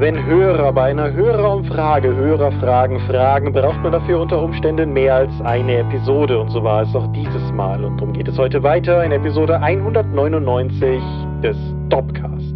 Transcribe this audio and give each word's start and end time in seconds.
Wenn 0.00 0.24
Hörer 0.24 0.72
bei 0.72 0.90
einer 0.90 1.12
Hörerumfrage 1.12 2.14
Hörerfragen 2.14 3.00
fragen, 3.00 3.52
braucht 3.52 3.82
man 3.82 3.90
dafür 3.90 4.20
unter 4.20 4.40
Umständen 4.40 4.92
mehr 4.92 5.16
als 5.16 5.32
eine 5.40 5.78
Episode. 5.78 6.38
Und 6.38 6.50
so 6.50 6.62
war 6.62 6.82
es 6.82 6.94
auch 6.94 7.10
dieses 7.10 7.50
Mal. 7.50 7.84
Und 7.84 7.96
darum 7.96 8.12
geht 8.12 8.28
es 8.28 8.38
heute 8.38 8.62
weiter 8.62 9.02
in 9.02 9.10
Episode 9.10 9.60
199 9.60 11.02
des 11.42 11.56
Topcast. 11.90 12.54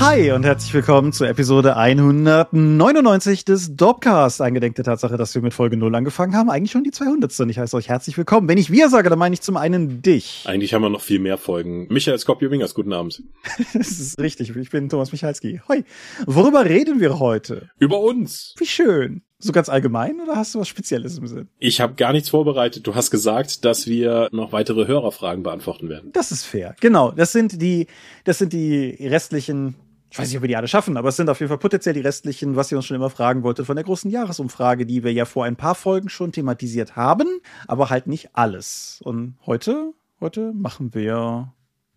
Hi 0.00 0.30
und 0.30 0.44
herzlich 0.44 0.72
willkommen 0.72 1.12
zur 1.12 1.28
Episode 1.28 1.76
199 1.76 3.44
des 3.44 3.74
Dopcast. 3.74 4.40
Eingedenk 4.40 4.76
der 4.76 4.84
Tatsache, 4.84 5.16
dass 5.16 5.34
wir 5.34 5.42
mit 5.42 5.52
Folge 5.52 5.76
0 5.76 5.92
angefangen 5.92 6.36
haben. 6.36 6.50
Eigentlich 6.50 6.70
schon 6.70 6.84
die 6.84 6.92
200. 6.92 7.40
Und 7.40 7.50
ich 7.50 7.58
heiße 7.58 7.76
euch 7.76 7.88
herzlich 7.88 8.16
willkommen. 8.16 8.48
Wenn 8.48 8.58
ich 8.58 8.70
wir 8.70 8.90
sage, 8.90 9.10
dann 9.10 9.18
meine 9.18 9.34
ich 9.34 9.40
zum 9.40 9.56
einen 9.56 10.00
dich. 10.00 10.44
Eigentlich 10.46 10.72
haben 10.72 10.82
wir 10.82 10.88
noch 10.88 11.00
viel 11.00 11.18
mehr 11.18 11.36
Folgen. 11.36 11.88
Michael 11.90 12.16
Skopje-Wingers, 12.16 12.74
guten 12.74 12.92
Abend. 12.92 13.24
das 13.74 13.90
ist 13.90 14.20
richtig. 14.20 14.54
Ich 14.54 14.70
bin 14.70 14.88
Thomas 14.88 15.10
Michalski. 15.10 15.62
Hoi. 15.68 15.82
Worüber 16.26 16.64
reden 16.64 17.00
wir 17.00 17.18
heute? 17.18 17.70
Über 17.80 17.98
uns. 17.98 18.54
Wie 18.56 18.66
schön. 18.66 19.22
So 19.40 19.52
ganz 19.52 19.68
allgemein 19.68 20.20
oder 20.20 20.34
hast 20.34 20.54
du 20.54 20.60
was 20.60 20.66
Spezielles 20.66 21.16
im 21.16 21.26
Sinn? 21.28 21.48
Ich 21.58 21.80
habe 21.80 21.94
gar 21.94 22.12
nichts 22.12 22.28
vorbereitet. 22.28 22.86
Du 22.86 22.96
hast 22.96 23.10
gesagt, 23.10 23.64
dass 23.64 23.86
wir 23.86 24.28
noch 24.32 24.50
weitere 24.50 24.88
Hörerfragen 24.88 25.44
beantworten 25.44 25.88
werden. 25.88 26.10
Das 26.12 26.32
ist 26.32 26.44
fair. 26.44 26.74
Genau. 26.80 27.12
Das 27.12 27.30
sind 27.30 27.62
die, 27.62 27.86
das 28.24 28.38
sind 28.38 28.52
die 28.52 28.96
restlichen 29.00 29.76
ich 30.10 30.18
weiß 30.18 30.28
nicht, 30.28 30.38
ob 30.38 30.42
wir 30.42 30.48
die 30.48 30.56
alle 30.56 30.68
schaffen, 30.68 30.96
aber 30.96 31.10
es 31.10 31.16
sind 31.16 31.28
auf 31.28 31.38
jeden 31.38 31.48
Fall 31.48 31.58
potenziell 31.58 31.94
die 31.94 32.00
restlichen, 32.00 32.56
was 32.56 32.72
ihr 32.72 32.78
uns 32.78 32.86
schon 32.86 32.96
immer 32.96 33.10
fragen 33.10 33.42
wolltet, 33.42 33.66
von 33.66 33.76
der 33.76 33.84
großen 33.84 34.10
Jahresumfrage, 34.10 34.86
die 34.86 35.04
wir 35.04 35.12
ja 35.12 35.26
vor 35.26 35.44
ein 35.44 35.56
paar 35.56 35.74
Folgen 35.74 36.08
schon 36.08 36.32
thematisiert 36.32 36.96
haben, 36.96 37.26
aber 37.66 37.90
halt 37.90 38.06
nicht 38.06 38.30
alles. 38.32 39.00
Und 39.04 39.36
heute, 39.44 39.92
heute 40.20 40.52
machen 40.54 40.94
wir 40.94 41.52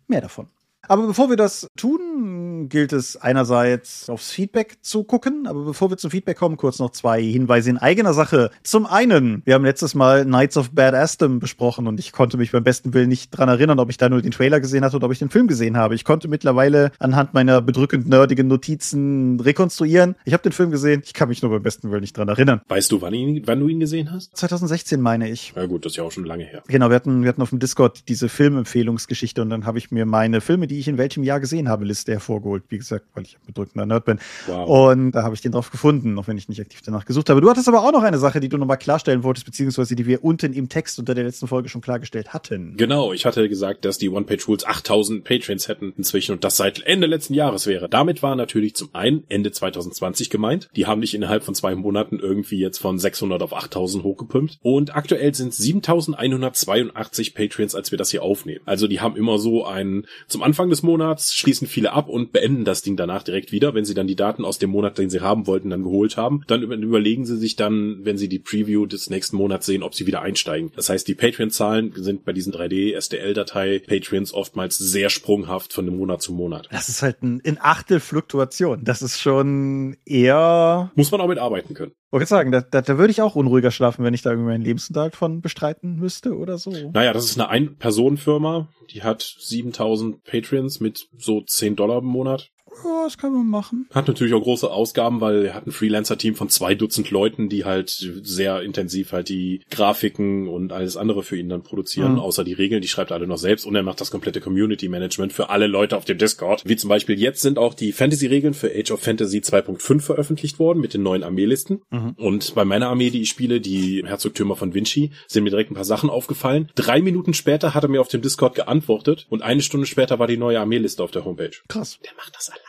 mehr 0.08 0.20
davon. 0.20 0.48
Aber 0.92 1.06
bevor 1.06 1.30
wir 1.30 1.38
das 1.38 1.68
tun, 1.74 2.68
gilt 2.68 2.92
es 2.92 3.16
einerseits 3.16 4.10
aufs 4.10 4.30
Feedback 4.30 4.76
zu 4.82 5.04
gucken. 5.04 5.46
Aber 5.46 5.64
bevor 5.64 5.88
wir 5.88 5.96
zum 5.96 6.10
Feedback 6.10 6.36
kommen, 6.36 6.58
kurz 6.58 6.80
noch 6.80 6.90
zwei 6.90 7.22
Hinweise 7.22 7.70
in 7.70 7.78
eigener 7.78 8.12
Sache. 8.12 8.50
Zum 8.62 8.84
einen, 8.84 9.40
wir 9.46 9.54
haben 9.54 9.64
letztes 9.64 9.94
Mal 9.94 10.26
Knights 10.26 10.58
of 10.58 10.72
Bad 10.72 10.92
Aston 10.92 11.38
besprochen 11.38 11.86
und 11.86 11.98
ich 11.98 12.12
konnte 12.12 12.36
mich 12.36 12.52
beim 12.52 12.62
besten 12.62 12.92
Willen 12.92 13.08
nicht 13.08 13.30
dran 13.30 13.48
erinnern, 13.48 13.78
ob 13.78 13.88
ich 13.88 13.96
da 13.96 14.10
nur 14.10 14.20
den 14.20 14.32
Trailer 14.32 14.60
gesehen 14.60 14.84
hatte 14.84 14.96
oder 14.96 15.06
ob 15.06 15.12
ich 15.12 15.18
den 15.18 15.30
Film 15.30 15.46
gesehen 15.46 15.78
habe. 15.78 15.94
Ich 15.94 16.04
konnte 16.04 16.28
mittlerweile 16.28 16.92
anhand 16.98 17.32
meiner 17.32 17.62
bedrückend 17.62 18.06
nerdigen 18.06 18.46
Notizen 18.46 19.40
rekonstruieren. 19.40 20.14
Ich 20.26 20.34
habe 20.34 20.42
den 20.42 20.52
Film 20.52 20.70
gesehen, 20.70 21.00
ich 21.06 21.14
kann 21.14 21.30
mich 21.30 21.40
nur 21.40 21.52
beim 21.52 21.62
besten 21.62 21.90
Willen 21.90 22.02
nicht 22.02 22.18
dran 22.18 22.28
erinnern. 22.28 22.60
Weißt 22.68 22.92
du, 22.92 23.00
wann, 23.00 23.14
ihn, 23.14 23.42
wann 23.46 23.60
du 23.60 23.68
ihn 23.68 23.80
gesehen 23.80 24.12
hast? 24.12 24.36
2016 24.36 25.00
meine 25.00 25.30
ich. 25.30 25.54
Ja 25.56 25.64
gut, 25.64 25.86
das 25.86 25.92
ist 25.92 25.96
ja 25.96 26.02
auch 26.02 26.12
schon 26.12 26.26
lange 26.26 26.44
her. 26.44 26.62
Genau, 26.68 26.90
wir 26.90 26.96
hatten, 26.96 27.22
wir 27.22 27.30
hatten 27.30 27.40
auf 27.40 27.48
dem 27.48 27.60
Discord 27.60 28.10
diese 28.10 28.28
Filmempfehlungsgeschichte 28.28 29.40
und 29.40 29.48
dann 29.48 29.64
habe 29.64 29.78
ich 29.78 29.90
mir 29.90 30.04
meine 30.04 30.42
Filme, 30.42 30.66
die 30.66 30.81
ich 30.82 30.88
in 30.88 30.98
welchem 30.98 31.22
Jahr 31.22 31.40
gesehen 31.40 31.68
habe, 31.68 31.84
Liste 31.84 32.12
hervorgeholt. 32.12 32.64
Wie 32.68 32.78
gesagt, 32.78 33.06
weil 33.14 33.24
ich 33.24 33.36
ein 33.36 33.46
bedrückender 33.46 33.86
Nerd 33.86 34.04
bin. 34.04 34.18
Wow. 34.46 34.90
Und 34.90 35.12
da 35.12 35.22
habe 35.22 35.34
ich 35.34 35.40
den 35.40 35.52
drauf 35.52 35.70
gefunden, 35.70 36.18
auch 36.18 36.28
wenn 36.28 36.36
ich 36.36 36.48
nicht 36.48 36.60
aktiv 36.60 36.80
danach 36.84 37.04
gesucht 37.04 37.30
habe. 37.30 37.40
Du 37.40 37.48
hattest 37.48 37.68
aber 37.68 37.82
auch 37.82 37.92
noch 37.92 38.02
eine 38.02 38.18
Sache, 38.18 38.40
die 38.40 38.48
du 38.48 38.58
nochmal 38.58 38.78
klarstellen 38.78 39.22
wolltest, 39.22 39.46
beziehungsweise 39.46 39.96
die 39.96 40.06
wir 40.06 40.24
unten 40.24 40.52
im 40.52 40.68
Text 40.68 40.98
unter 40.98 41.14
der 41.14 41.24
letzten 41.24 41.48
Folge 41.48 41.68
schon 41.68 41.80
klargestellt 41.80 42.34
hatten. 42.34 42.76
Genau, 42.76 43.12
ich 43.12 43.24
hatte 43.24 43.48
gesagt, 43.48 43.84
dass 43.84 43.98
die 43.98 44.08
One-Page-Rules 44.08 44.66
8000 44.66 45.24
Patrons 45.24 45.68
hätten 45.68 45.92
inzwischen 45.96 46.32
und 46.32 46.44
das 46.44 46.56
seit 46.56 46.82
Ende 46.82 47.06
letzten 47.06 47.34
Jahres 47.34 47.66
wäre. 47.66 47.88
Damit 47.88 48.22
war 48.22 48.36
natürlich 48.36 48.74
zum 48.74 48.90
einen 48.92 49.24
Ende 49.28 49.52
2020 49.52 50.30
gemeint. 50.30 50.68
Die 50.76 50.86
haben 50.86 51.00
nicht 51.00 51.14
innerhalb 51.14 51.44
von 51.44 51.54
zwei 51.54 51.74
Monaten 51.74 52.18
irgendwie 52.18 52.58
jetzt 52.58 52.78
von 52.78 52.98
600 52.98 53.42
auf 53.42 53.54
8000 53.54 54.04
hochgepumpt. 54.04 54.58
Und 54.62 54.94
aktuell 54.94 55.34
sind 55.34 55.54
7182 55.54 57.34
Patrons, 57.34 57.74
als 57.74 57.90
wir 57.90 57.98
das 57.98 58.10
hier 58.10 58.22
aufnehmen. 58.22 58.60
Also 58.64 58.86
die 58.86 59.00
haben 59.00 59.16
immer 59.16 59.38
so 59.38 59.64
einen, 59.64 60.06
zum 60.28 60.42
Anfang 60.42 60.61
des 60.70 60.82
Monats 60.82 61.34
schließen 61.34 61.66
viele 61.66 61.92
ab 61.92 62.08
und 62.08 62.32
beenden 62.32 62.64
das 62.64 62.82
Ding 62.82 62.96
danach 62.96 63.22
direkt 63.22 63.52
wieder, 63.52 63.74
wenn 63.74 63.84
sie 63.84 63.94
dann 63.94 64.06
die 64.06 64.16
Daten 64.16 64.44
aus 64.44 64.58
dem 64.58 64.70
Monat, 64.70 64.98
den 64.98 65.10
sie 65.10 65.20
haben 65.20 65.46
wollten, 65.46 65.70
dann 65.70 65.82
geholt 65.82 66.16
haben. 66.16 66.42
Dann 66.46 66.62
überlegen 66.62 67.24
sie 67.24 67.36
sich 67.36 67.56
dann, 67.56 68.00
wenn 68.02 68.18
sie 68.18 68.28
die 68.28 68.38
Preview 68.38 68.86
des 68.86 69.10
nächsten 69.10 69.36
Monats 69.36 69.66
sehen, 69.66 69.82
ob 69.82 69.94
sie 69.94 70.06
wieder 70.06 70.22
einsteigen. 70.22 70.72
Das 70.76 70.88
heißt, 70.88 71.06
die 71.08 71.14
Patreon-Zahlen 71.14 71.92
sind 71.96 72.24
bei 72.24 72.32
diesen 72.32 72.52
3D 72.52 73.00
STL-Datei 73.00 73.80
Patreons 73.86 74.32
oftmals 74.34 74.78
sehr 74.78 75.10
sprunghaft 75.10 75.72
von 75.72 75.84
dem 75.86 75.96
Monat 75.96 76.22
zu 76.22 76.32
Monat. 76.32 76.68
Das 76.70 76.88
ist 76.88 77.02
halt 77.02 77.22
ein, 77.22 77.40
ein 77.46 77.58
Achtel 77.60 78.00
Fluktuation. 78.00 78.84
Das 78.84 79.02
ist 79.02 79.20
schon 79.20 79.96
eher. 80.04 80.90
Muss 80.94 81.10
man 81.10 81.20
auch 81.20 81.28
mit 81.28 81.38
arbeiten 81.38 81.74
können. 81.74 81.92
Wollte 82.12 82.26
sagen, 82.26 82.52
da, 82.52 82.60
da, 82.60 82.82
da 82.82 82.98
würde 82.98 83.10
ich 83.10 83.22
auch 83.22 83.36
unruhiger 83.36 83.70
schlafen, 83.70 84.04
wenn 84.04 84.12
ich 84.12 84.20
da 84.20 84.30
irgendwie 84.30 84.50
meinen 84.50 84.64
Lebensunterhalt 84.64 85.16
von 85.16 85.40
bestreiten 85.40 85.96
müsste 85.96 86.36
oder 86.36 86.58
so. 86.58 86.70
Naja, 86.92 87.14
das 87.14 87.24
ist 87.24 87.40
eine 87.40 87.48
Ein-Personen-Firma, 87.48 88.68
die 88.90 89.02
hat 89.02 89.22
7000 89.38 90.22
Patreons 90.22 90.51
mit 90.80 91.08
so 91.18 91.40
10 91.40 91.76
Dollar 91.76 91.98
im 91.98 92.06
Monat. 92.06 92.50
Ja, 92.84 93.04
das 93.04 93.18
kann 93.18 93.32
man 93.32 93.46
machen. 93.46 93.86
Hat 93.94 94.08
natürlich 94.08 94.34
auch 94.34 94.42
große 94.42 94.70
Ausgaben, 94.70 95.20
weil 95.20 95.46
er 95.46 95.54
hat 95.54 95.66
ein 95.66 95.72
Freelancer-Team 95.72 96.34
von 96.34 96.48
zwei 96.48 96.74
Dutzend 96.74 97.10
Leuten, 97.10 97.48
die 97.48 97.64
halt 97.64 97.90
sehr 98.22 98.62
intensiv 98.62 99.12
halt 99.12 99.28
die 99.28 99.60
Grafiken 99.70 100.48
und 100.48 100.72
alles 100.72 100.96
andere 100.96 101.22
für 101.22 101.36
ihn 101.36 101.48
dann 101.48 101.62
produzieren, 101.62 102.12
mhm. 102.12 102.18
außer 102.18 102.44
die 102.44 102.52
Regeln, 102.52 102.82
die 102.82 102.88
schreibt 102.88 103.10
er 103.10 103.16
alle 103.16 103.26
noch 103.26 103.38
selbst 103.38 103.66
und 103.66 103.74
er 103.74 103.82
macht 103.82 104.00
das 104.00 104.10
komplette 104.10 104.40
Community-Management 104.40 105.32
für 105.32 105.50
alle 105.50 105.66
Leute 105.66 105.96
auf 105.96 106.04
dem 106.04 106.18
Discord. 106.18 106.62
Wie 106.66 106.76
zum 106.76 106.88
Beispiel 106.88 107.18
jetzt 107.18 107.42
sind 107.42 107.58
auch 107.58 107.74
die 107.74 107.92
Fantasy-Regeln 107.92 108.54
für 108.54 108.70
Age 108.74 108.90
of 108.90 109.00
Fantasy 109.00 109.38
2.5 109.38 110.00
veröffentlicht 110.00 110.58
worden 110.58 110.80
mit 110.80 110.94
den 110.94 111.02
neuen 111.02 111.22
Armeelisten. 111.22 111.82
Mhm. 111.90 112.14
Und 112.16 112.54
bei 112.54 112.64
meiner 112.64 112.88
Armee, 112.88 113.10
die 113.10 113.22
ich 113.22 113.28
spiele, 113.28 113.60
die 113.60 114.02
Herzogtümer 114.04 114.56
von 114.56 114.74
Vinci, 114.74 115.10
sind 115.26 115.44
mir 115.44 115.50
direkt 115.50 115.70
ein 115.70 115.74
paar 115.74 115.84
Sachen 115.84 116.10
aufgefallen. 116.10 116.68
Drei 116.74 117.00
Minuten 117.02 117.34
später 117.34 117.74
hat 117.74 117.84
er 117.84 117.88
mir 117.88 118.00
auf 118.00 118.08
dem 118.08 118.22
Discord 118.22 118.54
geantwortet 118.54 119.26
und 119.30 119.42
eine 119.42 119.62
Stunde 119.62 119.86
später 119.86 120.18
war 120.18 120.26
die 120.26 120.36
neue 120.36 120.60
Armeeliste 120.60 121.02
auf 121.02 121.10
der 121.10 121.24
Homepage. 121.24 121.52
Krass. 121.68 121.98
Der 122.04 122.12
macht 122.16 122.34
das 122.34 122.50
alleine. 122.50 122.61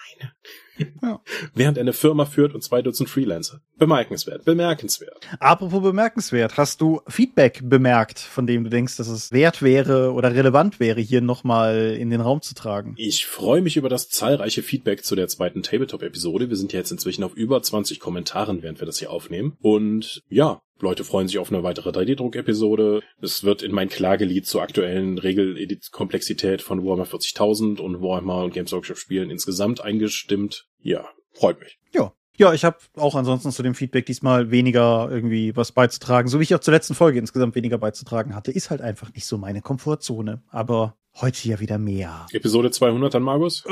Ja. 1.01 1.21
Während 1.53 1.77
er 1.77 1.81
eine 1.81 1.93
Firma 1.93 2.25
führt 2.25 2.53
und 2.53 2.63
zwei 2.63 2.81
Dutzend 2.81 3.09
Freelancer. 3.09 3.61
Bemerkenswert, 3.77 4.45
bemerkenswert. 4.45 5.27
Apropos 5.39 5.81
bemerkenswert, 5.81 6.57
hast 6.57 6.81
du 6.81 7.01
Feedback 7.07 7.61
bemerkt, 7.63 8.19
von 8.19 8.47
dem 8.47 8.63
du 8.63 8.69
denkst, 8.69 8.97
dass 8.97 9.07
es 9.07 9.31
wert 9.31 9.61
wäre 9.61 10.13
oder 10.13 10.33
relevant 10.33 10.79
wäre, 10.79 11.01
hier 11.01 11.21
nochmal 11.21 11.95
in 11.99 12.09
den 12.09 12.21
Raum 12.21 12.41
zu 12.41 12.55
tragen? 12.55 12.95
Ich 12.97 13.25
freue 13.25 13.61
mich 13.61 13.77
über 13.77 13.89
das 13.89 14.09
zahlreiche 14.09 14.63
Feedback 14.63 15.05
zu 15.05 15.15
der 15.15 15.27
zweiten 15.27 15.63
Tabletop-Episode. 15.63 16.49
Wir 16.49 16.57
sind 16.57 16.73
ja 16.73 16.79
jetzt 16.79 16.91
inzwischen 16.91 17.23
auf 17.23 17.35
über 17.35 17.61
20 17.61 17.99
Kommentaren, 17.99 18.63
während 18.63 18.81
wir 18.81 18.85
das 18.87 18.99
hier 18.99 19.11
aufnehmen. 19.11 19.57
Und 19.61 20.23
ja, 20.29 20.61
Leute 20.79 21.03
freuen 21.03 21.27
sich 21.27 21.39
auf 21.39 21.51
eine 21.51 21.63
weitere 21.63 21.89
3D-Druck-Episode. 21.89 23.01
Es 23.21 23.43
wird 23.43 23.61
in 23.61 23.73
mein 23.73 23.89
Klagelied 23.89 24.45
zur 24.45 24.61
aktuellen 24.61 25.17
Regel-Komplexität 25.17 26.61
von 26.61 26.83
Warhammer 26.83 27.05
40.000 27.05 27.79
und 27.79 28.01
Warhammer 28.01 28.43
und 28.43 28.53
Games 28.53 28.71
Workshop 28.73 28.97
Spielen 28.97 29.29
insgesamt 29.29 29.81
eingestimmt. 29.81 30.67
Ja, 30.81 31.05
freut 31.33 31.59
mich. 31.59 31.79
Ja. 31.93 32.13
Ja, 32.35 32.51
ich 32.51 32.65
habe 32.65 32.77
auch 32.95 33.13
ansonsten 33.13 33.51
zu 33.51 33.61
dem 33.61 33.75
Feedback 33.75 34.07
diesmal 34.07 34.49
weniger 34.49 35.07
irgendwie 35.11 35.55
was 35.55 35.71
beizutragen. 35.71 36.27
So 36.27 36.39
wie 36.39 36.43
ich 36.43 36.55
auch 36.55 36.59
zur 36.59 36.73
letzten 36.73 36.95
Folge 36.95 37.19
insgesamt 37.19 37.53
weniger 37.53 37.77
beizutragen 37.77 38.33
hatte, 38.33 38.51
ist 38.51 38.71
halt 38.71 38.81
einfach 38.81 39.13
nicht 39.13 39.27
so 39.27 39.37
meine 39.37 39.61
Komfortzone. 39.61 40.41
Aber 40.49 40.97
heute 41.21 41.47
ja 41.47 41.59
wieder 41.59 41.77
mehr. 41.77 42.25
Episode 42.31 42.71
200 42.71 43.13
dann, 43.13 43.21
Markus? 43.21 43.63
Oh, 43.67 43.71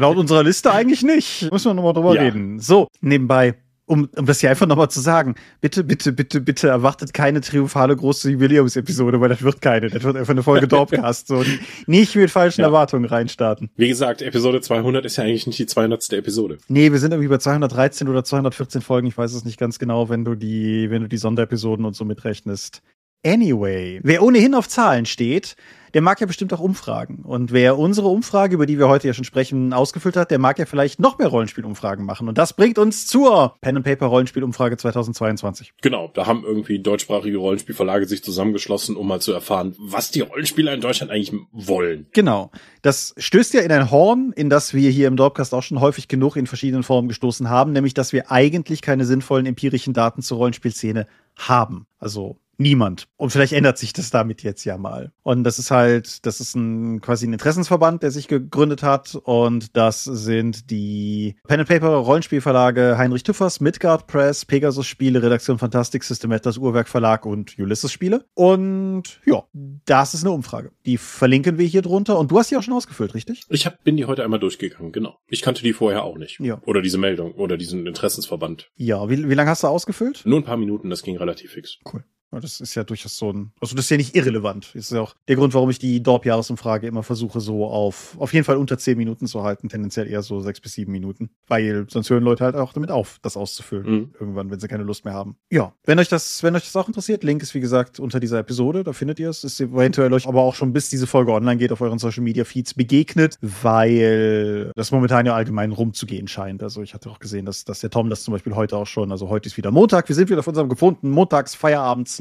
laut 0.00 0.16
unserer 0.16 0.42
Liste 0.42 0.72
eigentlich 0.72 1.02
nicht. 1.02 1.52
Müssen 1.52 1.66
wir 1.66 1.74
nochmal 1.74 1.92
drüber 1.92 2.14
ja. 2.14 2.22
reden. 2.22 2.58
So, 2.58 2.88
nebenbei 3.02 3.56
um, 3.86 4.08
um 4.16 4.26
das 4.26 4.40
hier 4.40 4.50
einfach 4.50 4.66
nochmal 4.66 4.90
zu 4.90 5.00
sagen, 5.00 5.34
bitte, 5.60 5.84
bitte, 5.84 6.12
bitte, 6.12 6.40
bitte 6.40 6.68
erwartet 6.68 7.12
keine 7.12 7.40
triumphale 7.40 7.94
große 7.94 8.30
Jubiläumsepisode, 8.30 9.20
weil 9.20 9.28
das 9.28 9.42
wird 9.42 9.60
keine. 9.60 9.90
Das 9.90 10.02
wird 10.02 10.16
einfach 10.16 10.32
eine 10.32 10.42
Folge 10.42 10.66
Dorpcast. 10.68 11.26
So 11.26 11.44
nicht 11.86 12.16
mit 12.16 12.30
falschen 12.30 12.62
ja. 12.62 12.68
Erwartungen 12.68 13.04
reinstarten. 13.04 13.70
Wie 13.76 13.88
gesagt, 13.88 14.22
Episode 14.22 14.60
200 14.60 15.04
ist 15.04 15.16
ja 15.16 15.24
eigentlich 15.24 15.46
nicht 15.46 15.58
die 15.58 15.66
200. 15.66 16.12
Episode. 16.14 16.58
Nee, 16.68 16.92
wir 16.92 16.98
sind 16.98 17.12
irgendwie 17.12 17.28
bei 17.28 17.38
213 17.38 18.08
oder 18.08 18.24
214 18.24 18.80
Folgen. 18.80 19.06
Ich 19.06 19.16
weiß 19.16 19.32
es 19.34 19.44
nicht 19.44 19.58
ganz 19.58 19.78
genau, 19.78 20.08
wenn 20.08 20.24
du 20.24 20.34
die, 20.34 20.90
wenn 20.90 21.02
du 21.02 21.08
die 21.08 21.16
Sonderepisoden 21.16 21.84
und 21.84 21.94
so 21.94 22.04
mitrechnest. 22.04 22.82
Anyway, 23.24 24.00
wer 24.02 24.22
ohnehin 24.22 24.54
auf 24.54 24.68
Zahlen 24.68 25.06
steht, 25.06 25.56
der 25.94 26.02
mag 26.02 26.20
ja 26.20 26.26
bestimmt 26.26 26.52
auch 26.52 26.60
Umfragen. 26.60 27.20
Und 27.22 27.52
wer 27.52 27.78
unsere 27.78 28.08
Umfrage, 28.08 28.54
über 28.54 28.66
die 28.66 28.78
wir 28.78 28.88
heute 28.88 29.06
ja 29.06 29.14
schon 29.14 29.24
sprechen, 29.24 29.72
ausgefüllt 29.72 30.16
hat, 30.16 30.30
der 30.30 30.40
mag 30.40 30.58
ja 30.58 30.66
vielleicht 30.66 30.98
noch 30.98 31.18
mehr 31.18 31.28
Rollenspielumfragen 31.28 32.04
machen. 32.04 32.28
Und 32.28 32.36
das 32.36 32.52
bringt 32.52 32.78
uns 32.78 33.06
zur 33.06 33.54
Pen 33.60 33.76
and 33.76 33.86
Paper 33.86 34.06
Rollenspielumfrage 34.06 34.76
2022. 34.76 35.72
Genau, 35.80 36.10
da 36.12 36.26
haben 36.26 36.42
irgendwie 36.44 36.80
deutschsprachige 36.80 37.38
Rollenspielverlage 37.38 38.06
sich 38.06 38.24
zusammengeschlossen, 38.24 38.96
um 38.96 39.06
mal 39.06 39.20
zu 39.20 39.32
erfahren, 39.32 39.74
was 39.78 40.10
die 40.10 40.20
Rollenspieler 40.20 40.74
in 40.74 40.80
Deutschland 40.80 41.12
eigentlich 41.12 41.32
wollen. 41.52 42.08
Genau. 42.12 42.50
Das 42.82 43.14
stößt 43.16 43.54
ja 43.54 43.60
in 43.60 43.70
ein 43.70 43.90
Horn, 43.90 44.32
in 44.34 44.50
das 44.50 44.74
wir 44.74 44.90
hier 44.90 45.06
im 45.06 45.16
Dorpcast 45.16 45.54
auch 45.54 45.62
schon 45.62 45.80
häufig 45.80 46.08
genug 46.08 46.36
in 46.36 46.48
verschiedenen 46.48 46.82
Formen 46.82 47.08
gestoßen 47.08 47.48
haben, 47.48 47.72
nämlich 47.72 47.94
dass 47.94 48.12
wir 48.12 48.32
eigentlich 48.32 48.82
keine 48.82 49.04
sinnvollen 49.04 49.46
empirischen 49.46 49.94
Daten 49.94 50.22
zur 50.22 50.38
Rollenspielszene 50.38 51.06
haben. 51.36 51.86
Also 51.98 52.38
Niemand. 52.58 53.08
Und 53.16 53.30
vielleicht 53.30 53.52
ändert 53.52 53.78
sich 53.78 53.92
das 53.92 54.10
damit 54.10 54.42
jetzt 54.42 54.64
ja 54.64 54.78
mal. 54.78 55.12
Und 55.22 55.44
das 55.44 55.58
ist 55.58 55.70
halt, 55.70 56.24
das 56.26 56.40
ist 56.40 56.54
ein 56.54 57.00
quasi 57.00 57.26
ein 57.26 57.32
Interessensverband, 57.32 58.02
der 58.02 58.10
sich 58.10 58.28
gegründet 58.28 58.82
hat. 58.82 59.14
Und 59.14 59.76
das 59.76 60.04
sind 60.04 60.70
die 60.70 61.36
Pen 61.46 61.60
and 61.60 61.68
Paper 61.68 61.88
Rollenspielverlage 61.88 62.96
Heinrich 62.98 63.22
Tüffers, 63.22 63.60
Midgard 63.60 64.06
Press, 64.06 64.44
Pegasus 64.44 64.86
Spiele, 64.86 65.22
Redaktion 65.22 65.58
Fantastik, 65.58 66.04
Systematas 66.04 66.58
Uhrwerk 66.58 66.88
Verlag 66.88 67.26
und 67.26 67.58
Ulysses 67.58 67.92
Spiele. 67.92 68.24
Und 68.34 69.20
ja, 69.24 69.44
das 69.52 70.14
ist 70.14 70.24
eine 70.24 70.32
Umfrage. 70.32 70.72
Die 70.86 70.98
verlinken 70.98 71.58
wir 71.58 71.66
hier 71.66 71.82
drunter. 71.82 72.18
Und 72.18 72.30
du 72.30 72.38
hast 72.38 72.50
die 72.50 72.56
auch 72.56 72.62
schon 72.62 72.74
ausgefüllt, 72.74 73.14
richtig? 73.14 73.42
Ich 73.48 73.66
hab, 73.66 73.82
bin 73.84 73.96
die 73.96 74.04
heute 74.04 74.24
einmal 74.24 74.40
durchgegangen, 74.40 74.92
genau. 74.92 75.18
Ich 75.28 75.42
kannte 75.42 75.62
die 75.62 75.72
vorher 75.72 76.04
auch 76.04 76.18
nicht. 76.18 76.40
Ja. 76.40 76.60
Oder 76.66 76.82
diese 76.82 76.98
Meldung 76.98 77.32
oder 77.32 77.56
diesen 77.56 77.86
Interessensverband. 77.86 78.70
Ja, 78.76 79.08
wie, 79.08 79.28
wie 79.28 79.34
lange 79.34 79.50
hast 79.50 79.62
du 79.62 79.68
ausgefüllt? 79.68 80.22
Nur 80.24 80.40
ein 80.40 80.44
paar 80.44 80.56
Minuten, 80.56 80.90
das 80.90 81.02
ging 81.02 81.16
relativ 81.16 81.52
fix. 81.52 81.78
Cool. 81.90 82.04
Das 82.40 82.60
ist 82.60 82.74
ja 82.74 82.84
durchaus 82.84 83.16
so 83.16 83.32
ein, 83.32 83.52
also 83.60 83.74
das 83.74 83.86
ist 83.86 83.90
ja 83.90 83.96
nicht 83.96 84.14
irrelevant. 84.14 84.70
Das 84.74 84.86
ist 84.86 84.92
ja 84.92 85.00
auch 85.00 85.14
der 85.28 85.36
Grund, 85.36 85.54
warum 85.54 85.70
ich 85.70 85.78
die 85.78 86.02
Dorp-Jahresumfrage 86.02 86.86
immer 86.86 87.02
versuche, 87.02 87.40
so 87.40 87.66
auf, 87.66 88.16
auf 88.18 88.32
jeden 88.32 88.44
Fall 88.44 88.56
unter 88.56 88.78
zehn 88.78 88.96
Minuten 88.96 89.26
zu 89.26 89.42
halten, 89.42 89.68
tendenziell 89.68 90.08
eher 90.08 90.22
so 90.22 90.40
sechs 90.40 90.60
bis 90.60 90.74
sieben 90.74 90.92
Minuten. 90.92 91.30
Weil 91.46 91.86
sonst 91.88 92.10
hören 92.10 92.24
Leute 92.24 92.44
halt 92.44 92.56
auch 92.56 92.72
damit 92.72 92.90
auf, 92.90 93.18
das 93.22 93.36
auszufüllen. 93.36 93.86
Mhm. 93.86 94.14
Irgendwann, 94.18 94.50
wenn 94.50 94.60
sie 94.60 94.68
keine 94.68 94.84
Lust 94.84 95.04
mehr 95.04 95.14
haben. 95.14 95.36
Ja. 95.50 95.72
Wenn 95.84 95.98
euch 95.98 96.08
das, 96.08 96.42
wenn 96.42 96.54
euch 96.56 96.64
das 96.64 96.76
auch 96.76 96.88
interessiert, 96.88 97.24
Link 97.24 97.42
ist 97.42 97.54
wie 97.54 97.60
gesagt 97.60 98.00
unter 98.00 98.20
dieser 98.20 98.38
Episode, 98.38 98.84
da 98.84 98.92
findet 98.92 99.20
ihr 99.20 99.30
es. 99.30 99.44
Ist 99.44 99.60
eventuell 99.60 100.12
euch 100.12 100.26
aber 100.26 100.42
auch 100.42 100.54
schon 100.54 100.72
bis 100.72 100.88
diese 100.88 101.06
Folge 101.06 101.32
online 101.32 101.58
geht 101.58 101.72
auf 101.72 101.80
euren 101.80 101.98
Social 101.98 102.22
Media 102.22 102.44
Feeds 102.44 102.74
begegnet, 102.74 103.38
weil 103.40 104.72
das 104.76 104.90
momentan 104.90 105.26
ja 105.26 105.34
allgemein 105.34 105.72
rumzugehen 105.72 106.28
scheint. 106.28 106.62
Also 106.62 106.82
ich 106.82 106.94
hatte 106.94 107.10
auch 107.10 107.18
gesehen, 107.18 107.46
dass, 107.46 107.64
dass 107.64 107.80
der 107.80 107.90
Tom 107.90 108.10
das 108.10 108.22
zum 108.22 108.32
Beispiel 108.32 108.54
heute 108.54 108.76
auch 108.76 108.86
schon, 108.86 109.12
also 109.12 109.28
heute 109.28 109.48
ist 109.48 109.56
wieder 109.56 109.70
Montag, 109.70 110.08
wir 110.08 110.16
sind 110.16 110.30
wieder 110.30 110.40
auf 110.40 110.48
unserem 110.48 110.68
gefunden 110.68 111.10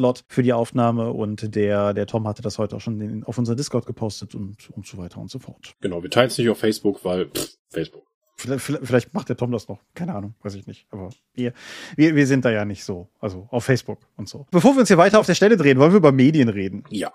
Montags-Feierabend-Slot 0.04 0.26
für 0.28 0.44
die 0.44 0.54
Aufnahme 0.54 1.12
und 1.12 1.56
der, 1.56 1.94
der 1.94 2.06
Tom 2.06 2.28
hatte 2.28 2.42
das 2.42 2.58
heute 2.58 2.76
auch 2.76 2.82
schon 2.82 3.00
in, 3.02 3.24
auf 3.24 3.38
unser 3.38 3.56
Discord 3.56 3.86
gepostet 3.86 4.36
und, 4.36 4.70
und 4.72 4.86
so 4.86 4.98
weiter 4.98 5.20
und 5.20 5.32
so 5.32 5.40
fort. 5.40 5.76
Genau, 5.82 6.04
wir 6.04 6.10
teilen 6.10 6.28
es 6.28 6.38
nicht 6.38 6.50
auf 6.50 6.60
Facebook, 6.60 7.04
weil 7.04 7.28
pff, 7.28 7.58
Facebook. 7.70 8.04
Vielleicht, 8.36 8.62
vielleicht 8.64 8.86
vielleicht 8.86 9.14
macht 9.14 9.30
der 9.30 9.38
Tom 9.38 9.52
das 9.52 9.68
noch. 9.68 9.80
Keine 9.94 10.16
Ahnung, 10.16 10.36
weiß 10.42 10.56
ich 10.56 10.68
nicht. 10.68 10.86
Aber 10.90 11.10
wir, 11.34 11.54
wir, 11.96 12.16
wir 12.16 12.28
sind 12.28 12.44
da 12.46 12.52
ja 12.52 12.66
nicht 12.66 12.84
so. 12.84 13.10
Also 13.20 13.48
auf 13.52 13.64
Facebook 13.64 14.00
und 14.18 14.28
so. 14.28 14.48
Bevor 14.52 14.74
wir 14.74 14.80
uns 14.80 14.90
hier 14.90 14.98
weiter 14.98 15.20
auf 15.20 15.26
der 15.26 15.36
Stelle 15.36 15.56
drehen, 15.56 15.80
wollen 15.80 15.92
wir 15.92 15.98
über 15.98 16.12
Medien 16.12 16.50
reden. 16.50 16.84
Ja. 16.90 17.12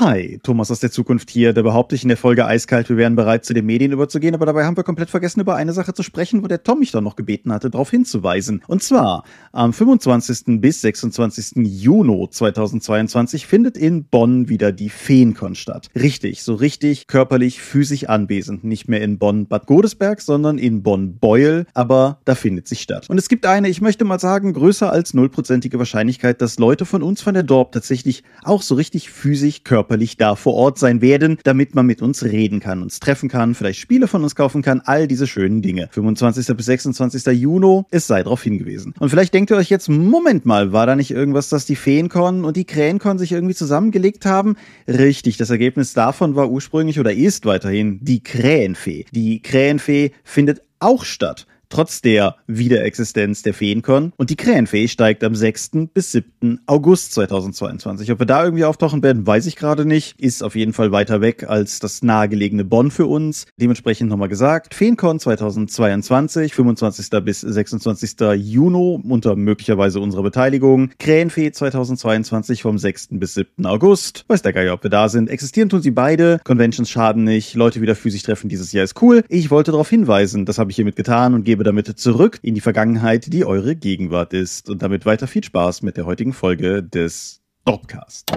Hi, 0.00 0.40
Thomas 0.42 0.72
aus 0.72 0.80
der 0.80 0.90
Zukunft 0.90 1.30
hier. 1.30 1.52
Da 1.52 1.62
behaupte 1.62 1.94
ich 1.94 2.02
in 2.02 2.08
der 2.08 2.16
Folge 2.16 2.46
eiskalt, 2.46 2.88
wir 2.88 2.96
wären 2.96 3.14
bereit, 3.14 3.44
zu 3.44 3.54
den 3.54 3.64
Medien 3.64 3.92
überzugehen, 3.92 4.34
aber 4.34 4.44
dabei 4.44 4.64
haben 4.64 4.76
wir 4.76 4.82
komplett 4.82 5.08
vergessen, 5.08 5.38
über 5.38 5.54
eine 5.54 5.72
Sache 5.72 5.94
zu 5.94 6.02
sprechen, 6.02 6.42
wo 6.42 6.48
der 6.48 6.64
Tom 6.64 6.80
mich 6.80 6.90
dann 6.90 7.04
noch 7.04 7.14
gebeten 7.14 7.52
hatte, 7.52 7.70
darauf 7.70 7.92
hinzuweisen. 7.92 8.60
Und 8.66 8.82
zwar, 8.82 9.22
am 9.52 9.72
25. 9.72 10.60
bis 10.60 10.80
26. 10.80 11.64
Juni 11.64 12.28
2022 12.28 13.46
findet 13.46 13.76
in 13.76 14.06
Bonn 14.06 14.48
wieder 14.48 14.72
die 14.72 14.88
Feencon 14.88 15.54
statt. 15.54 15.90
Richtig, 15.94 16.42
so 16.42 16.54
richtig 16.54 17.06
körperlich, 17.06 17.60
physisch 17.60 18.08
anwesend. 18.08 18.64
Nicht 18.64 18.88
mehr 18.88 19.00
in 19.00 19.18
Bonn-Bad 19.18 19.66
Godesberg, 19.66 20.20
sondern 20.20 20.58
in 20.58 20.82
Bonn-Beuel, 20.82 21.66
aber 21.72 22.18
da 22.24 22.34
findet 22.34 22.66
sie 22.66 22.74
statt. 22.76 23.08
Und 23.08 23.18
es 23.18 23.28
gibt 23.28 23.46
eine, 23.46 23.68
ich 23.68 23.80
möchte 23.80 24.04
mal 24.04 24.18
sagen, 24.18 24.54
größer 24.54 24.90
als 24.90 25.14
nullprozentige 25.14 25.78
Wahrscheinlichkeit, 25.78 26.40
dass 26.42 26.58
Leute 26.58 26.84
von 26.84 27.04
uns 27.04 27.22
von 27.22 27.34
der 27.34 27.44
Dorp 27.44 27.70
tatsächlich 27.70 28.24
auch 28.42 28.62
so 28.62 28.74
richtig 28.74 29.10
physisch 29.10 29.62
körperlich 29.62 29.83
da 30.18 30.36
vor 30.36 30.54
Ort 30.54 30.78
sein 30.78 31.00
werden, 31.00 31.38
damit 31.44 31.74
man 31.74 31.86
mit 31.86 32.02
uns 32.02 32.24
reden 32.24 32.60
kann, 32.60 32.82
uns 32.82 33.00
treffen 33.00 33.28
kann, 33.28 33.54
vielleicht 33.54 33.80
Spiele 33.80 34.08
von 34.08 34.22
uns 34.22 34.34
kaufen 34.34 34.62
kann, 34.62 34.82
all 34.84 35.06
diese 35.06 35.26
schönen 35.26 35.62
Dinge. 35.62 35.88
25. 35.90 36.56
bis 36.56 36.66
26. 36.66 37.26
Juni, 37.38 37.82
es 37.90 38.06
sei 38.06 38.22
darauf 38.22 38.42
hingewiesen. 38.42 38.94
Und 38.98 39.10
vielleicht 39.10 39.34
denkt 39.34 39.50
ihr 39.50 39.56
euch 39.56 39.70
jetzt, 39.70 39.88
Moment 39.88 40.46
mal, 40.46 40.72
war 40.72 40.86
da 40.86 40.96
nicht 40.96 41.10
irgendwas, 41.10 41.48
dass 41.48 41.66
die 41.66 41.76
Feencon 41.76 42.44
und 42.44 42.56
die 42.56 42.64
Krähencon 42.64 43.18
sich 43.18 43.32
irgendwie 43.32 43.54
zusammengelegt 43.54 44.26
haben? 44.26 44.56
Richtig, 44.88 45.36
das 45.36 45.50
Ergebnis 45.50 45.92
davon 45.92 46.36
war 46.36 46.50
ursprünglich 46.50 47.00
oder 47.00 47.12
ist 47.12 47.46
weiterhin 47.46 47.98
die 48.02 48.22
Krähenfee. 48.22 49.04
Die 49.12 49.40
Krähenfee 49.40 50.12
findet 50.24 50.62
auch 50.80 51.04
statt 51.04 51.46
trotz 51.74 52.00
der 52.00 52.36
Wiederexistenz 52.46 53.42
der 53.42 53.52
Feencon. 53.52 54.12
Und 54.16 54.30
die 54.30 54.36
Krähenfee 54.36 54.86
steigt 54.86 55.24
am 55.24 55.34
6. 55.34 55.88
bis 55.92 56.12
7. 56.12 56.60
August 56.66 57.14
2022. 57.14 58.12
Ob 58.12 58.20
wir 58.20 58.26
da 58.26 58.44
irgendwie 58.44 58.64
auftauchen 58.64 59.02
werden, 59.02 59.26
weiß 59.26 59.46
ich 59.46 59.56
gerade 59.56 59.84
nicht. 59.84 60.20
Ist 60.20 60.44
auf 60.44 60.54
jeden 60.54 60.72
Fall 60.72 60.92
weiter 60.92 61.20
weg 61.20 61.48
als 61.48 61.80
das 61.80 62.02
nahegelegene 62.02 62.64
Bonn 62.64 62.92
für 62.92 63.06
uns. 63.06 63.46
Dementsprechend 63.60 64.08
nochmal 64.08 64.28
gesagt, 64.28 64.74
Feencon 64.74 65.18
2022, 65.18 66.54
25. 66.54 67.10
bis 67.24 67.40
26. 67.40 68.20
Juni 68.36 69.02
unter 69.08 69.34
möglicherweise 69.34 69.98
unserer 69.98 70.22
Beteiligung. 70.22 70.90
Krähenfee 71.00 71.50
2022 71.50 72.62
vom 72.62 72.78
6. 72.78 73.08
bis 73.12 73.34
7. 73.34 73.66
August. 73.66 74.24
Weiß 74.28 74.42
der 74.42 74.52
Geier, 74.52 74.74
ob 74.74 74.84
wir 74.84 74.90
da 74.90 75.08
sind. 75.08 75.28
Existieren 75.28 75.68
tun 75.68 75.82
sie 75.82 75.90
beide. 75.90 76.40
Conventions 76.44 76.88
schaden 76.88 77.24
nicht. 77.24 77.54
Leute 77.54 77.80
wieder 77.80 77.96
physisch 77.96 78.22
treffen 78.22 78.48
dieses 78.48 78.70
Jahr 78.70 78.84
ist 78.84 79.02
cool. 79.02 79.24
Ich 79.28 79.50
wollte 79.50 79.72
darauf 79.72 79.90
hinweisen. 79.90 80.46
Das 80.46 80.58
habe 80.58 80.70
ich 80.70 80.76
hiermit 80.76 80.94
getan 80.94 81.34
und 81.34 81.42
gebe 81.42 81.63
damit 81.64 81.98
zurück 81.98 82.38
in 82.42 82.54
die 82.54 82.60
Vergangenheit, 82.60 83.32
die 83.32 83.44
eure 83.44 83.74
Gegenwart 83.76 84.32
ist. 84.32 84.68
Und 84.70 84.82
damit 84.82 85.06
weiter 85.06 85.26
viel 85.26 85.42
Spaß 85.44 85.82
mit 85.82 85.96
der 85.96 86.06
heutigen 86.06 86.32
Folge 86.32 86.82
des 86.82 87.42
Dropcast. 87.64 88.30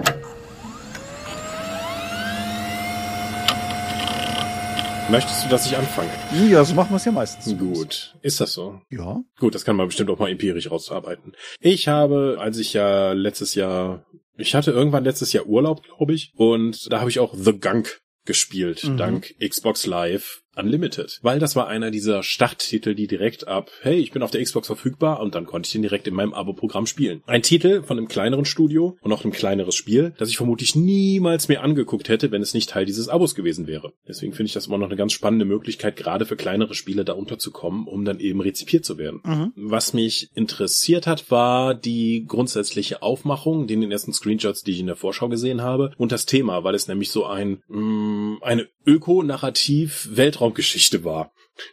Möchtest 5.10 5.44
du, 5.46 5.48
dass 5.48 5.64
ich 5.66 5.74
anfange? 5.76 6.10
Ja, 6.50 6.62
so 6.64 6.74
machen 6.74 6.90
wir 6.90 6.96
es 6.96 7.04
ja 7.06 7.12
meistens. 7.12 7.58
Gut. 7.58 8.14
Ist 8.20 8.40
das 8.42 8.52
so? 8.52 8.82
Ja. 8.90 9.22
Gut, 9.38 9.54
das 9.54 9.64
kann 9.64 9.74
man 9.76 9.86
bestimmt 9.86 10.10
auch 10.10 10.18
mal 10.18 10.28
empirisch 10.30 10.70
rausarbeiten. 10.70 11.32
Ich 11.60 11.88
habe, 11.88 12.36
als 12.38 12.58
ich 12.58 12.74
ja 12.74 13.12
letztes 13.12 13.54
Jahr, 13.54 14.04
ich 14.36 14.54
hatte 14.54 14.70
irgendwann 14.70 15.04
letztes 15.04 15.32
Jahr 15.32 15.46
Urlaub, 15.46 15.82
glaube 15.82 16.12
ich, 16.12 16.32
und 16.36 16.92
da 16.92 17.00
habe 17.00 17.08
ich 17.08 17.20
auch 17.20 17.32
The 17.34 17.58
Gunk 17.58 18.00
gespielt, 18.26 18.84
Mhm. 18.84 18.96
dank 18.98 19.34
Xbox 19.40 19.86
Live 19.86 20.42
Unlimited. 20.58 21.18
Weil 21.22 21.38
das 21.38 21.56
war 21.56 21.68
einer 21.68 21.90
dieser 21.90 22.22
Starttitel, 22.22 22.94
die 22.94 23.06
direkt 23.06 23.48
ab, 23.48 23.70
hey, 23.82 23.96
ich 23.96 24.12
bin 24.12 24.22
auf 24.22 24.30
der 24.30 24.42
Xbox 24.42 24.66
verfügbar 24.66 25.20
und 25.20 25.34
dann 25.34 25.46
konnte 25.46 25.66
ich 25.66 25.72
den 25.72 25.82
direkt 25.82 26.06
in 26.06 26.14
meinem 26.14 26.34
Abo-Programm 26.34 26.86
spielen. 26.86 27.22
Ein 27.26 27.42
Titel 27.42 27.82
von 27.82 27.98
einem 27.98 28.08
kleineren 28.08 28.44
Studio 28.44 28.96
und 29.00 29.12
auch 29.12 29.24
ein 29.24 29.30
kleineres 29.30 29.74
Spiel, 29.74 30.14
das 30.18 30.30
ich 30.30 30.36
vermutlich 30.36 30.74
niemals 30.74 31.48
mehr 31.48 31.62
angeguckt 31.62 32.08
hätte, 32.08 32.30
wenn 32.30 32.42
es 32.42 32.54
nicht 32.54 32.70
Teil 32.70 32.84
dieses 32.84 33.08
Abos 33.08 33.34
gewesen 33.34 33.66
wäre. 33.66 33.92
Deswegen 34.06 34.32
finde 34.32 34.48
ich 34.48 34.54
das 34.54 34.66
immer 34.66 34.78
noch 34.78 34.86
eine 34.86 34.96
ganz 34.96 35.12
spannende 35.12 35.44
Möglichkeit, 35.44 35.96
gerade 35.96 36.26
für 36.26 36.36
kleinere 36.36 36.74
Spiele 36.74 37.04
da 37.04 37.12
unterzukommen, 37.12 37.86
um 37.86 38.04
dann 38.04 38.20
eben 38.20 38.40
rezipiert 38.40 38.84
zu 38.84 38.98
werden. 38.98 39.20
Mhm. 39.24 39.52
Was 39.56 39.92
mich 39.92 40.30
interessiert 40.34 41.06
hat, 41.06 41.30
war 41.30 41.74
die 41.74 42.24
grundsätzliche 42.26 43.02
Aufmachung, 43.02 43.66
den 43.66 43.80
den 43.80 43.92
ersten 43.92 44.12
Screenshots, 44.12 44.62
die 44.62 44.72
ich 44.72 44.80
in 44.80 44.86
der 44.86 44.96
Vorschau 44.96 45.28
gesehen 45.28 45.62
habe, 45.62 45.92
und 45.96 46.12
das 46.12 46.26
Thema, 46.26 46.64
weil 46.64 46.74
es 46.74 46.88
nämlich 46.88 47.10
so 47.10 47.26
ein 47.26 47.62
mh, 47.68 48.38
eine 48.42 48.68
Öko-Narrativ-Weltraumgeschichte 48.88 51.04
war. 51.04 51.30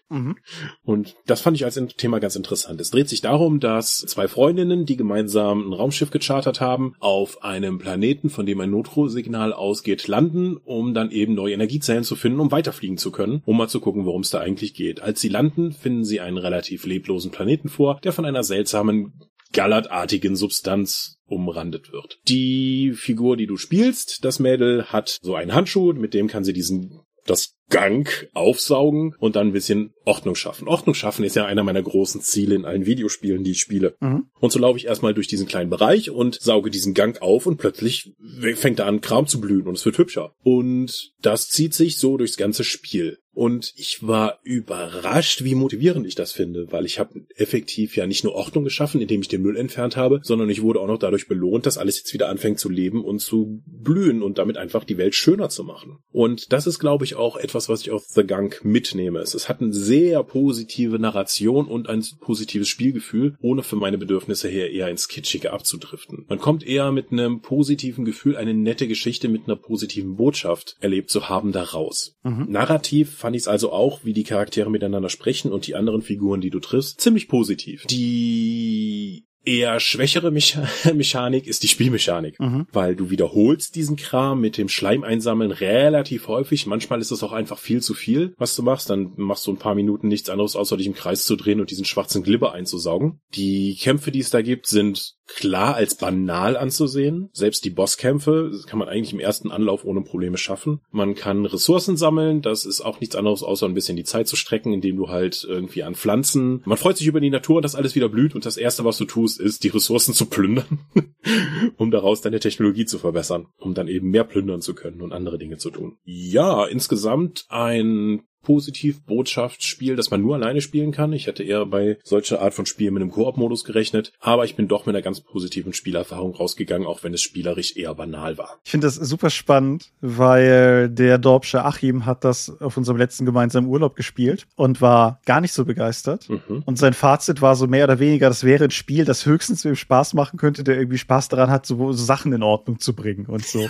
Mhm. 0.10 0.38
Und 0.84 1.16
das 1.26 1.42
fand 1.42 1.58
ich 1.58 1.66
als 1.66 1.80
Thema 1.98 2.20
ganz 2.20 2.36
interessant. 2.36 2.82
Es 2.82 2.90
dreht 2.90 3.08
sich 3.08 3.22
darum, 3.22 3.60
dass 3.60 3.98
zwei 3.98 4.28
Freundinnen, 4.28 4.86
die 4.86 4.98
gemeinsam 4.98 5.70
ein 5.70 5.74
Raumschiff 5.74 6.12
gechartert 6.12 6.60
haben, 6.60 6.96
auf 7.00 7.44
einem 7.44 7.78
Planeten, 7.78 8.30
von 8.30 8.46
dem 8.46 8.60
ein 8.62 8.72
Notrufsignal 8.72 9.54
ausgeht, 9.54 10.08
landen, 10.08 10.58
um 10.58 10.94
dann 10.94 11.12
eben 11.12 11.36
neue 11.36 11.54
Energiezellen 11.54 12.04
zu 12.04 12.16
finden, 12.16 12.40
um 12.40 12.52
weiterfliegen 12.52 12.98
zu 12.98 13.12
können, 13.12 13.42
um 13.46 13.58
mal 13.58 13.70
zu 13.70 13.80
gucken, 13.80 14.06
worum 14.06 14.22
es 14.22 14.30
da 14.30 14.40
eigentlich 14.40 14.74
geht. 14.74 15.02
Als 15.02 15.22
sie 15.22 15.30
landen, 15.30 15.72
finden 15.72 16.04
sie 16.04 16.20
einen 16.20 16.38
relativ 16.38 16.86
leblosen 16.86 17.32
Planeten 17.32 17.70
vor, 17.70 18.00
der 18.04 18.12
von 18.12 18.26
einer 18.26 18.44
seltsamen 18.44 19.14
gallertartigen 19.54 20.36
Substanz 20.36 21.16
umrandet 21.28 21.92
wird. 21.92 22.20
Die 22.28 22.94
Figur, 22.94 23.38
die 23.38 23.48
du 23.48 23.58
spielst, 23.58 24.26
das 24.26 24.40
Mädel, 24.40 24.86
hat 24.86 25.20
so 25.22 25.36
einen 25.36 25.54
Handschuh, 25.54 25.94
mit 25.94 26.14
dem 26.14 26.28
kann 26.28 26.44
sie 26.44 26.54
diesen 26.54 27.00
das 27.26 27.56
Gang 27.70 28.30
aufsaugen 28.34 29.16
und 29.20 29.36
dann 29.36 29.48
ein 29.48 29.54
bisschen 29.54 29.94
Ordnung 30.06 30.36
schaffen. 30.36 30.68
Ordnung 30.68 30.94
schaffen 30.94 31.26
ist 31.26 31.36
ja 31.36 31.46
einer 31.46 31.64
meiner 31.64 31.82
großen 31.82 32.22
Ziele 32.22 32.56
in 32.56 32.66
allen 32.66 32.86
Videospielen, 32.86 33.44
die 33.44 33.52
ich 33.52 33.60
spiele. 33.60 33.96
Mhm. 34.00 34.28
Und 34.40 34.52
so 34.52 34.60
laufe 34.60 34.78
ich 34.78 34.86
erstmal 34.86 35.16
durch 35.16 35.28
diesen 35.28 35.48
kleinen 35.48 35.72
Bereich 35.72 36.12
und 36.12 36.40
sauge 36.40 36.70
diesen 36.70 36.94
Gang 36.94 37.22
auf 37.22 37.48
und 37.48 37.58
plötzlich 37.58 38.14
fängt 38.56 38.80
er 38.80 38.86
an, 38.86 39.02
Kram 39.02 39.26
zu 39.28 39.42
blühen 39.42 39.68
und 39.68 39.78
es 39.78 39.86
wird 39.86 39.98
hübscher. 39.98 40.34
Und 40.44 41.14
das 41.22 41.50
zieht 41.50 41.74
sich 41.74 41.98
so 41.98 42.18
durchs 42.18 42.38
ganze 42.38 42.64
Spiel. 42.64 43.18
Und 43.36 43.74
ich 43.76 44.08
war 44.08 44.40
überrascht, 44.44 45.44
wie 45.44 45.56
motivierend 45.56 46.08
ich 46.08 46.16
das 46.16 46.32
finde, 46.32 46.72
weil 46.72 46.86
ich 46.86 47.00
habe 47.00 47.26
effektiv 47.36 47.96
ja 47.98 48.08
nicht 48.08 48.24
nur 48.24 48.34
Ordnung 48.34 48.64
geschaffen, 48.64 49.02
indem 49.02 49.22
ich 49.22 49.28
den 49.28 49.42
Müll 49.42 49.58
entfernt 49.58 49.98
habe, 49.98 50.22
sondern 50.24 50.50
ich 50.50 50.62
wurde 50.62 50.80
auch 50.80 50.88
noch 50.88 50.98
dadurch 50.98 51.28
belohnt, 51.28 51.66
dass 51.66 51.78
alles 51.78 51.98
jetzt 51.98 52.14
wieder 52.14 52.30
anfängt 52.30 52.60
zu 52.60 52.70
leben 52.70 53.04
und 53.04 53.20
zu 53.20 53.62
blühen 53.66 54.24
und 54.24 54.38
damit 54.38 54.56
einfach 54.56 54.86
die 54.86 54.98
Welt 54.98 55.16
schöner 55.16 55.50
zu 55.50 55.66
machen. 55.66 55.98
Und 56.12 56.54
das 56.54 56.66
ist, 56.66 56.80
glaube 56.80 57.04
ich, 57.04 57.16
auch 57.16 57.36
etwas, 57.36 57.68
was 57.68 57.82
ich 57.82 57.92
aus 57.92 58.08
The 58.08 58.24
Gunk 58.24 58.64
mitnehme. 58.64 59.20
Es, 59.20 59.50
hat 59.50 59.62
eine 59.62 59.74
sehr 59.74 60.24
positive 60.24 60.98
Narration 60.98 61.68
und 61.68 61.90
ein 61.90 62.04
positives 62.22 62.70
Spielgefühl, 62.70 63.36
ohne 63.42 63.64
für 63.64 63.76
meine 63.76 63.98
Bedürfnisse 63.98 64.48
her 64.48 64.72
eher 64.72 64.88
ins 64.90 65.10
Kitschige 65.10 65.52
abzudriften. 65.52 66.26
Man 66.30 66.40
kommt 66.40 66.66
eher 66.66 66.92
mit 66.94 67.12
einem 67.12 67.42
positiven 67.42 68.06
Gefühl, 68.06 68.38
eine 68.38 68.54
nette 68.54 68.88
Geschichte 68.88 69.28
mit 69.28 69.44
einer 69.46 69.58
positiven 69.58 70.16
Botschaft 70.16 70.78
erlebt 70.80 71.10
zu 71.10 71.28
haben, 71.28 71.52
da 71.52 71.64
raus. 71.64 72.16
Mhm. 72.24 72.46
Narrativ 72.50 73.25
fand 73.26 73.36
ich 73.36 73.42
es 73.42 73.48
also 73.48 73.72
auch, 73.72 74.02
wie 74.04 74.14
die 74.14 74.24
Charaktere 74.24 74.70
miteinander 74.70 75.10
sprechen 75.10 75.52
und 75.52 75.66
die 75.66 75.74
anderen 75.74 76.04
Figuren, 76.04 76.42
die 76.42 76.52
du 76.52 76.60
triffst, 76.60 77.02
ziemlich 77.02 77.28
positiv. 77.28 77.84
Die 77.88 79.25
eher 79.46 79.80
schwächere 79.80 80.32
Mecha 80.32 80.68
Mechanik 80.94 81.48
ist 81.48 81.64
die 81.64 81.68
Spielmechanik, 81.68 82.40
mhm. 82.40 82.68
weil 82.72 82.96
du 82.96 83.10
wiederholst 83.10 83.76
diesen 83.76 83.96
Kram 83.96 84.42
mit 84.42 84.58
dem 84.58 84.70
Schleim 84.70 85.04
einsammeln 85.04 85.52
relativ 85.52 86.28
häufig. 86.28 86.66
Manchmal 86.66 87.02
ist 87.02 87.12
es 87.12 87.24
auch 87.24 87.32
einfach 87.32 87.60
viel 87.60 87.82
zu 87.82 87.94
viel, 87.94 88.34
was 88.38 88.56
du 88.56 88.64
machst. 88.64 88.90
Dann 88.90 89.14
machst 89.16 89.46
du 89.48 89.52
ein 89.52 89.58
paar 89.58 89.76
Minuten 89.76 90.08
nichts 90.08 90.30
anderes, 90.30 90.56
außer 90.56 90.78
dich 90.78 90.88
im 90.88 90.96
Kreis 90.96 91.26
zu 91.26 91.36
drehen 91.36 91.60
und 91.60 91.72
diesen 91.72 91.86
schwarzen 91.86 92.24
Glibber 92.24 92.54
einzusaugen. 92.54 93.20
Die 93.36 93.78
Kämpfe, 93.80 94.12
die 94.12 94.20
es 94.20 94.30
da 94.30 94.42
gibt, 94.42 94.68
sind 94.68 95.16
klar 95.28 95.76
als 95.76 95.96
banal 95.96 96.56
anzusehen. 96.56 97.30
Selbst 97.34 97.66
die 97.66 97.70
Bosskämpfe 97.70 98.52
kann 98.68 98.80
man 98.80 98.88
eigentlich 98.88 99.14
im 99.14 99.20
ersten 99.20 99.52
Anlauf 99.52 99.84
ohne 99.84 100.02
Probleme 100.02 100.38
schaffen. 100.38 100.82
Man 100.92 101.16
kann 101.16 101.46
Ressourcen 101.46 101.98
sammeln, 101.98 102.42
das 102.42 102.66
ist 102.66 102.82
auch 102.82 103.00
nichts 103.00 103.16
anderes, 103.16 103.44
außer 103.44 103.66
ein 103.66 103.74
bisschen 103.74 103.98
die 103.98 104.04
Zeit 104.04 104.28
zu 104.28 104.36
strecken, 104.36 104.74
indem 104.74 104.98
du 104.98 105.10
halt 105.10 105.46
irgendwie 105.48 105.84
an 105.84 105.96
Pflanzen. 105.96 106.62
Man 106.66 106.78
freut 106.78 106.98
sich 106.98 107.08
über 107.08 107.20
die 107.20 107.30
Natur, 107.30 107.62
dass 107.62 107.76
alles 107.76 107.96
wieder 107.96 108.10
blüht 108.10 108.36
und 108.36 108.46
das 108.46 108.58
erste, 108.58 108.86
was 108.86 108.98
du 108.98 109.06
tust, 109.06 109.35
ist, 109.38 109.64
die 109.64 109.70
Ressourcen 109.70 110.14
zu 110.14 110.26
plündern, 110.28 110.80
um 111.78 111.92
daraus 111.92 112.22
deine 112.22 112.40
Technologie 112.40 112.86
zu 112.86 113.00
verbessern, 113.00 113.48
um 113.58 113.74
dann 113.74 113.88
eben 113.88 114.10
mehr 114.10 114.24
plündern 114.24 114.62
zu 114.62 114.76
können 114.76 115.02
und 115.02 115.14
andere 115.14 115.38
Dinge 115.38 115.58
zu 115.58 115.70
tun. 115.70 115.98
Ja, 116.04 116.66
insgesamt 116.66 117.46
ein 117.50 118.24
Positiv-Botschaftsspiel, 118.46 119.98
das 119.98 120.12
man 120.12 120.22
nur 120.22 120.36
alleine 120.36 120.62
spielen 120.62 120.92
kann. 120.92 121.12
Ich 121.12 121.28
hätte 121.28 121.44
eher 121.44 121.66
bei 121.66 121.98
solcher 122.04 122.42
Art 122.42 122.54
von 122.54 122.66
Spielen 122.66 122.94
mit 122.94 123.02
einem 123.02 123.12
Koop-Modus 123.12 123.66
gerechnet, 123.66 124.14
aber 124.22 124.46
ich 124.46 124.56
bin 124.56 124.70
doch 124.70 124.86
mit 124.86 124.96
einer 124.96 125.04
ganz 125.04 125.20
positiven 125.20 125.74
Spielerfahrung 125.74 126.36
rausgegangen, 126.36 126.88
auch 126.88 127.04
wenn 127.04 127.14
es 127.14 127.22
spielerisch 127.22 127.76
eher 127.76 127.94
banal 127.96 128.38
war. 128.38 128.60
Ich 128.64 128.72
finde 128.72 128.88
das 128.88 128.96
super 128.96 129.30
spannend, 129.30 129.92
weil 130.00 130.90
der 130.90 131.18
Dorpsche 131.18 131.66
Achim 131.66 132.06
hat 132.06 132.24
das 132.24 132.62
auf 132.62 132.78
unserem 132.78 132.98
letzten 132.98 133.26
gemeinsamen 133.26 133.68
Urlaub 133.68 133.96
gespielt 133.96 134.48
und 134.56 134.80
war 134.80 135.20
gar 135.26 135.42
nicht 135.42 135.54
so 135.54 135.66
begeistert. 135.66 136.30
Mhm. 136.30 136.64
Und 136.66 136.78
sein 136.78 136.94
Fazit 136.94 137.42
war 137.42 137.56
so 137.56 137.68
mehr 137.68 137.86
oder 137.86 138.00
weniger, 138.00 138.30
das 138.30 138.44
wäre 138.44 138.66
ein 138.66 138.72
Spiel, 138.72 139.04
das 139.04 139.26
höchstens 139.26 139.66
ihm 139.66 139.76
Spaß 139.76 140.14
machen 140.14 140.38
könnte, 140.38 140.64
der 140.64 140.78
irgendwie 140.78 141.00
Spaß 141.00 141.30
daran 141.30 141.50
hat, 141.50 141.66
so, 141.66 141.92
so 141.92 142.04
Sachen 142.04 142.32
in 142.32 142.44
Ordnung 142.44 142.80
zu 142.80 142.94
bringen 142.94 143.26
und 143.26 143.46
so. 143.46 143.68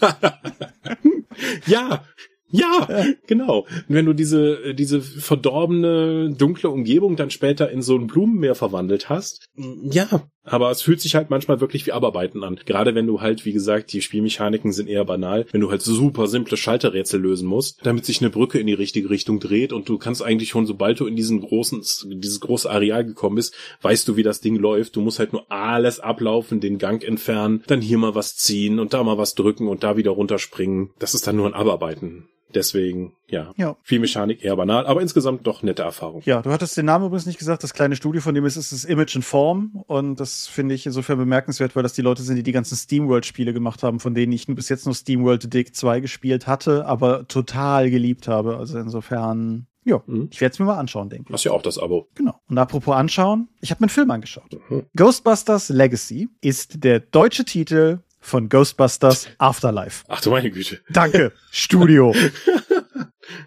ja, 1.66 2.04
ja, 2.50 3.04
genau. 3.26 3.60
Und 3.60 3.84
wenn 3.88 4.06
du 4.06 4.12
diese, 4.12 4.74
diese 4.74 5.00
verdorbene, 5.00 6.34
dunkle 6.36 6.70
Umgebung 6.70 7.16
dann 7.16 7.30
später 7.30 7.70
in 7.70 7.82
so 7.82 7.96
ein 7.96 8.06
Blumenmeer 8.06 8.54
verwandelt 8.54 9.08
hast, 9.08 9.48
ja, 9.56 10.08
aber 10.50 10.70
es 10.70 10.82
fühlt 10.82 11.00
sich 11.00 11.14
halt 11.14 11.30
manchmal 11.30 11.60
wirklich 11.60 11.86
wie 11.86 11.92
Abarbeiten 11.92 12.44
an. 12.44 12.60
Gerade 12.64 12.94
wenn 12.94 13.06
du 13.06 13.20
halt, 13.20 13.44
wie 13.44 13.52
gesagt, 13.52 13.92
die 13.92 14.02
Spielmechaniken 14.02 14.72
sind 14.72 14.88
eher 14.88 15.04
banal, 15.04 15.46
wenn 15.52 15.60
du 15.60 15.70
halt 15.70 15.82
super 15.82 16.26
simple 16.26 16.56
Schalterrätsel 16.56 17.20
lösen 17.20 17.48
musst, 17.48 17.78
damit 17.84 18.04
sich 18.04 18.20
eine 18.20 18.30
Brücke 18.30 18.58
in 18.58 18.66
die 18.66 18.74
richtige 18.74 19.10
Richtung 19.10 19.40
dreht 19.40 19.72
und 19.72 19.88
du 19.88 19.98
kannst 19.98 20.22
eigentlich 20.22 20.50
schon, 20.50 20.66
sobald 20.66 21.00
du 21.00 21.06
in 21.06 21.16
diesen 21.16 21.40
großen, 21.40 21.82
dieses 22.20 22.40
große 22.40 22.70
Areal 22.70 23.04
gekommen 23.04 23.36
bist, 23.36 23.54
weißt 23.82 24.06
du, 24.08 24.16
wie 24.16 24.22
das 24.22 24.40
Ding 24.40 24.56
läuft. 24.56 24.96
Du 24.96 25.00
musst 25.00 25.18
halt 25.18 25.32
nur 25.32 25.50
alles 25.50 26.00
ablaufen, 26.00 26.60
den 26.60 26.78
Gang 26.78 27.02
entfernen, 27.04 27.62
dann 27.66 27.80
hier 27.80 27.98
mal 27.98 28.14
was 28.14 28.36
ziehen 28.36 28.78
und 28.78 28.92
da 28.94 29.02
mal 29.02 29.18
was 29.18 29.34
drücken 29.34 29.68
und 29.68 29.82
da 29.82 29.96
wieder 29.96 30.12
runterspringen. 30.12 30.90
Das 30.98 31.14
ist 31.14 31.26
dann 31.26 31.36
nur 31.36 31.46
ein 31.46 31.54
Abarbeiten. 31.54 32.28
Deswegen, 32.54 33.12
ja, 33.28 33.52
ja, 33.56 33.76
viel 33.82 34.00
Mechanik, 34.00 34.42
eher 34.42 34.56
banal, 34.56 34.86
aber 34.86 35.02
insgesamt 35.02 35.46
doch 35.46 35.62
nette 35.62 35.82
Erfahrung. 35.82 36.22
Ja, 36.24 36.40
du 36.40 36.50
hattest 36.50 36.76
den 36.76 36.86
Namen 36.86 37.06
übrigens 37.06 37.26
nicht 37.26 37.38
gesagt. 37.38 37.62
Das 37.62 37.74
kleine 37.74 37.94
Studio 37.94 38.22
von 38.22 38.34
dem 38.34 38.46
ist, 38.46 38.56
ist 38.56 38.72
das 38.72 38.84
Image 38.84 39.16
in 39.16 39.22
Form 39.22 39.84
und 39.86 40.18
das 40.18 40.46
finde 40.46 40.74
ich 40.74 40.86
insofern 40.86 41.18
bemerkenswert, 41.18 41.76
weil 41.76 41.82
das 41.82 41.92
die 41.92 42.02
Leute 42.02 42.22
sind, 42.22 42.36
die 42.36 42.42
die 42.42 42.52
ganzen 42.52 42.76
SteamWorld-Spiele 42.76 43.52
gemacht 43.52 43.82
haben, 43.82 44.00
von 44.00 44.14
denen 44.14 44.32
ich 44.32 44.46
bis 44.46 44.68
jetzt 44.68 44.86
nur 44.86 44.94
SteamWorld 44.94 45.52
Dig 45.52 45.74
2 45.74 46.00
gespielt 46.00 46.46
hatte, 46.46 46.86
aber 46.86 47.28
total 47.28 47.90
geliebt 47.90 48.28
habe. 48.28 48.56
Also 48.56 48.78
insofern 48.78 49.66
ja, 49.88 50.02
mhm. 50.06 50.28
ich 50.30 50.40
werde 50.40 50.52
es 50.52 50.58
mir 50.58 50.66
mal 50.66 50.78
anschauen, 50.78 51.08
denke 51.08 51.28
ich. 51.28 51.32
Hast 51.32 51.44
ja 51.44 51.52
auch 51.52 51.62
das 51.62 51.78
Abo. 51.78 52.08
Genau. 52.14 52.38
Und 52.48 52.58
apropos 52.58 52.94
anschauen, 52.94 53.48
ich 53.60 53.70
habe 53.70 53.80
mir 53.80 53.86
einen 53.86 53.90
Film 53.90 54.10
angeschaut. 54.10 54.58
Mhm. 54.68 54.84
Ghostbusters 54.94 55.70
Legacy 55.70 56.28
ist 56.42 56.84
der 56.84 57.00
deutsche 57.00 57.44
Titel 57.44 58.00
von 58.20 58.48
Ghostbusters 58.48 59.28
Afterlife. 59.38 60.04
Ach 60.08 60.20
du 60.20 60.30
meine 60.30 60.50
Güte. 60.50 60.80
Danke, 60.90 61.32
Studio. 61.50 62.14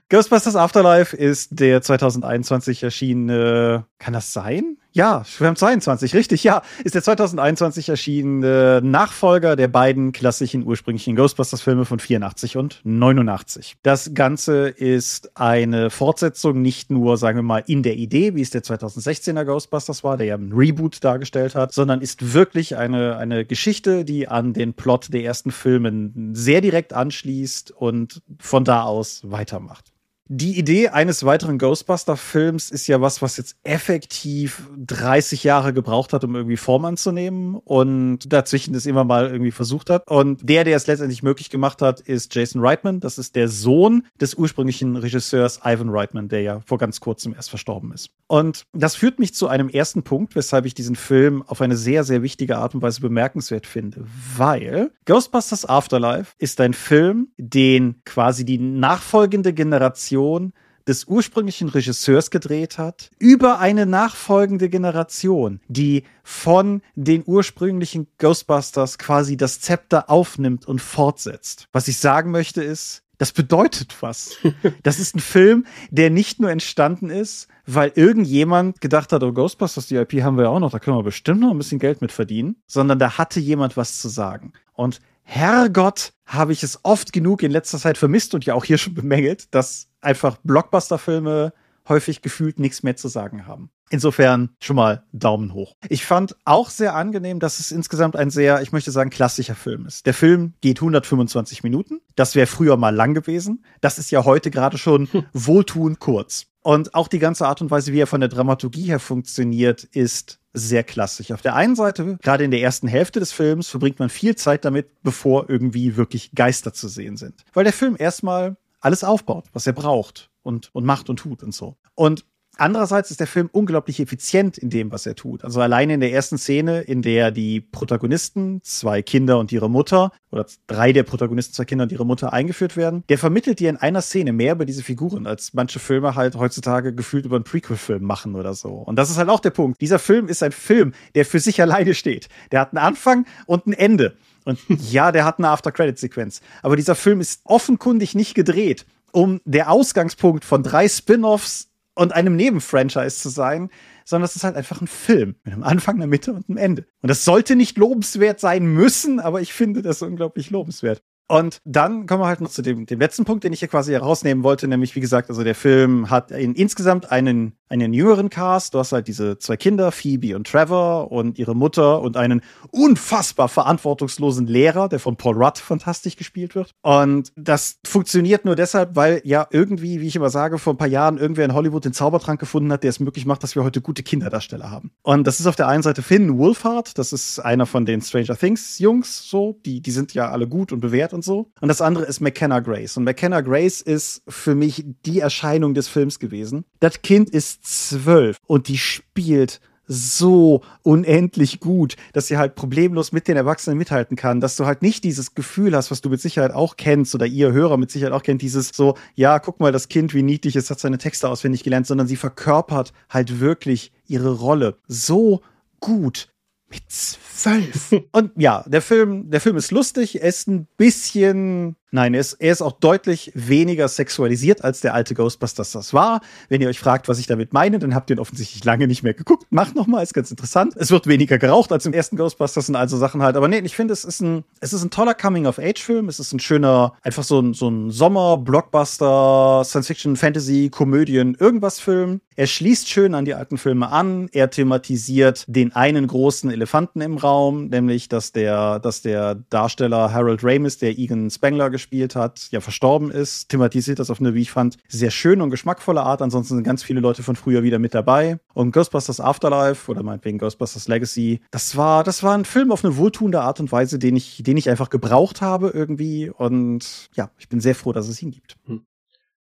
Ghostbusters 0.09 0.55
Afterlife 0.55 1.15
ist 1.15 1.59
der 1.59 1.81
2021 1.81 2.83
erschienene, 2.83 3.85
kann 3.99 4.13
das 4.13 4.33
sein? 4.33 4.77
Ja, 4.93 5.23
haben 5.39 5.55
22, 5.55 6.13
richtig, 6.15 6.43
ja. 6.43 6.63
Ist 6.83 6.95
der 6.95 7.03
2021 7.03 7.87
erschienene 7.87 8.81
Nachfolger 8.83 9.55
der 9.55 9.69
beiden 9.69 10.11
klassischen 10.11 10.65
ursprünglichen 10.65 11.15
Ghostbusters-Filme 11.15 11.85
von 11.85 11.99
84 11.99 12.57
und 12.57 12.81
89. 12.83 13.77
Das 13.83 14.13
Ganze 14.13 14.67
ist 14.67 15.31
eine 15.37 15.89
Fortsetzung 15.91 16.61
nicht 16.61 16.91
nur, 16.91 17.15
sagen 17.15 17.37
wir 17.37 17.43
mal, 17.43 17.63
in 17.67 17.83
der 17.83 17.95
Idee, 17.95 18.35
wie 18.35 18.41
es 18.41 18.49
der 18.49 18.63
2016er 18.63 19.45
Ghostbusters 19.45 20.03
war, 20.03 20.17
der 20.17 20.27
ja 20.27 20.35
ein 20.35 20.51
Reboot 20.51 21.01
dargestellt 21.01 21.55
hat, 21.55 21.73
sondern 21.73 22.01
ist 22.01 22.33
wirklich 22.33 22.75
eine, 22.75 23.15
eine 23.15 23.45
Geschichte, 23.45 24.03
die 24.03 24.27
an 24.27 24.51
den 24.51 24.73
Plot 24.73 25.13
der 25.13 25.23
ersten 25.23 25.51
Filme 25.51 26.11
sehr 26.33 26.59
direkt 26.59 26.91
anschließt 26.91 27.71
und 27.71 28.21
von 28.39 28.65
da 28.65 28.83
aus 28.83 29.21
weitermacht 29.23 29.90
die 30.33 30.57
Idee 30.57 30.87
eines 30.87 31.25
weiteren 31.25 31.57
Ghostbuster-Films 31.57 32.71
ist 32.71 32.87
ja 32.87 33.01
was, 33.01 33.21
was 33.21 33.35
jetzt 33.35 33.57
effektiv 33.65 34.65
30 34.77 35.43
Jahre 35.43 35.73
gebraucht 35.73 36.13
hat, 36.13 36.23
um 36.23 36.37
irgendwie 36.37 36.55
Form 36.55 36.85
anzunehmen 36.85 37.55
und 37.55 38.31
dazwischen 38.31 38.73
es 38.73 38.85
immer 38.85 39.03
mal 39.03 39.29
irgendwie 39.29 39.51
versucht 39.51 39.89
hat. 39.89 40.09
Und 40.09 40.39
der, 40.41 40.63
der 40.63 40.77
es 40.77 40.87
letztendlich 40.87 41.21
möglich 41.21 41.49
gemacht 41.49 41.81
hat, 41.81 41.99
ist 41.99 42.33
Jason 42.33 42.61
Reitman. 42.61 43.01
Das 43.01 43.17
ist 43.17 43.35
der 43.35 43.49
Sohn 43.49 44.05
des 44.21 44.35
ursprünglichen 44.35 44.95
Regisseurs 44.95 45.59
Ivan 45.65 45.89
Reitman, 45.89 46.29
der 46.29 46.43
ja 46.43 46.61
vor 46.65 46.77
ganz 46.77 47.01
kurzem 47.01 47.33
erst 47.33 47.49
verstorben 47.49 47.91
ist. 47.91 48.11
Und 48.27 48.63
das 48.71 48.95
führt 48.95 49.19
mich 49.19 49.33
zu 49.33 49.49
einem 49.49 49.67
ersten 49.67 50.03
Punkt, 50.03 50.37
weshalb 50.37 50.65
ich 50.65 50.73
diesen 50.73 50.95
Film 50.95 51.43
auf 51.45 51.59
eine 51.59 51.75
sehr, 51.75 52.05
sehr 52.05 52.23
wichtige 52.23 52.57
Art 52.57 52.73
und 52.73 52.81
Weise 52.81 53.01
bemerkenswert 53.01 53.67
finde, 53.67 54.05
weil 54.37 54.91
Ghostbusters 55.03 55.65
Afterlife 55.65 56.31
ist 56.37 56.61
ein 56.61 56.73
Film, 56.73 57.33
den 57.37 58.01
quasi 58.05 58.45
die 58.45 58.59
nachfolgende 58.59 59.51
Generation 59.51 60.20
Generation 60.21 60.53
des 60.87 61.05
ursprünglichen 61.05 61.69
Regisseurs 61.69 62.31
gedreht 62.31 62.79
hat, 62.79 63.11
über 63.19 63.59
eine 63.59 63.85
nachfolgende 63.85 64.67
Generation, 64.67 65.59
die 65.67 66.03
von 66.23 66.81
den 66.95 67.23
ursprünglichen 67.25 68.07
Ghostbusters 68.17 68.97
quasi 68.97 69.37
das 69.37 69.61
Zepter 69.61 70.09
aufnimmt 70.09 70.67
und 70.67 70.81
fortsetzt. 70.81 71.67
Was 71.71 71.87
ich 71.87 71.97
sagen 71.97 72.31
möchte 72.31 72.63
ist, 72.63 73.03
das 73.19 73.31
bedeutet 73.31 73.95
was. 74.01 74.37
Das 74.81 74.97
ist 74.97 75.15
ein 75.15 75.19
Film, 75.19 75.67
der 75.91 76.09
nicht 76.09 76.39
nur 76.39 76.49
entstanden 76.49 77.11
ist, 77.11 77.47
weil 77.67 77.91
irgendjemand 77.93 78.81
gedacht 78.81 79.13
hat, 79.13 79.21
oh 79.21 79.31
Ghostbusters, 79.31 79.85
die 79.85 79.97
IP 79.97 80.23
haben 80.23 80.37
wir 80.37 80.45
ja 80.45 80.49
auch 80.49 80.59
noch, 80.59 80.71
da 80.71 80.79
können 80.79 80.97
wir 80.97 81.03
bestimmt 81.03 81.41
noch 81.41 81.51
ein 81.51 81.57
bisschen 81.59 81.77
Geld 81.77 82.01
mit 82.01 82.11
verdienen, 82.11 82.55
sondern 82.65 82.97
da 82.97 83.19
hatte 83.19 83.39
jemand 83.39 83.77
was 83.77 83.99
zu 83.99 84.09
sagen. 84.09 84.53
Und 84.73 84.99
Herrgott, 85.21 86.13
habe 86.31 86.53
ich 86.53 86.63
es 86.63 86.79
oft 86.83 87.11
genug 87.11 87.43
in 87.43 87.51
letzter 87.51 87.77
Zeit 87.77 87.97
vermisst 87.97 88.33
und 88.33 88.45
ja 88.45 88.53
auch 88.53 88.63
hier 88.63 88.77
schon 88.77 88.93
bemängelt, 88.93 89.53
dass 89.53 89.90
einfach 90.01 90.37
Blockbuster-Filme 90.43 91.53
häufig 91.87 92.21
gefühlt 92.21 92.59
nichts 92.59 92.83
mehr 92.83 92.95
zu 92.95 93.07
sagen 93.07 93.47
haben. 93.47 93.69
Insofern 93.89 94.51
schon 94.61 94.77
mal 94.77 95.03
Daumen 95.11 95.53
hoch. 95.53 95.75
Ich 95.89 96.05
fand 96.05 96.37
auch 96.45 96.69
sehr 96.69 96.95
angenehm, 96.95 97.41
dass 97.41 97.59
es 97.59 97.71
insgesamt 97.71 98.15
ein 98.15 98.29
sehr, 98.29 98.61
ich 98.61 98.71
möchte 98.71 98.89
sagen, 98.89 99.09
klassischer 99.09 99.55
Film 99.55 99.85
ist. 99.85 100.05
Der 100.05 100.13
Film 100.13 100.53
geht 100.61 100.77
125 100.77 101.63
Minuten. 101.63 101.99
Das 102.15 102.35
wäre 102.35 102.47
früher 102.47 102.77
mal 102.77 102.95
lang 102.95 103.13
gewesen. 103.13 103.65
Das 103.81 103.99
ist 103.99 104.09
ja 104.09 104.23
heute 104.23 104.49
gerade 104.49 104.77
schon 104.77 105.11
hm. 105.11 105.25
wohltuend 105.33 105.99
kurz. 105.99 106.45
Und 106.63 106.95
auch 106.95 107.09
die 107.09 107.19
ganze 107.19 107.47
Art 107.47 107.61
und 107.61 107.69
Weise, 107.69 107.91
wie 107.91 107.99
er 107.99 108.07
von 108.07 108.21
der 108.21 108.29
Dramaturgie 108.29 108.83
her 108.83 108.99
funktioniert, 108.99 109.83
ist 109.83 110.39
sehr 110.53 110.83
klassisch. 110.83 111.31
Auf 111.31 111.41
der 111.41 111.55
einen 111.55 111.75
Seite, 111.75 112.17
gerade 112.21 112.43
in 112.43 112.51
der 112.51 112.61
ersten 112.61 112.87
Hälfte 112.87 113.19
des 113.19 113.31
Films, 113.31 113.67
verbringt 113.67 113.99
man 113.99 114.09
viel 114.09 114.35
Zeit 114.35 114.63
damit, 114.63 115.01
bevor 115.01 115.49
irgendwie 115.49 115.97
wirklich 115.97 116.31
Geister 116.33 116.73
zu 116.73 116.87
sehen 116.87 117.17
sind. 117.17 117.43
Weil 117.53 117.63
der 117.63 117.73
Film 117.73 117.95
erstmal 117.97 118.57
alles 118.81 119.03
aufbaut, 119.03 119.45
was 119.53 119.67
er 119.67 119.73
braucht 119.73 120.29
und, 120.43 120.69
und 120.73 120.85
macht 120.85 121.09
und 121.09 121.17
tut 121.17 121.43
und 121.43 121.53
so. 121.53 121.77
Und 121.95 122.25
Andererseits 122.57 123.09
ist 123.09 123.19
der 123.19 123.27
Film 123.27 123.49
unglaublich 123.51 123.99
effizient 123.99 124.57
in 124.57 124.69
dem, 124.69 124.91
was 124.91 125.05
er 125.05 125.15
tut. 125.15 125.43
Also 125.43 125.61
alleine 125.61 125.93
in 125.93 125.99
der 125.99 126.11
ersten 126.11 126.37
Szene, 126.37 126.81
in 126.81 127.01
der 127.01 127.31
die 127.31 127.61
Protagonisten, 127.61 128.61
zwei 128.61 129.01
Kinder 129.01 129.39
und 129.39 129.51
ihre 129.51 129.69
Mutter, 129.69 130.11
oder 130.31 130.45
drei 130.67 130.91
der 130.91 131.03
Protagonisten, 131.03 131.53
zwei 131.53 131.65
Kinder 131.65 131.83
und 131.83 131.91
ihre 131.91 132.05
Mutter 132.05 132.33
eingeführt 132.33 132.75
werden, 132.75 133.03
der 133.09 133.17
vermittelt 133.17 133.59
dir 133.59 133.69
in 133.69 133.77
einer 133.77 134.01
Szene 134.01 134.33
mehr 134.33 134.53
über 134.53 134.65
diese 134.65 134.83
Figuren, 134.83 135.27
als 135.27 135.53
manche 135.53 135.79
Filme 135.79 136.15
halt 136.15 136.35
heutzutage 136.35 136.93
gefühlt 136.93 137.25
über 137.25 137.37
einen 137.37 137.45
Prequel-Film 137.45 138.03
machen 138.03 138.35
oder 138.35 138.53
so. 138.53 138.73
Und 138.73 138.97
das 138.97 139.09
ist 139.09 139.17
halt 139.17 139.29
auch 139.29 139.39
der 139.39 139.51
Punkt. 139.51 139.79
Dieser 139.81 139.97
Film 139.97 140.27
ist 140.27 140.43
ein 140.43 140.51
Film, 140.51 140.93
der 141.15 141.25
für 141.25 141.39
sich 141.39 141.61
alleine 141.63 141.95
steht. 141.95 142.27
Der 142.51 142.59
hat 142.59 142.73
einen 142.73 142.85
Anfang 142.85 143.25
und 143.45 143.65
ein 143.65 143.73
Ende. 143.73 144.17
Und 144.45 144.59
ja, 144.67 145.11
der 145.11 145.25
hat 145.25 145.37
eine 145.37 145.49
After-Credit-Sequenz. 145.49 146.41
Aber 146.61 146.75
dieser 146.75 146.95
Film 146.95 147.21
ist 147.21 147.41
offenkundig 147.43 148.15
nicht 148.15 148.33
gedreht, 148.33 148.85
um 149.11 149.41
der 149.45 149.69
Ausgangspunkt 149.69 150.45
von 150.45 150.63
drei 150.63 150.87
Spin-offs 150.87 151.69
und 151.95 152.13
einem 152.13 152.35
Nebenfranchise 152.35 153.17
zu 153.17 153.29
sein, 153.29 153.69
sondern 154.05 154.25
es 154.25 154.35
ist 154.35 154.43
halt 154.43 154.55
einfach 154.55 154.81
ein 154.81 154.87
Film 154.87 155.35
mit 155.43 155.53
einem 155.53 155.63
Anfang, 155.63 155.95
einer 155.95 156.07
Mitte 156.07 156.33
und 156.33 156.49
einem 156.49 156.57
Ende. 156.57 156.85
Und 157.01 157.09
das 157.09 157.25
sollte 157.25 157.55
nicht 157.55 157.77
lobenswert 157.77 158.39
sein 158.39 158.65
müssen, 158.65 159.19
aber 159.19 159.41
ich 159.41 159.53
finde 159.53 159.81
das 159.81 160.01
unglaublich 160.01 160.49
lobenswert. 160.49 161.01
Und 161.27 161.61
dann 161.63 162.07
kommen 162.07 162.21
wir 162.21 162.27
halt 162.27 162.41
noch 162.41 162.49
zu 162.49 162.61
dem, 162.61 162.85
dem 162.85 162.99
letzten 162.99 163.23
Punkt, 163.23 163.43
den 163.45 163.53
ich 163.53 163.59
hier 163.59 163.69
quasi 163.69 163.93
herausnehmen 163.93 164.43
wollte, 164.43 164.67
nämlich 164.67 164.95
wie 164.95 164.99
gesagt, 164.99 165.29
also 165.29 165.43
der 165.43 165.55
Film 165.55 166.09
hat 166.09 166.31
in, 166.31 166.55
insgesamt 166.55 167.09
einen 167.09 167.53
einen 167.71 167.93
jüngeren 167.93 168.29
Cast. 168.29 168.73
Du 168.73 168.79
hast 168.79 168.91
halt 168.91 169.07
diese 169.07 169.39
zwei 169.39 169.57
Kinder, 169.57 169.91
Phoebe 169.91 170.35
und 170.35 170.45
Trevor 170.45 171.11
und 171.11 171.39
ihre 171.39 171.55
Mutter 171.55 172.01
und 172.01 172.17
einen 172.17 172.41
unfassbar 172.69 173.47
verantwortungslosen 173.47 174.45
Lehrer, 174.45 174.89
der 174.89 174.99
von 174.99 175.15
Paul 175.15 175.41
Rudd 175.41 175.57
fantastisch 175.57 176.17
gespielt 176.17 176.53
wird. 176.53 176.71
Und 176.81 177.31
das 177.35 177.77
funktioniert 177.85 178.45
nur 178.45 178.55
deshalb, 178.55 178.95
weil 178.95 179.21
ja 179.23 179.47
irgendwie, 179.51 180.01
wie 180.01 180.07
ich 180.07 180.15
immer 180.15 180.29
sage, 180.29 180.57
vor 180.57 180.73
ein 180.73 180.77
paar 180.77 180.87
Jahren 180.87 181.17
irgendwer 181.17 181.45
in 181.45 181.53
Hollywood 181.53 181.85
den 181.85 181.93
Zaubertrank 181.93 182.39
gefunden 182.39 182.71
hat, 182.71 182.83
der 182.83 182.89
es 182.89 182.99
möglich 182.99 183.25
macht, 183.25 183.41
dass 183.43 183.55
wir 183.55 183.63
heute 183.63 183.81
gute 183.81 184.03
Kinderdarsteller 184.03 184.69
haben. 184.69 184.91
Und 185.01 185.25
das 185.25 185.39
ist 185.39 185.47
auf 185.47 185.55
der 185.55 185.67
einen 185.67 185.83
Seite 185.83 186.01
Finn 186.01 186.37
Wolfhard, 186.37 186.97
das 186.97 187.13
ist 187.13 187.39
einer 187.39 187.65
von 187.65 187.85
den 187.85 188.01
Stranger 188.01 188.37
Things 188.37 188.79
Jungs, 188.79 189.29
so, 189.29 189.59
die, 189.65 189.81
die 189.81 189.91
sind 189.91 190.13
ja 190.13 190.29
alle 190.29 190.47
gut 190.47 190.73
und 190.73 190.81
bewährt 190.81 191.13
und 191.13 191.23
so. 191.23 191.51
Und 191.61 191.69
das 191.69 191.81
andere 191.81 192.05
ist 192.05 192.19
McKenna 192.19 192.59
Grace. 192.59 192.97
Und 192.97 193.05
McKenna 193.05 193.41
Grace 193.41 193.81
ist 193.81 194.23
für 194.27 194.55
mich 194.55 194.85
die 195.05 195.19
Erscheinung 195.19 195.73
des 195.73 195.87
Films 195.87 196.19
gewesen. 196.19 196.65
Das 196.79 197.01
Kind 197.01 197.29
ist 197.29 197.60
zwölf 197.61 198.37
und 198.47 198.67
die 198.67 198.77
spielt 198.77 199.61
so 199.91 200.61
unendlich 200.83 201.59
gut, 201.59 201.97
dass 202.13 202.27
sie 202.27 202.37
halt 202.37 202.55
problemlos 202.55 203.11
mit 203.11 203.27
den 203.27 203.35
Erwachsenen 203.35 203.77
mithalten 203.77 204.15
kann, 204.15 204.39
dass 204.39 204.55
du 204.55 204.65
halt 204.65 204.81
nicht 204.81 205.03
dieses 205.03 205.35
Gefühl 205.35 205.75
hast, 205.75 205.91
was 205.91 205.99
du 205.99 206.09
mit 206.09 206.21
Sicherheit 206.21 206.51
auch 206.51 206.77
kennst 206.77 207.13
oder 207.13 207.25
ihr 207.25 207.51
Hörer 207.51 207.77
mit 207.77 207.91
Sicherheit 207.91 208.13
auch 208.13 208.23
kennt, 208.23 208.41
dieses 208.41 208.69
so, 208.69 208.95
ja, 209.15 209.39
guck 209.39 209.59
mal, 209.59 209.73
das 209.73 209.89
Kind, 209.89 210.13
wie 210.13 210.23
niedlich 210.23 210.55
es 210.55 210.69
hat 210.69 210.79
seine 210.79 210.97
Texte 210.97 211.27
auswendig 211.27 211.63
gelernt, 211.63 211.87
sondern 211.87 212.07
sie 212.07 212.15
verkörpert 212.15 212.93
halt 213.09 213.41
wirklich 213.41 213.91
ihre 214.07 214.31
Rolle 214.31 214.77
so 214.87 215.41
gut 215.81 216.29
mit 216.69 216.83
zwölf. 216.87 217.93
Und 218.13 218.31
ja, 218.37 218.63
der 218.67 218.81
Film, 218.81 219.29
der 219.29 219.41
Film 219.41 219.57
ist 219.57 219.71
lustig, 219.71 220.21
er 220.21 220.29
ist 220.29 220.47
ein 220.47 220.67
bisschen 220.77 221.75
Nein, 221.93 222.13
er 222.13 222.21
ist, 222.21 222.33
er 222.33 222.53
ist 222.53 222.61
auch 222.61 222.71
deutlich 222.71 223.33
weniger 223.35 223.89
sexualisiert, 223.89 224.63
als 224.63 224.79
der 224.79 224.93
alte 224.93 225.13
Ghostbusters 225.13 225.73
das 225.73 225.93
war. 225.93 226.21
Wenn 226.47 226.61
ihr 226.61 226.69
euch 226.69 226.79
fragt, 226.79 227.09
was 227.09 227.19
ich 227.19 227.27
damit 227.27 227.51
meine, 227.51 227.79
dann 227.79 227.93
habt 227.93 228.09
ihr 228.09 228.15
ihn 228.15 228.19
offensichtlich 228.19 228.63
lange 228.63 228.87
nicht 228.87 229.03
mehr 229.03 229.13
geguckt. 229.13 229.45
Macht 229.49 229.75
noch 229.75 229.87
mal, 229.87 230.01
ist 230.01 230.13
ganz 230.13 230.31
interessant. 230.31 230.73
Es 230.77 230.89
wird 230.89 231.05
weniger 231.07 231.37
geraucht 231.37 231.73
als 231.73 231.85
im 231.85 231.91
ersten 231.91 232.15
Ghostbusters 232.15 232.69
und 232.69 232.77
also 232.77 232.95
Sachen 232.95 233.21
halt. 233.21 233.35
Aber 233.35 233.49
nee, 233.49 233.59
ich 233.59 233.75
finde, 233.75 233.91
es 233.91 234.05
ist 234.05 234.21
ein, 234.21 234.45
es 234.61 234.71
ist 234.71 234.83
ein 234.83 234.89
toller 234.89 235.13
Coming-of-Age-Film. 235.13 236.07
Es 236.07 236.21
ist 236.21 236.31
ein 236.31 236.39
schöner, 236.39 236.93
einfach 237.01 237.23
so 237.23 237.41
ein, 237.41 237.53
so 237.53 237.67
ein 237.69 237.91
Sommer-Blockbuster, 237.91 239.63
Science-Fiction, 239.65 240.15
Fantasy, 240.15 240.69
Komödien, 240.69 241.35
irgendwas-Film. 241.37 242.21
Er 242.37 242.47
schließt 242.47 242.87
schön 242.87 243.13
an 243.13 243.25
die 243.25 243.33
alten 243.33 243.57
Filme 243.57 243.89
an. 243.89 244.29
Er 244.31 244.49
thematisiert 244.49 245.43
den 245.47 245.75
einen 245.75 246.07
großen 246.07 246.49
Elefanten 246.49 247.01
im 247.01 247.17
Raum, 247.17 247.67
nämlich, 247.67 248.07
dass 248.07 248.31
der, 248.31 248.79
dass 248.79 249.01
der 249.01 249.35
Darsteller 249.49 250.13
Harold 250.13 250.41
Ramis, 250.41 250.77
der 250.77 250.97
Egan 250.97 251.29
Spengler 251.29 251.69
gespielt 251.81 252.15
hat, 252.15 252.47
ja 252.51 252.61
verstorben 252.61 253.09
ist, 253.09 253.49
thematisiert 253.49 253.97
das 253.97 254.11
auf 254.11 254.19
eine, 254.19 254.35
wie 254.35 254.41
ich 254.41 254.51
fand, 254.51 254.77
sehr 254.87 255.09
schöne 255.09 255.43
und 255.43 255.49
geschmackvolle 255.49 256.01
Art. 256.01 256.21
Ansonsten 256.21 256.55
sind 256.55 256.63
ganz 256.63 256.83
viele 256.83 256.99
Leute 256.99 257.23
von 257.23 257.35
früher 257.35 257.63
wieder 257.63 257.79
mit 257.79 257.95
dabei. 257.95 258.37
Und 258.53 258.71
Ghostbusters 258.71 259.19
Afterlife 259.19 259.89
oder 259.89 260.03
meinetwegen 260.03 260.37
Ghostbusters 260.37 260.87
Legacy, 260.87 261.41
das 261.49 261.75
war, 261.75 262.03
das 262.03 262.21
war 262.21 262.37
ein 262.37 262.45
Film 262.45 262.71
auf 262.71 262.85
eine 262.85 262.97
wohltuende 262.97 263.41
Art 263.41 263.59
und 263.59 263.71
Weise, 263.71 263.97
den 263.97 264.15
ich, 264.15 264.43
den 264.43 264.57
ich 264.57 264.69
einfach 264.69 264.89
gebraucht 264.89 265.41
habe 265.41 265.69
irgendwie. 265.69 266.29
Und 266.29 267.09
ja, 267.15 267.31
ich 267.39 267.49
bin 267.49 267.59
sehr 267.59 267.75
froh, 267.75 267.93
dass 267.93 268.07
es 268.07 268.21
ihn 268.21 268.31
gibt. 268.31 268.57
Hm. 268.67 268.85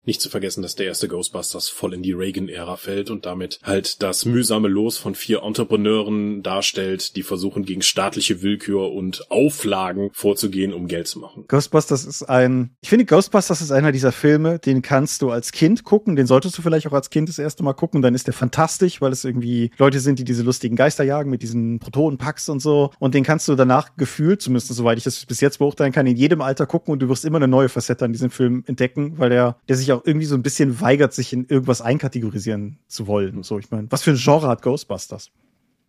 Nicht 0.07 0.21
zu 0.21 0.31
vergessen, 0.31 0.63
dass 0.63 0.77
der 0.77 0.87
erste 0.87 1.09
Ghostbusters 1.09 1.69
voll 1.69 1.93
in 1.93 2.03
die 2.03 2.13
Reagan-Ära 2.13 2.77
fällt 2.77 3.11
und 3.11 3.27
damit 3.27 3.59
halt 3.65 4.03
das 4.03 4.25
mühsame 4.25 4.69
Los 4.69 4.99
von 4.99 5.17
vier 5.17 5.43
Entrepreneuren 5.43 6.45
darstellt, 6.45 7.17
die 7.17 7.25
versuchen 7.25 7.65
gegen 7.65 7.83
staatliche 7.83 8.41
Willkür 8.41 8.93
und 8.93 9.31
Auflagen 9.31 10.11
vorzugehen, 10.13 10.73
um 10.73 10.87
Geld 10.87 11.09
zu 11.09 11.19
machen. 11.19 11.45
Ghostbusters 11.49 12.05
ist 12.05 12.23
ein, 12.23 12.77
ich 12.81 12.89
finde 12.89 13.05
Ghostbusters 13.05 13.61
ist 13.61 13.73
einer 13.73 13.91
dieser 13.91 14.13
Filme, 14.13 14.61
den 14.61 14.81
kannst 14.81 15.23
du 15.23 15.31
als 15.31 15.51
Kind 15.51 15.83
gucken, 15.83 16.15
den 16.15 16.29
solltest 16.29 16.57
du 16.57 16.63
vielleicht 16.63 16.87
auch 16.87 16.93
als 16.93 17.11
Kind 17.11 17.29
das 17.29 17.41
erste 17.41 17.65
Mal 17.65 17.73
gucken, 17.73 18.01
dann 18.01 18.15
ist 18.15 18.29
der 18.29 18.35
fantastisch, 18.35 19.01
weil 19.01 19.11
es 19.11 19.25
irgendwie 19.25 19.73
Leute 19.77 19.99
sind, 19.99 20.21
die 20.21 20.25
diese 20.25 20.45
lustigen 20.45 20.77
Geister 20.77 21.03
jagen 21.03 21.31
mit 21.31 21.43
diesen 21.43 21.81
Protonenpacks 21.81 22.49
und 22.49 22.61
so 22.61 22.93
und 23.01 23.15
den 23.15 23.25
kannst 23.25 23.49
du 23.49 23.57
danach 23.57 23.97
gefühlt, 23.97 24.41
zumindest 24.41 24.69
soweit 24.69 24.99
ich 24.99 25.05
das 25.05 25.27
bis 25.27 25.41
jetzt 25.41 25.59
beurteilen 25.59 25.93
kann, 25.93 26.07
in 26.07 26.17
jedem 26.17 26.43
Alter 26.43 26.67
gucken 26.67 26.93
und 26.93 27.01
du 27.01 27.09
wirst 27.09 27.25
immer 27.25 27.39
eine 27.39 27.49
neue 27.49 27.69
Facette 27.69 28.05
an 28.05 28.13
diesem 28.13 28.31
Film 28.31 28.63
entdecken, 28.67 29.19
weil 29.19 29.31
der, 29.31 29.57
der 29.69 29.77
sich 29.77 29.93
auch 29.93 29.96
auch 29.97 30.05
irgendwie 30.05 30.27
so 30.27 30.35
ein 30.35 30.43
bisschen 30.43 30.81
weigert, 30.81 31.13
sich 31.13 31.33
in 31.33 31.47
irgendwas 31.47 31.81
einkategorisieren 31.81 32.79
zu 32.87 33.07
wollen. 33.07 33.43
So, 33.43 33.59
ich 33.59 33.71
meine, 33.71 33.87
was 33.91 34.03
für 34.03 34.11
ein 34.11 34.17
Genre 34.17 34.49
hat 34.49 34.63
Ghostbusters? 34.63 35.31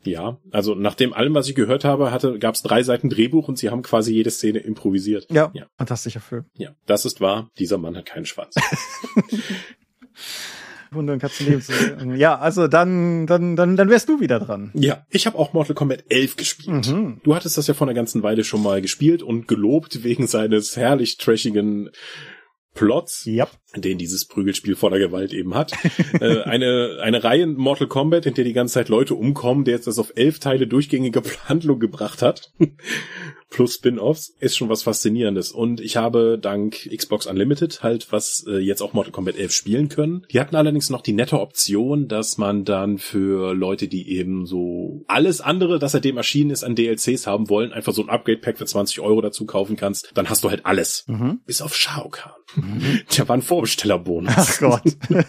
Ja, 0.04 0.38
also 0.52 0.76
nach 0.76 0.96
dem 0.96 1.14
allem, 1.14 1.34
was 1.34 1.50
ich 1.50 1.56
gehört 1.56 1.84
habe, 1.84 2.12
hatte 2.12 2.40
gab 2.40 2.56
es 2.56 2.62
drei 2.62 2.84
Seiten 2.84 3.10
Drehbuch 3.10 3.48
und 3.48 3.58
sie 3.58 3.70
haben 3.70 3.82
quasi 3.82 4.14
jede 4.14 4.32
Szene 4.32 4.60
improvisiert. 4.60 5.28
Ja, 5.30 5.52
ja, 5.54 5.66
fantastischer 5.78 6.22
Film. 6.22 6.46
Ja, 6.58 6.72
das 6.86 7.06
ist 7.06 7.20
wahr. 7.20 7.50
Dieser 7.58 7.78
Mann 7.78 7.98
hat 7.98 8.06
keinen 8.06 8.26
Schwanz. 8.26 8.56
Hunde 10.94 11.14
und 11.14 11.20
Katzen 11.20 11.48
leben. 11.48 12.16
ja, 12.16 12.38
also 12.38 12.68
dann, 12.68 13.28
dann, 13.28 13.58
dann, 13.58 13.76
dann 13.76 13.90
wärst 13.90 14.08
du 14.08 14.22
wieder 14.22 14.40
dran. 14.40 14.72
Ja, 14.74 15.06
ich 15.10 15.26
habe 15.28 15.38
auch 15.38 15.52
Mortal 15.52 15.76
Kombat 15.76 16.06
11 16.10 16.38
gespielt. 16.38 16.88
Mhm. 16.88 17.20
Du 17.24 17.36
hattest 17.36 17.58
das 17.58 17.68
ja 17.68 17.74
vor 17.74 17.88
einer 17.88 17.94
ganzen 17.94 18.24
Weile 18.24 18.46
schon 18.46 18.64
mal 18.64 18.82
gespielt 18.82 19.22
und 19.22 19.50
gelobt 19.50 20.04
wegen 20.04 20.28
seines 20.28 20.78
herrlich 20.78 21.18
trashigen 21.18 21.90
Plots, 22.78 23.26
yep. 23.26 23.50
den 23.76 23.98
dieses 23.98 24.26
Prügelspiel 24.26 24.76
voller 24.76 25.00
Gewalt 25.00 25.34
eben 25.34 25.56
hat. 25.56 25.74
äh, 26.22 26.44
eine, 26.44 27.00
eine 27.02 27.24
Reihe 27.24 27.44
in 27.44 27.56
Mortal 27.56 27.88
Kombat, 27.88 28.26
in 28.26 28.36
der 28.36 28.46
die 28.46 28.54
ganze 28.54 28.76
Zeit 28.76 28.90
Leute 28.90 29.16
umkommen, 29.16 29.66
der 29.66 29.74
jetzt 29.74 29.88
das 29.88 30.00
auf 30.00 30.14
elf 30.16 30.40
Teile 30.40 30.68
durchgängige 30.68 31.22
Handlung 31.46 31.80
gebracht 31.80 32.22
hat 32.22 32.54
plus 33.50 33.76
Spin-offs 33.76 34.34
ist 34.40 34.58
schon 34.58 34.70
was 34.70 34.84
Faszinierendes. 34.84 35.52
Und 35.52 35.80
ich 35.80 35.98
habe 35.98 36.38
dank 36.40 36.90
Xbox 36.96 37.26
Unlimited 37.26 37.82
halt 37.84 38.12
was 38.12 38.46
äh, 38.48 38.58
jetzt 38.58 38.82
auch 38.82 38.94
Mortal 38.94 39.12
Kombat 39.12 39.38
11 39.38 39.52
spielen 39.52 39.90
können. 39.90 40.26
Die 40.32 40.40
hatten 40.40 40.56
allerdings 40.56 40.90
noch 40.90 41.02
die 41.02 41.14
nette 41.14 41.40
Option, 41.40 42.08
dass 42.08 42.38
man 42.38 42.66
dann 42.66 42.98
für 42.98 43.54
Leute, 43.54 43.88
die 43.88 44.12
eben 44.12 44.46
so 44.46 45.04
alles 45.08 45.42
andere, 45.42 45.80
das 45.80 45.94
seitdem 45.94 46.18
erschienen 46.18 46.52
ist, 46.52 46.64
an 46.64 46.76
DLCs 46.76 47.28
haben 47.28 47.50
wollen, 47.50 47.72
einfach 47.72 47.94
so 47.94 48.04
ein 48.04 48.10
Upgrade-Pack 48.10 48.58
für 48.58 48.66
20 48.66 49.00
Euro 49.00 49.22
dazu 49.22 49.46
kaufen 49.46 49.76
kannst. 49.76 50.12
Dann 50.14 50.30
hast 50.30 50.44
du 50.44 50.50
halt 50.50 50.66
alles. 50.66 51.06
Mhm. 51.08 51.40
Bis 51.46 51.62
auf 51.62 51.76
Shao 51.76 52.10
Kahn. 52.10 52.34
Mhm. 52.56 53.02
Der 53.18 53.28
war 53.28 53.38
ein 53.38 53.42
Vorbestellerbonus. 53.42 54.34
Ach 54.36 54.60
Gott. 54.60 54.82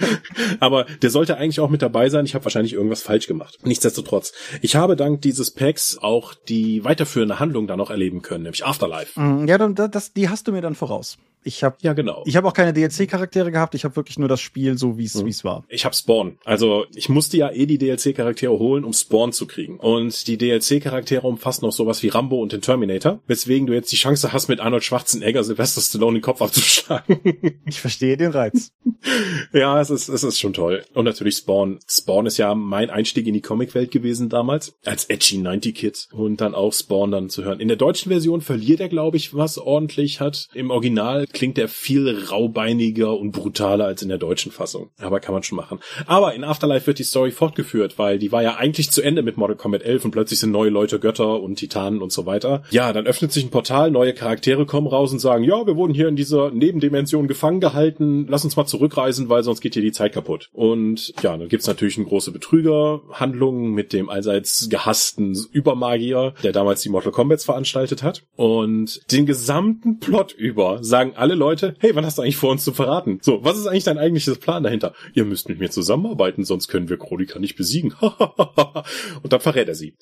Aber 0.60 0.84
der 1.02 1.10
sollte 1.10 1.36
eigentlich 1.36 1.60
auch 1.60 1.70
mit 1.70 1.82
dabei 1.82 2.08
sein. 2.08 2.24
Ich 2.24 2.34
habe 2.34 2.44
wahrscheinlich 2.44 2.72
irgendwas 2.72 3.02
falsch 3.02 3.26
gemacht. 3.26 3.58
Nichtsdestotrotz. 3.64 4.32
Ich 4.62 4.76
habe 4.76 4.96
dank 4.96 5.22
dieses 5.22 5.52
Packs 5.52 5.98
auch 6.00 6.34
die 6.34 6.84
weiterführende 6.84 7.38
Handlung 7.38 7.66
da 7.66 7.76
noch 7.76 7.90
erlebt 7.90 8.07
erleben 8.08 8.22
können, 8.22 8.44
nämlich 8.44 8.64
Afterlife. 8.64 9.20
Mm, 9.20 9.46
ja, 9.46 9.58
dann, 9.58 9.74
das, 9.74 10.12
die 10.12 10.28
hast 10.28 10.48
du 10.48 10.52
mir 10.52 10.62
dann 10.62 10.74
voraus. 10.74 11.18
Ich 11.48 11.64
habe 11.64 11.76
ja 11.80 11.94
genau. 11.94 12.22
Ich 12.26 12.36
habe 12.36 12.46
auch 12.46 12.52
keine 12.52 12.74
DLC-Charaktere 12.74 13.50
gehabt. 13.50 13.74
Ich 13.74 13.84
habe 13.84 13.96
wirklich 13.96 14.18
nur 14.18 14.28
das 14.28 14.38
Spiel 14.38 14.76
so 14.76 14.98
wie 14.98 15.04
es 15.04 15.14
mhm. 15.14 15.32
war. 15.44 15.64
Ich 15.68 15.86
habe 15.86 15.94
Spawn. 15.94 16.36
Also 16.44 16.84
ich 16.94 17.08
musste 17.08 17.38
ja 17.38 17.50
eh 17.50 17.64
die 17.64 17.78
DLC-Charaktere 17.78 18.52
holen, 18.58 18.84
um 18.84 18.92
Spawn 18.92 19.32
zu 19.32 19.46
kriegen. 19.46 19.80
Und 19.80 20.26
die 20.26 20.36
DLC-Charaktere 20.36 21.26
umfassen 21.26 21.64
noch 21.64 21.72
sowas 21.72 22.02
wie 22.02 22.08
Rambo 22.08 22.42
und 22.42 22.52
den 22.52 22.60
Terminator, 22.60 23.20
weswegen 23.26 23.66
du 23.66 23.72
jetzt 23.72 23.90
die 23.90 23.96
Chance 23.96 24.30
hast, 24.34 24.48
mit 24.48 24.60
Arnold 24.60 24.84
Schwarzenegger 24.84 25.42
Sylvester 25.42 25.80
Stallone 25.80 26.18
den 26.18 26.22
Kopf 26.22 26.42
abzuschlagen. 26.42 27.18
ich 27.66 27.80
verstehe 27.80 28.18
den 28.18 28.32
Reiz. 28.32 28.72
ja, 29.54 29.80
es 29.80 29.88
ist 29.88 30.10
es 30.10 30.22
ist 30.22 30.38
schon 30.38 30.52
toll. 30.52 30.84
Und 30.92 31.06
natürlich 31.06 31.36
Spawn. 31.36 31.78
Spawn 31.88 32.26
ist 32.26 32.36
ja 32.36 32.54
mein 32.54 32.90
Einstieg 32.90 33.26
in 33.26 33.32
die 33.32 33.40
Comicwelt 33.40 33.90
gewesen 33.90 34.28
damals 34.28 34.74
als 34.84 35.06
edgy 35.06 35.38
90 35.38 35.74
Kid 35.74 36.08
und 36.12 36.42
dann 36.42 36.54
auch 36.54 36.74
Spawn 36.74 37.10
dann 37.10 37.30
zu 37.30 37.42
hören. 37.42 37.60
In 37.60 37.68
der 37.68 37.78
deutschen 37.78 38.10
Version 38.10 38.42
verliert 38.42 38.80
er, 38.80 38.90
glaube 38.90 39.16
ich, 39.16 39.34
was 39.34 39.56
ordentlich 39.56 40.20
hat. 40.20 40.48
Im 40.52 40.70
Original 40.70 41.26
klingt 41.38 41.56
er 41.56 41.68
viel 41.68 42.26
raubeiniger 42.28 43.16
und 43.16 43.30
brutaler 43.30 43.84
als 43.84 44.02
in 44.02 44.08
der 44.08 44.18
deutschen 44.18 44.50
Fassung. 44.50 44.90
Aber 44.98 45.20
kann 45.20 45.32
man 45.32 45.44
schon 45.44 45.56
machen. 45.56 45.78
Aber 46.06 46.34
in 46.34 46.42
Afterlife 46.42 46.88
wird 46.88 46.98
die 46.98 47.04
Story 47.04 47.30
fortgeführt, 47.30 47.96
weil 47.96 48.18
die 48.18 48.32
war 48.32 48.42
ja 48.42 48.56
eigentlich 48.56 48.90
zu 48.90 49.02
Ende 49.02 49.22
mit 49.22 49.36
Mortal 49.36 49.56
Kombat 49.56 49.82
11 49.82 50.06
und 50.06 50.10
plötzlich 50.10 50.40
sind 50.40 50.50
neue 50.50 50.70
Leute 50.70 50.98
Götter 50.98 51.40
und 51.40 51.54
Titanen 51.54 52.02
und 52.02 52.10
so 52.10 52.26
weiter. 52.26 52.64
Ja, 52.70 52.92
dann 52.92 53.06
öffnet 53.06 53.32
sich 53.32 53.44
ein 53.44 53.50
Portal, 53.50 53.92
neue 53.92 54.14
Charaktere 54.14 54.66
kommen 54.66 54.88
raus 54.88 55.12
und 55.12 55.20
sagen, 55.20 55.44
ja, 55.44 55.64
wir 55.64 55.76
wurden 55.76 55.94
hier 55.94 56.08
in 56.08 56.16
dieser 56.16 56.50
Nebendimension 56.50 57.28
gefangen 57.28 57.60
gehalten, 57.60 58.26
lass 58.28 58.44
uns 58.44 58.56
mal 58.56 58.66
zurückreisen, 58.66 59.28
weil 59.28 59.44
sonst 59.44 59.60
geht 59.60 59.74
hier 59.74 59.82
die 59.82 59.92
Zeit 59.92 60.12
kaputt. 60.12 60.48
Und 60.52 61.14
ja, 61.22 61.36
dann 61.36 61.48
gibt's 61.48 61.68
natürlich 61.68 61.98
eine 61.98 62.06
große 62.06 62.32
Betrügerhandlung 62.32 63.70
mit 63.70 63.92
dem 63.92 64.08
allseits 64.08 64.68
gehassten 64.68 65.38
Übermagier, 65.52 66.34
der 66.42 66.50
damals 66.50 66.80
die 66.80 66.88
Mortal 66.88 67.12
Kombats 67.12 67.44
veranstaltet 67.44 68.02
hat. 68.02 68.24
Und 68.34 69.00
den 69.12 69.24
gesamten 69.24 70.00
Plot 70.00 70.32
über 70.32 70.82
sagen 70.82 71.12
alle 71.18 71.34
Leute, 71.34 71.74
hey, 71.80 71.94
wann 71.94 72.06
hast 72.06 72.18
du 72.18 72.22
eigentlich 72.22 72.36
vor, 72.36 72.50
uns 72.50 72.64
zu 72.64 72.72
verraten? 72.72 73.18
So, 73.22 73.44
was 73.44 73.58
ist 73.58 73.66
eigentlich 73.66 73.84
dein 73.84 73.98
eigentliches 73.98 74.38
Plan 74.38 74.62
dahinter? 74.62 74.94
Ihr 75.14 75.24
müsst 75.24 75.48
mit 75.48 75.58
mir 75.58 75.70
zusammenarbeiten, 75.70 76.44
sonst 76.44 76.68
können 76.68 76.88
wir 76.88 76.98
Chroniker 76.98 77.40
nicht 77.40 77.56
besiegen. 77.56 77.92
Und 78.00 79.32
dann 79.32 79.40
verrät 79.40 79.68
er 79.68 79.74
sie. 79.74 79.96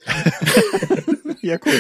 ja, 1.43 1.59
cool. 1.65 1.73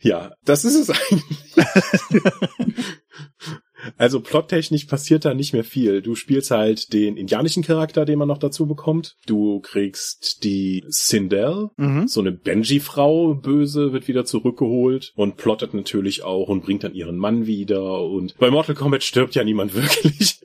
Ja, 0.00 0.32
das 0.44 0.64
ist 0.64 0.74
es 0.74 0.90
eigentlich. 0.90 1.22
Also 3.96 4.20
plottechnisch 4.20 4.84
passiert 4.84 5.24
da 5.24 5.34
nicht 5.34 5.52
mehr 5.52 5.64
viel. 5.64 6.02
Du 6.02 6.14
spielst 6.14 6.50
halt 6.50 6.92
den 6.92 7.16
indianischen 7.16 7.62
Charakter, 7.62 8.04
den 8.04 8.18
man 8.18 8.28
noch 8.28 8.38
dazu 8.38 8.66
bekommt. 8.66 9.16
Du 9.26 9.60
kriegst 9.60 10.44
die 10.44 10.84
Sindel, 10.88 11.70
mhm. 11.76 12.08
so 12.08 12.20
eine 12.20 12.32
Benji-Frau, 12.32 13.34
böse, 13.34 13.92
wird 13.92 14.08
wieder 14.08 14.24
zurückgeholt 14.24 15.12
und 15.16 15.36
plottet 15.36 15.74
natürlich 15.74 16.24
auch 16.24 16.48
und 16.48 16.64
bringt 16.64 16.84
dann 16.84 16.94
ihren 16.94 17.16
Mann 17.16 17.46
wieder. 17.46 18.02
Und 18.02 18.36
bei 18.38 18.50
Mortal 18.50 18.74
Kombat 18.74 19.02
stirbt 19.02 19.34
ja 19.34 19.44
niemand 19.44 19.74
wirklich. 19.74 20.40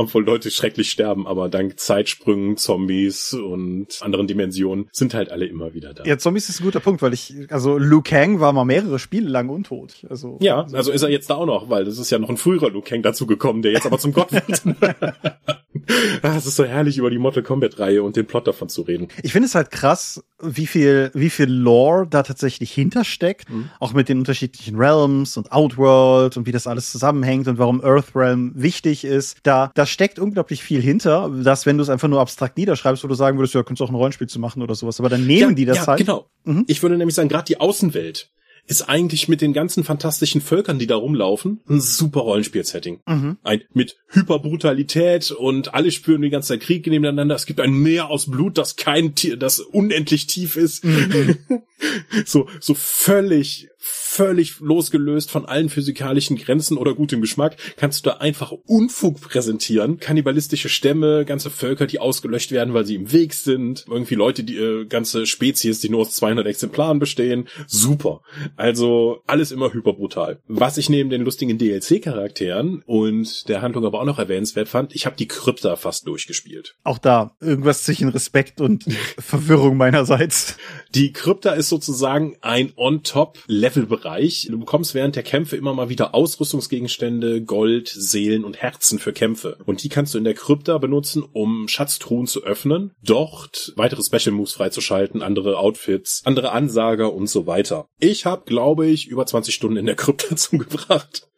Obwohl 0.00 0.24
Leute 0.24 0.50
schrecklich 0.50 0.90
sterben, 0.90 1.26
aber 1.26 1.48
dank 1.50 1.78
Zeitsprüngen, 1.78 2.56
Zombies 2.56 3.34
und 3.34 3.98
anderen 4.00 4.26
Dimensionen 4.26 4.88
sind 4.92 5.12
halt 5.12 5.30
alle 5.30 5.44
immer 5.44 5.74
wieder 5.74 5.92
da. 5.92 6.04
Ja, 6.04 6.16
Zombies 6.16 6.48
ist 6.48 6.60
ein 6.60 6.64
guter 6.64 6.80
Punkt, 6.80 7.02
weil 7.02 7.12
ich, 7.12 7.34
also 7.50 7.76
Liu 7.76 8.00
Kang 8.00 8.40
war 8.40 8.52
mal 8.52 8.64
mehrere 8.64 8.98
Spiele 8.98 9.28
lang 9.28 9.50
untot. 9.50 10.06
Also, 10.08 10.38
ja, 10.40 10.66
also 10.72 10.90
ist 10.90 11.02
er 11.02 11.10
jetzt 11.10 11.28
da 11.28 11.34
auch 11.34 11.46
noch, 11.46 11.68
weil 11.68 11.84
das 11.84 11.98
ist 11.98 12.10
ja 12.10 12.18
noch 12.18 12.30
ein 12.30 12.38
früherer 12.38 12.70
Liu 12.70 12.80
Kang 12.80 13.02
dazu 13.02 13.26
gekommen, 13.26 13.60
der 13.60 13.72
jetzt 13.72 13.84
aber 13.84 13.98
zum 13.98 14.12
Gott 14.12 14.32
wird. 14.32 14.62
Ah, 16.22 16.36
es 16.36 16.46
ist 16.46 16.56
so 16.56 16.64
herrlich, 16.64 16.98
über 16.98 17.10
die 17.10 17.18
Mortal 17.18 17.42
Kombat-Reihe 17.42 18.02
und 18.02 18.16
den 18.16 18.26
Plot 18.26 18.46
davon 18.46 18.68
zu 18.68 18.82
reden. 18.82 19.08
Ich 19.22 19.32
finde 19.32 19.46
es 19.46 19.54
halt 19.54 19.70
krass, 19.70 20.22
wie 20.42 20.66
viel, 20.66 21.10
wie 21.14 21.30
viel 21.30 21.50
Lore 21.50 22.06
da 22.08 22.22
tatsächlich 22.22 22.72
hintersteckt. 22.72 23.48
Mhm. 23.48 23.70
Auch 23.78 23.92
mit 23.92 24.08
den 24.08 24.18
unterschiedlichen 24.18 24.76
Realms 24.76 25.36
und 25.36 25.52
Outworld 25.52 26.36
und 26.36 26.46
wie 26.46 26.52
das 26.52 26.66
alles 26.66 26.90
zusammenhängt 26.90 27.48
und 27.48 27.58
warum 27.58 27.82
Earthrealm 27.82 28.52
wichtig 28.54 29.04
ist. 29.04 29.38
Da, 29.42 29.70
da 29.74 29.86
steckt 29.86 30.18
unglaublich 30.18 30.62
viel 30.62 30.80
hinter, 30.80 31.30
dass 31.42 31.66
wenn 31.66 31.78
du 31.78 31.82
es 31.82 31.88
einfach 31.88 32.08
nur 32.08 32.20
abstrakt 32.20 32.58
niederschreibst, 32.58 33.02
wo 33.04 33.08
du 33.08 33.14
sagen 33.14 33.38
würdest, 33.38 33.54
ja, 33.54 33.62
könntest 33.62 33.80
du 33.80 33.84
auch 33.84 33.90
ein 33.90 33.96
Rollenspiel 33.96 34.28
zu 34.28 34.38
machen 34.38 34.62
oder 34.62 34.74
sowas. 34.74 35.00
Aber 35.00 35.08
dann 35.08 35.26
nehmen 35.26 35.50
ja, 35.50 35.56
die 35.56 35.64
das 35.64 35.78
ja, 35.78 35.86
halt. 35.86 35.98
Genau. 35.98 36.28
Mhm. 36.44 36.64
Ich 36.66 36.82
würde 36.82 36.96
nämlich 36.96 37.14
sagen, 37.14 37.28
gerade 37.28 37.44
die 37.44 37.60
Außenwelt 37.60 38.30
ist 38.70 38.82
eigentlich 38.82 39.26
mit 39.26 39.40
den 39.40 39.52
ganzen 39.52 39.82
fantastischen 39.82 40.40
Völkern, 40.40 40.78
die 40.78 40.86
da 40.86 40.94
rumlaufen, 40.94 41.60
ein 41.68 41.80
super 41.80 42.20
Rollenspiel-Setting. 42.20 43.00
Mhm. 43.04 43.38
Ein 43.42 43.62
mit 43.74 43.96
Hyperbrutalität 44.06 45.32
und 45.32 45.74
alle 45.74 45.90
spüren 45.90 46.22
die 46.22 46.30
ganze 46.30 46.50
Zeit 46.50 46.60
Krieg 46.60 46.86
nebeneinander. 46.86 47.34
Es 47.34 47.46
gibt 47.46 47.58
ein 47.58 47.72
Meer 47.72 48.10
aus 48.10 48.30
Blut, 48.30 48.58
das 48.58 48.76
kein 48.76 49.16
Tier, 49.16 49.36
das 49.36 49.58
unendlich 49.58 50.28
tief 50.28 50.56
ist. 50.56 50.84
Mhm. 50.84 51.38
so, 52.24 52.46
so 52.60 52.74
völlig 52.74 53.69
völlig 53.82 54.60
losgelöst 54.60 55.30
von 55.30 55.46
allen 55.46 55.70
physikalischen 55.70 56.36
Grenzen 56.36 56.76
oder 56.76 56.94
gutem 56.94 57.22
Geschmack, 57.22 57.56
kannst 57.76 58.04
du 58.04 58.10
da 58.10 58.16
einfach 58.18 58.52
Unfug 58.52 59.20
präsentieren. 59.22 59.98
Kannibalistische 59.98 60.68
Stämme, 60.68 61.24
ganze 61.24 61.48
Völker, 61.48 61.86
die 61.86 61.98
ausgelöscht 61.98 62.52
werden, 62.52 62.74
weil 62.74 62.84
sie 62.84 62.96
im 62.96 63.10
Weg 63.12 63.32
sind. 63.32 63.86
Irgendwie 63.88 64.16
Leute, 64.16 64.44
die 64.44 64.58
äh, 64.58 64.84
ganze 64.84 65.26
Spezies, 65.26 65.80
die 65.80 65.88
nur 65.88 66.02
aus 66.02 66.12
200 66.12 66.46
Exemplaren 66.46 66.98
bestehen. 66.98 67.48
Super. 67.66 68.20
Also 68.56 69.22
alles 69.26 69.50
immer 69.50 69.72
hyperbrutal. 69.72 70.40
Was 70.46 70.76
ich 70.76 70.90
neben 70.90 71.08
den 71.08 71.22
lustigen 71.22 71.56
DLC-Charakteren 71.56 72.82
und 72.84 73.48
der 73.48 73.62
Handlung 73.62 73.86
aber 73.86 74.00
auch 74.00 74.06
noch 74.06 74.18
erwähnenswert 74.18 74.68
fand, 74.68 74.94
ich 74.94 75.06
habe 75.06 75.16
die 75.16 75.28
Krypta 75.28 75.76
fast 75.76 76.06
durchgespielt. 76.06 76.76
Auch 76.84 76.98
da 76.98 77.34
irgendwas 77.40 77.84
zwischen 77.84 78.10
Respekt 78.10 78.60
und 78.60 78.84
Verwirrung 79.18 79.78
meinerseits. 79.78 80.58
Die 80.92 81.12
Krypta 81.12 81.52
ist 81.52 81.68
sozusagen 81.68 82.36
ein 82.40 82.72
On-Top-Level-Bereich. 82.74 84.48
Du 84.50 84.58
bekommst 84.58 84.92
während 84.92 85.14
der 85.14 85.22
Kämpfe 85.22 85.56
immer 85.56 85.72
mal 85.72 85.88
wieder 85.88 86.16
Ausrüstungsgegenstände, 86.16 87.42
Gold, 87.42 87.86
Seelen 87.88 88.44
und 88.44 88.56
Herzen 88.56 88.98
für 88.98 89.12
Kämpfe. 89.12 89.58
Und 89.66 89.84
die 89.84 89.88
kannst 89.88 90.14
du 90.14 90.18
in 90.18 90.24
der 90.24 90.34
Krypta 90.34 90.78
benutzen, 90.78 91.22
um 91.32 91.68
Schatztruhen 91.68 92.26
zu 92.26 92.42
öffnen, 92.42 92.90
dort 93.04 93.72
weitere 93.76 94.02
Special 94.02 94.34
Moves 94.34 94.54
freizuschalten, 94.54 95.22
andere 95.22 95.58
Outfits, 95.58 96.22
andere 96.24 96.50
Ansager 96.50 97.12
und 97.12 97.28
so 97.28 97.46
weiter. 97.46 97.86
Ich 98.00 98.26
habe, 98.26 98.42
glaube 98.44 98.88
ich, 98.88 99.06
über 99.06 99.24
20 99.24 99.54
Stunden 99.54 99.76
in 99.76 99.86
der 99.86 99.94
Krypta 99.94 100.34
zugebracht. 100.34 101.29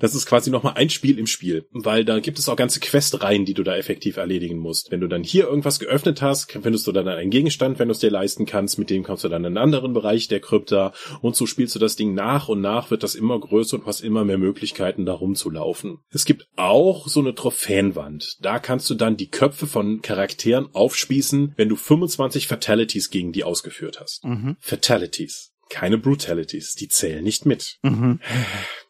Das 0.00 0.14
ist 0.14 0.26
quasi 0.26 0.50
nochmal 0.50 0.74
ein 0.74 0.90
Spiel 0.90 1.18
im 1.18 1.26
Spiel, 1.26 1.66
weil 1.72 2.04
da 2.04 2.20
gibt 2.20 2.38
es 2.38 2.48
auch 2.48 2.56
ganze 2.56 2.80
Questreihen, 2.80 3.44
die 3.44 3.54
du 3.54 3.62
da 3.62 3.76
effektiv 3.76 4.16
erledigen 4.16 4.58
musst. 4.58 4.90
Wenn 4.90 5.00
du 5.00 5.08
dann 5.08 5.22
hier 5.22 5.44
irgendwas 5.44 5.78
geöffnet 5.78 6.22
hast, 6.22 6.50
findest 6.52 6.86
du 6.86 6.92
dann 6.92 7.08
einen 7.08 7.30
Gegenstand, 7.30 7.78
wenn 7.78 7.88
du 7.88 7.92
es 7.92 7.98
dir 7.98 8.10
leisten 8.10 8.46
kannst, 8.46 8.78
mit 8.78 8.90
dem 8.90 9.02
kommst 9.02 9.24
du 9.24 9.28
dann 9.28 9.42
in 9.42 9.46
einen 9.46 9.58
anderen 9.58 9.92
Bereich 9.92 10.28
der 10.28 10.40
Krypta 10.40 10.92
und 11.20 11.36
so 11.36 11.46
spielst 11.46 11.74
du 11.74 11.78
das 11.78 11.96
Ding 11.96 12.14
nach 12.14 12.48
und 12.48 12.60
nach 12.60 12.90
wird 12.90 13.02
das 13.02 13.14
immer 13.14 13.38
größer 13.38 13.78
und 13.78 13.86
hast 13.86 14.00
immer 14.00 14.24
mehr 14.24 14.38
Möglichkeiten, 14.38 15.06
da 15.06 15.12
rumzulaufen. 15.12 15.98
Es 16.10 16.24
gibt 16.24 16.48
auch 16.56 17.08
so 17.08 17.20
eine 17.20 17.34
Trophäenwand. 17.34 18.36
Da 18.40 18.58
kannst 18.58 18.88
du 18.90 18.94
dann 18.94 19.16
die 19.16 19.30
Köpfe 19.30 19.66
von 19.66 20.02
Charakteren 20.02 20.68
aufspießen, 20.72 21.54
wenn 21.56 21.68
du 21.68 21.76
25 21.76 22.46
Fatalities 22.46 23.10
gegen 23.10 23.32
die 23.32 23.44
ausgeführt 23.44 24.00
hast. 24.00 24.24
Mhm. 24.24 24.56
Fatalities. 24.60 25.52
Keine 25.68 25.98
Brutalities, 25.98 26.74
die 26.74 26.88
zählen 26.88 27.24
nicht 27.24 27.46
mit. 27.46 27.78
Mhm. 27.82 28.20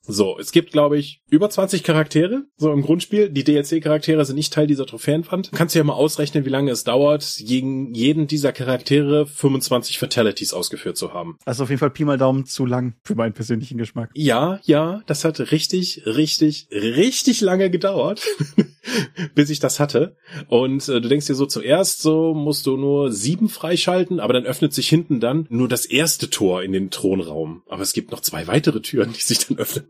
So, 0.09 0.39
es 0.39 0.53
gibt, 0.53 0.73
glaube 0.73 0.99
ich, 0.99 1.21
über 1.29 1.51
20 1.51 1.83
Charaktere, 1.83 2.45
so 2.57 2.73
im 2.73 2.83
Grundspiel. 2.83 3.31
Die 3.31 3.43
DLC-Charaktere 3.43 4.25
sind 4.25 4.37
nicht 4.37 4.53
Teil 4.53 4.67
dieser 4.67 4.87
Trophäenwand. 4.87 5.51
Kannst 5.53 5.75
du 5.75 5.81
ja 5.81 5.85
mal 5.85 5.95
ausrechnen, 5.95 6.45
wie 6.45 6.51
lange 6.51 6.71
es 6.71 6.85
dauert, 6.85 7.37
gegen 7.41 7.93
jeden 7.95 8.29
dieser 8.29 8.53
Charaktere 8.53 9.27
25 9.27 9.99
Fatalities 9.99 10.53
ausgeführt 10.53 10.97
zu 10.97 11.13
haben. 11.13 11.37
Also 11.45 11.65
auf 11.65 11.71
jeden 11.71 11.81
Fall 11.81 11.91
Pi 11.91 12.05
mal 12.05 12.17
Daumen 12.17 12.47
zu 12.47 12.65
lang 12.65 12.95
für 13.03 13.17
meinen 13.17 13.33
persönlichen 13.33 13.77
Geschmack. 13.77 14.11
Ja, 14.15 14.61
ja, 14.63 15.03
das 15.07 15.25
hat 15.25 15.41
richtig, 15.51 16.03
richtig, 16.07 16.69
richtig 16.71 17.41
lange 17.41 17.71
gedauert, 17.71 18.23
bis 19.35 19.51
ich 19.51 19.59
das 19.59 19.81
hatte. 19.81 20.17
Und 20.49 20.89
äh, 20.89 21.01
du 21.01 21.09
denkst 21.09 21.27
dir 21.27 21.35
so, 21.35 21.47
zuerst 21.47 22.03
so 22.03 22.35
musst 22.35 22.67
du 22.67 22.77
nur 22.77 23.11
sieben 23.11 23.49
freischalten, 23.49 24.21
aber 24.21 24.33
dann 24.33 24.45
öffnet 24.45 24.73
sich 24.73 24.89
hinten 24.89 25.19
dann 25.19 25.47
nur 25.51 25.69
das 25.69 25.87
erste 25.87 26.31
Tor 26.31 26.63
in 26.63 26.71
den 26.71 26.91
Thronraum. 26.91 27.63
Aber 27.67 27.83
es 27.83 27.93
gibt 27.93 28.13
noch 28.13 28.21
zwei 28.21 28.47
weitere 28.47 28.81
Türen, 28.81 29.13
die 29.13 29.21
sich 29.21 29.45
dann 29.47 29.59
öffnen 29.59 29.87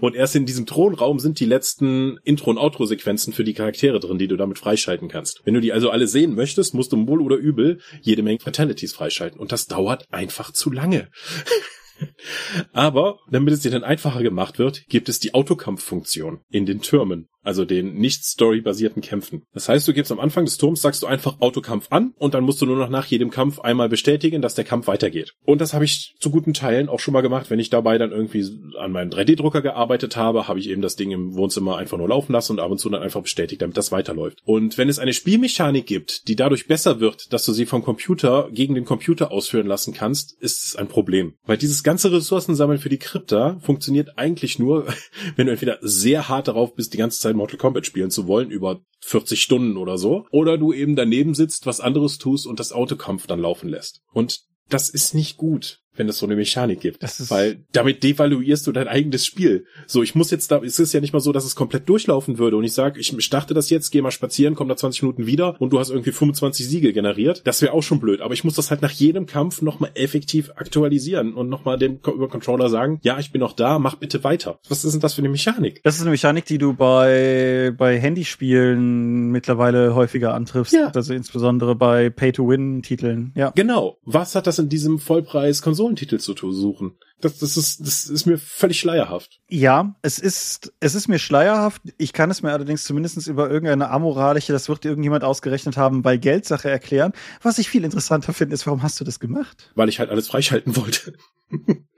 und 0.00 0.14
erst 0.14 0.34
in 0.34 0.46
diesem 0.46 0.63
Thronraum 0.66 1.18
sind 1.18 1.40
die 1.40 1.44
letzten 1.44 2.18
Intro- 2.24 2.50
und 2.50 2.58
Outro-Sequenzen 2.58 3.32
für 3.32 3.44
die 3.44 3.54
Charaktere 3.54 4.00
drin, 4.00 4.18
die 4.18 4.28
du 4.28 4.36
damit 4.36 4.58
freischalten 4.58 5.08
kannst. 5.08 5.40
Wenn 5.44 5.54
du 5.54 5.60
die 5.60 5.72
also 5.72 5.90
alle 5.90 6.06
sehen 6.06 6.34
möchtest, 6.34 6.74
musst 6.74 6.92
du 6.92 7.08
wohl 7.08 7.20
oder 7.20 7.36
übel 7.36 7.80
jede 8.02 8.22
Menge 8.22 8.40
Fatalities 8.40 8.92
freischalten. 8.92 9.40
Und 9.40 9.52
das 9.52 9.66
dauert 9.66 10.06
einfach 10.12 10.52
zu 10.52 10.70
lange. 10.70 11.08
Aber 12.72 13.18
damit 13.30 13.54
es 13.54 13.60
dir 13.60 13.70
dann 13.70 13.84
einfacher 13.84 14.22
gemacht 14.22 14.58
wird, 14.58 14.86
gibt 14.88 15.08
es 15.08 15.20
die 15.20 15.34
Autokampffunktion 15.34 16.40
in 16.50 16.66
den 16.66 16.80
Türmen 16.80 17.28
also 17.44 17.64
den 17.64 17.94
nicht 17.94 18.24
storybasierten 18.24 19.02
Kämpfen. 19.02 19.42
Das 19.52 19.68
heißt, 19.68 19.86
du 19.86 19.92
gibst 19.92 20.10
am 20.10 20.20
Anfang 20.20 20.44
des 20.44 20.56
Turms, 20.56 20.82
sagst 20.82 21.02
du 21.02 21.06
einfach 21.06 21.40
Autokampf 21.40 21.88
an 21.90 22.14
und 22.16 22.34
dann 22.34 22.44
musst 22.44 22.60
du 22.60 22.66
nur 22.66 22.76
noch 22.76 22.88
nach 22.88 23.06
jedem 23.06 23.30
Kampf 23.30 23.60
einmal 23.60 23.88
bestätigen, 23.88 24.42
dass 24.42 24.54
der 24.54 24.64
Kampf 24.64 24.86
weitergeht. 24.86 25.34
Und 25.44 25.60
das 25.60 25.74
habe 25.74 25.84
ich 25.84 26.14
zu 26.18 26.30
guten 26.30 26.54
Teilen 26.54 26.88
auch 26.88 27.00
schon 27.00 27.12
mal 27.12 27.20
gemacht, 27.20 27.50
wenn 27.50 27.58
ich 27.58 27.70
dabei 27.70 27.98
dann 27.98 28.10
irgendwie 28.10 28.44
an 28.78 28.92
meinem 28.92 29.10
3D-Drucker 29.10 29.62
gearbeitet 29.62 30.16
habe, 30.16 30.48
habe 30.48 30.58
ich 30.58 30.68
eben 30.68 30.82
das 30.82 30.96
Ding 30.96 31.10
im 31.10 31.34
Wohnzimmer 31.34 31.76
einfach 31.76 31.98
nur 31.98 32.08
laufen 32.08 32.32
lassen 32.32 32.52
und 32.52 32.60
ab 32.60 32.70
und 32.70 32.78
zu 32.78 32.88
dann 32.88 33.02
einfach 33.02 33.22
bestätigt, 33.22 33.62
damit 33.62 33.76
das 33.76 33.92
weiterläuft. 33.92 34.38
Und 34.44 34.78
wenn 34.78 34.88
es 34.88 34.98
eine 34.98 35.12
Spielmechanik 35.12 35.86
gibt, 35.86 36.28
die 36.28 36.36
dadurch 36.36 36.66
besser 36.66 37.00
wird, 37.00 37.32
dass 37.32 37.44
du 37.44 37.52
sie 37.52 37.66
vom 37.66 37.82
Computer 37.82 38.48
gegen 38.52 38.74
den 38.74 38.84
Computer 38.84 39.30
ausführen 39.30 39.66
lassen 39.66 39.92
kannst, 39.92 40.40
ist 40.40 40.64
es 40.64 40.76
ein 40.76 40.88
Problem. 40.88 41.34
Weil 41.44 41.58
dieses 41.58 41.82
ganze 41.82 42.12
Ressourcensammeln 42.12 42.78
für 42.78 42.88
die 42.88 42.98
Krypta 42.98 43.58
funktioniert 43.60 44.16
eigentlich 44.16 44.58
nur, 44.58 44.86
wenn 45.36 45.46
du 45.46 45.52
entweder 45.52 45.78
sehr 45.82 46.28
hart 46.28 46.48
darauf 46.48 46.74
bist, 46.74 46.94
die 46.94 46.98
ganze 46.98 47.20
Zeit 47.20 47.33
Mortal 47.36 47.58
Kombat 47.58 47.86
spielen 47.86 48.10
zu 48.10 48.26
wollen 48.26 48.50
über 48.50 48.80
40 49.00 49.40
Stunden 49.40 49.76
oder 49.76 49.98
so. 49.98 50.26
Oder 50.30 50.58
du 50.58 50.72
eben 50.72 50.96
daneben 50.96 51.34
sitzt, 51.34 51.66
was 51.66 51.80
anderes 51.80 52.18
tust 52.18 52.46
und 52.46 52.60
das 52.60 52.72
Autokampf 52.72 53.26
dann 53.26 53.40
laufen 53.40 53.68
lässt. 53.68 54.02
Und 54.12 54.42
das 54.68 54.88
ist 54.88 55.14
nicht 55.14 55.36
gut 55.36 55.83
wenn 55.96 56.08
es 56.08 56.18
so 56.18 56.26
eine 56.26 56.36
Mechanik 56.36 56.80
gibt. 56.80 57.02
Das 57.02 57.20
ist 57.20 57.30
Weil 57.30 57.58
damit 57.72 58.02
devaluierst 58.02 58.66
du 58.66 58.72
dein 58.72 58.88
eigenes 58.88 59.24
Spiel. 59.24 59.66
So, 59.86 60.02
ich 60.02 60.14
muss 60.14 60.30
jetzt 60.30 60.50
da, 60.50 60.58
es 60.62 60.78
ist 60.78 60.92
ja 60.92 61.00
nicht 61.00 61.12
mal 61.12 61.20
so, 61.20 61.32
dass 61.32 61.44
es 61.44 61.54
komplett 61.54 61.88
durchlaufen 61.88 62.38
würde 62.38 62.56
und 62.56 62.64
ich 62.64 62.72
sage, 62.72 63.00
ich 63.00 63.14
starte 63.24 63.54
das 63.54 63.70
jetzt, 63.70 63.90
gehe 63.90 64.02
mal 64.02 64.10
spazieren, 64.10 64.54
komm 64.54 64.68
da 64.68 64.76
20 64.76 65.02
Minuten 65.02 65.26
wieder 65.26 65.60
und 65.60 65.72
du 65.72 65.78
hast 65.78 65.90
irgendwie 65.90 66.12
25 66.12 66.66
Siege 66.66 66.92
generiert. 66.92 67.42
Das 67.44 67.62
wäre 67.62 67.72
auch 67.72 67.82
schon 67.82 68.00
blöd. 68.00 68.20
Aber 68.20 68.34
ich 68.34 68.44
muss 68.44 68.54
das 68.54 68.70
halt 68.70 68.82
nach 68.82 68.90
jedem 68.90 69.26
Kampf 69.26 69.62
nochmal 69.62 69.90
effektiv 69.94 70.50
aktualisieren 70.56 71.34
und 71.34 71.48
nochmal 71.48 71.78
dem 71.78 71.98
über 72.04 72.28
Controller 72.28 72.68
sagen, 72.68 73.00
ja, 73.02 73.18
ich 73.18 73.32
bin 73.32 73.40
noch 73.40 73.52
da, 73.52 73.78
mach 73.78 73.96
bitte 73.96 74.24
weiter. 74.24 74.58
Was 74.68 74.84
ist 74.84 74.92
denn 74.92 75.00
das 75.00 75.14
für 75.14 75.22
eine 75.22 75.28
Mechanik? 75.28 75.82
Das 75.82 75.96
ist 75.96 76.02
eine 76.02 76.10
Mechanik, 76.10 76.44
die 76.44 76.58
du 76.58 76.74
bei, 76.74 77.72
bei 77.76 77.98
Handyspielen 77.98 79.30
mittlerweile 79.30 79.94
häufiger 79.94 80.34
antriffst. 80.34 80.72
Ja. 80.72 80.90
Also 80.94 81.14
insbesondere 81.14 81.74
bei 81.74 82.10
Pay-to-Win-Titeln. 82.10 83.32
Ja. 83.34 83.52
Genau. 83.54 83.98
Was 84.04 84.34
hat 84.34 84.46
das 84.46 84.58
in 84.58 84.68
diesem 84.68 84.98
Vollpreis-Konsol 84.98 85.83
Konsolentitel 85.84 86.18
zu 86.18 86.52
suchen. 86.52 86.96
Das, 87.20 87.38
das, 87.38 87.56
ist, 87.56 87.80
das 87.80 88.06
ist 88.06 88.26
mir 88.26 88.38
völlig 88.38 88.80
schleierhaft. 88.80 89.40
Ja, 89.48 89.94
es 90.02 90.18
ist, 90.18 90.72
es 90.80 90.94
ist 90.94 91.08
mir 91.08 91.18
schleierhaft. 91.18 91.82
Ich 91.98 92.12
kann 92.12 92.30
es 92.30 92.42
mir 92.42 92.52
allerdings 92.52 92.84
zumindest 92.84 93.26
über 93.26 93.50
irgendeine 93.50 93.90
amoralische, 93.90 94.52
das 94.52 94.68
wird 94.68 94.84
irgendjemand 94.84 95.24
ausgerechnet 95.24 95.76
haben, 95.76 96.02
bei 96.02 96.16
Geldsache 96.16 96.70
erklären. 96.70 97.12
Was 97.42 97.58
ich 97.58 97.68
viel 97.68 97.84
interessanter 97.84 98.32
finde, 98.32 98.54
ist, 98.54 98.66
warum 98.66 98.82
hast 98.82 99.00
du 99.00 99.04
das 99.04 99.20
gemacht? 99.20 99.70
Weil 99.74 99.88
ich 99.88 99.98
halt 99.98 100.10
alles 100.10 100.28
freischalten 100.28 100.76
wollte. 100.76 101.14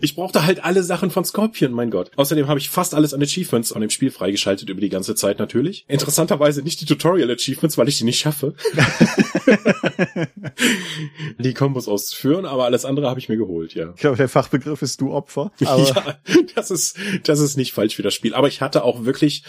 Ich 0.00 0.14
brauchte 0.14 0.46
halt 0.46 0.64
alle 0.64 0.82
Sachen 0.82 1.10
von 1.10 1.24
Scorpion, 1.24 1.72
mein 1.72 1.90
Gott. 1.90 2.10
Außerdem 2.16 2.48
habe 2.48 2.58
ich 2.58 2.70
fast 2.70 2.94
alles 2.94 3.14
an 3.14 3.22
Achievements 3.22 3.72
an 3.72 3.80
dem 3.80 3.90
Spiel 3.90 4.10
freigeschaltet 4.10 4.68
über 4.68 4.80
die 4.80 4.88
ganze 4.88 5.14
Zeit 5.14 5.38
natürlich. 5.38 5.84
Interessanterweise 5.88 6.62
nicht 6.62 6.80
die 6.80 6.86
Tutorial 6.86 7.30
Achievements, 7.30 7.78
weil 7.78 7.88
ich 7.88 7.98
die 7.98 8.04
nicht 8.04 8.18
schaffe. 8.18 8.54
die 11.38 11.54
Kombos 11.54 11.88
auszuführen, 11.88 12.46
aber 12.46 12.64
alles 12.64 12.84
andere 12.84 13.08
habe 13.08 13.20
ich 13.20 13.28
mir 13.28 13.36
geholt, 13.36 13.74
ja. 13.74 13.92
Ich 13.94 14.00
glaube, 14.00 14.16
der 14.16 14.28
Fachbegriff 14.28 14.82
ist 14.82 15.00
du 15.00 15.12
Opfer. 15.12 15.52
ja, 15.58 16.16
das 16.54 16.70
ist, 16.70 16.98
das 17.24 17.40
ist 17.40 17.56
nicht 17.56 17.72
falsch 17.72 17.96
für 17.96 18.02
das 18.02 18.14
Spiel. 18.14 18.34
Aber 18.34 18.48
ich 18.48 18.60
hatte 18.60 18.84
auch 18.84 19.04
wirklich 19.04 19.42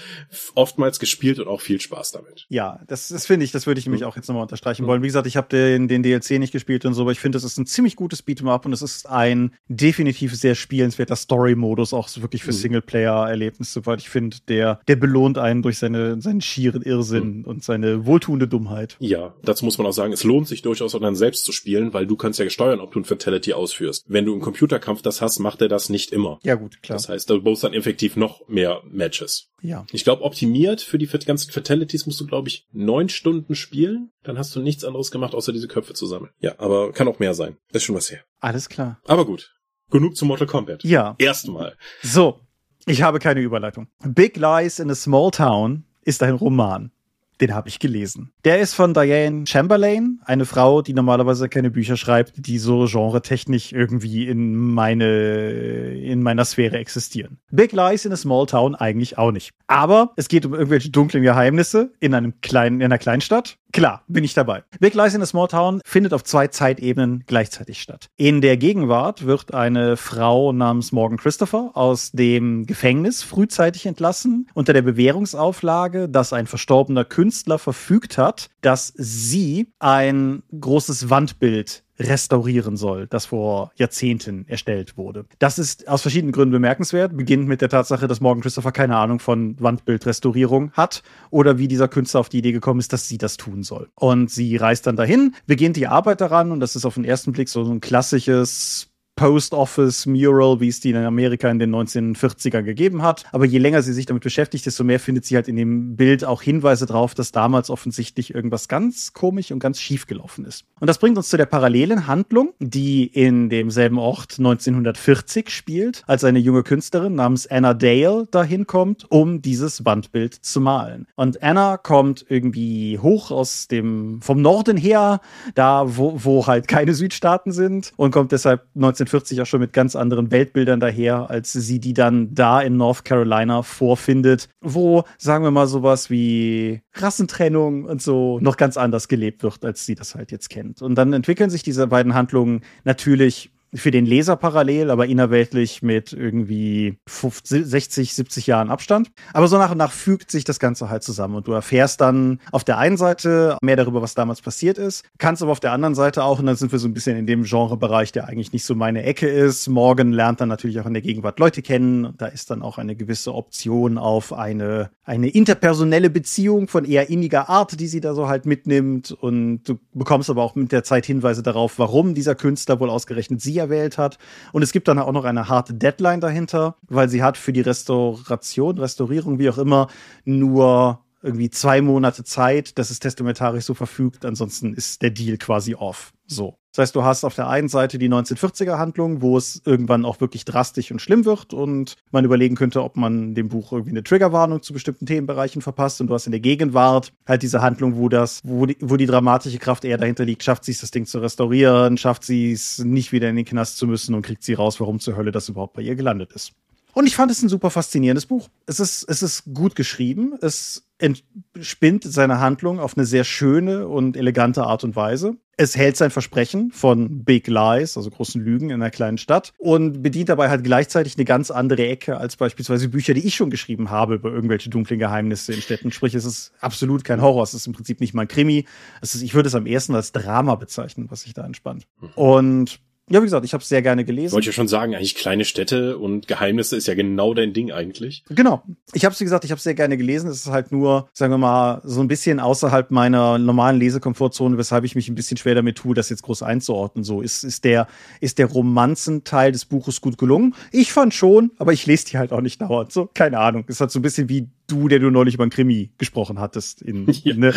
oftmals 0.55 0.99
gespielt 0.99 1.39
und 1.39 1.47
auch 1.47 1.61
viel 1.61 1.79
Spaß 1.79 2.11
damit. 2.11 2.45
Ja, 2.49 2.81
das, 2.87 3.09
das 3.09 3.25
finde 3.25 3.45
ich, 3.45 3.51
das 3.51 3.67
würde 3.67 3.79
ich 3.79 3.85
nämlich 3.85 4.01
mhm. 4.01 4.07
auch 4.07 4.15
jetzt 4.15 4.27
nochmal 4.27 4.43
unterstreichen 4.43 4.83
mhm. 4.83 4.87
wollen. 4.87 5.03
Wie 5.03 5.07
gesagt, 5.07 5.27
ich 5.27 5.37
habe 5.37 5.47
den, 5.49 5.87
den 5.87 6.03
DLC 6.03 6.31
nicht 6.31 6.51
gespielt 6.51 6.85
und 6.85 6.93
so, 6.93 7.03
aber 7.03 7.11
ich 7.11 7.19
finde, 7.19 7.37
das 7.37 7.43
ist 7.43 7.57
ein 7.57 7.65
ziemlich 7.65 7.95
gutes 7.95 8.25
Beat'em 8.25 8.49
Up 8.49 8.65
und 8.65 8.73
es 8.73 8.81
ist 8.81 9.07
ein 9.07 9.53
definitiv 9.67 10.06
definitiv 10.07 10.35
sehr 10.39 10.55
spielenswerter 10.55 11.15
Story-Modus, 11.15 11.93
auch 11.93 12.07
so 12.07 12.21
wirklich 12.21 12.43
für 12.43 12.51
Mhm. 12.51 12.55
Singleplayer-Erlebnisse, 12.55 13.85
weil 13.85 13.97
ich 13.97 14.09
finde, 14.09 14.37
der, 14.47 14.79
der 14.87 14.95
belohnt 14.95 15.37
einen 15.37 15.61
durch 15.61 15.77
seine, 15.77 16.21
seinen 16.21 16.41
schieren 16.41 16.81
Irrsinn 16.81 17.45
und 17.45 17.63
seine 17.63 18.05
wohltuende 18.05 18.47
Dummheit. 18.47 18.95
Ja, 18.99 19.35
dazu 19.43 19.65
muss 19.65 19.77
man 19.77 19.87
auch 19.87 19.91
sagen, 19.91 20.13
es 20.13 20.23
lohnt 20.23 20.47
sich 20.47 20.61
durchaus 20.61 20.95
auch 20.95 21.01
dann 21.01 21.15
selbst 21.15 21.45
zu 21.45 21.51
spielen, 21.51 21.93
weil 21.93 22.07
du 22.07 22.15
kannst 22.15 22.39
ja 22.39 22.49
steuern, 22.49 22.79
ob 22.79 22.93
du 22.93 22.99
ein 22.99 23.05
Fatality 23.05 23.53
ausführst. 23.53 24.05
Wenn 24.07 24.25
du 24.25 24.33
im 24.33 24.41
Computerkampf 24.41 25.01
das 25.01 25.21
hast, 25.21 25.39
macht 25.39 25.61
er 25.61 25.67
das 25.67 25.89
nicht 25.89 26.11
immer. 26.11 26.39
Ja, 26.43 26.55
gut, 26.55 26.81
klar. 26.81 26.97
Das 26.97 27.09
heißt, 27.09 27.29
du 27.29 27.41
brauchst 27.41 27.63
dann 27.63 27.73
effektiv 27.73 28.15
noch 28.15 28.47
mehr 28.47 28.81
Matches. 28.89 29.49
Ja. 29.61 29.85
Ich 29.91 30.03
glaube, 30.03 30.23
optimiert 30.23 30.81
für 30.81 30.97
die 30.97 31.07
ganzen 31.07 31.51
Fatalities 31.51 32.05
musst 32.05 32.19
du, 32.19 32.27
glaube 32.27 32.47
ich, 32.47 32.67
neun 32.71 33.09
Stunden 33.09 33.55
spielen. 33.55 34.11
Dann 34.23 34.37
hast 34.37 34.55
du 34.55 34.59
nichts 34.59 34.83
anderes 34.85 35.09
gemacht, 35.09 35.33
außer 35.33 35.51
diese 35.51 35.67
Köpfe 35.67 35.93
zu 35.93 36.05
sammeln. 36.05 36.31
Ja, 36.39 36.53
aber 36.59 36.91
kann 36.91 37.07
auch 37.07 37.19
mehr 37.19 37.33
sein. 37.33 37.57
Ist 37.71 37.83
schon 37.83 37.95
was 37.95 38.11
her. 38.11 38.19
Alles 38.39 38.69
klar. 38.69 38.99
Aber 39.05 39.25
gut. 39.25 39.55
Genug 39.89 40.17
zu 40.17 40.25
Mortal 40.25 40.47
Kombat. 40.47 40.83
Ja. 40.83 41.15
Erstmal. 41.17 41.75
So. 42.01 42.41
Ich 42.85 43.01
habe 43.01 43.19
keine 43.19 43.41
Überleitung. 43.41 43.87
Big 44.03 44.37
Lies 44.37 44.79
in 44.79 44.89
a 44.89 44.95
Small 44.95 45.31
Town 45.31 45.83
ist 46.03 46.23
ein 46.23 46.35
Roman. 46.35 46.91
Den 47.39 47.53
habe 47.53 47.69
ich 47.69 47.79
gelesen. 47.79 48.31
Der 48.45 48.59
ist 48.59 48.73
von 48.73 48.93
Diane 48.93 49.45
Chamberlain, 49.45 50.19
eine 50.25 50.45
Frau, 50.45 50.81
die 50.81 50.93
normalerweise 50.93 51.49
keine 51.49 51.69
Bücher 51.69 51.95
schreibt, 51.95 52.33
die 52.35 52.57
so 52.57 52.85
genretechnisch 52.85 53.73
irgendwie 53.73 54.27
in 54.27 54.55
meine, 54.55 55.93
in 55.99 56.23
meiner 56.23 56.45
Sphäre 56.45 56.77
existieren. 56.77 57.37
Big 57.51 57.73
Lies 57.73 58.05
in 58.05 58.11
a 58.11 58.17
Small 58.17 58.47
Town 58.47 58.73
eigentlich 58.73 59.17
auch 59.17 59.31
nicht. 59.31 59.51
Aber 59.67 60.13
es 60.15 60.29
geht 60.29 60.45
um 60.45 60.53
irgendwelche 60.53 60.89
dunklen 60.89 61.21
Geheimnisse 61.21 61.91
in 61.99 62.15
einem 62.15 62.41
kleinen, 62.41 62.81
in 62.81 62.85
einer 62.85 62.97
Kleinstadt. 62.97 63.57
Klar, 63.73 64.03
bin 64.07 64.23
ich 64.23 64.33
dabei. 64.33 64.63
Big 64.79 64.95
Lies 64.95 65.13
in 65.13 65.21
a 65.21 65.25
Small 65.25 65.49
Town 65.49 65.81
findet 65.85 66.13
auf 66.13 66.23
zwei 66.23 66.47
Zeitebenen 66.47 67.23
gleichzeitig 67.27 67.81
statt. 67.81 68.07
In 68.15 68.41
der 68.41 68.57
Gegenwart 68.57 69.25
wird 69.25 69.53
eine 69.53 69.97
Frau 69.97 70.53
namens 70.53 70.91
Morgan 70.91 71.17
Christopher 71.17 71.71
aus 71.73 72.11
dem 72.11 72.65
Gefängnis 72.65 73.21
frühzeitig 73.21 73.85
entlassen 73.85 74.47
unter 74.53 74.73
der 74.73 74.81
Bewährungsauflage, 74.81 76.09
dass 76.09 76.33
ein 76.33 76.47
verstorbener 76.47 77.05
Künstler 77.05 77.26
verfügt 77.31 78.17
hat, 78.17 78.49
dass 78.61 78.93
sie 78.95 79.67
ein 79.79 80.43
großes 80.59 81.09
Wandbild 81.09 81.83
restaurieren 81.99 82.77
soll, 82.77 83.07
das 83.07 83.25
vor 83.25 83.71
Jahrzehnten 83.75 84.47
erstellt 84.47 84.97
wurde. 84.97 85.25
Das 85.39 85.57
ist 85.57 85.87
aus 85.87 86.01
verschiedenen 86.01 86.31
Gründen 86.31 86.51
bemerkenswert. 86.51 87.15
Beginnt 87.17 87.47
mit 87.47 87.61
der 87.61 87.69
Tatsache, 87.69 88.07
dass 88.07 88.21
Morgan 88.21 88.41
Christopher 88.41 88.71
keine 88.71 88.97
Ahnung 88.97 89.19
von 89.19 89.59
Wandbildrestaurierung 89.59 90.71
hat 90.73 91.03
oder 91.29 91.57
wie 91.57 91.67
dieser 91.67 91.87
Künstler 91.87 92.19
auf 92.19 92.29
die 92.29 92.39
Idee 92.39 92.51
gekommen 92.51 92.79
ist, 92.79 92.93
dass 92.93 93.07
sie 93.07 93.17
das 93.17 93.37
tun 93.37 93.63
soll. 93.63 93.89
Und 93.95 94.29
sie 94.29 94.55
reist 94.57 94.87
dann 94.87 94.95
dahin, 94.95 95.35
beginnt 95.47 95.75
die 95.75 95.87
Arbeit 95.87 96.21
daran 96.21 96.51
und 96.51 96.59
das 96.59 96.75
ist 96.75 96.85
auf 96.85 96.95
den 96.95 97.05
ersten 97.05 97.31
Blick 97.31 97.49
so 97.49 97.63
ein 97.63 97.81
klassisches 97.81 98.89
Post 99.17 99.53
Office 99.53 100.05
Mural, 100.05 100.61
wie 100.61 100.69
es 100.69 100.79
die 100.79 100.91
in 100.91 100.95
Amerika 100.95 101.49
in 101.49 101.59
den 101.59 101.75
1940ern 101.75 102.61
gegeben 102.61 103.01
hat. 103.01 103.25
Aber 103.33 103.45
je 103.45 103.57
länger 103.57 103.81
sie 103.81 103.91
sich 103.91 104.05
damit 104.05 104.23
beschäftigt, 104.23 104.65
desto 104.65 104.85
mehr 104.85 104.99
findet 104.99 105.25
sie 105.25 105.35
halt 105.35 105.49
in 105.49 105.57
dem 105.57 105.97
Bild 105.97 106.23
auch 106.23 106.41
Hinweise 106.41 106.85
drauf, 106.85 107.15
dass 107.15 107.31
damals 107.31 107.69
offensichtlich 107.69 108.33
irgendwas 108.33 108.67
ganz 108.67 109.11
komisch 109.13 109.51
und 109.51 109.59
ganz 109.59 109.81
schief 109.81 110.07
gelaufen 110.07 110.45
ist. 110.45 110.63
Und 110.79 110.87
das 110.87 110.99
bringt 110.99 111.17
uns 111.17 111.29
zu 111.29 111.37
der 111.37 111.47
parallelen 111.47 112.07
Handlung, 112.07 112.53
die 112.59 113.05
in 113.07 113.49
demselben 113.49 113.97
Ort 113.97 114.35
1940 114.37 115.49
spielt, 115.49 116.03
als 116.05 116.23
eine 116.23 116.39
junge 116.39 116.63
Künstlerin 116.63 117.15
namens 117.15 117.47
Anna 117.47 117.73
Dale 117.73 118.27
dahin 118.29 118.67
kommt, 118.67 119.09
um 119.09 119.41
dieses 119.41 119.83
Wandbild 119.83 120.35
zu 120.35 120.61
malen. 120.61 121.07
Und 121.15 121.41
Anna 121.41 121.77
kommt 121.77 122.25
irgendwie 122.29 122.99
hoch 122.99 123.31
aus 123.31 123.67
dem, 123.67 124.21
vom 124.21 124.41
Norden 124.41 124.77
her, 124.77 125.21
da 125.55 125.97
wo, 125.97 126.23
wo 126.23 126.45
halt 126.45 126.67
keine 126.67 126.93
Südstaaten 126.93 127.51
sind 127.51 127.93
und 127.97 128.11
kommt 128.11 128.31
deshalb 128.31 128.67
1940 129.07 129.41
auch 129.41 129.45
schon 129.45 129.59
mit 129.61 129.73
ganz 129.73 129.95
anderen 129.95 130.31
Weltbildern 130.31 130.79
daher, 130.79 131.29
als 131.29 131.53
sie 131.53 131.79
die 131.79 131.93
dann 131.93 132.33
da 132.33 132.61
in 132.61 132.77
North 132.77 133.05
Carolina 133.05 133.63
vorfindet, 133.63 134.49
wo, 134.61 135.03
sagen 135.17 135.43
wir 135.43 135.51
mal, 135.51 135.67
sowas 135.67 136.09
wie 136.09 136.81
Rassentrennung 136.93 137.85
und 137.85 138.01
so 138.01 138.39
noch 138.39 138.57
ganz 138.57 138.77
anders 138.77 139.07
gelebt 139.07 139.43
wird, 139.43 139.63
als 139.63 139.85
sie 139.85 139.95
das 139.95 140.15
halt 140.15 140.31
jetzt 140.31 140.49
kennt. 140.49 140.81
Und 140.81 140.95
dann 140.95 141.13
entwickeln 141.13 141.49
sich 141.49 141.63
diese 141.63 141.87
beiden 141.87 142.13
Handlungen 142.13 142.61
natürlich 142.83 143.51
für 143.77 143.91
den 143.91 144.05
Leser 144.05 144.35
parallel, 144.35 144.89
aber 144.89 145.07
innerweltlich 145.07 145.81
mit 145.81 146.13
irgendwie 146.13 146.97
50, 147.07 147.65
60, 147.65 148.13
70 148.13 148.47
Jahren 148.47 148.69
Abstand. 148.69 149.09
Aber 149.33 149.47
so 149.47 149.57
nach 149.57 149.71
und 149.71 149.77
nach 149.77 149.91
fügt 149.91 150.31
sich 150.31 150.43
das 150.43 150.59
Ganze 150.59 150.89
halt 150.89 151.03
zusammen 151.03 151.35
und 151.35 151.47
du 151.47 151.53
erfährst 151.53 152.01
dann 152.01 152.39
auf 152.51 152.63
der 152.63 152.77
einen 152.77 152.97
Seite 152.97 153.57
mehr 153.61 153.75
darüber, 153.75 154.01
was 154.01 154.15
damals 154.15 154.41
passiert 154.41 154.77
ist, 154.77 155.03
kannst 155.17 155.41
aber 155.41 155.51
auf 155.51 155.59
der 155.59 155.71
anderen 155.71 155.95
Seite 155.95 156.23
auch, 156.23 156.39
und 156.39 156.45
dann 156.45 156.55
sind 156.55 156.71
wir 156.71 156.79
so 156.79 156.87
ein 156.87 156.93
bisschen 156.93 157.17
in 157.17 157.25
dem 157.25 157.43
Genrebereich, 157.43 158.11
der 158.11 158.27
eigentlich 158.27 158.53
nicht 158.53 158.65
so 158.65 158.75
meine 158.75 159.03
Ecke 159.03 159.27
ist. 159.27 159.67
Morgan 159.67 160.11
lernt 160.11 160.41
dann 160.41 160.49
natürlich 160.49 160.79
auch 160.79 160.85
in 160.85 160.93
der 160.93 161.01
Gegenwart 161.01 161.39
Leute 161.39 161.61
kennen. 161.61 162.13
Da 162.17 162.27
ist 162.27 162.49
dann 162.49 162.61
auch 162.61 162.77
eine 162.77 162.95
gewisse 162.95 163.33
Option 163.33 163.97
auf 163.97 164.33
eine, 164.33 164.89
eine 165.03 165.29
interpersonelle 165.29 166.09
Beziehung 166.09 166.67
von 166.67 166.85
eher 166.85 167.09
inniger 167.09 167.49
Art, 167.49 167.79
die 167.79 167.87
sie 167.87 168.01
da 168.01 168.13
so 168.13 168.27
halt 168.27 168.45
mitnimmt. 168.45 169.11
Und 169.11 169.63
du 169.63 169.79
bekommst 169.93 170.29
aber 170.29 170.43
auch 170.43 170.55
mit 170.55 170.71
der 170.71 170.83
Zeit 170.83 171.05
Hinweise 171.05 171.43
darauf, 171.43 171.79
warum 171.79 172.13
dieser 172.13 172.35
Künstler 172.35 172.79
wohl 172.79 172.89
ausgerechnet 172.89 173.41
sie 173.41 173.59
erwählt 173.67 173.97
hat. 173.97 174.17
Und 174.51 174.63
es 174.63 174.71
gibt 174.71 174.87
dann 174.87 174.99
auch 174.99 175.11
noch 175.11 175.25
eine 175.25 175.47
harte 175.47 175.73
Deadline 175.73 176.21
dahinter, 176.21 176.75
weil 176.87 177.09
sie 177.09 177.23
hat 177.23 177.37
für 177.37 177.53
die 177.53 177.61
Restauration, 177.61 178.77
Restaurierung, 178.77 179.39
wie 179.39 179.49
auch 179.49 179.57
immer, 179.57 179.87
nur 180.25 181.03
irgendwie 181.21 181.49
zwei 181.49 181.81
Monate 181.81 182.23
Zeit, 182.23 182.77
dass 182.77 182.89
es 182.89 182.99
testamentarisch 182.99 183.65
so 183.65 183.73
verfügt. 183.73 184.25
Ansonsten 184.25 184.73
ist 184.73 185.01
der 185.01 185.09
Deal 185.09 185.37
quasi 185.37 185.75
off. 185.75 186.13
So. 186.25 186.57
Das 186.77 186.89
heißt, 186.89 186.95
du 186.95 187.03
hast 187.03 187.23
auf 187.23 187.33
der 187.33 187.49
einen 187.49 187.69
Seite 187.69 187.97
die 187.97 188.07
1940er 188.07 188.77
Handlung, 188.77 189.23
wo 189.23 189.35
es 189.35 189.63
irgendwann 189.65 190.05
auch 190.05 190.21
wirklich 190.21 190.45
drastisch 190.45 190.91
und 190.91 191.01
schlimm 191.01 191.25
wird 191.25 191.51
und 191.51 191.95
man 192.11 192.23
überlegen 192.23 192.53
könnte, 192.53 192.83
ob 192.83 192.97
man 192.97 193.33
dem 193.33 193.49
Buch 193.49 193.71
irgendwie 193.71 193.89
eine 193.89 194.03
Triggerwarnung 194.03 194.61
zu 194.61 194.73
bestimmten 194.73 195.07
Themenbereichen 195.07 195.63
verpasst. 195.63 196.01
Und 196.01 196.07
du 196.07 196.13
hast 196.13 196.27
in 196.27 196.33
der 196.33 196.39
Gegenwart 196.39 197.13
halt 197.25 197.41
diese 197.41 197.63
Handlung, 197.63 197.97
wo 197.97 198.09
das, 198.09 198.41
wo 198.43 198.67
die, 198.67 198.77
wo 198.79 198.95
die 198.95 199.07
dramatische 199.07 199.57
Kraft 199.57 199.85
eher 199.85 199.97
dahinter 199.97 200.23
liegt. 200.23 200.43
Schafft 200.43 200.65
sie 200.65 200.71
es, 200.71 200.81
das 200.81 200.91
Ding 200.91 201.07
zu 201.07 201.17
restaurieren? 201.17 201.97
Schafft 201.97 202.23
sie 202.23 202.51
es, 202.51 202.77
nicht 202.77 203.11
wieder 203.11 203.27
in 203.27 203.37
den 203.37 203.45
Knast 203.45 203.77
zu 203.77 203.87
müssen 203.87 204.13
und 204.13 204.21
kriegt 204.21 204.43
sie 204.43 204.53
raus, 204.53 204.79
warum 204.79 204.99
zur 204.99 205.17
Hölle 205.17 205.31
das 205.31 205.49
überhaupt 205.49 205.73
bei 205.73 205.81
ihr 205.81 205.95
gelandet 205.95 206.31
ist? 206.33 206.51
Und 206.93 207.07
ich 207.07 207.15
fand 207.15 207.31
es 207.31 207.41
ein 207.41 207.49
super 207.49 207.71
faszinierendes 207.71 208.27
Buch. 208.27 208.49
Es 208.67 208.79
ist, 208.79 209.03
es 209.09 209.23
ist 209.23 209.45
gut 209.51 209.75
geschrieben. 209.75 210.33
Es 210.41 210.87
entspinnt 210.99 212.03
seine 212.03 212.39
Handlung 212.39 212.79
auf 212.79 212.95
eine 212.95 213.07
sehr 213.07 213.23
schöne 213.23 213.87
und 213.87 214.15
elegante 214.15 214.63
Art 214.63 214.83
und 214.83 214.95
Weise. 214.95 215.37
Es 215.59 215.75
hält 215.75 215.97
sein 215.97 216.11
Versprechen 216.11 216.71
von 216.71 217.23
Big 217.23 217.47
Lies, 217.47 217.97
also 217.97 218.11
großen 218.11 218.39
Lügen 218.39 218.69
in 218.69 218.75
einer 218.75 218.91
kleinen 218.91 219.17
Stadt 219.17 219.53
und 219.57 220.03
bedient 220.03 220.29
dabei 220.29 220.49
halt 220.49 220.63
gleichzeitig 220.63 221.15
eine 221.17 221.25
ganz 221.25 221.49
andere 221.49 221.87
Ecke 221.87 222.17
als 222.17 222.35
beispielsweise 222.35 222.89
Bücher, 222.89 223.15
die 223.15 223.25
ich 223.25 223.33
schon 223.33 223.49
geschrieben 223.49 223.89
habe 223.89 224.15
über 224.15 224.31
irgendwelche 224.31 224.69
dunklen 224.69 224.99
Geheimnisse 224.99 225.53
in 225.53 225.61
Städten. 225.63 225.91
Sprich, 225.91 226.13
es 226.13 226.25
ist 226.25 226.53
absolut 226.61 227.03
kein 227.03 227.23
Horror, 227.23 227.41
es 227.41 227.55
ist 227.55 227.65
im 227.65 227.73
Prinzip 227.73 227.99
nicht 228.01 228.13
mal 228.13 228.21
ein 228.21 228.27
Krimi. 228.27 228.65
Es 229.01 229.15
ist, 229.15 229.23
ich 229.23 229.33
würde 229.33 229.47
es 229.47 229.55
am 229.55 229.65
ersten 229.65 229.95
als 229.95 230.11
Drama 230.11 230.53
bezeichnen, 230.53 231.07
was 231.09 231.21
sich 231.21 231.33
da 231.33 231.43
entspannt. 231.43 231.87
Und 232.13 232.79
ja, 233.09 233.21
wie 233.21 233.25
gesagt, 233.25 233.45
ich 233.45 233.53
habe 233.53 233.61
es 233.61 233.69
sehr 233.69 233.81
gerne 233.81 234.03
gelesen. 234.03 234.33
Wollte 234.33 234.49
ich 234.49 234.55
ja 234.55 234.59
schon 234.59 234.67
sagen, 234.67 234.93
eigentlich 234.93 235.15
kleine 235.15 235.45
Städte 235.45 235.97
und 235.97 236.27
Geheimnisse 236.27 236.75
ist 236.75 236.87
ja 236.87 236.93
genau 236.93 237.33
dein 237.33 237.53
Ding 237.53 237.71
eigentlich. 237.71 238.25
Genau. 238.29 238.63
Ich 238.93 239.05
habe 239.05 239.13
es, 239.13 239.19
wie 239.21 239.23
gesagt, 239.23 239.45
ich 239.45 239.51
habe 239.51 239.61
sehr 239.61 239.75
gerne 239.75 239.95
gelesen. 239.95 240.29
Es 240.29 240.45
ist 240.45 240.51
halt 240.51 240.73
nur, 240.73 241.07
sagen 241.13 241.31
wir 241.31 241.37
mal, 241.37 241.81
so 241.85 242.01
ein 242.01 242.09
bisschen 242.09 242.41
außerhalb 242.41 242.91
meiner 242.91 243.37
normalen 243.37 243.79
Lesekomfortzone, 243.79 244.57
weshalb 244.57 244.83
ich 244.83 244.95
mich 244.95 245.07
ein 245.07 245.15
bisschen 245.15 245.37
schwer 245.37 245.55
damit 245.55 245.77
tue, 245.77 245.95
das 245.95 246.09
jetzt 246.09 246.23
groß 246.23 246.43
einzuordnen. 246.43 247.05
So 247.05 247.21
ist, 247.21 247.45
ist 247.45 247.63
der, 247.63 247.87
ist 248.19 248.39
der 248.39 248.47
Romanzenteil 248.47 249.53
des 249.53 249.63
Buches 249.63 250.01
gut 250.01 250.17
gelungen? 250.17 250.53
Ich 250.73 250.91
fand 250.91 251.13
schon, 251.13 251.51
aber 251.59 251.71
ich 251.71 251.85
lese 251.85 252.07
die 252.07 252.17
halt 252.17 252.33
auch 252.33 252.41
nicht 252.41 252.61
dauernd. 252.61 252.91
So, 252.91 253.09
keine 253.13 253.39
Ahnung. 253.39 253.63
Ist 253.67 253.79
halt 253.79 253.91
so 253.91 253.99
ein 253.99 254.01
bisschen 254.03 254.27
wie 254.27 254.49
du, 254.67 254.87
der 254.87 254.99
du 254.99 255.09
neulich 255.09 255.33
über 255.35 255.43
einen 255.43 255.51
Krimi 255.51 255.89
gesprochen 255.97 256.39
hattest. 256.39 256.81
In, 256.81 257.07
Ja. 257.23 257.35
ne? 257.35 257.53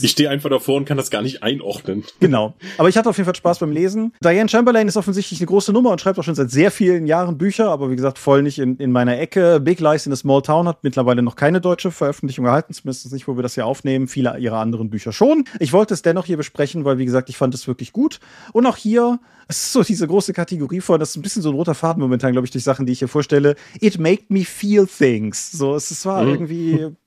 Ich 0.00 0.10
stehe 0.12 0.30
einfach 0.30 0.48
davor 0.50 0.76
und 0.76 0.84
kann 0.84 0.96
das 0.96 1.10
gar 1.10 1.22
nicht 1.22 1.42
einordnen. 1.42 2.04
Genau. 2.20 2.54
Aber 2.78 2.88
ich 2.88 2.96
hatte 2.96 3.08
auf 3.08 3.16
jeden 3.16 3.26
Fall 3.26 3.34
Spaß 3.36 3.58
beim 3.58 3.72
Lesen. 3.72 4.12
Diane 4.22 4.48
Chamberlain 4.48 4.88
ist 4.88 4.96
offensichtlich 4.96 5.40
eine 5.40 5.46
große 5.48 5.72
Nummer 5.72 5.90
und 5.90 6.00
schreibt 6.00 6.18
auch 6.18 6.24
schon 6.24 6.34
seit 6.34 6.50
sehr 6.50 6.70
vielen 6.70 7.06
Jahren 7.06 7.36
Bücher, 7.38 7.68
aber 7.70 7.90
wie 7.90 7.96
gesagt, 7.96 8.18
voll 8.18 8.42
nicht 8.42 8.58
in, 8.58 8.76
in 8.76 8.92
meiner 8.92 9.18
Ecke. 9.18 9.60
Big 9.60 9.80
Lies 9.80 10.06
in 10.06 10.12
a 10.12 10.16
Small 10.16 10.42
Town 10.42 10.68
hat 10.68 10.84
mittlerweile 10.84 11.22
noch 11.22 11.36
keine 11.36 11.60
deutsche 11.60 11.90
Veröffentlichung 11.90 12.46
erhalten, 12.46 12.72
zumindest 12.72 13.12
nicht, 13.12 13.26
wo 13.28 13.36
wir 13.36 13.42
das 13.42 13.54
hier 13.54 13.66
aufnehmen. 13.66 14.08
Viele 14.08 14.38
ihrer 14.38 14.58
anderen 14.58 14.90
Bücher 14.90 15.12
schon. 15.12 15.44
Ich 15.58 15.72
wollte 15.72 15.94
es 15.94 16.02
dennoch 16.02 16.26
hier 16.26 16.36
besprechen, 16.36 16.84
weil, 16.84 16.98
wie 16.98 17.04
gesagt, 17.04 17.28
ich 17.28 17.36
fand 17.36 17.54
es 17.54 17.66
wirklich 17.66 17.92
gut. 17.92 18.20
Und 18.52 18.66
auch 18.66 18.76
hier, 18.76 19.18
es 19.48 19.56
ist 19.64 19.72
so 19.72 19.82
diese 19.82 20.06
große 20.06 20.32
Kategorie 20.32 20.80
von, 20.80 21.00
das 21.00 21.10
ist 21.10 21.16
ein 21.16 21.22
bisschen 21.22 21.42
so 21.42 21.50
ein 21.50 21.54
roter 21.56 21.74
Faden 21.74 22.00
momentan, 22.00 22.32
glaube 22.32 22.46
ich, 22.46 22.50
durch 22.52 22.64
Sachen, 22.64 22.86
die 22.86 22.92
ich 22.92 23.00
hier 23.00 23.08
vorstelle. 23.08 23.56
It 23.80 23.98
made 23.98 24.22
me 24.28 24.44
feel 24.44 24.86
things. 24.86 25.50
So, 25.52 25.74
es, 25.74 25.90
es 25.90 26.06
war 26.06 26.22
Mhm. 26.22 26.28
irgendwie, 26.30 26.51